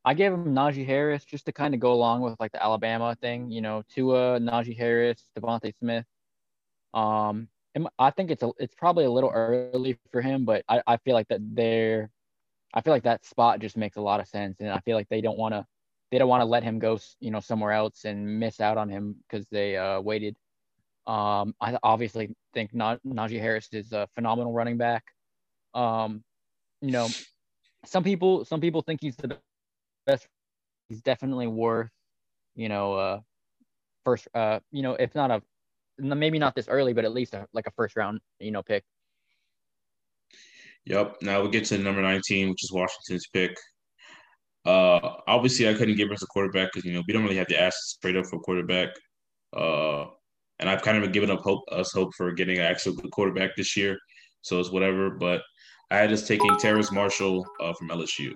I 0.04 0.14
gave 0.14 0.32
him 0.32 0.54
Najee 0.54 0.86
Harris 0.86 1.24
just 1.24 1.46
to 1.46 1.52
kind 1.52 1.74
of 1.74 1.80
go 1.80 1.92
along 1.92 2.22
with 2.22 2.36
like 2.40 2.52
the 2.52 2.62
Alabama 2.62 3.16
thing, 3.20 3.50
you 3.50 3.60
know, 3.60 3.82
Tua, 3.92 4.38
Najee 4.40 4.76
Harris, 4.76 5.28
DeVonta 5.36 5.76
Smith. 5.78 6.06
Um, 6.94 7.48
I 7.98 8.10
think 8.10 8.30
it's 8.30 8.42
a, 8.42 8.50
it's 8.58 8.74
probably 8.74 9.04
a 9.04 9.10
little 9.10 9.30
early 9.30 9.98
for 10.10 10.22
him, 10.22 10.44
but 10.44 10.64
I, 10.68 10.82
I 10.86 10.96
feel 10.98 11.14
like 11.14 11.28
that 11.28 11.40
they're, 11.42 12.10
I 12.74 12.80
feel 12.82 12.92
like 12.92 13.04
that 13.04 13.24
spot 13.24 13.60
just 13.60 13.76
makes 13.76 13.96
a 13.96 14.00
lot 14.00 14.20
of 14.20 14.28
sense, 14.28 14.60
and 14.60 14.70
I 14.70 14.80
feel 14.80 14.96
like 14.96 15.08
they 15.08 15.20
don't 15.20 15.38
want 15.38 15.54
to, 15.54 15.66
they 16.10 16.18
don't 16.18 16.28
want 16.28 16.40
to 16.40 16.46
let 16.46 16.62
him 16.62 16.78
go, 16.78 16.98
you 17.20 17.30
know, 17.30 17.40
somewhere 17.40 17.72
else 17.72 18.04
and 18.04 18.40
miss 18.40 18.60
out 18.60 18.78
on 18.78 18.88
him 18.88 19.16
because 19.28 19.46
they 19.50 19.76
uh, 19.76 20.00
waited. 20.00 20.36
Um, 21.08 21.54
I 21.58 21.78
obviously 21.82 22.36
think 22.52 22.72
Najee 22.72 23.40
Harris 23.40 23.68
is 23.72 23.92
a 23.92 24.06
phenomenal 24.14 24.52
running 24.52 24.76
back. 24.76 25.04
Um, 25.72 26.22
you 26.82 26.90
know, 26.90 27.08
some 27.86 28.04
people 28.04 28.44
some 28.44 28.60
people 28.60 28.82
think 28.82 29.00
he's 29.00 29.16
the 29.16 29.38
best. 30.06 30.28
He's 30.90 31.00
definitely 31.00 31.46
worth, 31.46 31.90
you 32.54 32.68
know, 32.68 32.92
uh, 32.94 33.20
first, 34.04 34.28
uh, 34.34 34.60
you 34.70 34.82
know, 34.82 34.94
if 34.94 35.14
not 35.14 35.30
a, 35.30 35.42
maybe 35.98 36.38
not 36.38 36.54
this 36.54 36.68
early, 36.68 36.92
but 36.92 37.04
at 37.04 37.12
least 37.12 37.34
a, 37.34 37.46
like 37.52 37.66
a 37.66 37.70
first 37.72 37.96
round, 37.96 38.20
you 38.38 38.50
know, 38.50 38.62
pick. 38.62 38.84
Yep. 40.84 41.16
Now 41.22 41.42
we 41.42 41.50
get 41.50 41.64
to 41.66 41.78
number 41.78 42.02
19, 42.02 42.50
which 42.50 42.64
is 42.64 42.72
Washington's 42.72 43.26
pick. 43.32 43.56
Uh, 44.64 45.16
obviously, 45.26 45.68
I 45.68 45.74
couldn't 45.74 45.96
give 45.96 46.10
us 46.10 46.22
a 46.22 46.26
quarterback 46.26 46.70
because 46.72 46.84
you 46.84 46.92
know 46.92 47.02
we 47.06 47.14
don't 47.14 47.22
really 47.22 47.36
have 47.36 47.48
the 47.48 47.58
assets 47.58 47.96
straight 47.98 48.16
up 48.16 48.26
for 48.26 48.36
a 48.36 48.40
quarterback. 48.40 48.90
Uh, 49.56 50.06
and 50.60 50.68
I've 50.68 50.82
kind 50.82 51.02
of 51.02 51.12
given 51.12 51.30
up 51.30 51.40
hope 51.40 51.62
us 51.70 51.92
hope 51.92 52.14
for 52.16 52.32
getting 52.32 52.58
an 52.58 52.64
actual 52.64 52.94
good 52.94 53.10
quarterback 53.10 53.56
this 53.56 53.76
year. 53.76 53.98
So 54.42 54.58
it's 54.60 54.70
whatever. 54.70 55.10
But 55.10 55.42
I 55.90 55.98
had 55.98 56.12
us 56.12 56.26
taking 56.26 56.56
Terrace 56.58 56.92
Marshall 56.92 57.46
uh, 57.60 57.72
from 57.74 57.88
LSU. 57.88 58.34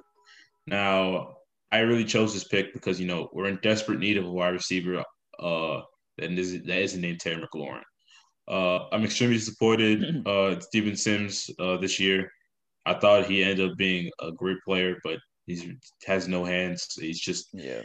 Now, 0.66 1.34
I 1.70 1.80
really 1.80 2.04
chose 2.04 2.34
this 2.34 2.44
pick 2.44 2.72
because 2.72 3.00
you 3.00 3.06
know 3.06 3.28
we're 3.32 3.48
in 3.48 3.58
desperate 3.62 3.98
need 3.98 4.18
of 4.18 4.26
a 4.26 4.30
wide 4.30 4.50
receiver 4.50 5.02
uh, 5.38 5.80
that 6.18 6.30
is 6.32 6.52
that 6.52 6.82
isn't 6.82 7.00
named 7.00 7.20
Terry 7.20 7.42
McLaurin. 7.42 7.82
Uh, 8.48 8.88
I'm 8.92 9.04
extremely 9.04 9.36
disappointed 9.36 10.26
uh, 10.26 10.60
Steven 10.60 10.96
Sims 10.96 11.50
uh, 11.58 11.76
this 11.78 11.98
year. 11.98 12.30
I 12.84 12.94
thought 12.94 13.26
he 13.26 13.42
ended 13.42 13.70
up 13.70 13.76
being 13.76 14.10
a 14.20 14.32
great 14.32 14.58
player, 14.64 14.96
but 15.04 15.18
he 15.46 15.76
has 16.06 16.28
no 16.28 16.44
hands. 16.44 16.86
He's 16.98 17.20
just 17.20 17.48
yeah. 17.52 17.82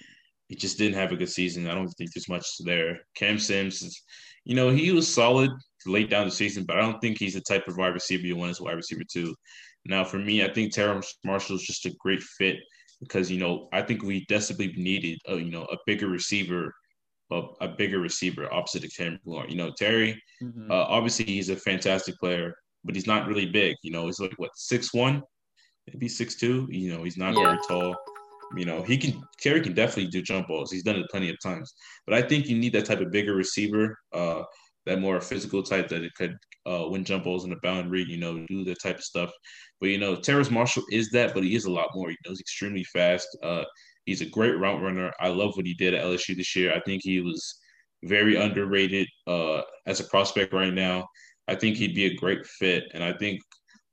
He 0.47 0.55
just 0.55 0.77
didn't 0.77 0.97
have 0.97 1.11
a 1.11 1.17
good 1.17 1.29
season. 1.29 1.67
I 1.67 1.75
don't 1.75 1.89
think 1.89 2.13
there's 2.13 2.29
much 2.29 2.47
there. 2.59 2.99
Cam 3.15 3.37
Sims 3.37 3.81
is, 3.81 4.01
you 4.45 4.55
know, 4.55 4.69
he 4.69 4.91
was 4.91 5.13
solid 5.13 5.51
late 5.85 6.09
down 6.09 6.25
the 6.25 6.31
season, 6.31 6.63
but 6.63 6.77
I 6.77 6.81
don't 6.81 6.99
think 6.99 7.17
he's 7.17 7.33
the 7.33 7.41
type 7.41 7.67
of 7.67 7.77
wide 7.77 7.93
receiver 7.93 8.25
you 8.25 8.35
want 8.35 8.51
as 8.51 8.61
wide 8.61 8.75
receiver 8.75 9.03
two. 9.11 9.35
Now, 9.85 10.03
for 10.03 10.19
me, 10.19 10.43
I 10.43 10.53
think 10.53 10.73
Terrace 10.73 11.17
Marshall 11.23 11.55
is 11.57 11.63
just 11.63 11.85
a 11.85 11.95
great 11.99 12.21
fit 12.21 12.57
because 13.01 13.29
you 13.29 13.39
know 13.39 13.69
I 13.71 13.81
think 13.81 14.03
we 14.03 14.25
desperately 14.25 14.73
needed 14.75 15.19
a 15.27 15.35
you 15.35 15.51
know 15.51 15.63
a 15.63 15.77
bigger 15.85 16.07
receiver, 16.07 16.73
a, 17.31 17.41
a 17.61 17.67
bigger 17.67 17.99
receiver 17.99 18.51
opposite 18.53 18.83
of 18.83 18.93
Terry 18.93 19.19
McLaurin. 19.25 19.49
You 19.49 19.57
know, 19.57 19.71
Terry, 19.77 20.21
mm-hmm. 20.41 20.71
uh, 20.71 20.85
obviously 20.87 21.25
he's 21.25 21.49
a 21.49 21.55
fantastic 21.55 22.17
player, 22.17 22.53
but 22.83 22.95
he's 22.95 23.07
not 23.07 23.27
really 23.27 23.45
big. 23.45 23.75
You 23.81 23.91
know, 23.91 24.05
he's 24.05 24.19
like 24.19 24.33
what 24.37 24.51
six 24.55 24.93
one, 24.93 25.23
maybe 25.87 26.07
six 26.07 26.35
two. 26.35 26.67
You 26.69 26.93
know, 26.93 27.03
he's 27.03 27.17
not 27.17 27.35
yeah. 27.35 27.43
very 27.43 27.57
tall. 27.67 27.95
You 28.55 28.65
know, 28.65 28.81
he 28.81 28.97
can 28.97 29.21
Terry 29.39 29.61
can 29.61 29.73
definitely 29.73 30.11
do 30.11 30.21
jump 30.21 30.47
balls. 30.47 30.71
He's 30.71 30.83
done 30.83 30.95
it 30.95 31.09
plenty 31.09 31.29
of 31.29 31.35
times. 31.43 31.73
But 32.05 32.15
I 32.15 32.21
think 32.21 32.47
you 32.47 32.57
need 32.57 32.73
that 32.73 32.85
type 32.85 33.01
of 33.01 33.11
bigger 33.11 33.35
receiver, 33.35 33.97
uh, 34.13 34.43
that 34.85 34.99
more 34.99 35.19
physical 35.19 35.63
type 35.63 35.89
that 35.89 36.03
it 36.03 36.13
could 36.15 36.35
uh, 36.65 36.87
win 36.89 37.03
jump 37.03 37.25
balls 37.25 37.43
in 37.43 37.49
the 37.49 37.57
boundary, 37.61 38.05
you 38.07 38.17
know, 38.17 38.45
do 38.47 38.63
that 38.65 38.81
type 38.81 38.97
of 38.97 39.03
stuff. 39.03 39.31
But 39.79 39.89
you 39.89 39.97
know, 39.97 40.15
Terrace 40.15 40.49
Marshall 40.49 40.83
is 40.91 41.09
that, 41.11 41.33
but 41.33 41.43
he 41.43 41.55
is 41.55 41.65
a 41.65 41.71
lot 41.71 41.89
more. 41.93 42.09
He 42.09 42.17
knows 42.25 42.39
extremely 42.39 42.83
fast. 42.85 43.27
Uh, 43.43 43.63
he's 44.05 44.21
a 44.21 44.29
great 44.29 44.57
route 44.57 44.81
runner. 44.81 45.11
I 45.19 45.27
love 45.27 45.55
what 45.55 45.65
he 45.65 45.73
did 45.73 45.93
at 45.93 46.03
LSU 46.03 46.35
this 46.35 46.55
year. 46.55 46.73
I 46.73 46.79
think 46.81 47.03
he 47.03 47.21
was 47.21 47.59
very 48.03 48.35
underrated 48.35 49.07
uh, 49.27 49.61
as 49.85 49.99
a 49.99 50.05
prospect 50.05 50.53
right 50.53 50.73
now. 50.73 51.07
I 51.47 51.55
think 51.55 51.77
he'd 51.77 51.95
be 51.95 52.05
a 52.05 52.15
great 52.15 52.45
fit, 52.45 52.85
and 52.93 53.03
I 53.03 53.13
think 53.13 53.39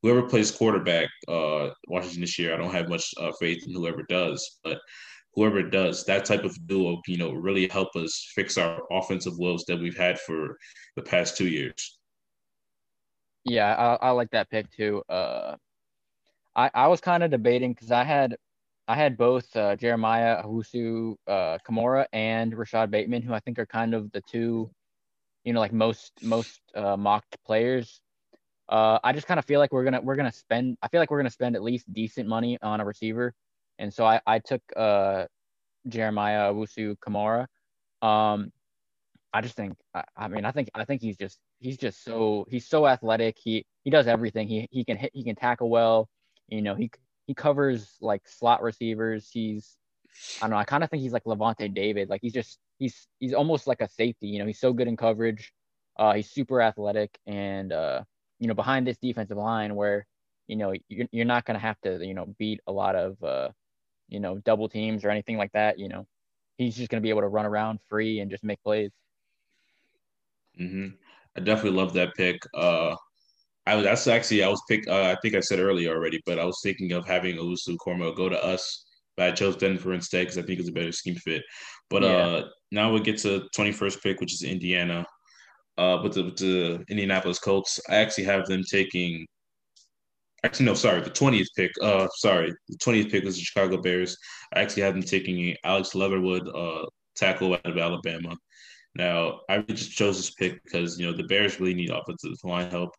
whoever 0.05 0.23
plays 0.23 0.51
quarterback 0.51 1.09
uh, 1.29 1.71
Washington 1.89 2.21
this 2.21 2.39
year, 2.39 2.53
I 2.53 2.59
don't 2.59 2.75
have 2.75 2.91
much 2.91 3.11
uh, 3.19 3.33
faith 3.41 3.65
in 3.67 3.73
whoever 3.73 4.03
does, 4.03 4.59
but 4.63 4.79
whoever 5.33 5.63
does 5.63 6.05
that 6.05 6.27
type 6.27 6.45
of 6.45 6.55
duo, 6.67 7.01
you 7.09 7.17
know, 7.17 7.33
really 7.33 7.67
help 7.69 7.97
us 7.97 8.31
fix 8.35 8.59
our 8.59 8.83
offensive 8.91 9.33
woes 9.39 9.65
that 9.67 9.81
we've 9.81 9.97
had 9.97 10.21
for 10.21 10.59
the 10.97 11.03
past 11.03 11.39
two 11.39 11.49
years. 11.49 11.99
Yeah, 13.45 13.75
I, 13.75 14.09
I 14.09 14.11
like 14.11 14.31
that 14.33 14.51
pick 14.51 14.71
too. 14.71 15.03
Uh, 15.09 15.57
I, 16.55 16.71
I 16.75 16.87
was 16.89 17.01
kind 17.01 17.23
of 17.23 17.31
debating 17.31 17.73
because 17.73 17.91
I 17.91 18.05
had 18.05 18.37
I 18.87 18.97
had 18.97 19.17
both 19.17 19.57
uh, 19.57 19.75
Jeremiah 19.77 20.43
Owusu 20.45 21.17
uh, 21.27 21.57
and 22.13 22.55
Rashod 22.55 22.91
Bateman, 22.91 23.23
who 23.23 23.33
I 23.33 23.41
think 23.41 23.59
are 23.59 23.65
kind 23.65 23.95
of 23.95 24.13
the 24.13 24.21
two, 24.21 24.71
you 25.45 25.55
know, 25.55 25.61
like 25.61 25.73
most 25.73 26.13
most 26.23 26.61
uh, 26.75 26.95
mocked 26.95 27.39
players. 27.47 28.03
Uh, 28.69 28.99
I 29.05 29.13
just 29.13 29.27
kind 29.27 29.39
of 29.39 29.45
feel 29.45 29.61
like 29.61 29.73
we're 29.73 29.85
gonna 29.85 30.01
we're 30.01 30.17
gonna 30.17 30.33
spend. 30.33 30.79
I 30.83 30.89
feel 30.89 31.01
like 31.01 31.11
we're 31.11 31.19
gonna 31.19 31.31
spend 31.31 31.57
at 31.57 31.63
least 31.63 31.93
decent 31.93 32.29
money 32.29 32.59
on 32.63 32.81
a 32.81 32.85
receiver, 32.85 33.35
and 33.79 33.93
so 33.93 34.05
I 34.07 34.21
I 34.27 34.39
took 34.39 34.63
uh, 34.77 35.27
Jeremiah 35.89 36.53
Owusu-Koramoah. 36.53 37.47
Um, 38.03 38.53
I 39.33 39.41
just 39.41 39.57
think 39.57 39.75
I, 39.95 40.05
I 40.17 40.29
mean 40.29 40.45
I 40.45 40.53
think 40.53 40.71
I 40.75 40.85
think 40.85 41.03
he's 41.03 41.17
just 41.17 41.39
he's 41.61 41.77
just 41.77 42.05
so 42.05 42.47
he's 42.51 42.67
so 42.67 42.87
athletic. 42.87 43.37
He 43.43 43.67
he 43.83 43.91
does 43.91 44.07
everything. 44.07 44.49
He 44.49 44.69
he 44.71 44.85
can 44.85 44.97
hit. 44.97 45.11
He 45.13 45.25
can 45.25 45.37
tackle 45.37 45.69
well. 45.69 46.09
You 46.49 46.63
know, 46.63 46.75
he 46.75 46.91
he 47.27 47.35
covers 47.35 47.97
like 48.01 48.27
slot 48.27 48.63
receivers. 48.63 49.29
He's 49.31 49.77
I 50.41 50.45
don't 50.45 50.51
know. 50.51 50.57
I 50.57 50.65
kind 50.65 50.85
of 50.85 50.91
think 50.91 51.03
he's 51.03 51.13
like 51.13 51.25
Lavonte 51.25 51.75
David. 51.75 52.09
Like 52.09 52.21
he's 52.23 52.33
just 52.33 52.59
he's 52.79 53.09
he's 53.21 53.35
almost 53.35 53.67
like 53.67 53.81
a 53.81 53.89
safety. 53.89 54.29
You 54.29 54.39
know, 54.39 54.47
he's 54.47 54.61
so 54.61 54.73
good 54.73 54.89
in 54.89 54.97
coverage. 54.97 55.53
Uh, 55.99 56.15
he's 56.15 56.31
super 56.31 56.61
athletic, 56.61 57.19
and 57.27 57.73
uh, 57.73 58.03
you 58.45 58.49
know, 58.49 58.55
behind 58.55 58.87
this 58.87 58.99
defensive 58.99 59.39
line 59.39 59.75
where 59.75 60.07
you 60.49 60.57
know 60.57 60.75
you're 60.91 61.07
you're 61.13 61.25
not 61.25 61.47
gonna 61.47 61.59
have 61.59 61.81
to 61.81 62.07
you 62.07 62.13
know 62.13 62.27
beat 62.39 62.61
a 62.67 62.73
lot 62.73 62.95
of 62.95 63.25
uh, 63.25 63.49
you 64.07 64.21
know 64.21 64.37
double 64.37 64.69
teams 64.69 65.03
or 65.03 65.09
anything 65.09 65.39
like 65.39 65.51
that. 65.53 65.79
You 65.79 65.89
know, 65.89 66.07
he's 66.59 66.77
just 66.77 66.91
gonna 66.91 67.01
be 67.01 67.09
able 67.09 67.23
to 67.23 67.29
run 67.29 67.47
around 67.47 67.81
free 67.89 68.21
and 68.21 68.31
just 68.31 68.45
make 68.45 68.63
plays. 68.63 68.91
Mm-hmm. 70.61 70.89
I 71.39 71.41
definitely 71.41 71.79
love 71.79 71.95
that 71.95 72.15
pick. 72.17 72.43
Uh, 72.53 72.97
I 73.67 73.77
was 73.77 73.85
that's 73.85 74.07
actually 74.09 74.45
I 74.45 74.49
was 74.49 74.63
picked. 74.69 74.89
Uh, 74.89 75.15
I 75.17 75.17
think 75.23 75.35
I 75.35 75.41
said 75.41 75.59
earlier 75.59 75.95
already, 75.97 76.21
but 76.27 76.39
I 76.39 76.45
was 76.45 76.61
thinking 76.63 76.93
of 76.93 77.07
having 77.07 77.37
Owusu-Koramoah 77.37 78.15
go 78.15 78.29
to 78.29 78.45
us, 78.45 78.85
but 79.17 79.27
I 79.27 79.33
chose 79.33 79.57
Denver 79.57 79.95
instead 79.95 80.25
because 80.25 80.37
I 80.37 80.43
think 80.43 80.61
it's 80.61 80.69
a 80.69 80.73
better 80.73 80.93
scheme 80.93 81.15
fit. 81.15 81.43
But 81.89 82.03
yeah. 82.03 82.11
uh, 82.11 82.49
now 82.71 82.93
we 82.93 83.01
get 83.01 83.17
to 83.21 83.49
twenty 83.55 83.73
first 83.73 84.03
pick, 84.03 84.21
which 84.21 84.35
is 84.35 84.43
Indiana. 84.43 85.07
Uh, 85.77 85.99
with 86.03 86.15
the, 86.15 86.25
with 86.25 86.37
the 86.37 86.85
Indianapolis 86.89 87.41
Colts, 87.41 87.81
I 87.89 87.97
actually 87.97 88.25
have 88.25 88.47
them 88.47 88.63
taking. 88.71 89.27
Actually, 90.45 90.67
no, 90.67 90.75
sorry, 90.75 91.01
the 91.01 91.11
twentieth 91.11 91.49
pick. 91.57 91.73
Uh, 91.83 92.07
sorry, 92.17 92.53
the 92.69 92.77
twentieth 92.77 93.11
pick 93.11 93.25
was 93.25 93.37
the 93.37 93.43
Chicago 93.43 93.81
Bears. 93.81 94.17
I 94.55 94.61
actually 94.61 94.83
have 94.83 94.95
them 94.95 95.03
taking 95.03 95.57
Alex 95.65 95.95
Leatherwood, 95.95 96.49
uh, 96.55 96.87
tackle 97.17 97.55
out 97.55 97.67
of 97.67 97.79
Alabama. 97.79 98.37
Now, 98.95 99.41
I 99.49 99.59
just 99.59 99.91
chose 99.93 100.17
this 100.17 100.31
pick 100.31 100.63
because 100.63 100.99
you 100.99 101.07
know 101.07 101.17
the 101.17 101.25
Bears 101.25 101.59
really 101.59 101.75
need 101.75 101.91
offensive 101.91 102.33
line 102.45 102.71
help. 102.71 102.91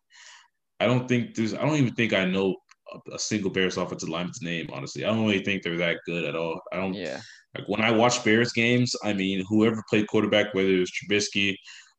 I 0.80 0.86
don't 0.86 1.08
think 1.08 1.34
there's. 1.34 1.54
I 1.54 1.62
don't 1.62 1.76
even 1.76 1.94
think 1.94 2.12
I 2.12 2.26
know 2.26 2.56
a, 2.92 3.14
a 3.14 3.18
single 3.18 3.50
Bears 3.50 3.78
offensive 3.78 4.10
lineman's 4.10 4.42
name. 4.42 4.68
Honestly, 4.72 5.04
I 5.04 5.08
don't 5.08 5.24
really 5.24 5.42
think 5.42 5.62
they're 5.62 5.78
that 5.78 6.00
good 6.04 6.24
at 6.24 6.36
all. 6.36 6.60
I 6.72 6.76
don't. 6.76 6.94
Yeah. 6.94 7.20
Like 7.56 7.68
when 7.68 7.80
I 7.80 7.90
watch 7.90 8.22
Bears 8.22 8.52
games, 8.52 8.94
I 9.02 9.14
mean, 9.14 9.42
whoever 9.48 9.82
played 9.88 10.08
quarterback, 10.08 10.52
whether 10.52 10.68
it 10.68 10.80
was 10.80 10.92
Trubisky 10.92 11.56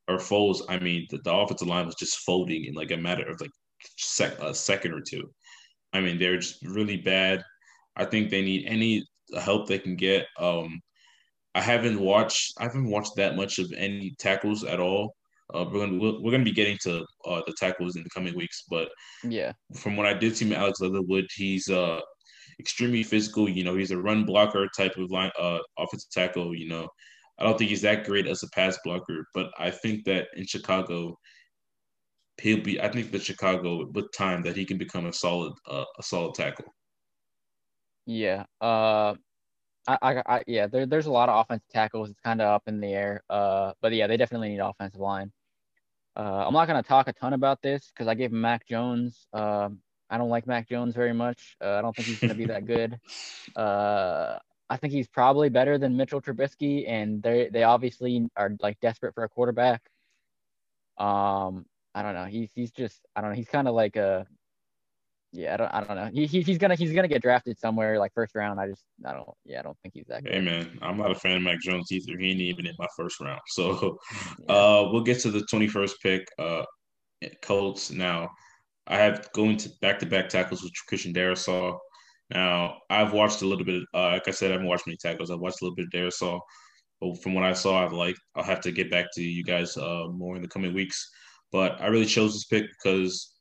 or 0.07 0.17
Foles, 0.17 0.61
I 0.69 0.79
mean, 0.79 1.05
the, 1.09 1.19
the 1.23 1.33
offensive 1.33 1.67
line 1.67 1.85
was 1.85 1.95
just 1.95 2.19
folding 2.19 2.65
in 2.65 2.73
like 2.73 2.91
a 2.91 2.97
matter 2.97 3.27
of 3.27 3.39
like 3.41 3.51
sec, 3.97 4.39
a 4.39 4.53
second 4.53 4.93
or 4.93 5.01
two. 5.01 5.29
I 5.93 6.01
mean, 6.01 6.17
they're 6.17 6.37
just 6.37 6.63
really 6.63 6.97
bad. 6.97 7.43
I 7.95 8.05
think 8.05 8.29
they 8.29 8.41
need 8.41 8.65
any 8.67 9.05
help 9.39 9.67
they 9.67 9.79
can 9.79 9.95
get. 9.95 10.27
Um, 10.39 10.79
I 11.55 11.61
haven't 11.61 11.99
watched. 11.99 12.53
I 12.59 12.63
haven't 12.63 12.89
watched 12.89 13.15
that 13.15 13.35
much 13.35 13.57
of 13.59 13.71
any 13.75 14.15
tackles 14.19 14.63
at 14.63 14.79
all. 14.79 15.15
Uh, 15.53 15.65
we're 15.71 15.85
gonna 15.85 16.19
we're 16.21 16.31
gonna 16.31 16.43
be 16.43 16.51
getting 16.51 16.77
to 16.83 17.05
uh, 17.25 17.41
the 17.47 17.55
tackles 17.57 17.95
in 17.95 18.03
the 18.03 18.09
coming 18.09 18.35
weeks, 18.35 18.63
but 18.69 18.89
yeah, 19.23 19.53
from 19.75 19.95
what 19.95 20.05
I 20.05 20.13
did 20.13 20.35
see 20.35 20.53
Alex 20.53 20.81
Leatherwood, 20.81 21.25
he's 21.33 21.69
uh 21.69 21.99
extremely 22.59 23.01
physical. 23.01 23.47
You 23.47 23.63
know, 23.63 23.75
he's 23.75 23.91
a 23.91 23.97
run 23.97 24.25
blocker 24.25 24.67
type 24.75 24.97
of 24.97 25.09
line 25.09 25.31
uh 25.39 25.59
offensive 25.79 26.11
tackle. 26.11 26.53
You 26.53 26.67
know, 26.67 26.89
I 27.39 27.43
don't 27.43 27.57
think 27.57 27.69
he's 27.69 27.81
that 27.83 28.05
great 28.05 28.27
as 28.27 28.43
a 28.43 28.49
pass 28.49 28.77
blocker, 28.83 29.27
but 29.33 29.51
I 29.59 29.69
think 29.69 30.05
that 30.05 30.27
in 30.35 30.45
Chicago, 30.45 31.17
he'll 32.41 32.61
be. 32.61 32.81
I 32.81 32.89
think 32.89 33.11
that 33.11 33.23
Chicago 33.23 33.87
with 33.91 34.11
time 34.11 34.41
that 34.43 34.55
he 34.55 34.65
can 34.65 34.77
become 34.77 35.05
a 35.05 35.13
solid 35.13 35.53
uh, 35.69 35.85
a 35.99 36.03
solid 36.03 36.33
tackle. 36.35 36.65
Yeah. 38.05 38.45
Uh, 38.61 39.15
I, 39.87 39.97
I, 40.01 40.23
I 40.25 40.43
yeah. 40.47 40.67
There, 40.67 40.85
there's 40.85 41.05
a 41.05 41.11
lot 41.11 41.29
of 41.29 41.39
offensive 41.39 41.69
tackles. 41.69 42.09
It's 42.09 42.19
kind 42.21 42.41
of 42.41 42.47
up 42.47 42.63
in 42.67 42.79
the 42.79 42.93
air. 42.93 43.23
Uh, 43.29 43.73
but 43.81 43.93
yeah, 43.93 44.07
they 44.07 44.17
definitely 44.17 44.49
need 44.49 44.59
offensive 44.59 44.99
line. 44.99 45.31
Uh, 46.15 46.45
I'm 46.47 46.53
not 46.53 46.67
gonna 46.67 46.81
talk 46.81 47.07
a 47.07 47.13
ton 47.13 47.33
about 47.33 47.61
this 47.61 47.91
because 47.93 48.07
I 48.07 48.15
gave 48.15 48.31
Mac 48.31 48.65
Jones. 48.67 49.27
Uh, 49.31 49.69
I 50.09 50.17
don't 50.17 50.29
like 50.29 50.47
Mac 50.47 50.67
Jones 50.67 50.95
very 50.95 51.13
much. 51.13 51.55
Uh, 51.61 51.75
I 51.75 51.81
don't 51.81 51.95
think 51.95 52.07
he's 52.07 52.19
gonna 52.19 52.33
be 52.33 52.45
that 52.45 52.65
good. 52.65 52.99
Uh, 53.55 54.37
I 54.69 54.77
think 54.77 54.93
he's 54.93 55.07
probably 55.07 55.49
better 55.49 55.77
than 55.77 55.95
Mitchell 55.95 56.21
Trubisky, 56.21 56.87
and 56.87 57.21
they 57.23 57.49
they 57.49 57.63
obviously 57.63 58.27
are 58.35 58.51
like 58.61 58.79
desperate 58.79 59.13
for 59.13 59.23
a 59.23 59.29
quarterback. 59.29 59.81
Um, 60.97 61.65
I 61.95 62.01
don't 62.01 62.13
know. 62.13 62.25
He's 62.25 62.51
he's 62.53 62.71
just 62.71 62.99
I 63.15 63.21
don't 63.21 63.31
know. 63.31 63.35
He's 63.35 63.47
kind 63.47 63.67
of 63.67 63.75
like 63.75 63.95
a 63.95 64.27
yeah. 65.31 65.53
I 65.53 65.57
don't 65.57 65.73
I 65.73 65.83
don't 65.83 65.95
know. 65.95 66.09
He, 66.13 66.25
he 66.25 66.41
he's 66.41 66.57
gonna 66.57 66.75
he's 66.75 66.93
gonna 66.93 67.07
get 67.07 67.21
drafted 67.21 67.57
somewhere 67.57 67.97
like 67.97 68.13
first 68.13 68.35
round. 68.35 68.59
I 68.59 68.67
just 68.67 68.83
I 69.05 69.13
don't 69.13 69.29
yeah. 69.45 69.59
I 69.59 69.61
don't 69.63 69.77
think 69.81 69.93
he's 69.93 70.07
that. 70.07 70.23
Good. 70.23 70.33
Hey 70.33 70.41
man, 70.41 70.77
I'm 70.81 70.97
not 70.97 71.11
a 71.11 71.15
fan 71.15 71.37
of 71.37 71.43
Mac 71.43 71.59
Jones 71.61 71.91
either. 71.91 72.17
He 72.17 72.31
ain't 72.31 72.41
even 72.41 72.67
in 72.67 72.75
my 72.77 72.87
first 72.97 73.19
round. 73.21 73.41
So, 73.47 73.97
yeah. 74.49 74.55
uh, 74.55 74.89
we'll 74.91 75.03
get 75.03 75.19
to 75.21 75.31
the 75.31 75.47
21st 75.51 75.93
pick. 76.01 76.27
Uh, 76.37 76.63
Colts 77.41 77.91
now. 77.91 78.29
I 78.87 78.97
have 78.97 79.29
going 79.33 79.57
to 79.57 79.69
back 79.81 79.99
to 79.99 80.05
back 80.05 80.29
tackles 80.29 80.63
with 80.63 80.71
Christian 80.87 81.13
Darrisaw. 81.13 81.77
Now 82.29 82.79
I've 82.89 83.13
watched 83.13 83.41
a 83.41 83.47
little 83.47 83.65
bit. 83.65 83.83
Uh, 83.93 84.11
like 84.11 84.27
I 84.27 84.31
said, 84.31 84.51
I 84.51 84.53
haven't 84.53 84.67
watched 84.67 84.87
many 84.87 84.97
tackles. 84.97 85.31
I've 85.31 85.39
watched 85.39 85.61
a 85.61 85.65
little 85.65 85.75
bit 85.75 85.87
of 85.87 85.91
Darrisaw. 85.91 86.39
But 86.99 87.21
from 87.21 87.33
what 87.33 87.43
I 87.43 87.53
saw, 87.53 87.83
I've 87.83 87.93
like 87.93 88.15
I'll 88.35 88.43
have 88.43 88.61
to 88.61 88.71
get 88.71 88.91
back 88.91 89.07
to 89.13 89.23
you 89.23 89.43
guys 89.43 89.77
uh, 89.77 90.07
more 90.11 90.35
in 90.35 90.41
the 90.41 90.47
coming 90.47 90.73
weeks. 90.73 91.09
But 91.51 91.79
I 91.79 91.87
really 91.87 92.05
chose 92.05 92.33
this 92.33 92.45
pick 92.45 92.65
because 92.71 93.33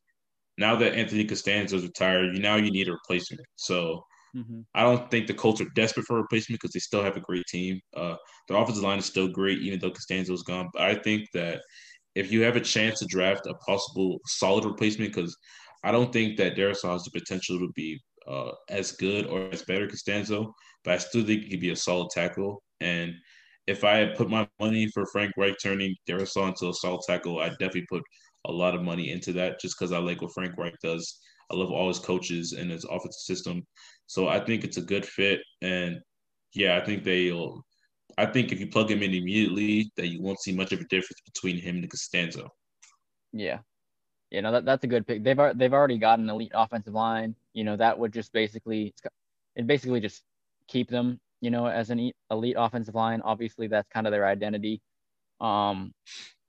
now 0.59 0.77
that 0.77 0.95
Anthony 0.95 1.25
Castonzo 1.25 1.75
is 1.75 1.83
retired, 1.83 2.35
you 2.35 2.41
now 2.41 2.57
you 2.57 2.71
need 2.71 2.89
a 2.89 2.93
replacement. 2.93 3.43
So 3.57 4.03
mm-hmm. 4.37 4.61
I 4.75 4.83
don't 4.83 5.11
think 5.11 5.27
the 5.27 5.35
Colts 5.35 5.61
are 5.61 5.69
desperate 5.75 6.07
for 6.07 6.19
a 6.19 6.23
replacement 6.23 6.61
because 6.61 6.73
they 6.73 6.81
still 6.81 7.03
have 7.03 7.17
a 7.17 7.21
great 7.21 7.45
team. 7.47 7.81
Uh, 7.97 8.17
their 8.49 8.57
offensive 8.57 8.85
line 8.85 8.99
is 8.99 9.07
still 9.07 9.29
great, 9.29 9.59
even 9.61 9.81
though 9.81 9.91
Castonzo 9.91 10.31
is 10.31 10.43
gone. 10.43 10.69
But 10.73 10.83
I 10.83 10.95
think 10.95 11.29
that 11.35 11.61
if 12.15 12.31
you 12.33 12.43
have 12.43 12.57
a 12.57 12.61
chance 12.61 13.01
to 13.01 13.07
draft 13.07 13.47
a 13.47 13.55
possible 13.55 14.19
solid 14.27 14.65
replacement, 14.65 15.15
because 15.15 15.37
I 15.85 15.93
don't 15.93 16.13
think 16.13 16.37
that 16.39 16.57
Darrisaw 16.57 16.93
has 16.93 17.05
the 17.05 17.11
potential 17.11 17.59
to 17.59 17.71
be 17.75 18.01
uh, 18.27 18.53
as 18.69 18.93
good 18.93 19.27
or 19.27 19.49
as 19.53 19.63
better 19.63 19.87
Castonzo, 19.87 20.53
but 20.85 20.95
I 20.95 20.99
still 20.99 21.25
think 21.25 21.43
he 21.43 21.51
could 21.51 21.61
be 21.61 21.71
a 21.71 21.77
solid 21.77 22.11
tackle. 22.11 22.63
And 22.81 23.15
if 23.67 23.85
I 23.85 23.97
had 23.97 24.17
put 24.17 24.31
my 24.31 24.49
money 24.61 24.89
for 24.89 25.07
Frank 25.07 25.33
Reich 25.37 25.57
turning 25.63 25.95
Darrisaw 26.09 26.49
into 26.49 26.69
a 26.69 26.75
solid 26.75 27.01
tackle, 27.07 27.41
I'd 27.41 27.59
definitely 27.59 27.87
put 27.89 28.03
a 28.47 28.53
lot 28.53 28.75
of 28.75 28.83
money 28.83 29.11
into 29.11 29.33
that 29.35 29.61
just 29.61 29.77
because 29.79 29.93
I 29.93 29.99
like 29.99 30.23
what 30.23 30.33
Frank 30.33 30.57
Reich 30.57 30.77
does. 30.83 31.19
I 31.51 31.57
love 31.57 31.71
all 31.71 31.89
his 31.89 31.99
coaches 31.99 32.53
and 32.53 32.71
his 32.71 32.85
offensive 32.85 33.13
system. 33.15 33.65
So 34.07 34.29
I 34.29 34.41
think 34.41 34.65
it's 34.65 34.77
a 34.77 34.83
good 34.83 35.05
fit. 35.05 35.41
And 35.63 36.01
yeah, 36.55 36.77
I 36.77 36.85
think 36.85 37.05
they'll 37.05 37.65
I 38.19 38.27
think 38.27 38.51
if 38.51 38.61
you 38.61 38.69
plug 38.69 38.91
him 38.91 39.03
in 39.03 39.13
immediately, 39.13 39.91
that 39.97 40.09
you 40.09 40.23
won't 40.23 40.41
see 40.41 40.55
much 40.55 40.73
of 40.73 40.81
a 40.81 40.85
difference 40.85 41.21
between 41.27 41.59
him 41.59 41.77
and 41.77 41.91
Castonzo. 41.91 42.49
Yeah. 43.33 43.59
You 44.31 44.43
know, 44.43 44.53
that, 44.53 44.65
that's 44.65 44.85
a 44.85 44.89
good 44.89 45.07
pick. 45.07 45.23
They've 45.23 45.39
they've 45.55 45.73
already 45.73 45.99
got 45.99 46.19
an 46.19 46.29
elite 46.29 46.53
offensive 46.55 46.95
line. 46.95 47.37
You 47.53 47.65
know, 47.65 47.77
that 47.77 47.99
would 47.99 48.13
just 48.13 48.33
basically 48.33 48.95
it 49.55 49.67
basically 49.67 50.01
just 50.01 50.23
keep 50.69 50.91
them 50.91 51.21
you 51.41 51.51
know, 51.51 51.67
as 51.67 51.91
an 51.91 52.13
elite 52.31 52.57
offensive 52.59 52.95
line. 52.95 53.21
Obviously, 53.23 53.67
that's 53.69 53.89
kind 53.89 54.07
of 54.07 54.11
their 54.11 54.27
identity. 54.27 54.81
Um, 55.41 55.93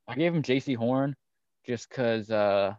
I 0.08 0.16
gave 0.16 0.34
him 0.34 0.44
Jaycee 0.44 0.78
Horn 0.78 1.16
just 1.66 1.90
because 1.90 2.32
uh, 2.32 2.74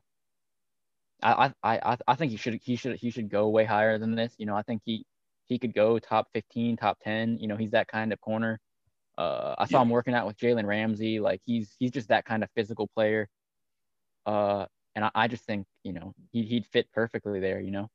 I, 1.23 1.53
I 1.62 1.79
I 1.79 1.97
I 2.07 2.15
think 2.15 2.31
he 2.31 2.37
should 2.39 2.59
he 2.62 2.77
should 2.77 2.97
he 2.97 3.11
should 3.11 3.29
go 3.29 3.49
way 3.49 3.65
higher 3.65 3.99
than 3.99 4.15
this. 4.15 4.35
You 4.39 4.47
know, 4.47 4.57
I 4.57 4.62
think 4.62 4.83
he 4.85 5.05
he 5.47 5.59
could 5.59 5.75
go 5.75 5.99
top 5.99 6.29
15, 6.35 6.77
top 6.77 6.99
10. 7.03 7.39
You 7.39 7.49
know, 7.49 7.57
he's 7.57 7.70
that 7.73 7.89
kind 7.89 8.12
of 8.12 8.20
corner. 8.20 8.59
Uh, 9.16 9.55
I 9.59 9.66
saw 9.66 9.79
yeah. 9.79 9.83
him 9.83 9.91
working 9.91 10.15
out 10.15 10.27
with 10.27 10.39
Jalen 10.39 10.66
Ramsey. 10.66 11.20
Like 11.20 11.41
he's 11.45 11.75
he's 11.79 11.91
just 11.91 12.09
that 12.09 12.25
kind 12.25 12.43
of 12.43 12.49
physical 12.57 12.89
player. 12.95 13.29
Uh, 14.25 14.66
and 14.99 15.05
I, 15.05 15.11
I 15.15 15.29
just 15.29 15.45
think 15.45 15.65
you 15.85 15.93
know 15.93 16.12
he 16.33 16.43
he'd 16.43 16.66
fit 16.66 16.91
perfectly 16.93 17.39
there. 17.39 17.61
You 17.61 17.70
know. 17.70 17.91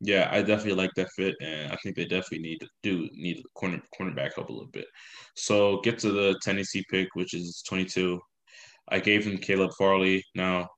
Yeah, 0.00 0.28
I 0.32 0.40
definitely 0.40 0.82
like 0.82 0.90
that 0.96 1.10
fit, 1.16 1.36
and 1.40 1.70
I 1.70 1.76
think 1.76 1.94
they 1.94 2.04
definitely 2.04 2.40
need 2.40 2.58
to 2.60 2.68
do 2.82 3.08
need 3.12 3.42
corner 3.54 3.80
cornerback 3.98 4.34
help 4.34 4.48
a 4.48 4.52
little 4.52 4.70
bit. 4.72 4.86
So 5.36 5.80
get 5.82 5.98
to 6.00 6.10
the 6.10 6.38
Tennessee 6.42 6.84
pick, 6.90 7.08
which 7.14 7.34
is 7.34 7.62
22. 7.68 8.18
I 8.88 8.98
gave 8.98 9.24
him 9.24 9.38
Caleb 9.38 9.70
Farley. 9.78 10.24
Now, 10.34 10.68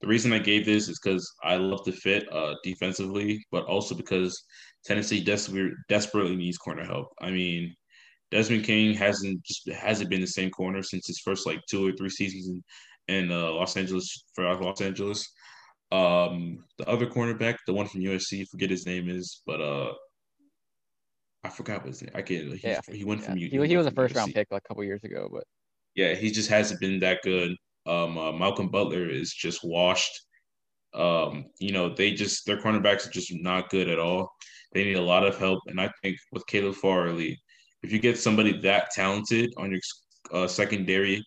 the 0.00 0.08
reason 0.08 0.32
I 0.32 0.38
gave 0.40 0.64
this 0.64 0.88
is 0.88 0.98
because 0.98 1.30
I 1.44 1.56
love 1.56 1.84
the 1.84 1.92
fit 1.92 2.26
uh, 2.32 2.54
defensively, 2.64 3.44
but 3.52 3.66
also 3.66 3.94
because 3.94 4.42
Tennessee 4.84 5.22
desperately 5.22 5.70
desperately 5.88 6.34
needs 6.34 6.58
corner 6.58 6.84
help. 6.84 7.08
I 7.20 7.30
mean, 7.30 7.76
Desmond 8.30 8.64
King 8.64 8.94
hasn't 8.94 9.42
just 9.44 9.68
hasn't 9.68 10.10
been 10.10 10.20
the 10.20 10.26
same 10.26 10.50
corner 10.50 10.82
since 10.82 11.06
his 11.06 11.20
first 11.20 11.46
like 11.46 11.60
two 11.68 11.86
or 11.86 11.92
three 11.92 12.08
seasons 12.08 12.48
in, 12.48 12.62
in 13.10 13.30
uh, 13.30 13.50
Los 13.50 13.76
Angeles 13.76 14.24
for 14.34 14.44
Los 14.44 14.80
Angeles. 14.80 15.28
Um, 15.92 16.64
the 16.78 16.88
other 16.88 17.06
cornerback, 17.06 17.56
the 17.66 17.74
one 17.74 17.86
from 17.86 18.00
USC, 18.00 18.46
forget 18.48 18.70
his 18.70 18.86
name 18.86 19.08
is, 19.08 19.42
but 19.44 19.60
uh, 19.60 19.92
I 21.42 21.48
forgot 21.48 21.84
his 21.84 22.00
name. 22.02 22.12
I 22.14 22.22
can't. 22.22 22.52
He, 22.52 22.60
yeah, 22.62 22.80
he 22.86 23.04
went 23.04 23.22
yeah. 23.22 23.26
from 23.26 23.36
He, 23.36 23.48
he, 23.48 23.66
he 23.66 23.76
was 23.76 23.86
a 23.86 23.90
first 23.90 24.14
USC. 24.14 24.18
round 24.18 24.34
pick 24.34 24.48
like 24.50 24.62
a 24.64 24.68
couple 24.68 24.84
years 24.84 25.02
ago, 25.02 25.28
but 25.32 25.44
yeah, 25.96 26.14
he 26.14 26.30
just 26.30 26.48
hasn't 26.48 26.80
been 26.80 27.00
that 27.00 27.18
good. 27.22 27.56
Um, 27.86 28.16
uh, 28.16 28.32
Malcolm 28.32 28.68
Butler 28.68 29.08
is 29.08 29.32
just 29.32 29.64
washed. 29.64 30.12
Um, 30.94 31.46
you 31.58 31.72
know, 31.72 31.92
they 31.92 32.12
just 32.12 32.46
their 32.46 32.60
cornerbacks 32.60 33.06
are 33.06 33.10
just 33.10 33.32
not 33.34 33.70
good 33.70 33.88
at 33.88 33.98
all. 33.98 34.30
They 34.72 34.84
need 34.84 34.96
a 34.96 35.02
lot 35.02 35.26
of 35.26 35.36
help, 35.36 35.60
and 35.66 35.80
I 35.80 35.90
think 36.02 36.16
with 36.30 36.46
Caleb 36.46 36.76
Farley, 36.76 37.40
if 37.82 37.90
you 37.92 37.98
get 37.98 38.18
somebody 38.18 38.60
that 38.60 38.90
talented 38.90 39.52
on 39.56 39.72
your 39.72 39.80
uh, 40.32 40.46
secondary, 40.46 41.24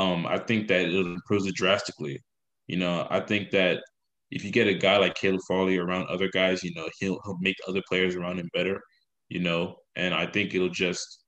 um, 0.00 0.26
I 0.26 0.38
think 0.38 0.68
that 0.68 0.80
it 0.80 0.94
improves 0.94 1.46
it 1.46 1.54
drastically. 1.54 2.22
You 2.66 2.78
know, 2.78 3.06
I 3.10 3.20
think 3.20 3.50
that 3.50 3.82
if 4.30 4.44
you 4.44 4.50
get 4.50 4.66
a 4.66 4.74
guy 4.74 4.96
like 4.96 5.14
Caleb 5.14 5.42
Farley 5.46 5.76
around 5.76 6.06
other 6.08 6.30
guys, 6.32 6.62
you 6.62 6.72
know, 6.74 6.88
he'll 6.98 7.20
he'll 7.24 7.38
make 7.40 7.56
other 7.68 7.82
players 7.86 8.16
around 8.16 8.38
him 8.38 8.48
better, 8.54 8.80
you 9.28 9.40
know, 9.40 9.76
and 9.96 10.14
I 10.14 10.26
think 10.26 10.54
it'll 10.54 10.70
just 10.70 11.24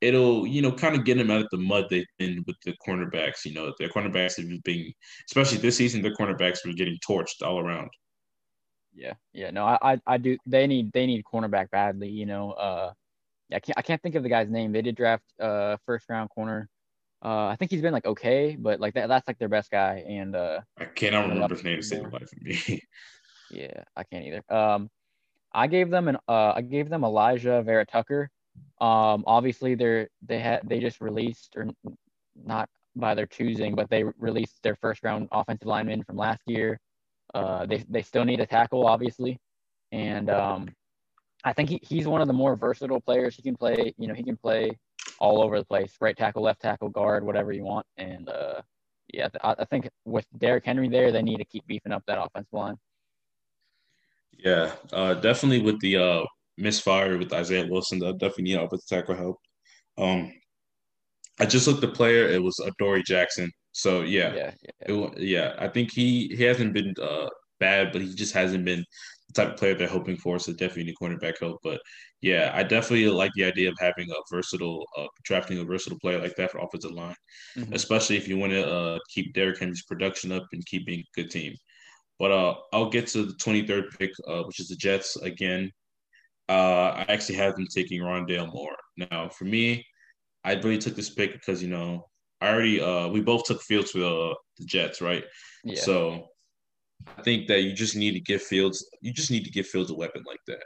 it'll, 0.00 0.46
you 0.46 0.62
know, 0.62 0.72
kind 0.72 0.96
of 0.96 1.04
get 1.04 1.18
them 1.18 1.30
out 1.30 1.42
of 1.42 1.48
the 1.50 1.58
mud 1.58 1.86
they've 1.90 2.06
been 2.18 2.42
with 2.46 2.56
the 2.64 2.74
cornerbacks. 2.86 3.44
You 3.44 3.52
know, 3.52 3.74
their 3.78 3.90
cornerbacks 3.90 4.36
have 4.38 4.62
been 4.64 4.92
especially 5.28 5.58
this 5.58 5.76
season, 5.76 6.00
their 6.00 6.14
cornerbacks 6.14 6.64
were 6.64 6.72
getting 6.72 6.98
torched 7.06 7.42
all 7.42 7.58
around. 7.60 7.90
Yeah, 8.94 9.14
yeah. 9.34 9.50
No, 9.50 9.66
I 9.66 10.00
I 10.06 10.16
do 10.16 10.38
they 10.46 10.66
need 10.66 10.92
they 10.92 11.06
need 11.06 11.24
cornerback 11.30 11.70
badly, 11.70 12.08
you 12.08 12.26
know. 12.26 12.52
Uh 12.52 12.92
I 13.52 13.60
can't 13.60 13.78
I 13.78 13.82
can't 13.82 14.02
think 14.02 14.14
of 14.14 14.22
the 14.22 14.28
guy's 14.30 14.48
name. 14.48 14.72
They 14.72 14.82
did 14.82 14.96
draft 14.96 15.24
uh 15.38 15.76
first 15.84 16.08
round 16.08 16.30
corner 16.30 16.70
uh, 17.22 17.46
I 17.46 17.56
think 17.56 17.70
he's 17.70 17.82
been 17.82 17.92
like 17.92 18.06
okay, 18.06 18.56
but 18.58 18.80
like 18.80 18.94
that 18.94 19.08
that's 19.08 19.28
like 19.28 19.38
their 19.38 19.48
best 19.48 19.70
guy. 19.70 20.04
And 20.08 20.34
uh, 20.34 20.60
I 20.78 20.86
cannot 20.86 21.28
remember 21.28 21.54
his 21.54 21.64
name 21.64 21.76
to 21.76 21.82
save 21.82 22.04
the 22.04 22.08
life 22.08 22.32
of 22.32 22.42
me. 22.42 22.82
yeah, 23.50 23.84
I 23.96 24.04
can't 24.04 24.24
either. 24.24 24.42
Um, 24.48 24.90
I 25.52 25.66
gave 25.66 25.90
them 25.90 26.08
an 26.08 26.16
uh, 26.28 26.52
I 26.56 26.62
gave 26.62 26.88
them 26.88 27.02
Alijah 27.02 27.64
Vera-Tucker. 27.64 28.30
Um, 28.80 29.24
obviously 29.26 29.74
they're 29.74 30.08
they 30.26 30.38
had 30.38 30.60
they 30.64 30.80
just 30.80 31.00
released 31.00 31.54
or 31.56 31.68
not 32.44 32.68
by 32.96 33.14
their 33.14 33.26
choosing, 33.26 33.74
but 33.74 33.90
they 33.90 34.04
released 34.18 34.62
their 34.62 34.76
first 34.76 35.02
round 35.02 35.28
offensive 35.32 35.66
lineman 35.66 36.02
from 36.04 36.16
last 36.16 36.40
year. 36.46 36.80
Uh, 37.34 37.66
they 37.66 37.84
they 37.88 38.02
still 38.02 38.24
need 38.24 38.40
a 38.40 38.46
tackle, 38.46 38.86
obviously, 38.86 39.38
and 39.92 40.30
um, 40.30 40.68
I 41.44 41.52
think 41.52 41.68
he, 41.68 41.80
he's 41.82 42.06
one 42.06 42.20
of 42.20 42.26
the 42.26 42.32
more 42.32 42.56
versatile 42.56 43.00
players. 43.00 43.36
He 43.36 43.42
can 43.42 43.56
play, 43.56 43.94
you 43.98 44.08
know, 44.08 44.14
he 44.14 44.22
can 44.22 44.36
play 44.36 44.78
all 45.20 45.42
over 45.42 45.58
the 45.58 45.64
place, 45.64 45.96
right 46.00 46.16
tackle, 46.16 46.42
left 46.42 46.62
tackle, 46.62 46.88
guard, 46.88 47.24
whatever 47.24 47.52
you 47.52 47.64
want. 47.64 47.86
And 47.96 48.28
uh, 48.28 48.62
yeah, 49.12 49.28
I, 49.42 49.54
I 49.58 49.64
think 49.66 49.88
with 50.04 50.26
Derrick 50.38 50.64
Henry 50.64 50.88
there, 50.88 51.12
they 51.12 51.22
need 51.22 51.38
to 51.38 51.44
keep 51.44 51.66
beefing 51.66 51.92
up 51.92 52.02
that 52.06 52.20
offensive 52.20 52.52
line. 52.52 52.76
Yeah, 54.38 54.72
uh, 54.92 55.14
definitely 55.14 55.60
with 55.60 55.80
the 55.80 55.96
uh, 55.96 56.24
misfire 56.56 57.18
with 57.18 57.32
Isaiah 57.32 57.66
Wilson, 57.68 57.98
they 57.98 58.10
definitely 58.12 58.44
need 58.44 58.58
offensive 58.58 58.88
tackle 58.88 59.14
help. 59.14 59.38
Um, 59.98 60.32
I 61.38 61.46
just 61.46 61.66
looked 61.66 61.82
at 61.82 61.90
the 61.90 61.96
player; 61.96 62.28
it 62.28 62.42
was 62.42 62.58
Adoree 62.58 63.02
Jackson. 63.02 63.50
So 63.72 64.02
yeah, 64.02 64.34
yeah, 64.34 64.50
yeah. 64.62 64.94
It, 64.94 65.18
yeah 65.18 65.54
I 65.58 65.68
think 65.68 65.92
he 65.92 66.28
he 66.36 66.44
hasn't 66.44 66.72
been 66.72 66.94
uh, 67.00 67.28
bad, 67.60 67.92
but 67.92 68.02
he 68.02 68.14
just 68.14 68.34
hasn't 68.34 68.64
been 68.64 68.84
the 69.28 69.34
type 69.34 69.52
of 69.54 69.58
player 69.58 69.74
they're 69.74 69.88
hoping 69.88 70.16
for. 70.16 70.38
So 70.38 70.52
definitely 70.52 70.84
need 70.84 70.96
cornerback 71.00 71.38
help. 71.40 71.60
But 71.62 71.80
Yeah, 72.22 72.50
I 72.54 72.62
definitely 72.62 73.08
like 73.08 73.32
the 73.34 73.44
idea 73.44 73.70
of 73.70 73.76
having 73.78 74.10
a 74.10 74.14
versatile, 74.30 74.86
uh, 74.96 75.06
drafting 75.24 75.58
a 75.58 75.64
versatile 75.64 75.98
player 75.98 76.20
like 76.20 76.36
that 76.36 76.50
for 76.50 76.58
offensive 76.58 76.92
line, 76.92 77.14
mm-hmm. 77.56 77.72
especially 77.72 78.18
if 78.18 78.28
you 78.28 78.36
want 78.36 78.52
to 78.52 78.70
uh, 78.70 78.98
keep 79.08 79.32
Derrick 79.32 79.58
Henry's 79.58 79.84
production 79.84 80.30
up 80.30 80.44
and 80.52 80.64
keep 80.66 80.84
being 80.86 81.00
a 81.00 81.20
good 81.20 81.30
team. 81.30 81.54
But 82.18 82.32
uh, 82.32 82.54
I'll 82.74 82.90
get 82.90 83.06
to 83.08 83.24
the 83.24 83.32
23rd 83.34 83.98
pick, 83.98 84.10
uh, 84.28 84.42
which 84.42 84.60
is 84.60 84.68
the 84.68 84.76
Jets 84.76 85.16
again. 85.16 85.72
Uh, 86.50 86.90
I 86.96 87.06
actually 87.08 87.36
have 87.36 87.54
them 87.54 87.66
taking 87.74 88.02
Rondale 88.02 88.52
Moore. 88.52 88.76
Now, 88.98 89.30
for 89.30 89.44
me, 89.44 89.86
I 90.44 90.54
really 90.54 90.78
took 90.78 90.96
this 90.96 91.10
pick 91.10 91.32
because 91.32 91.62
you 91.62 91.70
know 91.70 92.06
I 92.40 92.48
already 92.50 92.80
uh, 92.80 93.08
we 93.08 93.20
both 93.20 93.44
took 93.44 93.62
Fields 93.62 93.92
for 93.92 93.98
the, 93.98 94.34
the 94.58 94.66
Jets, 94.66 95.00
right? 95.00 95.24
Yeah. 95.64 95.80
So 95.80 96.26
I 97.16 97.22
think 97.22 97.46
that 97.48 97.62
you 97.62 97.72
just 97.72 97.96
need 97.96 98.12
to 98.12 98.20
give 98.20 98.42
Fields 98.42 98.86
you 99.00 99.12
just 99.12 99.30
need 99.30 99.44
to 99.44 99.50
give 99.50 99.66
Fields 99.66 99.90
a 99.90 99.94
weapon 99.94 100.22
like 100.26 100.40
that. 100.46 100.62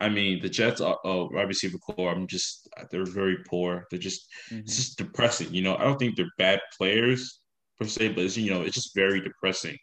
I 0.00 0.08
mean, 0.08 0.42
the 0.42 0.48
Jets 0.48 0.80
are 0.80 0.98
uh, 1.04 1.26
wide 1.30 1.48
receiver 1.48 1.78
core. 1.78 2.10
I'm 2.10 2.26
just 2.26 2.68
they're 2.90 3.06
very 3.06 3.38
poor. 3.48 3.86
They're 3.90 3.98
just 3.98 4.26
mm-hmm. 4.50 4.60
it's 4.60 4.76
just 4.76 4.98
depressing. 4.98 5.52
You 5.54 5.62
know, 5.62 5.76
I 5.76 5.84
don't 5.84 5.98
think 5.98 6.16
they're 6.16 6.26
bad 6.36 6.60
players 6.76 7.40
per 7.78 7.86
se, 7.86 8.08
but 8.08 8.24
it's, 8.24 8.36
you 8.36 8.50
know, 8.50 8.62
it's 8.62 8.74
just 8.74 8.94
very 8.94 9.20
depressing. 9.20 9.76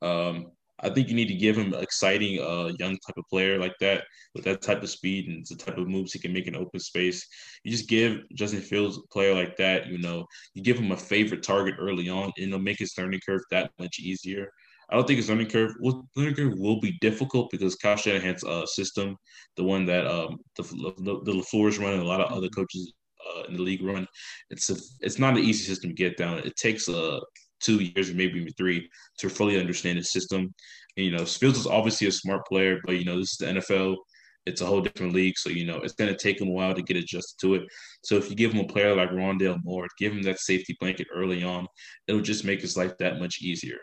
Um, 0.00 0.52
I 0.80 0.90
think 0.90 1.08
you 1.08 1.14
need 1.14 1.28
to 1.28 1.34
give 1.34 1.56
him 1.56 1.72
an 1.72 1.82
exciting 1.82 2.40
uh, 2.40 2.72
young 2.78 2.98
type 3.06 3.16
of 3.16 3.24
player 3.30 3.58
like 3.58 3.74
that 3.80 4.02
with 4.34 4.44
that 4.44 4.62
type 4.62 4.82
of 4.82 4.90
speed 4.90 5.28
and 5.28 5.46
the 5.48 5.54
type 5.54 5.78
of 5.78 5.86
moves 5.86 6.12
he 6.12 6.18
can 6.18 6.32
make 6.32 6.48
in 6.48 6.56
open 6.56 6.80
space. 6.80 7.24
You 7.62 7.70
just 7.70 7.88
give 7.88 8.22
Justin 8.34 8.60
Fields 8.60 8.98
a 8.98 9.12
player 9.12 9.32
like 9.32 9.56
that, 9.58 9.86
you 9.86 9.98
know, 9.98 10.26
you 10.54 10.62
give 10.62 10.78
him 10.78 10.90
a 10.90 10.96
favorite 10.96 11.44
target 11.44 11.76
early 11.78 12.08
on, 12.08 12.32
and 12.36 12.48
it'll 12.48 12.58
make 12.58 12.80
his 12.80 12.94
learning 12.98 13.20
curve 13.24 13.42
that 13.50 13.70
much 13.78 14.00
easier. 14.00 14.50
I 14.90 14.96
don't 14.96 15.06
think 15.06 15.18
his 15.18 15.28
learning 15.28 15.48
curve 15.48 15.72
will 15.80 16.06
learning 16.16 16.34
curve 16.34 16.58
will 16.58 16.80
be 16.80 16.98
difficult 17.00 17.50
because 17.50 17.76
Kyle 17.76 17.96
Shanahan's 17.96 18.44
uh, 18.44 18.66
system, 18.66 19.16
the 19.56 19.64
one 19.64 19.86
that 19.86 20.06
um, 20.06 20.38
the 20.56 20.62
the, 20.62 21.20
the 21.24 21.32
LaFleur's 21.32 21.78
run 21.78 21.94
and 21.94 22.02
a 22.02 22.06
lot 22.06 22.20
of 22.20 22.32
other 22.32 22.48
coaches 22.48 22.92
uh, 23.30 23.44
in 23.44 23.54
the 23.54 23.62
league 23.62 23.82
run, 23.82 24.06
it's 24.50 24.70
a 24.70 24.76
it's 25.00 25.18
not 25.18 25.36
an 25.36 25.44
easy 25.44 25.64
system 25.64 25.90
to 25.90 25.94
get 25.94 26.16
down. 26.16 26.38
It 26.38 26.56
takes 26.56 26.88
uh, 26.88 27.20
two 27.62 27.76
years 27.76 28.10
or 28.10 28.14
maybe 28.14 28.40
even 28.40 28.52
three 28.54 28.88
to 29.18 29.28
fully 29.28 29.58
understand 29.58 29.98
the 29.98 30.04
system. 30.04 30.52
And, 30.96 31.06
you 31.06 31.12
know, 31.12 31.24
Fields 31.24 31.58
is 31.58 31.66
obviously 31.66 32.08
a 32.08 32.12
smart 32.12 32.46
player, 32.46 32.80
but 32.84 32.98
you 32.98 33.04
know, 33.04 33.18
this 33.18 33.32
is 33.32 33.38
the 33.38 33.46
NFL. 33.46 33.96
It's 34.44 34.60
a 34.60 34.66
whole 34.66 34.80
different 34.80 35.14
league, 35.14 35.38
so 35.38 35.50
you 35.50 35.64
know 35.64 35.76
it's 35.78 35.94
going 35.94 36.10
to 36.10 36.18
take 36.18 36.40
him 36.40 36.48
a 36.48 36.50
while 36.50 36.74
to 36.74 36.82
get 36.82 36.96
adjusted 36.96 37.38
to 37.42 37.54
it. 37.54 37.62
So 38.02 38.16
if 38.16 38.28
you 38.28 38.34
give 38.34 38.52
him 38.52 38.64
a 38.64 38.66
player 38.66 38.94
like 38.94 39.10
Rondale 39.10 39.62
Moore, 39.62 39.86
give 39.98 40.12
him 40.12 40.22
that 40.22 40.40
safety 40.40 40.76
blanket 40.80 41.06
early 41.14 41.44
on, 41.44 41.68
it'll 42.08 42.20
just 42.20 42.44
make 42.44 42.60
his 42.60 42.76
life 42.76 42.98
that 42.98 43.20
much 43.20 43.40
easier. 43.40 43.78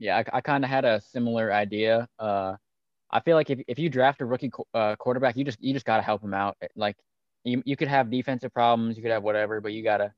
Yeah, 0.00 0.16
I, 0.18 0.38
I 0.38 0.40
kind 0.40 0.64
of 0.64 0.70
had 0.70 0.84
a 0.86 1.00
similar 1.02 1.52
idea. 1.52 2.08
Uh, 2.18 2.56
I 3.10 3.20
feel 3.20 3.36
like 3.36 3.50
if, 3.50 3.60
if 3.68 3.78
you 3.78 3.90
draft 3.90 4.22
a 4.22 4.26
rookie 4.26 4.50
uh, 4.74 4.96
quarterback, 4.96 5.36
you 5.36 5.44
just 5.44 5.62
you 5.62 5.74
just 5.74 5.86
got 5.86 5.98
to 5.98 6.02
help 6.02 6.22
him 6.24 6.34
out. 6.34 6.56
Like 6.76 6.96
you, 7.44 7.62
you 7.66 7.76
could 7.76 7.88
have 7.88 8.10
defensive 8.10 8.52
problems, 8.54 8.96
you 8.96 9.02
could 9.02 9.12
have 9.12 9.22
whatever, 9.22 9.60
but 9.60 9.72
you 9.74 9.84
gotta 9.84 10.12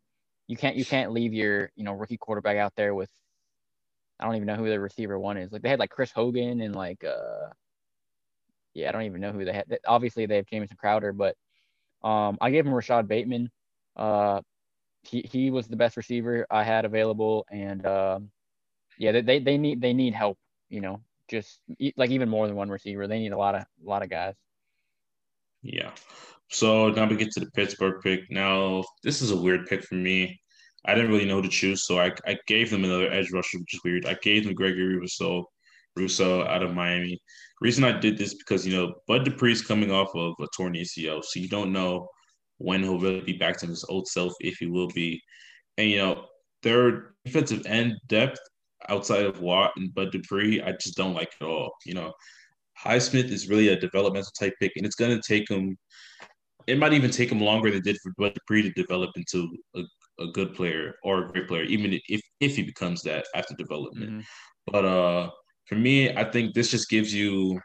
you 0.49 0.57
can't 0.57 0.77
you 0.77 0.85
can't 0.85 1.13
leave 1.13 1.35
your 1.35 1.71
you 1.77 1.85
know 1.85 1.95
rookie 1.95 2.17
quarterback 2.19 2.59
out 2.59 2.75
there 2.77 2.95
with 2.95 3.11
I 4.21 4.25
don't 4.25 4.37
even 4.37 4.47
know 4.47 4.57
who 4.57 4.69
the 4.69 4.79
receiver 4.81 5.19
one 5.19 5.37
is. 5.37 5.53
Like 5.53 5.63
they 5.63 5.69
had 5.69 5.81
like 5.81 5.91
Chris 5.91 6.13
Hogan 6.13 6.61
and 6.61 6.77
like 6.77 7.05
uh 7.05 7.51
yeah, 8.75 8.89
I 8.89 8.93
don't 8.93 9.03
even 9.03 9.21
know 9.21 9.33
who 9.33 9.45
they 9.45 9.53
had. 9.53 9.67
Obviously 9.87 10.27
they 10.27 10.37
have 10.37 10.47
Jamison 10.47 10.77
Crowder, 10.79 11.13
but 11.13 11.37
um 12.03 12.39
I 12.41 12.51
gave 12.51 12.67
him 12.67 12.75
Rashod 12.75 13.09
Bateman. 13.09 13.51
Uh 13.97 14.43
he 15.03 15.23
he 15.31 15.51
was 15.51 15.69
the 15.69 15.77
best 15.77 15.97
receiver 15.97 16.47
I 16.51 16.63
had 16.65 16.85
available 16.85 17.47
and 17.51 17.85
um 17.87 18.31
yeah, 18.99 19.21
they 19.21 19.39
they 19.39 19.59
need 19.59 19.81
they 19.81 19.93
need 19.93 20.15
help, 20.15 20.39
you 20.69 20.81
know, 20.81 21.01
just 21.29 21.61
like 21.97 22.11
even 22.11 22.29
more 22.29 22.47
than 22.47 22.57
one 22.57 22.69
receiver. 22.69 23.07
They 23.07 23.19
need 23.19 23.33
a 23.33 23.39
lot 23.39 23.55
of 23.55 23.63
a 23.63 23.89
lot 23.89 24.03
of 24.03 24.11
guys. 24.11 24.35
Yeah. 25.63 25.91
So 26.51 26.91
now 26.91 27.09
we 27.09 27.17
get 27.17 27.31
to 27.33 27.41
the 27.41 27.51
Pittsburgh 27.53 28.03
pick. 28.03 28.21
Now 28.31 28.85
this 29.03 29.23
is 29.23 29.31
a 29.31 29.37
weird 29.37 29.67
pick 29.67 29.83
for 29.85 29.95
me. 29.95 30.39
I 30.85 30.95
didn't 30.95 31.11
really 31.11 31.25
know 31.25 31.37
who 31.37 31.43
to 31.43 31.49
choose, 31.49 31.87
so 31.87 31.99
I, 31.99 32.13
I 32.27 32.37
gave 32.49 32.71
them 32.71 32.85
another 32.85 33.11
edge 33.11 33.31
rusher, 33.33 33.59
which 33.59 33.75
is 33.75 33.81
weird. 33.85 34.05
I 34.05 34.17
gave 34.21 34.45
them 34.45 34.55
Gregory 34.55 34.97
Rousseau, 34.97 35.45
Rousseau 35.97 36.45
out 36.45 36.63
of 36.63 36.75
Miami. 36.75 37.21
Reason 37.61 37.85
I 37.85 37.99
did 37.99 38.19
this 38.19 38.35
because 38.35 38.67
you 38.67 38.77
know 38.77 38.95
Bud 39.07 39.25
Dupree's 39.25 39.63
coming 39.63 39.93
off 39.93 40.15
of 40.15 40.35
a 40.41 40.47
torn 40.57 40.75
ACL, 40.75 41.25
so 41.25 41.39
you 41.39 41.49
don't 41.49 41.73
know 41.73 42.09
when 42.59 42.83
he'll 42.83 42.99
really 42.99 43.21
be 43.21 43.35
back 43.35 43.57
to 43.59 43.67
his 43.67 43.85
old 43.89 44.09
self 44.09 44.33
if 44.41 44.57
he 44.59 44.67
will 44.67 44.89
be. 44.89 45.23
And 45.79 45.89
you 45.89 45.99
know 45.99 46.25
their 46.63 47.15
defensive 47.25 47.65
end 47.67 47.95
depth 48.09 48.41
outside 48.89 49.25
of 49.25 49.41
Watt 49.41 49.73
and 49.77 49.95
Bud 49.95 50.13
Dupree, 50.13 50.63
I 50.63 50.73
just 50.73 50.97
don't 50.97 51.15
like 51.15 51.33
at 51.41 51.47
all. 51.47 51.73
You 51.85 51.95
know, 51.95 52.13
Highsmith 52.83 53.31
is 53.31 53.49
really 53.49 53.69
a 53.69 53.81
developmental 53.81 54.31
type 54.39 54.55
pick, 54.61 54.73
and 54.77 54.87
it's 54.87 54.97
going 54.97 55.15
to 55.15 55.23
take 55.27 55.49
him. 55.51 55.77
It 56.67 56.79
might 56.79 56.93
even 56.93 57.11
take 57.11 57.31
him 57.31 57.41
longer 57.41 57.71
than 57.71 57.79
it 57.79 57.85
did 57.85 57.99
for 58.03 58.13
Bud 58.19 58.35
Dupree 58.35 58.63
to 58.63 58.71
develop 58.71 59.11
into 59.17 59.49
a, 59.75 59.83
a 60.21 60.27
good 60.29 60.55
player 60.55 60.95
or 61.03 61.25
a 61.25 61.29
great 61.29 61.49
player, 61.49 61.65
even 61.65 61.99
if 62.09 62.23
if 62.41 62.57
he 62.57 62.63
becomes 62.63 63.03
that 63.03 63.27
after 63.35 63.55
development. 63.55 64.11
Mm-hmm. 64.11 64.21
But 64.67 64.85
uh, 64.85 65.31
for 65.67 65.75
me, 65.75 66.15
I 66.15 66.25
think 66.25 66.55
this 66.55 66.71
just 66.71 66.89
gives 66.89 67.13
you 67.13 67.61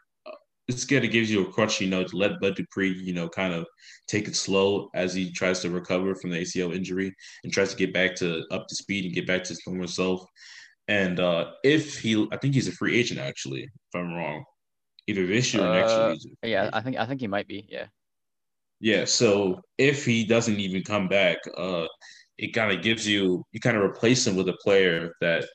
it's 0.68 0.84
kind 0.84 1.06
of 1.06 1.12
gives 1.12 1.32
you 1.32 1.48
a 1.48 1.52
crutch, 1.52 1.80
you 1.80 1.88
know, 1.88 2.04
to 2.04 2.18
let 2.18 2.42
Bud 2.42 2.56
Dupree, 2.56 2.92
you 2.92 3.14
know, 3.14 3.30
kind 3.30 3.54
of 3.54 3.66
take 4.08 4.28
it 4.28 4.36
slow 4.36 4.90
as 4.94 5.14
he 5.14 5.32
tries 5.32 5.62
to 5.62 5.70
recover 5.70 6.14
from 6.14 6.30
the 6.30 6.40
ACL 6.40 6.76
injury 6.76 7.14
and 7.44 7.54
tries 7.54 7.72
to 7.72 7.78
get 7.78 7.94
back 7.94 8.16
to 8.16 8.44
up 8.52 8.68
to 8.68 8.76
speed 8.76 9.06
and 9.06 9.14
get 9.14 9.26
back 9.26 9.44
to 9.44 9.50
his 9.50 9.62
normal 9.66 9.88
self. 9.88 10.22
And 10.88 11.20
uh, 11.20 11.52
if 11.64 12.00
he, 12.00 12.28
I 12.32 12.38
think 12.38 12.54
he's 12.54 12.68
a 12.68 12.72
free 12.72 12.98
agent 12.98 13.20
actually, 13.20 13.64
if 13.64 13.96
I'm 13.96 14.14
wrong, 14.14 14.44
either 15.08 15.26
this 15.26 15.54
year 15.54 15.66
or 15.66 15.74
next 15.74 15.92
year. 15.92 16.34
Uh, 16.44 16.48
yeah, 16.48 16.70
I 16.74 16.82
think 16.82 16.98
I 16.98 17.06
think 17.06 17.22
he 17.22 17.28
might 17.28 17.48
be. 17.48 17.68
Yeah. 17.70 17.88
Yeah. 18.80 19.06
So 19.06 19.62
if 19.78 20.06
he 20.06 20.24
doesn't 20.26 20.60
even 20.60 20.84
come 20.84 21.08
back, 21.08 21.38
uh, 21.58 21.88
it 22.38 22.54
kind 22.54 22.72
of 22.72 22.84
gives 22.84 23.08
you 23.08 23.44
you 23.52 23.60
kind 23.60 23.78
of 23.78 23.84
replace 23.84 24.26
him 24.26 24.36
with 24.36 24.50
a 24.50 24.58
player 24.64 25.12
that 25.22 25.46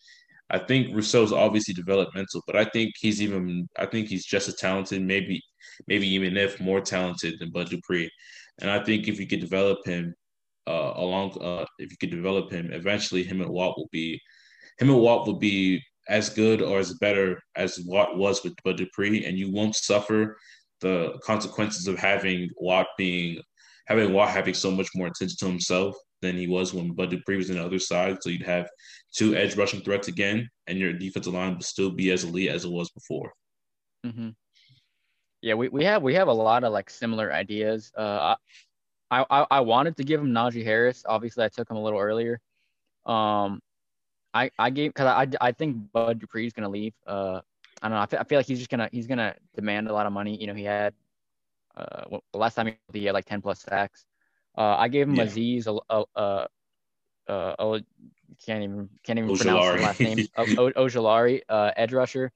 I 0.50 0.58
think 0.58 0.94
Rousseau's 0.94 1.32
obviously 1.32 1.72
developmental, 1.72 2.42
but 2.46 2.56
I 2.56 2.64
think 2.64 2.92
he's 2.98 3.22
even 3.22 3.68
I 3.78 3.86
think 3.86 4.08
he's 4.08 4.26
just 4.26 4.48
as 4.48 4.56
talented, 4.56 5.02
maybe 5.02 5.40
maybe 5.86 6.06
even 6.08 6.36
if 6.36 6.60
more 6.60 6.80
talented 6.80 7.38
than 7.38 7.50
Bud 7.52 7.70
Dupree. 7.70 8.10
And 8.60 8.70
I 8.70 8.82
think 8.84 9.08
if 9.08 9.18
you 9.18 9.26
could 9.26 9.40
develop 9.40 9.78
him 9.86 10.14
uh, 10.66 10.92
along, 10.96 11.38
uh, 11.40 11.64
if 11.78 11.90
you 11.90 11.96
could 11.98 12.10
develop 12.10 12.50
him, 12.50 12.70
eventually 12.72 13.22
him 13.22 13.40
and 13.40 13.50
Watt 13.50 13.78
will 13.78 13.88
be 13.90 14.20
him 14.78 14.90
and 14.90 15.00
Watt 15.00 15.26
will 15.26 15.38
be 15.38 15.82
as 16.08 16.28
good 16.28 16.62
or 16.62 16.78
as 16.78 16.94
better 16.94 17.40
as 17.56 17.80
Watt 17.86 18.16
was 18.16 18.42
with 18.42 18.54
Bud 18.64 18.76
Dupree, 18.76 19.24
and 19.24 19.38
you 19.38 19.52
won't 19.52 19.76
suffer 19.76 20.36
the 20.80 21.18
consequences 21.22 21.86
of 21.86 21.98
having 21.98 22.50
Watt 22.56 22.88
being 22.98 23.40
having 23.86 24.12
Watt 24.12 24.30
having 24.30 24.54
so 24.54 24.70
much 24.70 24.88
more 24.94 25.08
attention 25.08 25.36
to 25.38 25.46
himself 25.46 25.96
than 26.20 26.36
he 26.36 26.46
was 26.46 26.72
when 26.72 26.92
Bud 26.92 27.10
Dupree 27.10 27.36
was 27.36 27.50
on 27.50 27.56
the 27.56 27.64
other 27.64 27.78
side. 27.78 28.18
So 28.20 28.30
you'd 28.30 28.42
have 28.42 28.68
two 29.14 29.34
edge 29.34 29.56
rushing 29.56 29.82
threats 29.82 30.08
again, 30.08 30.48
and 30.66 30.78
your 30.78 30.92
defensive 30.92 31.34
line 31.34 31.54
would 31.54 31.64
still 31.64 31.90
be 31.90 32.10
as 32.10 32.24
elite 32.24 32.50
as 32.50 32.64
it 32.64 32.70
was 32.70 32.90
before. 32.90 33.32
Mm-hmm. 34.06 34.30
Yeah, 35.40 35.54
we, 35.54 35.68
we 35.68 35.84
have 35.84 36.02
we 36.02 36.14
have 36.14 36.28
a 36.28 36.32
lot 36.32 36.64
of 36.64 36.72
like 36.72 36.90
similar 36.90 37.32
ideas. 37.32 37.92
Uh, 37.96 38.36
I 39.10 39.24
I, 39.28 39.46
I 39.50 39.60
wanted 39.60 39.96
to 39.98 40.04
give 40.04 40.20
him 40.20 40.32
Najee 40.32 40.64
Harris. 40.64 41.04
Obviously, 41.06 41.44
I 41.44 41.48
took 41.48 41.70
him 41.70 41.76
a 41.76 41.82
little 41.82 41.98
earlier. 41.98 42.40
Um, 43.04 43.60
I 44.34 44.50
I 44.58 44.70
gave 44.70 44.90
because 44.94 45.06
I 45.06 45.26
I 45.40 45.52
think 45.52 45.92
Bud 45.92 46.20
Dupree 46.20 46.46
is 46.46 46.52
gonna 46.52 46.68
leave. 46.68 46.94
Uh, 47.06 47.40
I 47.82 47.88
don't 47.88 47.92
know. 47.92 48.02
I 48.02 48.06
feel, 48.06 48.20
I 48.20 48.24
feel 48.24 48.38
like 48.38 48.46
he's 48.46 48.58
just 48.58 48.70
gonna 48.70 48.88
he's 48.92 49.06
gonna 49.06 49.34
demand 49.54 49.88
a 49.88 49.92
lot 49.92 50.06
of 50.06 50.12
money. 50.12 50.36
You 50.40 50.46
know, 50.48 50.54
he 50.54 50.64
had 50.64 50.94
uh 51.76 52.04
well, 52.10 52.24
the 52.32 52.38
last 52.38 52.54
time 52.54 52.74
he 52.92 53.04
had 53.04 53.14
like 53.14 53.26
ten 53.26 53.42
plus 53.42 53.60
sacks. 53.60 54.06
Uh, 54.56 54.76
I 54.76 54.88
gave 54.88 55.08
him 55.08 55.16
yeah. 55.16 55.24
Azeez, 55.24 55.66
uh, 55.66 56.04
uh, 56.16 56.46
uh, 57.28 57.30
uh, 57.30 57.78
can't 58.44 58.62
even 58.64 58.88
can't 59.04 59.18
even 59.18 59.32
Ojulari. 59.32 59.34
pronounce 59.34 59.70
the 59.70 59.76
last 59.78 60.02
name. 60.02 60.24
o- 60.36 60.72
Ojulari, 60.72 61.42
uh, 61.48 61.72
edge 61.76 61.92
rusher. 61.92 62.32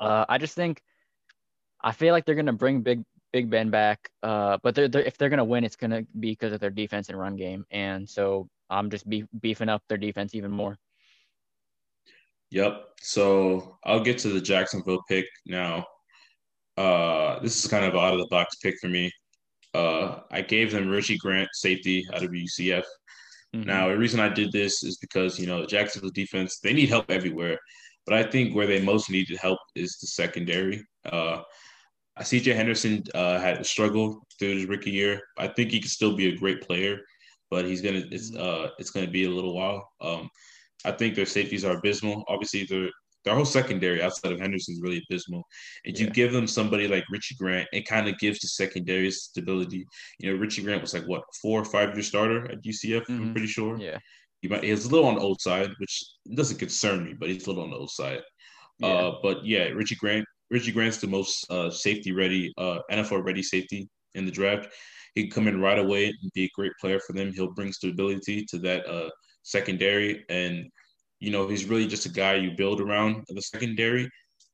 Uh, 0.00 0.24
I 0.28 0.38
just 0.38 0.54
think 0.54 0.82
I 1.82 1.92
feel 1.92 2.12
like 2.12 2.24
they're 2.24 2.34
gonna 2.34 2.52
bring 2.52 2.82
Big 2.82 3.04
Big 3.32 3.50
Ben 3.50 3.70
back. 3.70 4.10
Uh, 4.22 4.58
but 4.62 4.74
they're, 4.74 4.88
they're, 4.88 5.02
if 5.02 5.16
they're 5.18 5.28
gonna 5.30 5.44
win, 5.44 5.64
it's 5.64 5.76
gonna 5.76 6.02
be 6.18 6.32
because 6.32 6.52
of 6.52 6.60
their 6.60 6.70
defense 6.70 7.08
and 7.08 7.18
run 7.18 7.36
game. 7.36 7.66
And 7.70 8.08
so 8.08 8.48
I'm 8.70 8.90
just 8.90 9.08
be- 9.08 9.28
beefing 9.40 9.68
up 9.68 9.82
their 9.88 9.98
defense 9.98 10.34
even 10.34 10.50
more. 10.52 10.78
Yep. 12.56 12.84
So 13.02 13.76
I'll 13.84 14.00
get 14.00 14.16
to 14.20 14.28
the 14.28 14.40
Jacksonville 14.40 15.02
pick 15.10 15.26
now. 15.44 15.84
Uh, 16.78 17.38
this 17.40 17.62
is 17.62 17.70
kind 17.70 17.84
of 17.84 17.94
out 17.94 18.14
of 18.14 18.18
the 18.18 18.28
box 18.28 18.56
pick 18.62 18.76
for 18.80 18.88
me. 18.88 19.12
Uh, 19.74 20.20
I 20.30 20.40
gave 20.40 20.72
them 20.72 20.88
Richie 20.88 21.18
Grant, 21.18 21.50
safety 21.52 22.06
out 22.14 22.22
of 22.22 22.30
UCF. 22.30 22.82
Mm-hmm. 23.54 23.62
Now, 23.62 23.88
the 23.88 23.98
reason 23.98 24.20
I 24.20 24.30
did 24.30 24.52
this 24.52 24.82
is 24.84 24.96
because, 24.96 25.38
you 25.38 25.46
know, 25.46 25.60
the 25.60 25.66
Jacksonville 25.66 26.12
defense, 26.14 26.58
they 26.60 26.72
need 26.72 26.88
help 26.88 27.10
everywhere. 27.10 27.58
But 28.06 28.14
I 28.14 28.22
think 28.22 28.56
where 28.56 28.66
they 28.66 28.80
most 28.80 29.10
needed 29.10 29.36
help 29.36 29.58
is 29.74 29.98
the 29.98 30.06
secondary. 30.06 30.82
Uh, 31.04 31.42
CJ 32.20 32.56
Henderson 32.56 33.04
uh, 33.14 33.38
had 33.38 33.66
struggled 33.66 34.22
through 34.38 34.56
his 34.56 34.64
rookie 34.64 34.92
year. 34.92 35.20
I 35.36 35.48
think 35.48 35.72
he 35.72 35.80
could 35.80 35.90
still 35.90 36.16
be 36.16 36.28
a 36.28 36.38
great 36.38 36.62
player, 36.62 37.00
but 37.50 37.66
he's 37.66 37.82
gonna 37.82 38.04
it's 38.10 38.34
uh 38.34 38.70
it's 38.78 38.90
gonna 38.90 39.10
be 39.10 39.26
a 39.26 39.30
little 39.30 39.54
while. 39.54 39.86
Um, 40.00 40.30
I 40.84 40.92
think 40.92 41.14
their 41.14 41.26
safeties 41.26 41.64
are 41.64 41.78
abysmal. 41.78 42.24
Obviously, 42.28 42.64
their 42.64 42.90
their 43.26 43.34
whole 43.34 43.44
secondary 43.44 44.00
outside 44.00 44.32
of 44.32 44.40
Henderson 44.40 44.74
is 44.74 44.80
really 44.80 45.02
abysmal. 45.10 45.42
And 45.84 45.98
yeah. 45.98 46.04
you 46.04 46.10
give 46.10 46.32
them 46.32 46.46
somebody 46.46 46.86
like 46.86 47.04
Richie 47.10 47.34
Grant, 47.34 47.68
it 47.72 47.86
kind 47.86 48.08
of 48.08 48.16
gives 48.18 48.38
the 48.38 48.46
secondary 48.46 49.10
stability. 49.10 49.84
You 50.20 50.32
know, 50.32 50.38
Richie 50.38 50.62
Grant 50.62 50.80
was 50.80 50.94
like 50.94 51.04
what 51.06 51.22
four 51.42 51.60
or 51.60 51.64
five 51.64 51.94
year 51.94 52.04
starter 52.04 52.50
at 52.50 52.62
UCF. 52.62 53.02
Mm-hmm. 53.02 53.22
I'm 53.22 53.32
pretty 53.32 53.48
sure. 53.48 53.76
Yeah, 53.78 53.98
he 54.42 54.48
might. 54.48 54.64
He's 54.64 54.86
a 54.86 54.90
little 54.90 55.08
on 55.08 55.16
the 55.16 55.20
old 55.20 55.40
side, 55.40 55.70
which 55.78 56.04
doesn't 56.34 56.58
concern 56.58 57.04
me, 57.04 57.14
but 57.18 57.28
he's 57.28 57.46
a 57.46 57.50
little 57.50 57.64
on 57.64 57.70
the 57.70 57.76
old 57.76 57.90
side. 57.90 58.20
Yeah. 58.78 58.88
Uh, 58.88 59.18
but 59.22 59.44
yeah, 59.44 59.64
Richie 59.64 59.96
Grant. 59.96 60.24
Richie 60.48 60.70
Grant's 60.70 60.98
the 60.98 61.08
most 61.08 61.50
uh, 61.50 61.70
safety 61.70 62.12
ready, 62.12 62.54
uh, 62.56 62.78
NFL 62.92 63.24
ready 63.24 63.42
safety 63.42 63.88
in 64.14 64.24
the 64.24 64.30
draft. 64.30 64.68
He 65.16 65.22
can 65.22 65.30
come 65.32 65.48
in 65.48 65.60
right 65.60 65.78
away 65.78 66.06
and 66.06 66.32
be 66.34 66.44
a 66.44 66.50
great 66.54 66.70
player 66.80 67.00
for 67.00 67.14
them. 67.14 67.32
He'll 67.32 67.52
bring 67.52 67.72
stability 67.72 68.44
to 68.50 68.58
that 68.58 68.86
uh, 68.86 69.10
secondary, 69.46 70.24
and 70.28 70.70
you 71.20 71.30
know 71.30 71.48
he's 71.48 71.64
really 71.64 71.86
just 71.86 72.04
a 72.04 72.10
guy 72.10 72.34
you 72.34 72.50
build 72.56 72.80
around 72.80 73.24
the 73.28 73.40
secondary. 73.40 74.10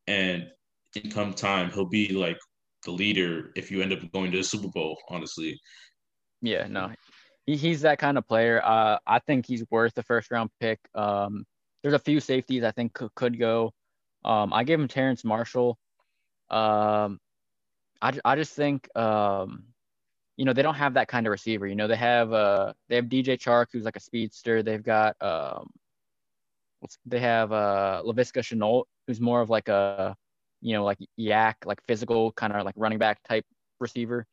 And 0.06 0.47
in 0.94 1.10
come 1.10 1.32
time, 1.32 1.70
he'll 1.70 1.89
be 1.89 2.12
like 2.12 2.39
the 2.85 2.90
leader 2.90 3.52
if 3.56 3.70
you 3.70 3.82
end 3.82 3.93
up 3.93 4.01
going 4.12 4.31
to 4.32 4.39
the 4.39 4.44
Super 4.44 4.69
Bowl. 4.69 4.98
Honestly. 5.09 5.59
Yeah, 6.43 6.66
no, 6.69 6.90
he, 7.47 7.56
he's 7.56 7.81
that 7.82 7.98
kind 7.98 8.19
of 8.19 8.28
player. 8.28 8.60
Uh, 8.64 8.98
I 9.06 9.19
think 9.20 9.47
he's 9.47 9.64
worth 9.70 9.94
the 9.94 10.02
first 10.02 10.31
round 10.31 10.51
pick. 10.60 10.78
Um, 10.94 11.44
there's 11.82 11.94
a 11.94 11.98
few 11.98 12.20
safeties 12.20 12.62
I 12.62 12.73
think 12.73 12.93
could, 12.93 13.14
could 13.14 13.39
go. 13.39 13.73
Um, 14.24 14.52
I 14.52 14.64
gave 14.64 14.78
him 14.78 14.89
Terrence 14.89 15.24
Marshall. 15.24 15.78
Um, 16.51 17.19
I, 18.01 18.12
I 18.24 18.36
just 18.36 18.52
think 18.55 18.89
um, 18.97 19.64
you 20.43 20.47
know, 20.47 20.52
they 20.52 20.62
don't 20.62 20.74
have 20.74 20.94
that 20.94 21.06
kind 21.06 21.24
of 21.24 21.31
receiver. 21.31 21.69
You 21.69 21.77
know, 21.77 21.86
they 21.86 21.94
have 21.94 22.32
uh 22.32 22.73
they 22.89 22.97
have 22.97 23.05
DJ 23.05 23.39
Chark 23.39 23.66
who's 23.73 23.85
like 23.85 23.94
a 23.94 24.01
speedster. 24.01 24.60
They've 24.64 24.82
got 24.82 25.14
um 25.23 25.70
they 27.06 27.20
have 27.20 27.52
uh 27.52 28.02
Laviska 28.05 28.43
Shenault 28.43 28.86
who's 29.06 29.20
more 29.20 29.40
of 29.40 29.51
like 29.51 29.69
a 29.69 30.16
you 30.60 30.73
know 30.73 30.85
like 30.85 30.98
yak 31.16 31.59
like 31.64 31.81
physical 31.86 32.32
kind 32.32 32.52
of 32.52 32.64
like 32.64 32.74
running 32.77 32.98
back 32.98 33.23
type 33.23 33.47
receiver. 33.78 34.27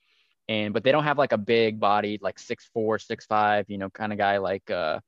And 0.48 0.74
but 0.74 0.84
they 0.84 0.92
don't 0.92 1.04
have 1.04 1.20
like 1.20 1.32
a 1.32 1.38
big 1.38 1.80
body 1.80 2.18
like 2.24 2.40
six 2.40 2.68
four, 2.74 2.98
six 2.98 3.28
five, 3.28 3.66
you 3.70 3.78
know, 3.78 3.92
kind 3.92 4.12
of 4.12 4.18
guy 4.18 4.40
like 4.40 4.68
uh 4.72 5.02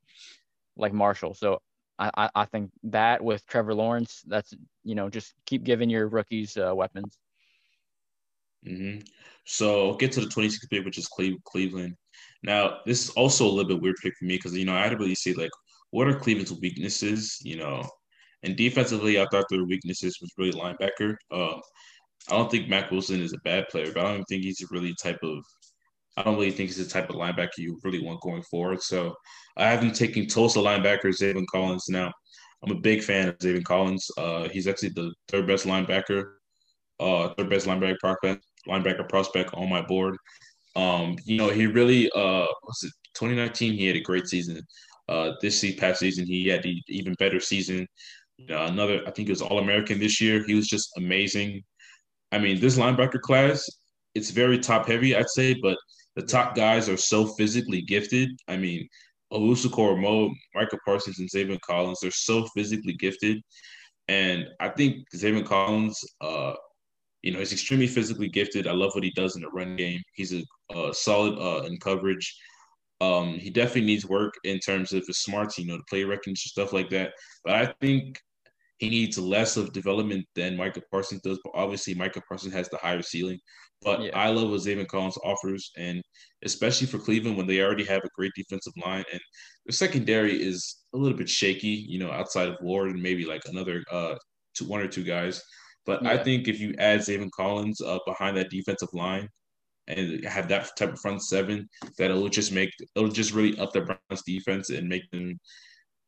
like 0.78 0.94
Marshall. 0.94 1.34
So 1.34 1.64
I, 1.98 2.30
I 2.36 2.46
think 2.46 2.70
that 2.84 3.24
with 3.24 3.44
Trevor 3.48 3.74
Lawrence, 3.74 4.22
that's 4.28 4.54
you 4.84 4.94
know 4.94 5.10
just 5.10 5.34
keep 5.48 5.64
giving 5.64 5.90
your 5.90 6.08
rookies 6.08 6.58
uh, 6.58 6.76
weapons. 6.76 7.18
Mm-hmm. 8.68 9.00
So 9.46 9.96
get 9.96 10.12
to 10.14 10.22
the 10.22 10.28
26th 10.28 10.70
pick, 10.70 10.86
which 10.86 10.98
is 10.98 11.08
Cleveland. 11.08 11.96
Now, 12.44 12.80
this 12.86 13.04
is 13.06 13.10
also 13.12 13.46
a 13.46 13.52
little 13.52 13.68
bit 13.68 13.82
weird 13.82 13.98
pick 14.02 14.14
for 14.18 14.26
me 14.26 14.36
because 14.36 14.56
you 14.56 14.66
know 14.66 14.76
I 14.76 14.82
had 14.82 14.92
to 14.92 14.98
really 14.98 15.16
see 15.16 15.34
like 15.34 15.52
what 15.92 16.08
are 16.08 16.18
Cleveland's 16.18 16.54
weaknesses, 16.54 17.38
you 17.42 17.58
know, 17.58 17.88
and 18.44 18.56
defensively 18.56 19.20
I 19.20 19.28
thought 19.32 19.46
their 19.50 19.66
weaknesses 19.66 20.18
was 20.22 20.32
really 20.38 20.54
linebacker. 20.54 21.16
Uh, 21.32 21.58
I 22.30 22.38
don't 22.38 22.50
think 22.50 22.70
Mack 22.70 22.92
Wilson 22.92 23.22
is 23.22 23.34
a 23.34 23.40
bad 23.44 23.68
player, 23.70 23.92
but 23.94 24.06
I 24.06 24.14
don't 24.14 24.26
think 24.26 24.44
he's 24.44 24.64
really 24.72 24.96
type 25.02 25.20
of 25.24 25.44
I 26.18 26.24
don't 26.24 26.36
really 26.36 26.52
think 26.52 26.70
he's 26.70 26.78
the 26.78 26.92
type 26.92 27.10
of 27.10 27.16
linebacker 27.16 27.58
you 27.58 27.80
really 27.84 28.04
want 28.04 28.22
going 28.22 28.44
forward. 28.44 28.82
So 28.82 29.16
I 29.58 29.70
have 29.70 29.82
him 29.82 29.92
taking 29.92 30.28
Tulsa 30.28 30.60
linebacker 30.60 31.06
Zaven 31.06 31.46
Collins. 31.52 31.86
Now 31.90 32.12
I'm 32.64 32.76
a 32.76 32.80
big 32.80 33.04
fan 33.04 33.30
of 33.30 33.38
Zaven 33.38 33.64
Collins. 33.64 34.10
Uh, 34.18 34.48
he's 34.50 34.68
actually 34.68 34.90
the 34.90 35.14
third 35.30 35.48
best 35.48 35.66
linebacker, 35.66 36.34
uh, 37.00 37.30
third 37.38 37.50
best 37.50 37.66
linebacker 37.68 37.98
prospect 38.00 38.46
linebacker 38.68 39.08
prospect 39.08 39.54
on 39.54 39.70
my 39.70 39.82
board. 39.82 40.16
Um, 40.76 41.18
you 41.26 41.38
know, 41.38 41.50
he 41.50 41.68
really 41.68 42.10
uh 42.12 42.46
was 42.64 42.84
it 42.84 42.94
2019, 43.16 43.74
he 43.74 43.88
had 43.88 43.96
a 43.96 44.02
great 44.02 44.28
season. 44.28 44.62
Uh 45.10 45.32
this 45.42 45.66
past 45.76 46.00
season 46.00 46.26
he 46.26 46.48
had 46.48 46.66
an 46.66 46.80
even 46.88 47.14
better 47.16 47.40
season. 47.40 47.88
Uh, 48.50 48.66
another, 48.66 49.02
I 49.06 49.12
think 49.12 49.28
it 49.28 49.32
was 49.32 49.42
All 49.42 49.60
American 49.60 50.00
this 50.00 50.20
year. 50.20 50.44
He 50.44 50.56
was 50.56 50.68
just 50.68 50.90
amazing. 50.98 51.64
I 52.32 52.40
mean, 52.40 52.60
this 52.60 52.78
linebacker 52.78 53.22
class, 53.22 53.70
it's 54.16 54.32
very 54.32 54.58
top 54.58 54.88
heavy, 54.88 55.16
I'd 55.16 55.30
say, 55.30 55.54
but 55.62 55.78
the 56.16 56.22
top 56.22 56.56
guys 56.56 56.90
are 56.90 56.98
so 56.98 57.28
physically 57.28 57.82
gifted. 57.82 58.30
I 58.48 58.58
mean, 58.58 58.88
Owusu-Koramoah, 59.32 60.32
Micah 60.56 60.78
Parsons, 60.86 61.20
and 61.20 61.30
Zaven 61.30 61.60
Collins, 61.62 62.00
they're 62.02 62.12
so 62.12 62.46
physically 62.56 62.94
gifted. 62.94 63.42
And 64.08 64.48
I 64.60 64.70
think 64.70 65.06
Zaven 65.16 65.46
Collins, 65.46 66.00
uh, 66.20 66.54
you 67.24 67.32
know, 67.32 67.40
he's 67.40 67.54
extremely 67.54 67.88
physically 67.88 68.30
gifted. 68.30 68.68
I 68.68 68.72
love 68.72 68.92
what 68.94 69.04
he 69.04 69.12
does 69.12 69.36
in 69.36 69.42
the 69.42 69.50
run 69.50 69.76
game. 69.76 70.02
He's 70.14 70.34
a, 70.34 70.44
a 70.76 70.94
solid 70.94 71.38
uh, 71.38 71.66
in 71.66 71.78
coverage. 71.78 72.36
Um, 73.00 73.34
he 73.34 73.50
definitely 73.50 73.86
needs 73.86 74.06
work 74.06 74.34
in 74.44 74.60
terms 74.60 74.94
of 74.94 75.06
his 75.08 75.20
smarts, 75.20 75.58
you 75.58 75.66
know, 75.66 75.78
the 75.78 75.84
play 75.90 76.04
recognition 76.04 76.50
stuff 76.50 76.74
like 76.74 76.90
that. 76.90 77.14
But 77.44 77.56
I 77.56 77.74
think 77.82 78.20
he 78.78 78.90
needs 78.90 79.18
less 79.18 79.58
of 79.58 79.74
development 79.74 80.26
than 80.36 80.58
Micah 80.58 80.82
Parsons 80.92 81.22
does. 81.22 81.40
But 81.44 81.54
obviously, 81.56 81.94
Micah 81.94 82.22
Parsons 82.28 82.54
has 82.54 82.70
the 82.70 82.78
higher 82.78 83.02
ceiling. 83.02 83.40
But 83.84 84.02
yeah. 84.02 84.18
I 84.18 84.30
love 84.30 84.50
what 84.50 84.60
Zaven 84.60 84.88
Collins 84.88 85.18
offers, 85.24 85.72
and 85.78 86.02
especially 86.44 86.86
for 86.86 87.00
Cleveland 87.00 87.38
when 87.38 87.48
they 87.48 87.62
already 87.62 87.84
have 87.86 88.04
a 88.04 88.10
great 88.16 88.32
defensive 88.36 88.74
line 88.84 89.04
and 89.12 89.22
the 89.66 89.74
secondary 89.74 90.42
is 90.42 90.78
a 90.94 90.98
little 90.98 91.18
bit 91.18 91.30
shaky, 91.30 91.86
you 91.88 92.00
know, 92.00 92.12
outside 92.12 92.50
of 92.50 92.58
Ward 92.62 92.92
and 92.92 93.02
maybe 93.02 93.26
like 93.26 93.42
another 93.46 93.84
uh, 93.92 94.16
two, 94.56 94.66
one 94.66 94.82
or 94.82 94.88
two 94.88 95.04
guys. 95.04 95.42
But 95.86 96.04
yeah. 96.04 96.12
I 96.12 96.24
think 96.24 96.48
if 96.48 96.60
you 96.60 96.74
add 96.78 97.00
Zaven 97.00 97.32
Collins 97.32 97.82
uh, 97.82 98.00
behind 98.06 98.38
that 98.38 98.50
defensive 98.50 98.94
line 98.94 99.28
and 99.88 100.24
have 100.26 100.48
that 100.50 100.70
type 100.78 100.94
of 100.94 101.00
front 101.00 101.24
seven, 101.24 101.68
that 101.98 102.12
it'll 102.12 102.30
just 102.30 102.52
make 102.52 102.72
it'll 102.96 103.10
just 103.10 103.34
really 103.34 103.58
up 103.60 103.74
the 103.74 103.82
Browns 103.82 104.24
defense 104.26 104.70
and 104.70 104.88
make 104.88 105.10
them. 105.12 105.40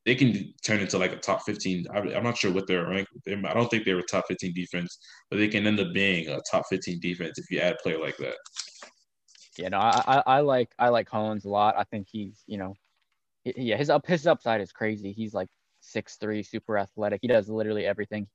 They 0.06 0.16
can 0.16 0.54
turn 0.66 0.82
into 0.82 0.98
like 0.98 1.14
a 1.14 1.18
top 1.18 1.44
fifteen. 1.44 1.86
I'm 1.94 2.24
not 2.24 2.38
sure 2.38 2.52
what 2.52 2.68
they're 2.68 2.88
ranked. 2.88 3.12
I 3.28 3.54
don't 3.54 3.70
think 3.70 3.86
they 3.86 3.94
were 3.94 4.02
top 4.04 4.26
fifteen 4.28 4.54
defense, 4.54 4.98
but 5.30 5.38
they 5.38 5.48
can 5.48 5.66
end 5.66 5.80
up 5.80 5.94
being 5.94 6.28
a 6.28 6.40
top 6.52 6.66
fifteen 6.70 7.00
defense 7.00 7.40
if 7.40 7.50
you 7.50 7.60
add 7.60 7.74
a 7.74 7.84
player 7.84 8.00
like 8.00 8.18
that. 8.18 8.36
Yeah, 9.58 9.70
no, 9.70 9.78
I, 9.78 10.22
I 10.26 10.40
like 10.42 10.70
I 10.78 10.90
like 10.90 11.08
Collins 11.08 11.46
a 11.46 11.50
lot. 11.50 11.76
I 11.78 11.84
think 11.86 12.08
he's 12.12 12.44
you 12.48 12.58
know, 12.58 12.76
yeah, 13.46 13.78
his 13.78 13.90
up 13.90 14.06
his 14.06 14.28
upside 14.28 14.62
is 14.62 14.72
crazy. 14.72 15.14
He's 15.14 15.34
like 15.34 15.48
six 15.80 16.18
three, 16.18 16.44
super 16.44 16.78
athletic. 16.78 17.20
He 17.22 17.28
does 17.28 17.50
literally 17.50 17.86
everything 17.86 18.28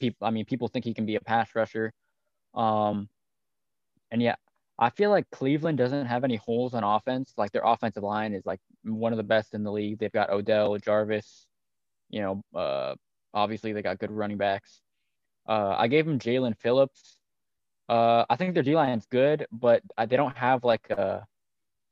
people 0.00 0.26
I 0.26 0.30
mean 0.30 0.44
people 0.46 0.68
think 0.68 0.84
he 0.84 0.94
can 0.94 1.06
be 1.06 1.16
a 1.16 1.20
pass 1.20 1.54
rusher. 1.54 1.92
Um 2.54 3.08
and 4.10 4.20
yeah, 4.22 4.36
I 4.78 4.90
feel 4.90 5.10
like 5.10 5.30
Cleveland 5.30 5.78
doesn't 5.78 6.06
have 6.06 6.24
any 6.24 6.36
holes 6.36 6.74
on 6.74 6.82
offense. 6.84 7.34
Like 7.36 7.52
their 7.52 7.64
offensive 7.64 8.02
line 8.02 8.34
is 8.34 8.44
like 8.46 8.60
one 8.82 9.12
of 9.12 9.18
the 9.18 9.22
best 9.22 9.54
in 9.54 9.62
the 9.62 9.72
league. 9.72 9.98
They've 9.98 10.12
got 10.12 10.30
Odell, 10.30 10.76
Jarvis, 10.78 11.46
you 12.08 12.22
know, 12.22 12.42
uh 12.58 12.94
obviously 13.34 13.72
they 13.72 13.82
got 13.82 13.98
good 13.98 14.10
running 14.10 14.38
backs. 14.38 14.80
Uh 15.48 15.76
I 15.78 15.88
gave 15.88 16.06
him 16.08 16.18
Jaelan 16.18 16.56
Phillips. 16.58 17.18
Uh 17.88 18.24
I 18.30 18.36
think 18.36 18.54
their 18.54 18.62
D 18.62 18.74
line's 18.74 19.06
good, 19.06 19.46
but 19.52 19.82
they 19.98 20.16
don't 20.16 20.36
have 20.36 20.64
like 20.64 20.90
a 20.90 21.26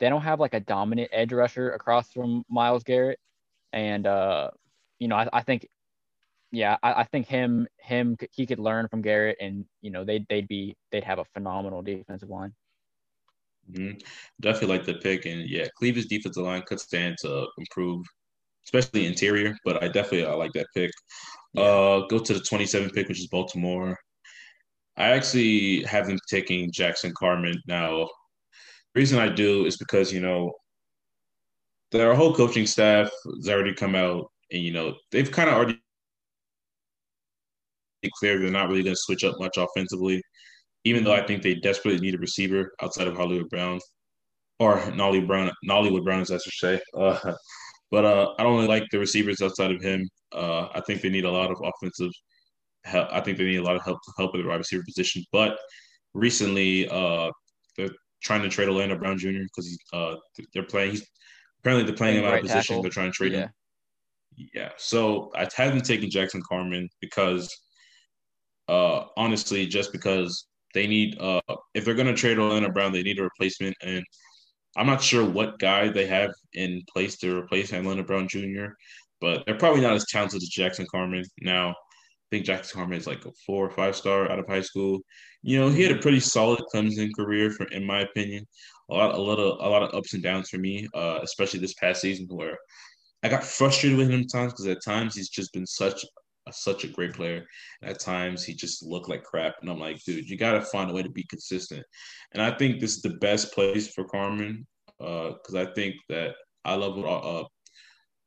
they 0.00 0.08
don't 0.08 0.22
have 0.22 0.40
like 0.40 0.54
a 0.54 0.60
dominant 0.60 1.10
edge 1.12 1.32
rusher 1.32 1.70
across 1.72 2.12
from 2.12 2.44
Myles 2.48 2.84
Garrett. 2.84 3.20
And 3.72 4.06
uh 4.06 4.50
you 4.98 5.08
know, 5.08 5.16
I, 5.16 5.28
I 5.32 5.42
think 5.42 5.68
yeah, 6.50 6.76
I, 6.82 7.00
I, 7.00 7.04
think 7.04 7.26
him 7.26 7.66
him 7.78 8.16
he 8.32 8.46
could 8.46 8.58
learn 8.58 8.88
from 8.88 9.02
Garrett, 9.02 9.36
and 9.40 9.64
you 9.82 9.90
know 9.90 10.04
they'd 10.04 10.26
they'd 10.28 10.48
be 10.48 10.76
they'd 10.90 11.04
have 11.04 11.18
a 11.18 11.24
phenomenal 11.34 11.82
defensive 11.82 12.30
line. 12.30 12.54
Mm-hmm. 13.70 13.98
Definitely 14.40 14.78
like 14.78 14.86
the 14.86 14.94
pick, 14.94 15.26
and 15.26 15.48
yeah, 15.48 15.66
Cleveland's 15.76 16.08
defensive 16.08 16.44
line 16.44 16.62
could 16.66 16.80
stand 16.80 17.16
to 17.20 17.46
improve, 17.58 18.04
especially 18.64 19.06
interior. 19.06 19.54
But 19.64 19.82
I 19.82 19.88
definitely 19.88 20.26
I 20.26 20.32
like 20.32 20.52
that 20.54 20.68
pick. 20.74 20.90
Yeah. 21.52 21.62
Uh, 21.62 22.06
go 22.08 22.18
to 22.18 22.34
the 22.34 22.40
27 22.40 22.90
pick, 22.90 23.08
which 23.08 23.20
is 23.20 23.26
Baltimore. 23.28 23.98
I 24.96 25.10
actually 25.10 25.84
have 25.84 26.06
them 26.06 26.18
taking 26.28 26.72
Jackson 26.72 27.12
Carman 27.16 27.60
Now, 27.66 28.08
the 28.94 29.00
reason 29.00 29.18
I 29.18 29.28
do 29.28 29.64
is 29.66 29.76
because 29.76 30.12
you 30.12 30.20
know 30.20 30.52
their 31.92 32.14
whole 32.14 32.34
coaching 32.34 32.66
staff 32.66 33.10
has 33.36 33.48
already 33.48 33.74
come 33.74 33.94
out, 33.94 34.30
and 34.50 34.62
you 34.62 34.72
know 34.72 34.94
they've 35.12 35.30
kind 35.30 35.50
of 35.50 35.56
already 35.56 35.78
clear 38.18 38.38
they're 38.38 38.50
not 38.50 38.68
really 38.68 38.82
going 38.82 38.94
to 38.94 39.00
switch 39.00 39.24
up 39.24 39.36
much 39.38 39.56
offensively, 39.56 40.22
even 40.84 41.04
though 41.04 41.14
I 41.14 41.26
think 41.26 41.42
they 41.42 41.54
desperately 41.54 42.00
need 42.00 42.14
a 42.14 42.18
receiver 42.18 42.72
outside 42.82 43.08
of 43.08 43.16
Hollywood 43.16 43.48
Brown 43.50 43.80
or 44.58 44.90
Nolly 44.92 45.20
Brown, 45.20 45.50
Nollywood 45.68 46.04
Brown, 46.04 46.20
as 46.20 46.30
I 46.30 46.38
should 46.38 46.52
say. 46.52 46.80
Uh, 46.98 47.34
but 47.90 48.04
uh, 48.04 48.34
I 48.38 48.42
don't 48.42 48.56
really 48.56 48.68
like 48.68 48.84
the 48.90 48.98
receivers 48.98 49.40
outside 49.40 49.70
of 49.70 49.80
him. 49.80 50.06
Uh, 50.32 50.68
I 50.74 50.82
think 50.82 51.00
they 51.00 51.08
need 51.08 51.24
a 51.24 51.30
lot 51.30 51.50
of 51.50 51.56
offensive 51.64 52.10
help. 52.84 53.08
I 53.10 53.20
think 53.20 53.38
they 53.38 53.44
need 53.44 53.56
a 53.56 53.62
lot 53.62 53.76
of 53.76 53.82
help 53.82 53.98
to 54.04 54.12
help 54.18 54.34
at 54.34 54.42
the 54.42 54.46
wide 54.46 54.56
receiver 54.56 54.82
position. 54.84 55.24
But 55.32 55.58
recently, 56.12 56.86
uh, 56.88 57.30
they're 57.78 57.88
trying 58.22 58.42
to 58.42 58.50
trade 58.50 58.68
Orlando 58.68 58.98
Brown 58.98 59.16
Jr. 59.16 59.40
because 59.44 59.78
uh, 59.94 60.16
they're 60.52 60.64
playing. 60.64 60.92
He's 60.92 61.06
apparently 61.60 61.86
they're 61.86 61.96
playing 61.96 62.18
him 62.18 62.26
out 62.26 62.34
of 62.34 62.42
position. 62.42 62.62
Tackle. 62.62 62.82
They're 62.82 62.90
trying 62.90 63.10
to 63.10 63.16
trade 63.16 63.32
yeah. 63.32 63.38
him. 63.38 63.50
Yeah. 64.54 64.70
So 64.76 65.30
I 65.34 65.48
haven't 65.56 65.84
taken 65.84 66.10
Jackson 66.10 66.42
Carman 66.46 66.88
because 67.00 67.48
uh, 68.68 69.04
honestly, 69.16 69.66
just 69.66 69.92
because 69.92 70.46
they 70.74 70.86
need, 70.86 71.18
uh, 71.20 71.40
if 71.74 71.84
they're 71.84 71.94
going 71.94 72.06
to 72.06 72.14
trade 72.14 72.38
Orlando 72.38 72.70
Brown, 72.70 72.92
they 72.92 73.02
need 73.02 73.18
a 73.18 73.22
replacement. 73.22 73.76
And 73.82 74.04
I'm 74.76 74.86
not 74.86 75.02
sure 75.02 75.24
what 75.24 75.58
guy 75.58 75.88
they 75.88 76.06
have 76.06 76.30
in 76.52 76.82
place 76.92 77.16
to 77.18 77.38
replace 77.38 77.72
Orlando 77.72 78.04
Brown 78.04 78.28
Jr., 78.28 78.66
but 79.20 79.44
they're 79.44 79.58
probably 79.58 79.80
not 79.80 79.94
as 79.94 80.06
talented 80.06 80.42
as 80.42 80.48
Jackson 80.48 80.86
Carman. 80.90 81.24
Now, 81.40 81.70
I 81.70 81.74
think 82.30 82.44
Jackson 82.44 82.78
Carman 82.78 82.98
is 82.98 83.06
like 83.06 83.24
a 83.24 83.32
four 83.46 83.66
or 83.66 83.70
five 83.70 83.96
star 83.96 84.30
out 84.30 84.38
of 84.38 84.46
high 84.46 84.60
school. 84.60 85.00
You 85.42 85.58
know, 85.58 85.70
he 85.70 85.82
had 85.82 85.96
a 85.96 86.00
pretty 86.00 86.20
solid 86.20 86.60
Clemson 86.72 87.10
career, 87.16 87.50
for 87.50 87.64
in 87.68 87.84
my 87.84 88.00
opinion. 88.02 88.46
A 88.90 88.94
lot, 88.94 89.14
a 89.14 89.20
lot 89.20 89.38
of, 89.38 89.58
a 89.60 89.68
lot 89.68 89.82
of 89.82 89.94
ups 89.94 90.14
and 90.14 90.22
downs 90.22 90.48
for 90.48 90.58
me, 90.58 90.86
uh, 90.94 91.20
especially 91.22 91.60
this 91.60 91.74
past 91.74 92.00
season, 92.00 92.26
where 92.28 92.56
I 93.22 93.28
got 93.28 93.44
frustrated 93.44 93.98
with 93.98 94.10
him 94.10 94.20
at 94.20 94.30
times 94.32 94.52
because 94.52 94.66
at 94.66 94.84
times 94.84 95.14
he's 95.14 95.28
just 95.28 95.52
been 95.52 95.66
such 95.66 96.04
such 96.52 96.84
a 96.84 96.88
great 96.88 97.14
player. 97.14 97.46
At 97.82 98.00
times 98.00 98.44
he 98.44 98.54
just 98.54 98.82
looked 98.82 99.08
like 99.08 99.22
crap. 99.22 99.54
And 99.60 99.70
I'm 99.70 99.80
like, 99.80 100.02
dude, 100.04 100.28
you 100.28 100.36
got 100.36 100.52
to 100.52 100.62
find 100.62 100.90
a 100.90 100.94
way 100.94 101.02
to 101.02 101.10
be 101.10 101.24
consistent. 101.24 101.84
And 102.32 102.42
I 102.42 102.50
think 102.50 102.80
this 102.80 102.96
is 102.96 103.02
the 103.02 103.18
best 103.20 103.52
place 103.52 103.92
for 103.92 104.04
Carman 104.04 104.66
because 104.98 105.54
uh, 105.54 105.60
I 105.60 105.66
think 105.74 105.94
that 106.08 106.34
I 106.64 106.74
love 106.74 106.96
what 106.96 107.06
uh, 107.06 107.44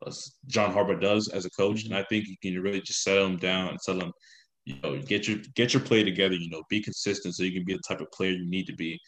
uh, 0.06 0.12
John 0.48 0.74
Harbaugh 0.74 1.00
does 1.00 1.28
as 1.30 1.46
a 1.46 1.50
coach. 1.52 1.86
And 1.86 1.96
I 1.96 2.04
think 2.04 2.28
you 2.28 2.36
can 2.42 2.62
really 2.62 2.82
just 2.82 3.04
settle 3.04 3.26
him 3.26 3.38
down 3.38 3.70
and 3.70 3.80
tell 3.86 4.00
him, 4.00 4.12
you 4.66 4.76
know, 4.84 5.00
get 5.02 5.28
your 5.28 5.40
get 5.56 5.74
your 5.74 5.82
play 5.82 6.04
together, 6.04 6.36
you 6.36 6.50
know, 6.50 6.64
be 6.70 6.82
consistent 6.82 7.36
so 7.36 7.44
you 7.44 7.52
can 7.52 7.66
be 7.66 7.74
the 7.74 7.82
type 7.88 8.02
of 8.02 8.12
player 8.12 8.32
you 8.32 8.50
need 8.50 8.68
to 8.68 8.76
be. 8.76 9.00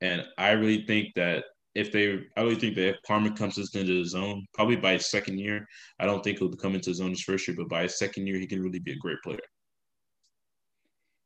And 0.00 0.24
I 0.38 0.52
really 0.52 0.84
think 0.86 1.08
that 1.14 1.44
if 1.74 1.90
they, 1.90 2.20
I 2.36 2.42
really 2.42 2.54
think 2.54 2.76
that 2.76 2.88
if 2.88 3.02
Carman 3.06 3.34
comes 3.34 3.58
into 3.58 4.02
the 4.02 4.08
zone, 4.08 4.46
probably 4.54 4.76
by 4.76 4.92
his 4.92 5.10
second 5.10 5.38
year, 5.38 5.66
I 5.98 6.06
don't 6.06 6.22
think 6.22 6.38
he'll 6.38 6.52
come 6.52 6.74
into 6.74 6.90
the 6.90 6.94
zone 6.94 7.10
his 7.10 7.22
first 7.22 7.48
year, 7.48 7.56
but 7.56 7.68
by 7.68 7.82
his 7.82 7.98
second 7.98 8.26
year, 8.26 8.38
he 8.38 8.46
can 8.46 8.62
really 8.62 8.78
be 8.78 8.92
a 8.92 8.96
great 8.96 9.18
player. 9.22 9.38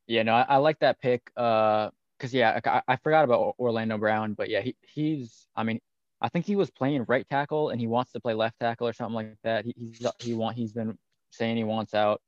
Yeah, 0.07 0.23
no, 0.23 0.35
I, 0.35 0.47
I 0.49 0.57
like 0.57 0.79
that 0.79 1.01
pick. 1.01 1.31
Uh, 1.37 1.91
cause 2.19 2.33
yeah, 2.33 2.59
I, 2.65 2.83
I, 2.89 2.97
forgot 2.97 3.25
about 3.25 3.57
Orlando 3.59 3.99
Brown, 3.99 4.33
but 4.33 4.49
yeah, 4.49 4.63
he, 4.63 4.75
he's, 4.81 5.47
I 5.55 5.65
mean, 5.65 5.81
I 6.21 6.31
think 6.31 6.47
he 6.47 6.57
was 6.57 6.71
playing 6.71 7.05
right 7.07 7.29
tackle 7.29 7.69
and 7.69 7.79
he 7.79 7.87
wants 7.87 8.13
to 8.13 8.21
play 8.21 8.33
left 8.33 8.59
tackle 8.59 8.89
or 8.89 8.95
something 8.95 9.15
like 9.15 9.37
that. 9.45 9.67
He, 9.67 9.75
he's, 9.77 10.07
he 10.19 10.33
want, 10.33 10.57
he's 10.57 10.73
been 10.73 10.97
saying 11.31 11.59
he 11.59 11.65
wants 11.65 11.93
out. 11.93 12.23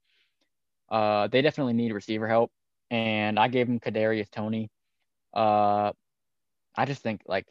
Uh, 0.91 1.29
they 1.29 1.41
definitely 1.41 1.73
need 1.73 1.93
receiver 1.93 2.29
help, 2.29 2.51
and 2.91 3.39
I 3.39 3.49
gave 3.49 3.69
him 3.69 3.79
Kadarius 3.79 4.31
Toney. 4.31 4.71
Uh, 5.33 5.93
I 6.77 6.85
just 6.85 7.03
think 7.03 7.23
like 7.27 7.47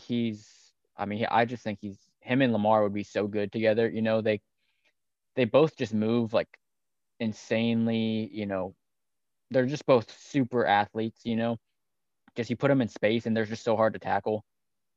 he's 0.00 0.72
I 0.96 1.06
mean, 1.06 1.26
I 1.30 1.44
just 1.44 1.62
think 1.62 1.78
he's 1.80 1.98
him 2.20 2.42
and 2.42 2.52
Lamar 2.52 2.82
would 2.82 2.94
be 2.94 3.04
so 3.04 3.26
good 3.26 3.52
together. 3.52 3.88
You 3.88 4.02
know, 4.02 4.20
they 4.20 4.40
they 5.36 5.44
both 5.44 5.76
just 5.76 5.94
move 5.94 6.32
like 6.32 6.48
insanely, 7.18 8.28
you 8.32 8.46
know, 8.46 8.74
they're 9.50 9.66
just 9.66 9.86
both 9.86 10.10
super 10.20 10.66
athletes, 10.66 11.22
you 11.24 11.36
know. 11.36 11.58
Just 12.36 12.50
you 12.50 12.56
put 12.56 12.68
them 12.68 12.82
in 12.82 12.88
space 12.88 13.26
and 13.26 13.36
they're 13.36 13.46
just 13.46 13.64
so 13.64 13.76
hard 13.76 13.94
to 13.94 13.98
tackle. 13.98 14.44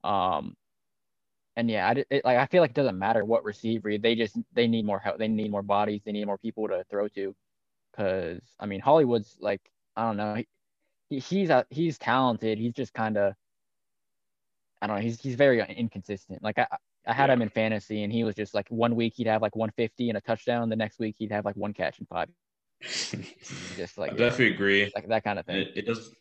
Um 0.04 0.56
and 1.56 1.70
yeah, 1.70 1.88
I, 1.88 2.04
it, 2.10 2.26
like 2.26 2.38
I 2.38 2.48
feel 2.48 2.62
like 2.62 2.72
it 2.72 2.76
doesn't 2.76 2.98
matter 2.98 3.24
what 3.24 3.44
receiver 3.44 3.98
they 3.98 4.16
just 4.16 4.38
they 4.54 4.68
need 4.68 4.86
more 4.86 5.00
help. 5.00 5.18
They 5.20 5.28
need 5.28 5.52
more 5.52 5.62
bodies. 5.62 6.02
They 6.04 6.12
need 6.12 6.26
more 6.26 6.38
people 6.38 6.68
to 6.68 6.84
throw 6.90 7.08
to. 7.10 7.36
Because 7.92 8.42
I 8.60 8.66
mean, 8.66 8.82
Hollywood's 8.82 9.38
like 9.40 9.62
I 9.96 10.04
don't 10.08 10.18
know. 10.18 10.44
He, 11.10 11.20
he's 11.20 11.50
a, 11.50 11.66
he's 11.70 11.98
talented. 12.00 12.58
He's 12.58 12.74
just 12.74 12.94
kind 12.94 13.18
of 13.18 13.36
I 14.84 14.88
don't 14.88 14.98
know. 14.98 15.02
He's 15.02 15.22
he's 15.22 15.36
very 15.36 15.62
inconsistent. 15.62 16.44
Like 16.44 16.60
I 16.60 16.68
I 17.08 17.14
had 17.14 17.30
yeah. 17.30 17.36
him 17.36 17.42
in 17.42 17.50
fantasy, 17.50 18.04
and 18.04 18.12
he 18.12 18.26
was 18.26 18.36
just 18.36 18.54
like 18.54 18.68
one 18.68 18.98
week 18.98 19.14
he'd 19.16 19.28
have 19.28 19.42
like 19.42 19.56
150 19.56 20.10
and 20.10 20.18
a 20.18 20.22
touchdown. 20.22 20.68
The 20.68 20.76
next 20.76 21.00
week 21.00 21.16
he'd 21.18 21.32
have 21.32 21.46
like 21.46 21.56
one 21.56 21.74
catch 21.74 22.00
and 22.00 22.08
five. 22.10 22.28
just 22.82 23.98
like 23.98 24.12
I 24.12 24.16
definitely 24.16 24.54
agree. 24.54 24.92
Like 24.94 25.08
that 25.08 25.24
kind 25.24 25.40
of 25.40 25.46
thing. 25.46 25.56
It, 25.56 25.72
it 25.74 25.86
does 25.86 26.14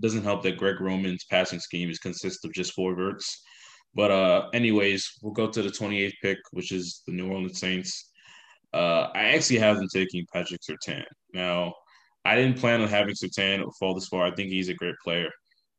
doesn't 0.00 0.22
help 0.22 0.44
that 0.44 0.56
Greg 0.56 0.80
Roman's 0.80 1.24
passing 1.24 1.58
scheme 1.58 1.90
is 1.90 1.98
consists 1.98 2.44
of 2.44 2.52
just 2.52 2.74
four 2.74 2.94
verts. 2.94 3.42
But 3.92 4.12
uh, 4.12 4.50
anyways, 4.54 5.10
we'll 5.22 5.32
go 5.32 5.50
to 5.50 5.62
the 5.62 5.70
28th 5.70 6.12
pick, 6.22 6.38
which 6.52 6.70
is 6.70 7.02
the 7.08 7.12
New 7.12 7.28
Orleans 7.28 7.58
Saints. 7.58 8.12
Uh, 8.72 9.08
I 9.14 9.34
actually 9.34 9.58
have 9.58 9.78
them 9.78 9.88
taking 9.92 10.24
Patrick 10.32 10.60
Surtain. 10.60 11.04
Now, 11.32 11.74
I 12.24 12.36
didn't 12.36 12.58
plan 12.58 12.82
on 12.82 12.88
having 12.88 13.14
Surtain 13.14 13.64
fall 13.80 13.94
this 13.94 14.06
far. 14.06 14.26
I 14.26 14.34
think 14.34 14.50
he's 14.50 14.68
a 14.68 14.74
great 14.74 14.96
player. 15.02 15.30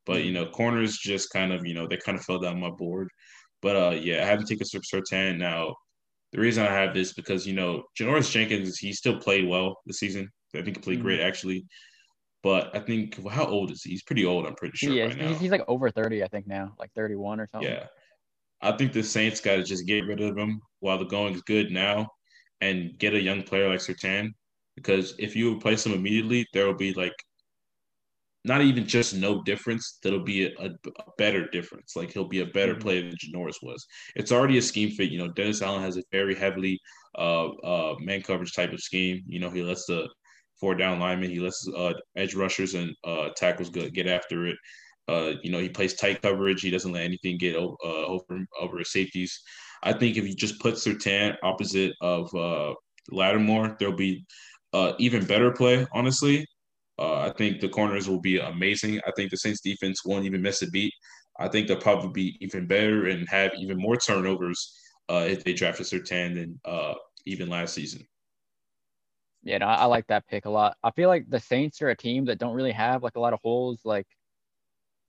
But 0.07 0.23
you 0.23 0.31
know, 0.31 0.47
corners 0.47 0.97
just 0.97 1.29
kind 1.31 1.51
of 1.51 1.67
you 1.67 1.73
know 1.73 1.85
they 1.85 1.97
kind 1.97 2.17
of 2.17 2.23
fell 2.23 2.39
down 2.39 2.59
my 2.59 2.71
board. 2.71 3.09
But 3.61 3.75
uh, 3.75 3.95
yeah, 4.01 4.23
I 4.23 4.25
haven't 4.25 4.47
taken 4.47 4.65
Surtain 4.65 5.37
now. 5.37 5.75
The 6.31 6.39
reason 6.39 6.65
I 6.65 6.71
have 6.71 6.93
this 6.93 7.13
because 7.13 7.45
you 7.45 7.53
know 7.53 7.83
Janoris 7.99 8.31
Jenkins 8.31 8.77
he 8.79 8.93
still 8.93 9.19
played 9.19 9.47
well 9.47 9.77
this 9.85 9.99
season. 9.99 10.29
I 10.55 10.61
think 10.61 10.77
he 10.77 10.81
played 10.81 10.99
mm-hmm. 10.99 11.07
great 11.07 11.19
actually. 11.19 11.65
But 12.41 12.73
I 12.75 12.79
think 12.79 13.17
well, 13.21 13.33
how 13.33 13.45
old 13.45 13.71
is 13.71 13.83
he? 13.83 13.91
He's 13.91 14.03
pretty 14.03 14.25
old. 14.25 14.45
I'm 14.45 14.55
pretty 14.55 14.77
sure. 14.77 14.93
Yeah, 14.93 15.05
right 15.05 15.21
he's, 15.21 15.39
he's 15.39 15.51
like 15.51 15.65
over 15.67 15.91
thirty. 15.91 16.23
I 16.23 16.27
think 16.27 16.47
now, 16.47 16.73
like 16.79 16.91
thirty-one 16.93 17.41
or 17.41 17.49
something. 17.51 17.69
Yeah, 17.69 17.87
I 18.61 18.71
think 18.71 18.93
the 18.93 19.03
Saints 19.03 19.41
got 19.41 19.57
to 19.57 19.63
just 19.63 19.85
get 19.85 20.05
rid 20.05 20.21
of 20.21 20.37
him 20.37 20.61
while 20.79 20.97
the 20.97 21.05
going 21.05 21.33
is 21.33 21.41
good 21.41 21.71
now, 21.71 22.07
and 22.61 22.97
get 22.97 23.13
a 23.13 23.19
young 23.19 23.43
player 23.43 23.67
like 23.67 23.79
Surtain. 23.79 24.29
Because 24.75 25.15
if 25.17 25.35
you 25.35 25.53
replace 25.55 25.85
him 25.85 25.93
immediately, 25.93 26.45
there 26.53 26.67
will 26.67 26.75
be 26.75 26.93
like 26.93 27.15
not 28.47 28.61
even 28.61 28.87
just 28.87 29.13
no 29.13 29.43
difference, 29.43 29.99
that'll 30.01 30.23
be 30.23 30.45
a, 30.45 30.65
a, 30.65 30.69
better 31.17 31.47
difference. 31.49 31.95
Like 31.95 32.11
he'll 32.11 32.27
be 32.27 32.41
a 32.41 32.45
better 32.45 32.73
mm-hmm. 32.73 32.81
player 32.81 33.01
than 33.01 33.15
Janoris 33.15 33.61
was. 33.61 33.85
It's 34.15 34.31
already 34.31 34.57
a 34.57 34.61
scheme 34.61 34.91
fit. 34.91 35.11
You 35.11 35.19
know, 35.19 35.27
Dennis 35.27 35.61
Allen 35.61 35.83
has 35.83 35.97
a 35.97 36.03
very 36.11 36.35
heavily 36.35 36.79
uh, 37.17 37.47
uh, 37.47 37.95
man 37.99 38.21
coverage 38.21 38.53
type 38.53 38.73
of 38.73 38.79
scheme. 38.79 39.23
You 39.27 39.39
know, 39.39 39.49
he 39.49 39.61
lets 39.61 39.85
the 39.85 40.07
four 40.59 40.75
down 40.75 40.99
linemen, 40.99 41.29
he 41.29 41.39
lets 41.39 41.67
uh, 41.75 41.93
edge 42.15 42.33
rushers 42.33 42.73
and 42.73 42.95
uh, 43.03 43.29
tackles 43.35 43.69
go, 43.69 43.89
get 43.89 44.07
after 44.07 44.47
it. 44.47 44.57
Uh, 45.07 45.33
you 45.43 45.51
know, 45.51 45.59
he 45.59 45.69
plays 45.69 45.93
tight 45.93 46.21
coverage. 46.21 46.61
He 46.61 46.69
doesn't 46.69 46.91
let 46.91 47.03
anything 47.03 47.37
get 47.37 47.55
uh, 47.55 47.67
over 47.83 48.39
over 48.59 48.77
his 48.79 48.91
safeties. 48.91 49.39
I 49.83 49.93
think 49.93 50.17
if 50.17 50.27
you 50.27 50.35
just 50.35 50.59
put 50.59 50.75
Surtain 50.75 51.35
opposite 51.43 51.93
of 52.01 52.33
uh, 52.35 52.73
Lattimore, 53.11 53.77
there'll 53.79 53.95
be 53.95 54.25
uh, 54.73 54.93
even 54.99 55.25
better 55.25 55.51
play, 55.51 55.85
honestly. 55.93 56.45
Uh, 56.99 57.21
I 57.21 57.33
think 57.37 57.59
the 57.59 57.69
corners 57.69 58.09
will 58.09 58.19
be 58.19 58.39
amazing. 58.39 58.99
I 59.07 59.11
think 59.15 59.31
the 59.31 59.37
Saints 59.37 59.61
defense 59.61 60.03
won't 60.05 60.25
even 60.25 60.41
miss 60.41 60.61
a 60.61 60.69
beat. 60.69 60.93
I 61.39 61.47
think 61.47 61.67
they'll 61.67 61.77
probably 61.77 62.09
be 62.09 62.37
even 62.41 62.65
better 62.65 63.07
and 63.07 63.27
have 63.29 63.51
even 63.59 63.77
more 63.77 63.97
turnovers 63.97 64.73
uh, 65.09 65.25
if 65.27 65.43
they 65.43 65.53
draft 65.53 65.79
a 65.79 65.83
Surtain 65.83 66.33
than 66.35 66.59
uh, 66.65 66.95
even 67.25 67.49
last 67.49 67.75
season. 67.75 68.05
Yeah, 69.43 69.59
no, 69.59 69.67
I 69.67 69.85
like 69.85 70.07
that 70.07 70.27
pick 70.27 70.45
a 70.45 70.49
lot. 70.49 70.75
I 70.83 70.91
feel 70.91 71.09
like 71.09 71.29
the 71.29 71.39
Saints 71.39 71.81
are 71.81 71.89
a 71.89 71.95
team 71.95 72.25
that 72.25 72.39
don't 72.39 72.55
really 72.55 72.71
have 72.71 73.03
like 73.03 73.15
a 73.15 73.19
lot 73.19 73.33
of 73.33 73.39
holes. 73.41 73.79
Like 73.85 74.07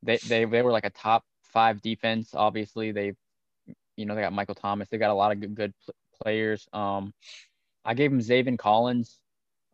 they 0.03 0.19
they, 0.19 0.45
they 0.45 0.63
were 0.63 0.71
like 0.71 0.85
a 0.85 0.91
top 0.91 1.25
five 1.43 1.81
defense. 1.81 2.35
Obviously, 2.35 2.93
they 2.93 3.15
you 3.97 4.07
know 4.07 4.15
they 4.15 4.21
got 4.21 4.33
Michael 4.33 4.55
Thomas. 4.55 4.89
They 4.89 4.99
got 4.99 5.11
a 5.11 5.15
lot 5.15 5.33
of 5.33 5.41
good, 5.41 5.55
good 5.55 5.75
players. 6.23 6.69
Um, 6.73 7.15
I 7.85 7.95
gave 7.95 8.13
him 8.13 8.21
Zaven 8.21 8.59
Collins. 8.59 9.19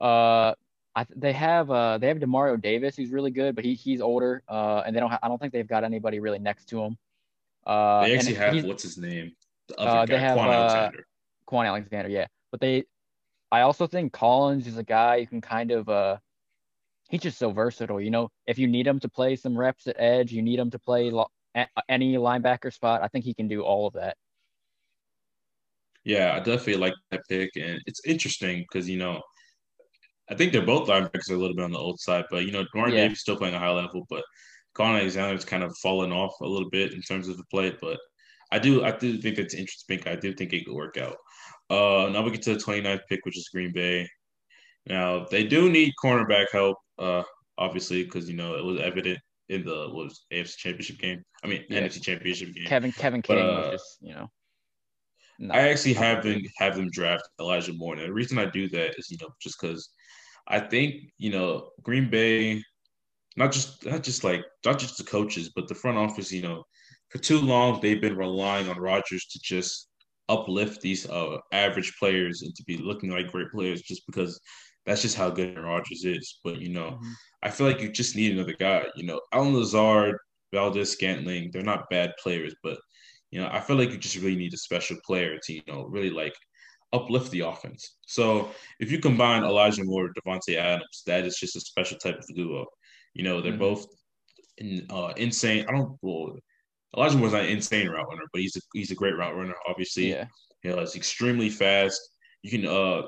Uh, 0.01 0.55
I, 0.97 1.07
they 1.15 1.33
have 1.33 1.71
uh, 1.71 1.99
they 1.99 2.09
have 2.09 2.19
Demario 2.19 2.61
Davis, 2.61 2.97
who's 2.97 3.11
really 3.11 3.31
good, 3.31 3.57
but 3.57 3.65
he 3.65 3.75
he's 3.75 4.01
older, 4.01 4.43
uh, 4.49 4.83
and 4.87 4.95
they 4.95 5.01
don't. 5.01 5.11
Ha- 5.11 5.19
I 5.23 5.29
don't 5.29 5.41
think 5.41 5.53
they've 5.53 5.67
got 5.67 5.83
anybody 5.85 6.21
really 6.21 6.39
next 6.39 6.67
to 6.67 6.83
him. 6.83 6.97
Uh, 7.67 8.07
they 8.07 8.15
actually 8.15 8.35
have 8.35 8.65
what's 8.65 8.83
his 8.83 8.97
name? 8.97 9.33
The 9.69 9.81
uh, 9.81 10.07
they 10.07 10.19
have 10.19 10.39
Kwon 10.39 10.47
uh, 10.47 10.51
Alexander. 10.51 11.07
Kwon 11.49 11.67
Alexander, 11.67 12.09
yeah. 12.11 12.27
But 12.51 12.61
they, 12.61 12.85
I 13.51 13.63
also 13.63 13.87
think 13.87 14.13
Collins 14.13 14.67
is 14.67 14.79
a 14.79 14.85
guy 14.85 15.17
you 15.17 15.27
can 15.27 15.41
kind 15.41 15.71
of. 15.71 15.89
Uh, 15.89 16.19
he's 17.11 17.23
just 17.23 17.39
so 17.39 17.51
versatile. 17.51 18.01
You 18.01 18.11
know, 18.11 18.31
if 18.47 18.59
you 18.59 18.69
need 18.69 18.87
him 18.87 19.01
to 19.01 19.09
play 19.09 19.35
some 19.37 19.59
reps 19.59 19.87
at 19.87 19.97
edge, 19.99 20.33
you 20.33 20.43
need 20.43 20.59
him 20.59 20.71
to 20.71 20.79
play 20.79 21.11
lo- 21.11 21.31
any 21.89 22.15
linebacker 22.15 22.73
spot. 22.73 23.03
I 23.03 23.09
think 23.09 23.25
he 23.25 23.35
can 23.35 23.49
do 23.49 23.63
all 23.63 23.87
of 23.87 23.95
that. 23.95 24.17
Yeah, 26.05 26.35
I 26.35 26.39
definitely 26.39 26.77
like 26.77 26.95
that 27.11 27.23
pick, 27.29 27.51
and 27.57 27.81
it's 27.87 28.05
interesting 28.05 28.61
because 28.61 28.89
you 28.89 28.99
know 28.99 29.23
I 30.31 30.35
think 30.35 30.53
they're 30.53 30.65
both 30.65 30.89
linebackers 30.89 31.31
are 31.31 31.35
a 31.35 31.39
little 31.39 31.57
bit 31.57 31.65
on 31.65 31.73
the 31.73 31.79
old 31.79 32.01
side, 32.01 32.25
but 32.31 32.47
you 32.47 32.53
know, 32.53 32.65
Demario 32.75 32.93
yeah. 32.93 33.03
Davis 33.03 33.21
still 33.21 33.37
playing 33.37 33.55
a 33.55 33.59
high 33.59 33.71
level, 33.71 34.07
but 34.09 34.25
Kwon 34.77 34.99
Alexander's 34.99 35.45
kind 35.45 35.63
of 35.63 35.77
fallen 35.79 36.13
off 36.13 36.35
a 36.41 36.47
little 36.47 36.71
bit 36.71 36.95
in 36.95 37.03
terms 37.03 37.29
of 37.29 37.37
the 37.37 37.45
play. 37.51 37.77
But 37.81 37.99
I 38.51 38.59
do 38.59 38.85
I 38.85 38.93
do 38.93 39.19
think 39.19 39.37
that's 39.37 39.55
interesting. 39.55 40.03
I 40.07 40.17
do 40.17 40.33
think 40.33 40.53
it 40.53 40.65
could 40.67 40.75
work 40.75 40.97
out. 40.97 41.17
Uh, 41.71 42.09
now 42.11 42.23
we 42.23 42.31
get 42.31 42.43
to 42.43 42.55
the 42.55 42.61
29th 42.61 43.01
pick, 43.09 43.21
which 43.25 43.39
is 43.39 43.49
Green 43.53 43.73
Bay. 43.73 44.09
Now 44.87 45.27
they 45.31 45.45
do 45.45 45.71
need 45.71 45.93
cornerback 46.03 46.47
help, 46.53 46.79
uh, 46.99 47.23
obviously, 47.59 48.05
because 48.05 48.29
you 48.29 48.37
know 48.37 48.55
it 48.55 48.65
was 48.65 48.81
evident 48.81 49.19
in 49.49 49.65
the 49.65 49.89
was 49.93 50.25
AFC 50.33 50.57
Championship 50.57 50.99
game. 50.99 51.23
I 51.43 51.47
mean 51.47 51.65
yeah. 51.69 51.83
NFC 51.83 52.03
Championship 52.03 52.55
game. 52.55 52.67
Kevin 52.67 52.93
Kevin 52.93 53.23
King 53.23 53.37
but, 53.37 53.43
uh, 53.43 53.57
was 53.57 53.71
just 53.73 53.99
you 54.01 54.15
know. 54.15 54.31
I 55.51 55.69
actually 55.69 55.95
have 55.95 56.23
them 56.23 56.41
have 56.59 56.77
them 56.77 56.91
draft 56.91 57.29
Elijah 57.41 57.73
Moore. 57.73 57.95
And 57.95 58.03
the 58.03 58.13
reason 58.13 58.39
I 58.39 58.47
do 58.47 58.69
that 58.69 58.95
is 58.99 59.11
you 59.11 59.19
know 59.21 59.31
just 59.43 59.61
because 59.61 59.91
I 60.47 60.61
think 60.61 61.13
you 61.19 61.31
know 61.31 61.71
Green 61.83 62.11
Bay, 62.11 62.63
not 63.37 63.53
just 63.53 63.85
not 63.87 64.03
just 64.03 64.25
like 64.25 64.45
not 64.65 64.79
just 64.79 64.99
the 64.99 65.05
coaches, 65.05 65.51
but 65.55 65.69
the 65.69 65.75
front 65.75 65.99
office. 65.99 66.33
You 66.33 66.43
know, 66.43 66.65
for 67.11 67.19
too 67.19 67.41
long 67.41 67.81
they've 67.81 68.01
been 68.01 68.17
relying 68.17 68.69
on 68.69 68.79
Rodgers 68.79 69.27
to 69.27 69.41
just 69.43 69.89
uplift 70.29 70.81
these 70.81 71.09
uh, 71.09 71.37
average 71.53 71.95
players 71.99 72.43
and 72.43 72.55
to 72.55 72.65
be 72.65 72.77
looking 72.77 73.11
like 73.11 73.31
great 73.31 73.51
players, 73.51 73.83
just 73.83 74.07
because 74.07 74.41
that's 74.87 75.03
just 75.03 75.17
how 75.17 75.31
good 75.31 75.59
Rodgers 75.59 76.05
is. 76.05 76.41
But 76.45 76.61
you 76.61 76.71
know, 76.71 76.91
mm-hmm. 76.91 77.13
I 77.43 77.51
feel 77.51 77.67
like 77.67 77.81
you 77.81 77.91
just 77.91 78.17
need 78.17 78.33
another 78.33 78.55
guy. 78.59 78.87
You 78.97 79.05
know, 79.05 79.21
Allen 79.33 79.55
Lazard, 79.55 80.17
Valdes-Scantling, 80.53 81.51
they're 81.53 81.63
not 81.63 81.91
bad 81.91 82.13
players, 82.23 82.55
but 82.63 82.79
you 83.31 83.41
know, 83.41 83.49
I 83.51 83.61
feel 83.61 83.77
like 83.77 83.91
you 83.91 83.99
just 83.99 84.17
really 84.17 84.37
need 84.37 84.55
a 84.55 84.59
special 84.59 84.97
player 85.05 85.39
to 85.43 85.53
you 85.53 85.63
know 85.67 85.85
really 85.85 86.11
like 86.11 86.35
uplift 86.95 87.31
the 87.31 87.41
offense. 87.41 87.97
So 88.07 88.51
if 88.81 88.91
you 88.91 88.99
combine 88.99 89.43
Elijah 89.43 89.85
Moore, 89.85 90.11
Davante 90.15 90.55
Adams, 90.57 91.03
that 91.07 91.25
is 91.25 91.37
just 91.37 91.57
a 91.57 91.61
special 91.61 91.99
type 91.99 92.19
of 92.19 92.27
duo. 92.35 92.65
You 93.15 93.25
know, 93.25 93.41
they're 93.41 93.53
mm-hmm. 93.53 93.61
both 93.61 93.87
in, 94.59 94.87
uh, 94.91 95.13
insane. 95.17 95.67
I 95.69 95.73
don't. 95.73 95.99
Well, 96.03 96.37
Elijah 96.97 97.19
Moore's 97.19 97.33
not 97.33 97.43
an 97.45 97.51
insane 97.51 97.89
route 97.89 98.07
runner, 98.09 98.29
but 98.33 98.41
he's 98.41 98.57
a 98.57 98.61
he's 98.73 98.93
a 98.93 98.95
great 98.95 99.17
route 99.17 99.37
runner. 99.37 99.55
Obviously, 99.69 100.11
yeah. 100.11 100.27
You 100.63 100.71
know, 100.71 100.79
it's 100.79 100.97
extremely 100.97 101.51
fast. 101.51 102.01
You 102.43 102.51
can 102.51 102.67
uh 102.67 103.03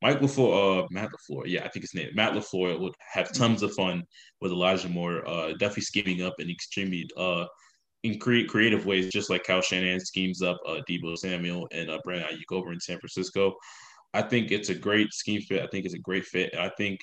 Mike 0.00 0.20
LaFleur, 0.20 0.84
uh, 0.84 0.86
Matt 0.90 1.10
LaFleur, 1.10 1.42
yeah, 1.46 1.64
I 1.64 1.68
think 1.68 1.82
his 1.82 1.94
name, 1.94 2.10
Matt 2.14 2.32
LaFleur 2.32 2.78
would 2.78 2.94
have 3.12 3.32
tons 3.32 3.62
of 3.62 3.74
fun 3.74 4.04
with 4.40 4.52
Elijah 4.52 4.88
Moore, 4.88 5.28
uh, 5.28 5.48
definitely 5.54 5.82
scheming 5.82 6.22
up 6.22 6.34
in 6.38 6.48
extremely 6.48 7.08
uh, 7.16 7.46
in 8.04 8.18
create 8.18 8.48
creative 8.48 8.86
ways, 8.86 9.10
just 9.10 9.30
like 9.30 9.44
Kyle 9.44 9.60
Shanahan 9.60 10.00
schemes 10.00 10.42
up 10.42 10.58
uh, 10.66 10.80
Deebo 10.88 11.16
Samuel 11.16 11.68
and 11.72 11.90
uh, 11.90 11.98
Brandon 12.04 12.28
Aiyuk 12.28 12.56
over 12.56 12.72
in 12.72 12.80
San 12.80 12.98
Francisco. 12.98 13.54
I 14.14 14.22
think 14.22 14.50
it's 14.50 14.68
a 14.68 14.74
great 14.74 15.12
scheme 15.12 15.42
fit. 15.42 15.62
I 15.62 15.66
think 15.66 15.84
it's 15.84 15.94
a 15.94 15.98
great 15.98 16.24
fit. 16.24 16.56
I 16.56 16.70
think 16.78 17.00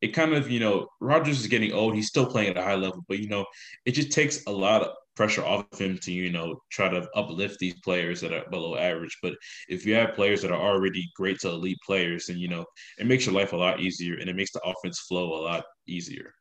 it 0.00 0.08
kind 0.08 0.32
of, 0.32 0.50
you 0.50 0.60
know, 0.60 0.88
Rodgers 1.00 1.40
is 1.40 1.46
getting 1.46 1.72
old. 1.72 1.94
He's 1.94 2.08
still 2.08 2.26
playing 2.26 2.50
at 2.50 2.56
a 2.56 2.62
high 2.62 2.74
level, 2.74 3.04
but, 3.06 3.18
you 3.18 3.28
know, 3.28 3.44
it 3.84 3.92
just 3.92 4.10
takes 4.10 4.44
a 4.46 4.50
lot 4.50 4.82
of 4.82 4.88
pressure 5.14 5.44
off 5.44 5.66
of 5.70 5.78
him 5.78 5.98
to, 5.98 6.10
you 6.10 6.32
know, 6.32 6.58
try 6.72 6.88
to 6.88 7.06
uplift 7.14 7.58
these 7.58 7.78
players 7.84 8.20
that 8.22 8.32
are 8.32 8.48
below 8.50 8.76
average. 8.76 9.16
But 9.22 9.34
if 9.68 9.84
you 9.84 9.94
have 9.94 10.14
players 10.14 10.40
that 10.40 10.50
are 10.50 10.60
already 10.60 11.06
great 11.14 11.38
to 11.40 11.50
elite 11.50 11.76
players, 11.84 12.26
then, 12.26 12.38
you 12.38 12.48
know, 12.48 12.64
it 12.98 13.06
makes 13.06 13.26
your 13.26 13.34
life 13.34 13.52
a 13.52 13.56
lot 13.56 13.80
easier 13.80 14.16
and 14.18 14.30
it 14.30 14.36
makes 14.36 14.52
the 14.52 14.60
offense 14.64 15.00
flow 15.00 15.34
a 15.34 15.42
lot 15.44 15.64
easier. 15.86 16.32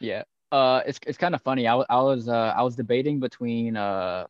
Yeah. 0.00 0.22
Uh, 0.52 0.80
it's, 0.86 1.00
it's 1.06 1.18
kind 1.18 1.34
of 1.34 1.42
funny. 1.42 1.66
I, 1.66 1.76
I 1.76 2.00
was 2.02 2.28
uh, 2.28 2.54
I 2.56 2.62
was 2.62 2.76
debating 2.76 3.20
between 3.20 3.76
uh, 3.76 4.26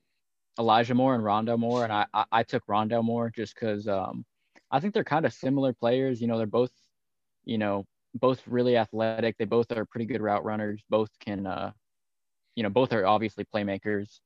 Elijah 0.58 0.94
Moore 0.94 1.14
and 1.14 1.22
Rondale 1.22 1.58
Moore, 1.58 1.84
and 1.84 1.92
I, 1.92 2.06
I, 2.14 2.24
I 2.32 2.42
took 2.42 2.66
Rondale 2.66 3.04
Moore 3.04 3.30
just 3.34 3.54
because 3.54 3.86
um, 3.86 4.24
I 4.70 4.80
think 4.80 4.94
they're 4.94 5.04
kind 5.04 5.26
of 5.26 5.32
similar 5.32 5.72
players. 5.72 6.20
You 6.20 6.26
know, 6.26 6.38
they're 6.38 6.46
both 6.46 6.72
you 7.46 7.56
know, 7.56 7.86
both 8.14 8.42
really 8.46 8.76
athletic. 8.76 9.38
They 9.38 9.46
both 9.46 9.72
are 9.72 9.86
pretty 9.86 10.04
good 10.04 10.20
route 10.20 10.44
runners. 10.44 10.82
Both 10.90 11.08
can, 11.20 11.46
uh, 11.46 11.72
you 12.54 12.62
know, 12.62 12.68
both 12.68 12.92
are 12.92 13.06
obviously 13.06 13.46
playmakers. 13.54 14.20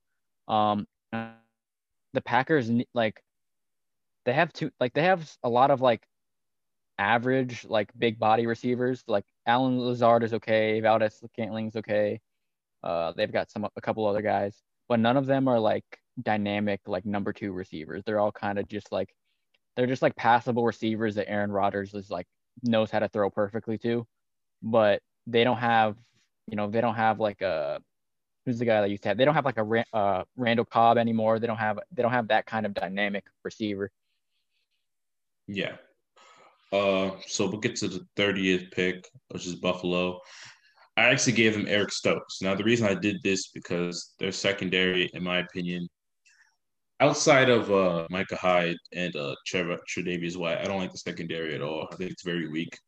Um, 0.48 0.86
the 1.12 2.20
Packers 2.24 2.68
like 2.94 3.22
they 4.24 4.32
have 4.32 4.52
two 4.52 4.70
like 4.80 4.94
they 4.94 5.02
have 5.02 5.30
a 5.44 5.48
lot 5.48 5.70
of 5.70 5.80
like 5.80 6.02
average 7.01 7.64
like 7.64 7.90
big 7.98 8.18
body 8.18 8.47
receivers. 8.47 9.02
Like 9.09 9.24
Allen 9.47 9.81
Lazard 9.81 10.22
is 10.22 10.35
okay, 10.35 10.81
Valdes 10.81 11.20
Scantling's 11.32 11.77
okay. 11.77 12.20
Uh, 12.85 13.12
they've 13.16 13.32
got 13.32 13.51
some 13.51 13.66
a 13.74 13.81
couple 13.81 14.06
other 14.06 14.22
guys, 14.22 14.62
but 14.89 15.01
none 15.01 15.16
of 15.16 15.27
them 15.27 15.48
are 15.48 15.59
like 15.59 15.85
dynamic 16.22 16.81
like 16.86 17.06
number 17.06 17.32
two 17.32 17.52
receivers. 17.52 18.02
They're 18.05 18.20
all 18.20 18.31
kind 18.31 18.59
of 18.59 18.68
just 18.68 18.93
like 18.93 19.14
they're 19.77 19.86
just 19.86 20.02
like 20.02 20.14
passable 20.14 20.64
receivers 20.64 21.14
that 21.14 21.28
Aaron 21.28 21.51
Rodgers 21.51 21.94
is 21.94 22.10
like 22.10 22.27
knows 22.62 22.90
how 22.90 22.98
to 22.98 23.09
throw 23.09 23.31
perfectly 23.31 23.78
too, 23.78 24.06
but 24.62 25.01
they 25.27 25.43
don't 25.43 25.56
have, 25.56 25.97
you 26.48 26.56
know, 26.56 26.68
they 26.68 26.82
don't 26.82 26.97
have 26.97 27.18
like 27.18 27.40
a 27.40 27.81
who's 28.44 28.59
the 28.59 28.66
guy 28.66 28.82
that 28.82 28.90
used 28.90 29.02
to 29.05 29.09
have. 29.09 29.16
They 29.16 29.24
don't 29.24 29.35
have 29.35 29.47
like 29.47 29.59
a 29.59 29.85
uh, 29.94 30.24
Randall 30.36 30.66
Cobb 30.66 30.98
anymore. 30.98 31.39
They 31.39 31.47
don't 31.47 31.56
have 31.56 31.78
they 31.93 32.02
don't 32.02 32.12
have 32.12 32.28
that 32.28 32.44
kind 32.44 32.66
of 32.66 32.74
dynamic 32.74 33.24
receiver. 33.43 33.90
Yeah. 35.47 35.77
Uh, 36.72 37.10
so 37.26 37.48
we'll 37.48 37.60
get 37.60 37.76
to 37.76 37.88
the 37.88 38.06
30th 38.16 38.70
pick, 38.70 39.09
which 39.28 39.47
is 39.47 39.56
Buffalo. 39.56 40.20
I 40.97 41.05
actually 41.05 41.32
gave 41.32 41.55
them 41.55 41.66
Eric 41.68 41.92
Stokes. 41.92 42.42
Now 42.42 42.55
the 42.55 42.64
reason 42.64 42.86
I 42.86 42.94
did 42.94 43.16
this 43.22 43.48
because 43.48 44.14
their 44.18 44.32
secondary, 44.32 45.10
in 45.14 45.24
my 45.24 45.38
opinion, 45.38 45.88
outside 47.01 47.48
of 47.48 47.72
uh, 47.72 48.06
Micah 48.10 48.36
Hyde 48.36 48.76
and 48.92 49.14
uh, 49.16 49.34
Trevor 49.47 49.78
Tre'Davious 49.88 50.36
White, 50.36 50.59
I 50.59 50.64
don't 50.64 50.78
like 50.78 50.92
the 50.92 50.98
secondary 50.98 51.55
at 51.55 51.62
all. 51.62 51.88
I 51.90 51.97
think 51.97 52.10
it's 52.10 52.22
very 52.22 52.48
weak. 52.48 52.78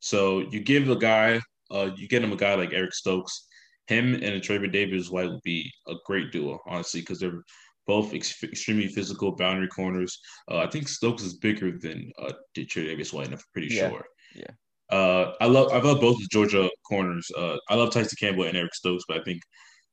So 0.00 0.40
you 0.50 0.60
give 0.60 0.90
a 0.90 0.96
guy, 0.96 1.40
uh, 1.70 1.90
you 1.96 2.08
get 2.08 2.24
him 2.24 2.32
a 2.32 2.36
guy 2.36 2.54
like 2.54 2.72
Eric 2.72 2.94
Stokes. 2.94 3.46
Him 3.86 4.14
and 4.14 4.24
a 4.24 4.40
Trevor 4.40 4.66
Davis 4.66 5.10
White 5.10 5.30
would 5.30 5.42
be 5.42 5.70
a 5.88 5.94
great 6.06 6.32
duo, 6.32 6.60
honestly, 6.66 7.00
because 7.00 7.18
they're 7.18 7.42
both 7.90 8.14
ex- 8.14 8.44
extremely 8.44 8.86
physical 8.86 9.32
boundary 9.32 9.66
corners. 9.66 10.20
Uh, 10.48 10.58
I 10.58 10.68
think 10.68 10.86
Stokes 10.86 11.24
is 11.24 11.34
bigger 11.34 11.76
than 11.76 12.12
uh, 12.22 12.34
Tre'Davious 12.56 13.12
White. 13.12 13.32
I'm 13.32 13.38
pretty 13.52 13.74
yeah. 13.74 13.88
sure. 13.88 14.04
Yeah. 14.36 14.52
Uh, 14.96 15.32
I 15.40 15.46
love 15.46 15.72
I 15.72 15.80
love 15.80 16.00
both 16.00 16.16
the 16.18 16.28
Georgia 16.30 16.70
corners. 16.88 17.26
Uh, 17.36 17.56
I 17.68 17.74
love 17.74 17.90
Tyson 17.90 18.16
Campbell 18.20 18.44
and 18.44 18.56
Eric 18.56 18.76
Stokes, 18.76 19.02
but 19.08 19.18
I 19.18 19.24
think 19.24 19.40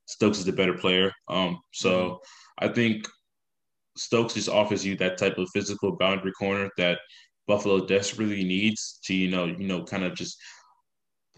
Stokes 0.06 0.38
is 0.38 0.44
the 0.44 0.52
better 0.52 0.74
player. 0.74 1.10
Um, 1.26 1.58
so 1.72 1.90
mm-hmm. 1.92 2.66
I 2.66 2.72
think 2.72 3.08
Stokes 3.96 4.34
just 4.34 4.48
offers 4.48 4.86
you 4.86 4.96
that 4.98 5.18
type 5.18 5.36
of 5.36 5.48
physical 5.52 5.96
boundary 5.96 6.32
corner 6.38 6.70
that 6.76 7.00
Buffalo 7.48 7.84
desperately 7.84 8.44
needs 8.44 9.00
to, 9.06 9.14
you 9.14 9.28
know, 9.28 9.46
you 9.46 9.66
know, 9.66 9.82
kind 9.82 10.04
of 10.04 10.14
just 10.14 10.40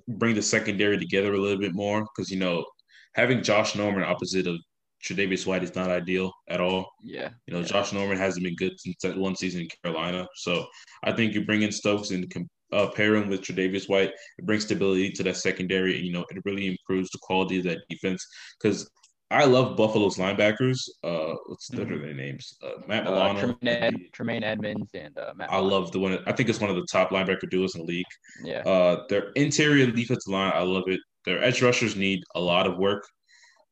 bring 0.09 0.35
the 0.35 0.43
secondary 0.43 0.99
together 0.99 1.33
a 1.33 1.41
little 1.41 1.63
bit 1.67 1.75
more. 1.75 2.01
Because 2.03 2.31
you 2.31 2.39
know, 2.39 2.67
having 3.15 3.43
Josh 3.43 3.77
Norman 3.77 4.05
opposite 4.05 4.47
of 4.47 4.59
Tre'Davious 5.05 5.47
White 5.47 5.65
is 5.65 5.75
not 5.75 5.91
ideal 5.91 6.33
at 6.49 6.61
all. 6.61 6.91
Yeah, 7.03 7.31
you 7.47 7.55
know, 7.55 7.61
yeah. 7.61 7.67
Josh 7.67 7.93
Norman 7.93 8.19
hasn't 8.19 8.45
been 8.45 8.57
good 8.57 8.79
since 8.79 8.97
that 9.03 9.17
one 9.17 9.37
season 9.37 9.63
in 9.63 9.69
Carolina. 9.83 10.27
So 10.37 10.67
I 11.03 11.13
think 11.13 11.35
you 11.35 11.45
bring 11.45 11.63
in 11.63 11.73
Stokes 11.73 12.11
and 12.11 12.31
uh, 12.73 12.89
pair 12.89 13.17
him 13.17 13.29
with 13.29 13.43
Tre'Davious 13.43 13.89
White. 13.89 14.11
It 14.39 14.47
brings 14.47 14.65
stability 14.65 15.11
to 15.13 15.23
that 15.25 15.37
secondary. 15.37 15.97
And, 15.97 16.07
you 16.07 16.13
know, 16.13 16.25
it 16.31 16.43
really 16.45 16.67
improves 16.67 17.11
the 17.11 17.19
quality 17.23 17.59
of 17.59 17.65
that 17.65 17.81
defense 17.89 18.25
because 18.61 18.89
I 19.31 19.45
love 19.45 19.77
Buffalo's 19.77 20.17
linebackers. 20.17 20.79
Uh, 21.05 21.35
what's 21.47 21.71
mm-hmm. 21.71 21.79
what 21.79 21.93
are 21.93 21.99
their 22.01 22.15
names? 22.15 22.57
Uh, 22.63 22.87
Matt 22.89 23.07
uh, 23.07 23.11
Milano, 23.11 23.39
uh, 23.39 23.41
Tremaine, 23.41 23.83
Ed, 23.83 23.95
Tremaine, 24.13 24.43
Edmunds, 24.45 24.91
and 24.95 25.17
uh, 25.19 25.33
Matt. 25.37 25.53
I 25.53 25.59
love 25.59 25.93
the 25.93 26.01
one. 26.01 26.19
I 26.27 26.33
think 26.33 26.49
it's 26.49 26.61
one 26.61 26.71
of 26.71 26.77
the 26.77 26.87
top 26.91 27.11
linebacker 27.11 27.49
duos 27.49 27.75
in 27.77 27.83
the 27.83 27.87
league. 27.87 28.07
Yeah. 28.43 28.61
Uh, 28.61 29.05
their 29.09 29.31
interior 29.37 29.87
defensive 29.91 30.33
line, 30.33 30.53
I 30.55 30.63
love 30.63 30.85
it. 30.89 31.01
Their 31.27 31.43
edge 31.45 31.63
rushers 31.63 31.95
need 31.97 32.23
a 32.35 32.41
lot 32.41 32.67
of 32.67 32.79
work, 32.79 33.07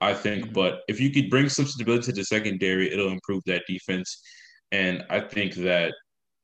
I 0.00 0.14
think. 0.14 0.44
Mm-hmm. 0.44 0.52
But 0.52 0.80
if 0.88 1.00
you 1.00 1.10
could 1.10 1.30
bring 1.30 1.48
some 1.48 1.66
stability 1.66 2.06
to 2.06 2.12
the 2.12 2.24
secondary, 2.24 2.92
it'll 2.92 3.12
improve 3.12 3.42
that 3.46 3.62
defense, 3.66 4.20
and 4.72 5.04
I 5.10 5.20
think 5.20 5.54
that 5.54 5.92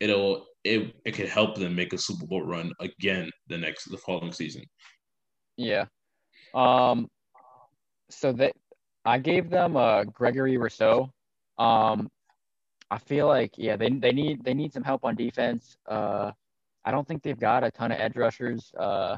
it'll 0.00 0.46
it 0.64 0.94
it 1.04 1.12
could 1.12 1.28
help 1.28 1.56
them 1.56 1.74
make 1.74 1.92
a 1.92 1.98
Super 1.98 2.26
Bowl 2.26 2.42
run 2.42 2.72
again 2.80 3.30
the 3.48 3.58
next 3.58 3.90
the 3.90 3.98
following 3.98 4.32
season. 4.32 4.64
Yeah. 5.56 5.84
Um. 6.54 7.08
So 8.10 8.32
that 8.32 8.52
I 9.04 9.18
gave 9.18 9.50
them 9.50 9.76
uh, 9.76 10.04
Gregory 10.04 10.56
Rousseau. 10.56 11.10
Um, 11.58 12.10
I 12.90 12.98
feel 12.98 13.26
like 13.26 13.52
yeah, 13.56 13.76
they 13.76 13.90
they 13.90 14.12
need 14.12 14.44
they 14.44 14.54
need 14.54 14.72
some 14.72 14.84
help 14.84 15.04
on 15.04 15.14
defense. 15.14 15.76
Uh, 15.88 16.32
I 16.84 16.90
don't 16.90 17.06
think 17.06 17.22
they've 17.22 17.38
got 17.38 17.64
a 17.64 17.70
ton 17.70 17.92
of 17.92 18.00
edge 18.00 18.16
rushers. 18.16 18.72
Uh, 18.78 19.16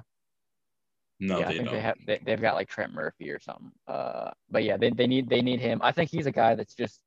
no, 1.21 1.39
yeah, 1.41 1.47
they 1.47 1.55
I 1.55 1.57
think 1.57 1.65
don't. 1.65 1.75
they 1.75 1.81
have 1.81 1.97
they, 2.07 2.21
they've 2.25 2.41
got 2.41 2.55
like 2.55 2.69
Trent 2.69 2.93
Murphy 2.93 3.31
or 3.31 3.41
something. 3.41 3.73
Uh, 3.87 4.31
but 4.51 4.65
yeah, 4.65 4.77
they 4.77 4.91
they 4.91 5.07
need 5.07 5.29
they 5.29 5.43
need 5.43 5.61
him. 5.61 5.81
I 5.83 5.93
think 5.93 6.11
he's 6.11 6.27
a 6.27 6.33
guy 6.33 6.55
that's 6.55 6.75
just 6.75 7.01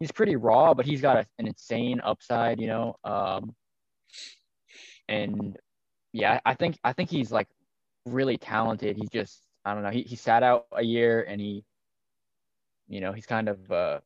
he's 0.00 0.12
pretty 0.12 0.36
raw, 0.36 0.74
but 0.74 0.86
he's 0.86 1.00
got 1.00 1.16
a, 1.18 1.26
an 1.38 1.46
insane 1.46 2.00
upside, 2.02 2.60
you 2.60 2.66
know. 2.66 2.96
Um, 3.04 3.54
and 5.08 5.56
yeah, 6.12 6.40
I 6.44 6.54
think 6.54 6.78
I 6.84 6.92
think 6.92 7.10
he's 7.10 7.32
like 7.32 7.48
really 8.06 8.36
talented. 8.36 8.96
He's 8.96 9.10
just 9.10 9.42
I 9.64 9.74
don't 9.74 9.82
know. 9.82 9.90
He 9.90 10.02
he 10.02 10.16
sat 10.16 10.42
out 10.42 10.66
a 10.72 10.82
year 10.82 11.22
and 11.22 11.40
he 11.40 11.64
you 12.88 13.00
know, 13.00 13.12
he's 13.12 13.26
kind 13.26 13.48
of 13.48 13.70
uh, 13.72 14.00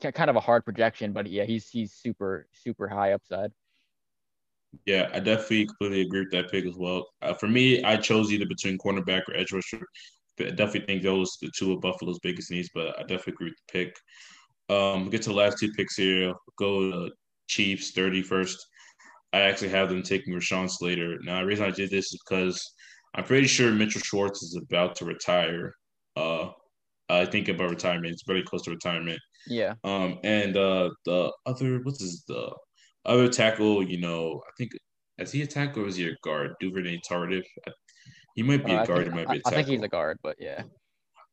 kind 0.00 0.30
of 0.30 0.36
a 0.36 0.40
hard 0.40 0.64
projection, 0.64 1.12
but 1.12 1.26
yeah, 1.28 1.44
he's 1.44 1.68
he's 1.68 1.92
super 1.92 2.48
super 2.52 2.88
high 2.88 3.12
upside. 3.12 3.52
Yeah, 4.86 5.08
I 5.12 5.20
definitely 5.20 5.66
completely 5.66 6.02
agree 6.02 6.20
with 6.20 6.30
that 6.30 6.50
pick 6.50 6.64
as 6.64 6.76
well. 6.76 7.08
Uh, 7.22 7.34
for 7.34 7.48
me, 7.48 7.82
I 7.82 7.96
chose 7.96 8.32
either 8.32 8.46
between 8.46 8.78
cornerback 8.78 9.28
or 9.28 9.36
edge 9.36 9.52
rusher. 9.52 9.86
I 10.38 10.50
definitely 10.50 10.86
think 10.86 11.02
those 11.02 11.36
the 11.40 11.50
two 11.56 11.72
of 11.72 11.80
Buffalo's 11.80 12.18
biggest 12.20 12.50
needs, 12.50 12.70
but 12.74 12.98
I 12.98 13.02
definitely 13.02 13.32
agree 13.34 13.50
with 13.50 13.58
the 13.66 13.72
pick. 13.72 13.96
Um, 14.70 15.02
we'll 15.02 15.10
get 15.10 15.22
to 15.22 15.30
the 15.30 15.34
last 15.34 15.58
two 15.58 15.72
picks 15.72 15.96
here. 15.96 16.32
Go 16.56 16.90
to 16.90 17.10
Chiefs 17.48 17.92
31st. 17.92 18.56
I 19.32 19.40
actually 19.40 19.68
have 19.70 19.88
them 19.88 20.02
taking 20.02 20.32
Rashawn 20.32 20.70
Slater. 20.70 21.18
Now, 21.22 21.40
the 21.40 21.46
reason 21.46 21.66
I 21.66 21.70
did 21.70 21.90
this 21.90 22.12
is 22.12 22.20
because 22.26 22.62
I'm 23.14 23.24
pretty 23.24 23.48
sure 23.48 23.72
Mitchell 23.72 24.00
Schwartz 24.00 24.42
is 24.42 24.56
about 24.56 24.94
to 24.96 25.04
retire. 25.04 25.74
Uh, 26.16 26.50
I 27.08 27.26
think 27.26 27.48
about 27.48 27.70
retirement. 27.70 28.12
It's 28.12 28.24
very 28.26 28.42
close 28.42 28.62
to 28.62 28.70
retirement. 28.70 29.20
Yeah. 29.46 29.74
Um, 29.84 30.18
and 30.22 30.56
uh, 30.56 30.90
the 31.04 31.32
other 31.46 31.80
what's 31.82 32.00
his 32.00 32.24
the 32.28 32.54
other 33.04 33.28
tackle? 33.28 33.82
You 33.82 34.00
know, 34.00 34.42
I 34.46 34.50
think 34.56 34.72
is 35.18 35.32
he 35.32 35.42
a 35.42 35.46
tackle 35.46 35.84
or 35.84 35.86
is 35.86 35.96
he 35.96 36.08
a 36.08 36.16
guard? 36.22 36.54
Duvernay 36.60 37.00
Tardif. 37.08 37.44
He 38.34 38.42
might 38.42 38.64
be 38.64 38.72
uh, 38.72 38.82
a 38.82 38.86
guard. 38.86 39.04
Think, 39.04 39.12
he 39.12 39.16
might 39.16 39.28
be 39.28 39.38
a 39.38 39.42
tackle. 39.42 39.52
I 39.52 39.54
think 39.54 39.68
he's 39.68 39.82
a 39.82 39.88
guard, 39.88 40.18
but 40.22 40.36
yeah. 40.38 40.62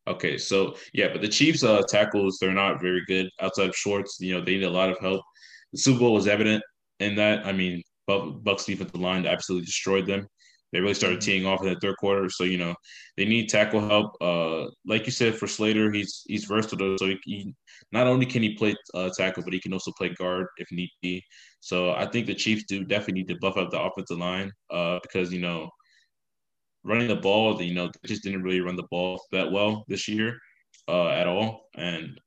Okay, 0.06 0.38
so 0.38 0.74
yeah, 0.94 1.08
but 1.12 1.20
the 1.20 1.28
Chiefs' 1.28 1.62
uh, 1.62 1.82
tackles 1.88 2.38
they're 2.40 2.52
not 2.52 2.80
very 2.80 3.02
good 3.06 3.28
outside 3.40 3.68
of 3.68 3.76
Schwartz. 3.76 4.18
You 4.20 4.34
know, 4.34 4.44
they 4.44 4.56
need 4.56 4.64
a 4.64 4.70
lot 4.70 4.90
of 4.90 4.98
help. 4.98 5.22
The 5.72 5.78
Super 5.78 6.00
Bowl 6.00 6.14
was 6.14 6.26
evident 6.26 6.62
in 7.00 7.14
that. 7.16 7.46
I 7.46 7.52
mean, 7.52 7.82
Bucks 8.06 8.64
defensive 8.64 8.98
line 8.98 9.26
absolutely 9.26 9.66
destroyed 9.66 10.06
them. 10.06 10.26
They 10.72 10.80
really 10.80 10.94
started 10.94 11.20
mm-hmm. 11.20 11.30
teeing 11.30 11.46
off 11.46 11.62
in 11.62 11.68
the 11.68 11.80
third 11.80 11.96
quarter. 11.96 12.28
So 12.28 12.44
you 12.44 12.58
know 12.58 12.74
they 13.16 13.24
need 13.24 13.48
tackle 13.48 13.86
help. 13.86 14.16
Uh, 14.20 14.70
like 14.86 15.06
you 15.06 15.12
said, 15.12 15.36
for 15.36 15.46
Slater, 15.46 15.90
he's 15.92 16.22
he's 16.26 16.44
versatile. 16.44 16.96
So 16.98 17.06
he, 17.06 17.18
he 17.24 17.54
not 17.92 18.06
only 18.06 18.26
can 18.26 18.42
he 18.42 18.54
play 18.54 18.74
uh, 18.94 19.10
tackle, 19.16 19.42
but 19.42 19.52
he 19.52 19.60
can 19.60 19.72
also 19.72 19.92
play 19.92 20.10
guard 20.10 20.46
if 20.58 20.70
need 20.70 20.90
be. 21.02 21.22
So 21.60 21.92
I 21.92 22.06
think 22.06 22.26
the 22.26 22.34
Chiefs 22.34 22.64
do 22.68 22.84
definitely 22.84 23.14
need 23.14 23.28
to 23.28 23.38
buff 23.40 23.56
up 23.56 23.70
the 23.70 23.80
offensive 23.80 24.18
line 24.18 24.52
uh, 24.70 24.98
because 25.02 25.32
you 25.32 25.40
know 25.40 25.70
running 26.84 27.08
the 27.08 27.16
ball, 27.16 27.60
you 27.60 27.74
know, 27.74 27.86
they 27.86 28.08
just 28.08 28.22
didn't 28.22 28.42
really 28.42 28.60
run 28.60 28.76
the 28.76 28.86
ball 28.90 29.20
that 29.32 29.50
well 29.50 29.84
this 29.88 30.08
year 30.08 30.38
uh, 30.88 31.08
at 31.08 31.26
all, 31.26 31.68
and 31.76 32.18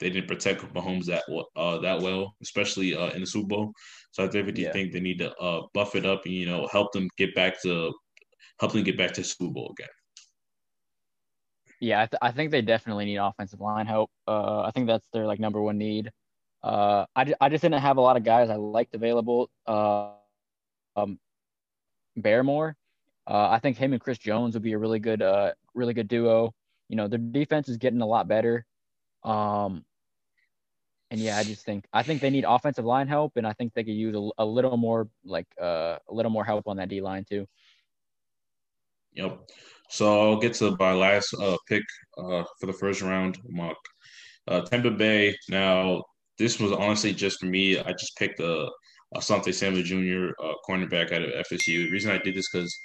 they 0.00 0.10
didn't 0.10 0.28
protect 0.28 0.62
Mahomes 0.74 1.06
that 1.06 1.24
uh, 1.56 1.78
that 1.78 2.00
well, 2.00 2.34
especially 2.42 2.96
uh, 2.96 3.10
in 3.10 3.20
the 3.20 3.26
Super 3.26 3.48
Bowl. 3.48 3.72
So 4.12 4.24
I 4.24 4.26
definitely 4.26 4.64
yeah. 4.64 4.72
think 4.72 4.92
they 4.92 5.00
need 5.00 5.18
to 5.18 5.34
uh, 5.36 5.66
buff 5.74 5.94
it 5.94 6.06
up 6.06 6.24
and 6.24 6.34
you 6.34 6.46
know 6.46 6.66
help 6.70 6.92
them 6.92 7.08
get 7.16 7.34
back 7.34 7.60
to 7.62 7.92
help 8.60 8.72
them 8.72 8.82
get 8.84 8.98
back 8.98 9.12
to 9.12 9.24
Super 9.24 9.52
Bowl 9.52 9.74
again. 9.78 9.88
Yeah, 11.80 12.02
I, 12.02 12.06
th- 12.06 12.18
I 12.20 12.32
think 12.32 12.50
they 12.50 12.62
definitely 12.62 13.04
need 13.04 13.18
offensive 13.18 13.60
line 13.60 13.86
help. 13.86 14.10
Uh, 14.26 14.62
I 14.62 14.72
think 14.72 14.88
that's 14.88 15.08
their 15.12 15.26
like 15.26 15.38
number 15.38 15.62
one 15.62 15.78
need. 15.78 16.10
Uh, 16.62 17.06
I, 17.14 17.32
I 17.40 17.48
just 17.48 17.62
didn't 17.62 17.80
have 17.80 17.98
a 17.98 18.00
lot 18.00 18.16
of 18.16 18.24
guys 18.24 18.50
I 18.50 18.56
liked 18.56 18.94
available. 18.96 19.48
Uh, 19.64 20.10
um, 20.96 21.20
Barmore, 22.18 22.74
uh, 23.28 23.48
I 23.50 23.60
think 23.60 23.76
him 23.76 23.92
and 23.92 24.02
Chris 24.02 24.18
Jones 24.18 24.54
would 24.54 24.62
be 24.62 24.72
a 24.72 24.78
really 24.78 24.98
good, 24.98 25.22
uh, 25.22 25.52
really 25.74 25.94
good 25.94 26.08
duo. 26.08 26.52
You 26.88 26.96
know, 26.96 27.06
their 27.06 27.20
defense 27.20 27.68
is 27.68 27.76
getting 27.76 28.00
a 28.00 28.06
lot 28.06 28.26
better. 28.26 28.66
Um, 29.22 29.84
and 31.10 31.20
yeah, 31.20 31.38
I 31.38 31.44
just 31.44 31.64
think 31.64 31.86
I 31.92 32.02
think 32.02 32.20
they 32.20 32.30
need 32.30 32.44
offensive 32.46 32.84
line 32.84 33.08
help, 33.08 33.36
and 33.36 33.46
I 33.46 33.52
think 33.52 33.72
they 33.74 33.84
could 33.84 33.94
use 33.94 34.14
a, 34.14 34.42
a 34.42 34.44
little 34.44 34.76
more 34.76 35.08
like 35.24 35.46
uh, 35.60 35.96
a 36.08 36.14
little 36.14 36.30
more 36.30 36.44
help 36.44 36.68
on 36.68 36.76
that 36.76 36.88
D 36.88 37.00
line 37.00 37.24
too. 37.24 37.46
Yep. 39.14 39.40
So 39.90 40.20
I'll 40.20 40.38
get 40.38 40.54
to 40.54 40.76
my 40.78 40.92
last 40.92 41.34
uh, 41.34 41.56
pick 41.66 41.82
uh, 42.18 42.44
for 42.60 42.66
the 42.66 42.72
first 42.72 43.00
round 43.00 43.38
mock. 43.48 43.76
Uh, 44.46 44.60
Tampa 44.60 44.90
Bay. 44.90 45.34
Now 45.48 46.04
this 46.38 46.60
was 46.60 46.72
honestly 46.72 47.12
just 47.12 47.40
for 47.40 47.46
me. 47.46 47.78
I 47.78 47.92
just 47.92 48.16
picked 48.16 48.40
a, 48.40 48.68
a 49.14 49.18
Asante 49.18 49.52
Samuel 49.52 49.82
Jr. 49.82 50.32
Uh, 50.42 50.54
cornerback 50.68 51.12
out 51.12 51.22
of 51.22 51.30
FSU. 51.46 51.84
The 51.84 51.90
reason 51.90 52.10
I 52.10 52.18
did 52.18 52.34
this 52.34 52.48
because 52.52 52.78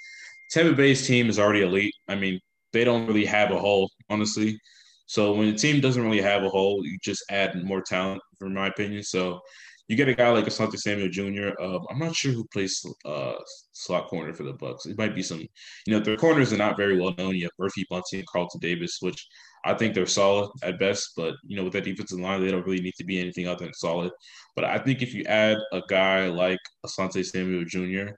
Tampa 0.50 0.74
Bay's 0.74 1.06
team 1.06 1.28
is 1.28 1.38
already 1.38 1.62
elite. 1.62 1.94
I 2.08 2.14
mean, 2.14 2.40
they 2.72 2.84
don't 2.84 3.06
really 3.06 3.26
have 3.26 3.50
a 3.50 3.58
hole, 3.58 3.90
honestly. 4.08 4.58
So 5.06 5.34
when 5.34 5.50
the 5.50 5.58
team 5.58 5.80
doesn't 5.80 6.02
really 6.02 6.22
have 6.22 6.42
a 6.42 6.48
hole, 6.48 6.80
you 6.84 6.98
just 7.02 7.24
add 7.30 7.62
more 7.62 7.82
talent, 7.82 8.22
for 8.38 8.48
my 8.48 8.68
opinion. 8.68 9.02
So 9.02 9.40
you 9.88 9.96
get 9.96 10.08
a 10.08 10.14
guy 10.14 10.30
like 10.30 10.46
Asante 10.46 10.78
Samuel 10.78 11.10
Jr. 11.10 11.50
Uh, 11.60 11.78
I'm 11.90 11.98
not 11.98 12.14
sure 12.14 12.32
who 12.32 12.46
plays 12.52 12.84
uh, 13.04 13.34
slot 13.72 14.08
corner 14.08 14.32
for 14.32 14.44
the 14.44 14.54
Bucks. 14.54 14.86
It 14.86 14.96
might 14.96 15.14
be 15.14 15.22
some, 15.22 15.40
you 15.40 15.92
know, 15.92 16.00
their 16.00 16.16
corners 16.16 16.52
are 16.52 16.56
not 16.58 16.78
very 16.78 16.98
well 16.98 17.14
known 17.18 17.36
You 17.36 17.44
have 17.44 17.50
Murphy 17.58 17.84
Bunting 17.90 18.20
and 18.20 18.28
Carlton 18.28 18.60
Davis, 18.60 18.98
which 19.00 19.26
I 19.66 19.74
think 19.74 19.94
they're 19.94 20.06
solid 20.06 20.50
at 20.62 20.78
best, 20.78 21.10
but 21.16 21.34
you 21.46 21.56
know, 21.56 21.64
with 21.64 21.74
that 21.74 21.84
defensive 21.84 22.20
line, 22.20 22.42
they 22.42 22.50
don't 22.50 22.66
really 22.66 22.82
need 22.82 22.94
to 22.98 23.04
be 23.04 23.20
anything 23.20 23.46
other 23.46 23.64
than 23.64 23.74
solid. 23.74 24.10
But 24.56 24.64
I 24.64 24.78
think 24.78 25.02
if 25.02 25.14
you 25.14 25.24
add 25.24 25.58
a 25.72 25.82
guy 25.88 26.28
like 26.28 26.60
Asante 26.86 27.24
Samuel 27.24 27.64
Jr. 27.66 28.14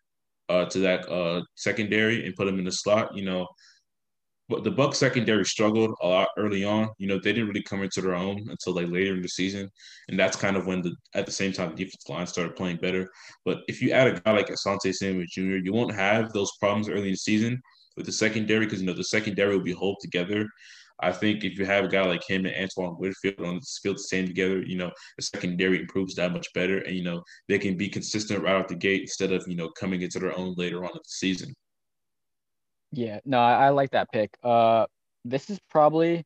Uh, 0.48 0.64
to 0.66 0.78
that 0.78 1.08
uh, 1.08 1.42
secondary 1.56 2.24
and 2.24 2.36
put 2.36 2.46
him 2.46 2.60
in 2.60 2.64
the 2.64 2.70
slot, 2.70 3.16
you 3.16 3.24
know, 3.24 3.46
but 4.48 4.62
the 4.62 4.70
Buck 4.70 4.94
secondary 4.94 5.44
struggled 5.44 5.94
a 6.02 6.06
lot 6.06 6.28
early 6.36 6.64
on. 6.64 6.88
You 6.98 7.08
know, 7.08 7.18
they 7.18 7.32
didn't 7.32 7.48
really 7.48 7.62
come 7.62 7.82
into 7.82 8.00
their 8.00 8.14
own 8.14 8.46
until 8.48 8.74
like 8.74 8.88
later 8.88 9.14
in 9.14 9.22
the 9.22 9.28
season, 9.28 9.70
and 10.08 10.18
that's 10.18 10.36
kind 10.36 10.56
of 10.56 10.66
when 10.66 10.82
the 10.82 10.94
at 11.14 11.26
the 11.26 11.32
same 11.32 11.52
time 11.52 11.70
the 11.70 11.84
defensive 11.84 12.08
line 12.08 12.26
started 12.26 12.56
playing 12.56 12.76
better. 12.76 13.08
But 13.44 13.62
if 13.68 13.82
you 13.82 13.90
add 13.90 14.08
a 14.08 14.20
guy 14.20 14.32
like 14.32 14.48
Asante 14.48 14.94
Samuel 14.94 15.26
Jr., 15.28 15.64
you 15.64 15.72
won't 15.72 15.94
have 15.94 16.32
those 16.32 16.52
problems 16.60 16.88
early 16.88 17.08
in 17.08 17.12
the 17.12 17.16
season 17.16 17.60
with 17.96 18.06
the 18.06 18.12
secondary 18.12 18.66
because 18.66 18.80
you 18.80 18.86
know 18.86 18.92
the 18.92 19.04
secondary 19.04 19.56
will 19.56 19.64
be 19.64 19.72
hold 19.72 19.98
together. 20.00 20.48
I 21.00 21.12
think 21.12 21.44
if 21.44 21.58
you 21.58 21.66
have 21.66 21.84
a 21.84 21.88
guy 21.88 22.06
like 22.06 22.26
him 22.26 22.46
and 22.46 22.56
Antoine 22.56 22.96
Winfield 22.98 23.40
on 23.40 23.56
the 23.56 23.66
field 23.82 24.00
staying 24.00 24.28
together, 24.28 24.62
you 24.62 24.78
know, 24.78 24.90
the 25.18 25.24
secondary 25.24 25.80
improves 25.80 26.14
that 26.14 26.32
much 26.32 26.46
better. 26.54 26.78
And, 26.78 26.96
you 26.96 27.04
know, 27.04 27.22
they 27.48 27.58
can 27.58 27.76
be 27.76 27.88
consistent 27.88 28.42
right 28.42 28.54
out 28.54 28.68
the 28.68 28.76
gate 28.76 29.02
instead 29.02 29.32
of, 29.32 29.44
you 29.46 29.56
know, 29.56 29.68
coming 29.78 30.00
into 30.00 30.18
their 30.18 30.36
own 30.38 30.54
later 30.56 30.84
on 30.84 30.90
in 30.92 30.96
the 30.96 31.02
season. 31.04 31.54
Yeah, 32.92 33.20
no, 33.24 33.38
I, 33.38 33.66
I 33.66 33.68
like 33.70 33.90
that 33.90 34.10
pick. 34.12 34.36
Uh, 34.42 34.86
this 35.24 35.50
is 35.50 35.58
probably 35.70 36.24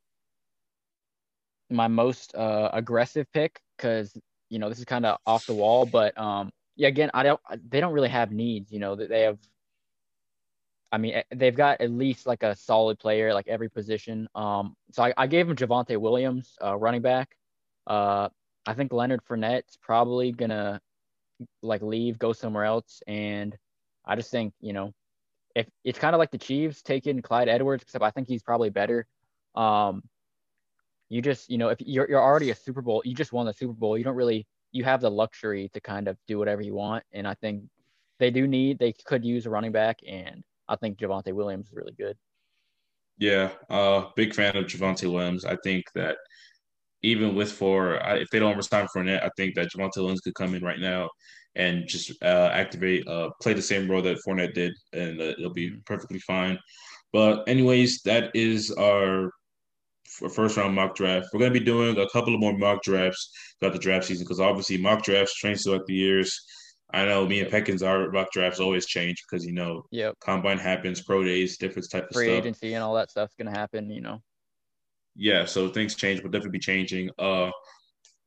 my 1.70 1.88
most 1.88 2.34
uh, 2.34 2.70
aggressive 2.72 3.26
pick 3.32 3.60
because 3.76 4.16
you 4.50 4.58
know 4.58 4.68
this 4.68 4.78
is 4.78 4.84
kind 4.84 5.06
of 5.06 5.18
off 5.26 5.46
the 5.46 5.54
wall, 5.54 5.86
but 5.86 6.16
um, 6.18 6.50
yeah, 6.76 6.88
again, 6.88 7.10
I 7.14 7.22
don't. 7.22 7.40
They 7.68 7.80
don't 7.80 7.92
really 7.92 8.08
have 8.08 8.32
needs. 8.32 8.72
You 8.72 8.80
know 8.80 8.96
that 8.96 9.08
they 9.08 9.22
have. 9.22 9.38
I 10.92 10.98
mean, 10.98 11.14
eh, 11.14 11.22
they've 11.34 11.54
got 11.54 11.80
at 11.80 11.90
least 11.90 12.26
like 12.26 12.42
a 12.42 12.56
solid 12.56 12.98
player 12.98 13.32
like 13.32 13.46
every 13.48 13.70
position. 13.70 14.28
Um, 14.34 14.74
so 14.92 15.04
I, 15.04 15.14
I 15.16 15.26
gave 15.28 15.48
him 15.48 15.56
Javonte 15.56 15.96
Williams, 15.96 16.56
uh, 16.62 16.76
running 16.76 17.02
back. 17.02 17.36
Uh, 17.86 18.28
I 18.66 18.74
think 18.74 18.92
Leonard 18.92 19.20
Fournette's 19.24 19.78
probably 19.80 20.32
gonna 20.32 20.80
like 21.62 21.82
leave, 21.82 22.18
go 22.18 22.32
somewhere 22.32 22.64
else, 22.64 23.02
and 23.06 23.56
I 24.04 24.16
just 24.16 24.30
think 24.30 24.52
you 24.60 24.72
know 24.72 24.92
if 25.54 25.66
it's 25.84 25.98
kind 25.98 26.14
of 26.14 26.18
like 26.18 26.30
the 26.30 26.38
Chiefs 26.38 26.82
taking 26.82 27.22
Clyde 27.22 27.48
Edwards, 27.48 27.82
except 27.82 28.04
I 28.04 28.10
think 28.10 28.28
he's 28.28 28.42
probably 28.42 28.70
better. 28.70 29.06
Um, 29.54 30.02
you 31.08 31.20
just, 31.22 31.50
you 31.50 31.58
know, 31.58 31.68
if 31.68 31.78
you're, 31.80 32.08
you're 32.08 32.22
already 32.22 32.50
a 32.50 32.54
Super 32.54 32.82
Bowl, 32.82 33.02
you 33.04 33.14
just 33.14 33.32
won 33.32 33.46
the 33.46 33.52
Super 33.52 33.72
Bowl. 33.72 33.98
You 33.98 34.04
don't 34.04 34.14
really, 34.14 34.46
you 34.70 34.84
have 34.84 35.00
the 35.00 35.10
luxury 35.10 35.68
to 35.74 35.80
kind 35.80 36.06
of 36.06 36.16
do 36.28 36.38
whatever 36.38 36.62
you 36.62 36.74
want. 36.74 37.02
And 37.12 37.26
I 37.26 37.34
think 37.34 37.64
they 38.20 38.30
do 38.30 38.46
need, 38.46 38.78
they 38.78 38.92
could 38.92 39.24
use 39.24 39.46
a 39.46 39.50
running 39.50 39.72
back. 39.72 39.98
And 40.06 40.44
I 40.68 40.76
think 40.76 40.98
Javonte 40.98 41.32
Williams 41.32 41.66
is 41.66 41.74
really 41.74 41.94
good. 41.98 42.16
Yeah. 43.18 43.50
Uh, 43.68 44.04
big 44.14 44.34
fan 44.34 44.56
of 44.56 44.66
Javonte 44.66 45.12
Williams. 45.12 45.44
I 45.44 45.56
think 45.64 45.84
that 45.96 46.16
even 47.02 47.34
with 47.34 47.50
four, 47.50 47.96
if 47.96 48.28
they 48.30 48.38
don't 48.38 48.56
resign 48.56 48.86
Fournette, 48.94 49.24
I 49.24 49.30
think 49.36 49.56
that 49.56 49.72
Javonte 49.72 49.96
Williams 49.96 50.20
could 50.20 50.34
come 50.34 50.54
in 50.54 50.62
right 50.62 50.78
now 50.78 51.08
and 51.56 51.86
just 51.86 52.12
uh, 52.22 52.50
activate, 52.52 53.06
uh, 53.08 53.30
play 53.42 53.52
the 53.52 53.62
same 53.62 53.90
role 53.90 54.02
that 54.02 54.18
Fournette 54.26 54.54
did, 54.54 54.72
and 54.92 55.20
uh, 55.20 55.34
it'll 55.38 55.52
be 55.52 55.70
perfectly 55.86 56.18
fine. 56.20 56.58
But 57.12 57.48
anyways, 57.48 58.02
that 58.02 58.30
is 58.34 58.70
our 58.72 59.30
first 60.34 60.56
round 60.56 60.74
mock 60.74 60.94
draft. 60.94 61.28
We're 61.32 61.40
going 61.40 61.52
to 61.52 61.58
be 61.58 61.64
doing 61.64 61.98
a 61.98 62.08
couple 62.10 62.34
of 62.34 62.40
more 62.40 62.56
mock 62.56 62.82
drafts 62.82 63.30
throughout 63.58 63.72
the 63.72 63.78
draft 63.78 64.06
season 64.06 64.24
because 64.24 64.40
obviously 64.40 64.76
mock 64.76 65.02
drafts 65.02 65.34
change 65.34 65.62
throughout 65.62 65.86
the 65.86 65.94
years. 65.94 66.38
I 66.92 67.04
know 67.04 67.26
me 67.26 67.40
and 67.40 67.50
Peckins, 67.50 67.86
our 67.86 68.10
mock 68.10 68.32
drafts 68.32 68.58
always 68.58 68.86
change 68.86 69.22
because 69.28 69.44
you 69.44 69.52
know, 69.52 69.84
yep. 69.90 70.14
combine 70.20 70.58
happens, 70.58 71.02
pro 71.02 71.22
days, 71.24 71.56
different 71.56 71.88
type 71.90 72.08
of 72.08 72.14
Free 72.14 72.26
stuff. 72.26 72.38
agency 72.38 72.74
and 72.74 72.82
all 72.82 72.94
that 72.94 73.10
stuff's 73.10 73.34
going 73.36 73.52
to 73.52 73.58
happen. 73.58 73.90
You 73.90 74.00
know. 74.00 74.22
Yeah, 75.16 75.44
so 75.44 75.68
things 75.68 75.94
change. 75.94 76.22
We'll 76.22 76.30
definitely 76.30 76.58
be 76.58 76.60
changing. 76.60 77.10
Uh, 77.18 77.50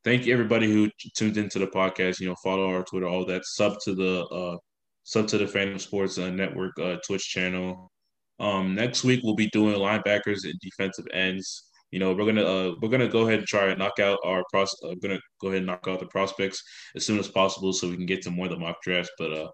thank 0.03 0.25
you 0.25 0.33
everybody 0.33 0.71
who 0.71 0.89
tuned 1.15 1.37
into 1.37 1.59
the 1.59 1.67
podcast. 1.67 2.19
You 2.19 2.27
know, 2.27 2.35
follow 2.43 2.69
our 2.69 2.83
Twitter, 2.83 3.07
all 3.07 3.25
that. 3.25 3.45
Sub 3.45 3.79
to 3.81 3.95
the 3.95 4.25
uh, 4.25 4.57
sub 5.03 5.27
to 5.27 5.37
the 5.37 5.47
Phantom 5.47 5.79
Sports 5.79 6.17
uh, 6.17 6.29
Network 6.29 6.77
uh, 6.79 6.97
Twitch 7.05 7.27
channel. 7.29 7.91
Um, 8.39 8.75
next 8.75 9.03
week 9.03 9.21
we'll 9.23 9.35
be 9.35 9.49
doing 9.49 9.75
linebackers 9.75 10.43
and 10.43 10.59
defensive 10.61 11.05
ends. 11.13 11.69
You 11.91 11.99
know, 11.99 12.13
we're 12.13 12.25
gonna 12.25 12.43
uh, 12.43 12.75
we're 12.81 12.89
gonna 12.89 13.07
go 13.07 13.21
ahead 13.21 13.39
and 13.39 13.47
try 13.47 13.67
and 13.67 13.79
knock 13.79 13.99
out 13.99 14.19
our 14.25 14.43
pros. 14.51 14.75
Uh, 14.83 14.95
gonna 15.01 15.19
go 15.39 15.49
ahead 15.49 15.59
and 15.59 15.67
knock 15.67 15.87
out 15.87 15.99
the 15.99 16.07
prospects 16.07 16.61
as 16.95 17.05
soon 17.05 17.19
as 17.19 17.27
possible 17.27 17.71
so 17.71 17.89
we 17.89 17.95
can 17.95 18.05
get 18.05 18.21
to 18.23 18.31
more 18.31 18.47
of 18.47 18.51
the 18.51 18.59
mock 18.59 18.81
drafts. 18.83 19.11
But 19.17 19.33
uh, 19.33 19.49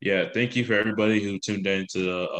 yeah, 0.00 0.28
thank 0.32 0.56
you 0.56 0.64
for 0.64 0.74
everybody 0.74 1.22
who 1.22 1.38
tuned 1.38 1.66
in 1.66 1.86
to 1.92 2.02
the 2.04 2.30
uh, 2.30 2.34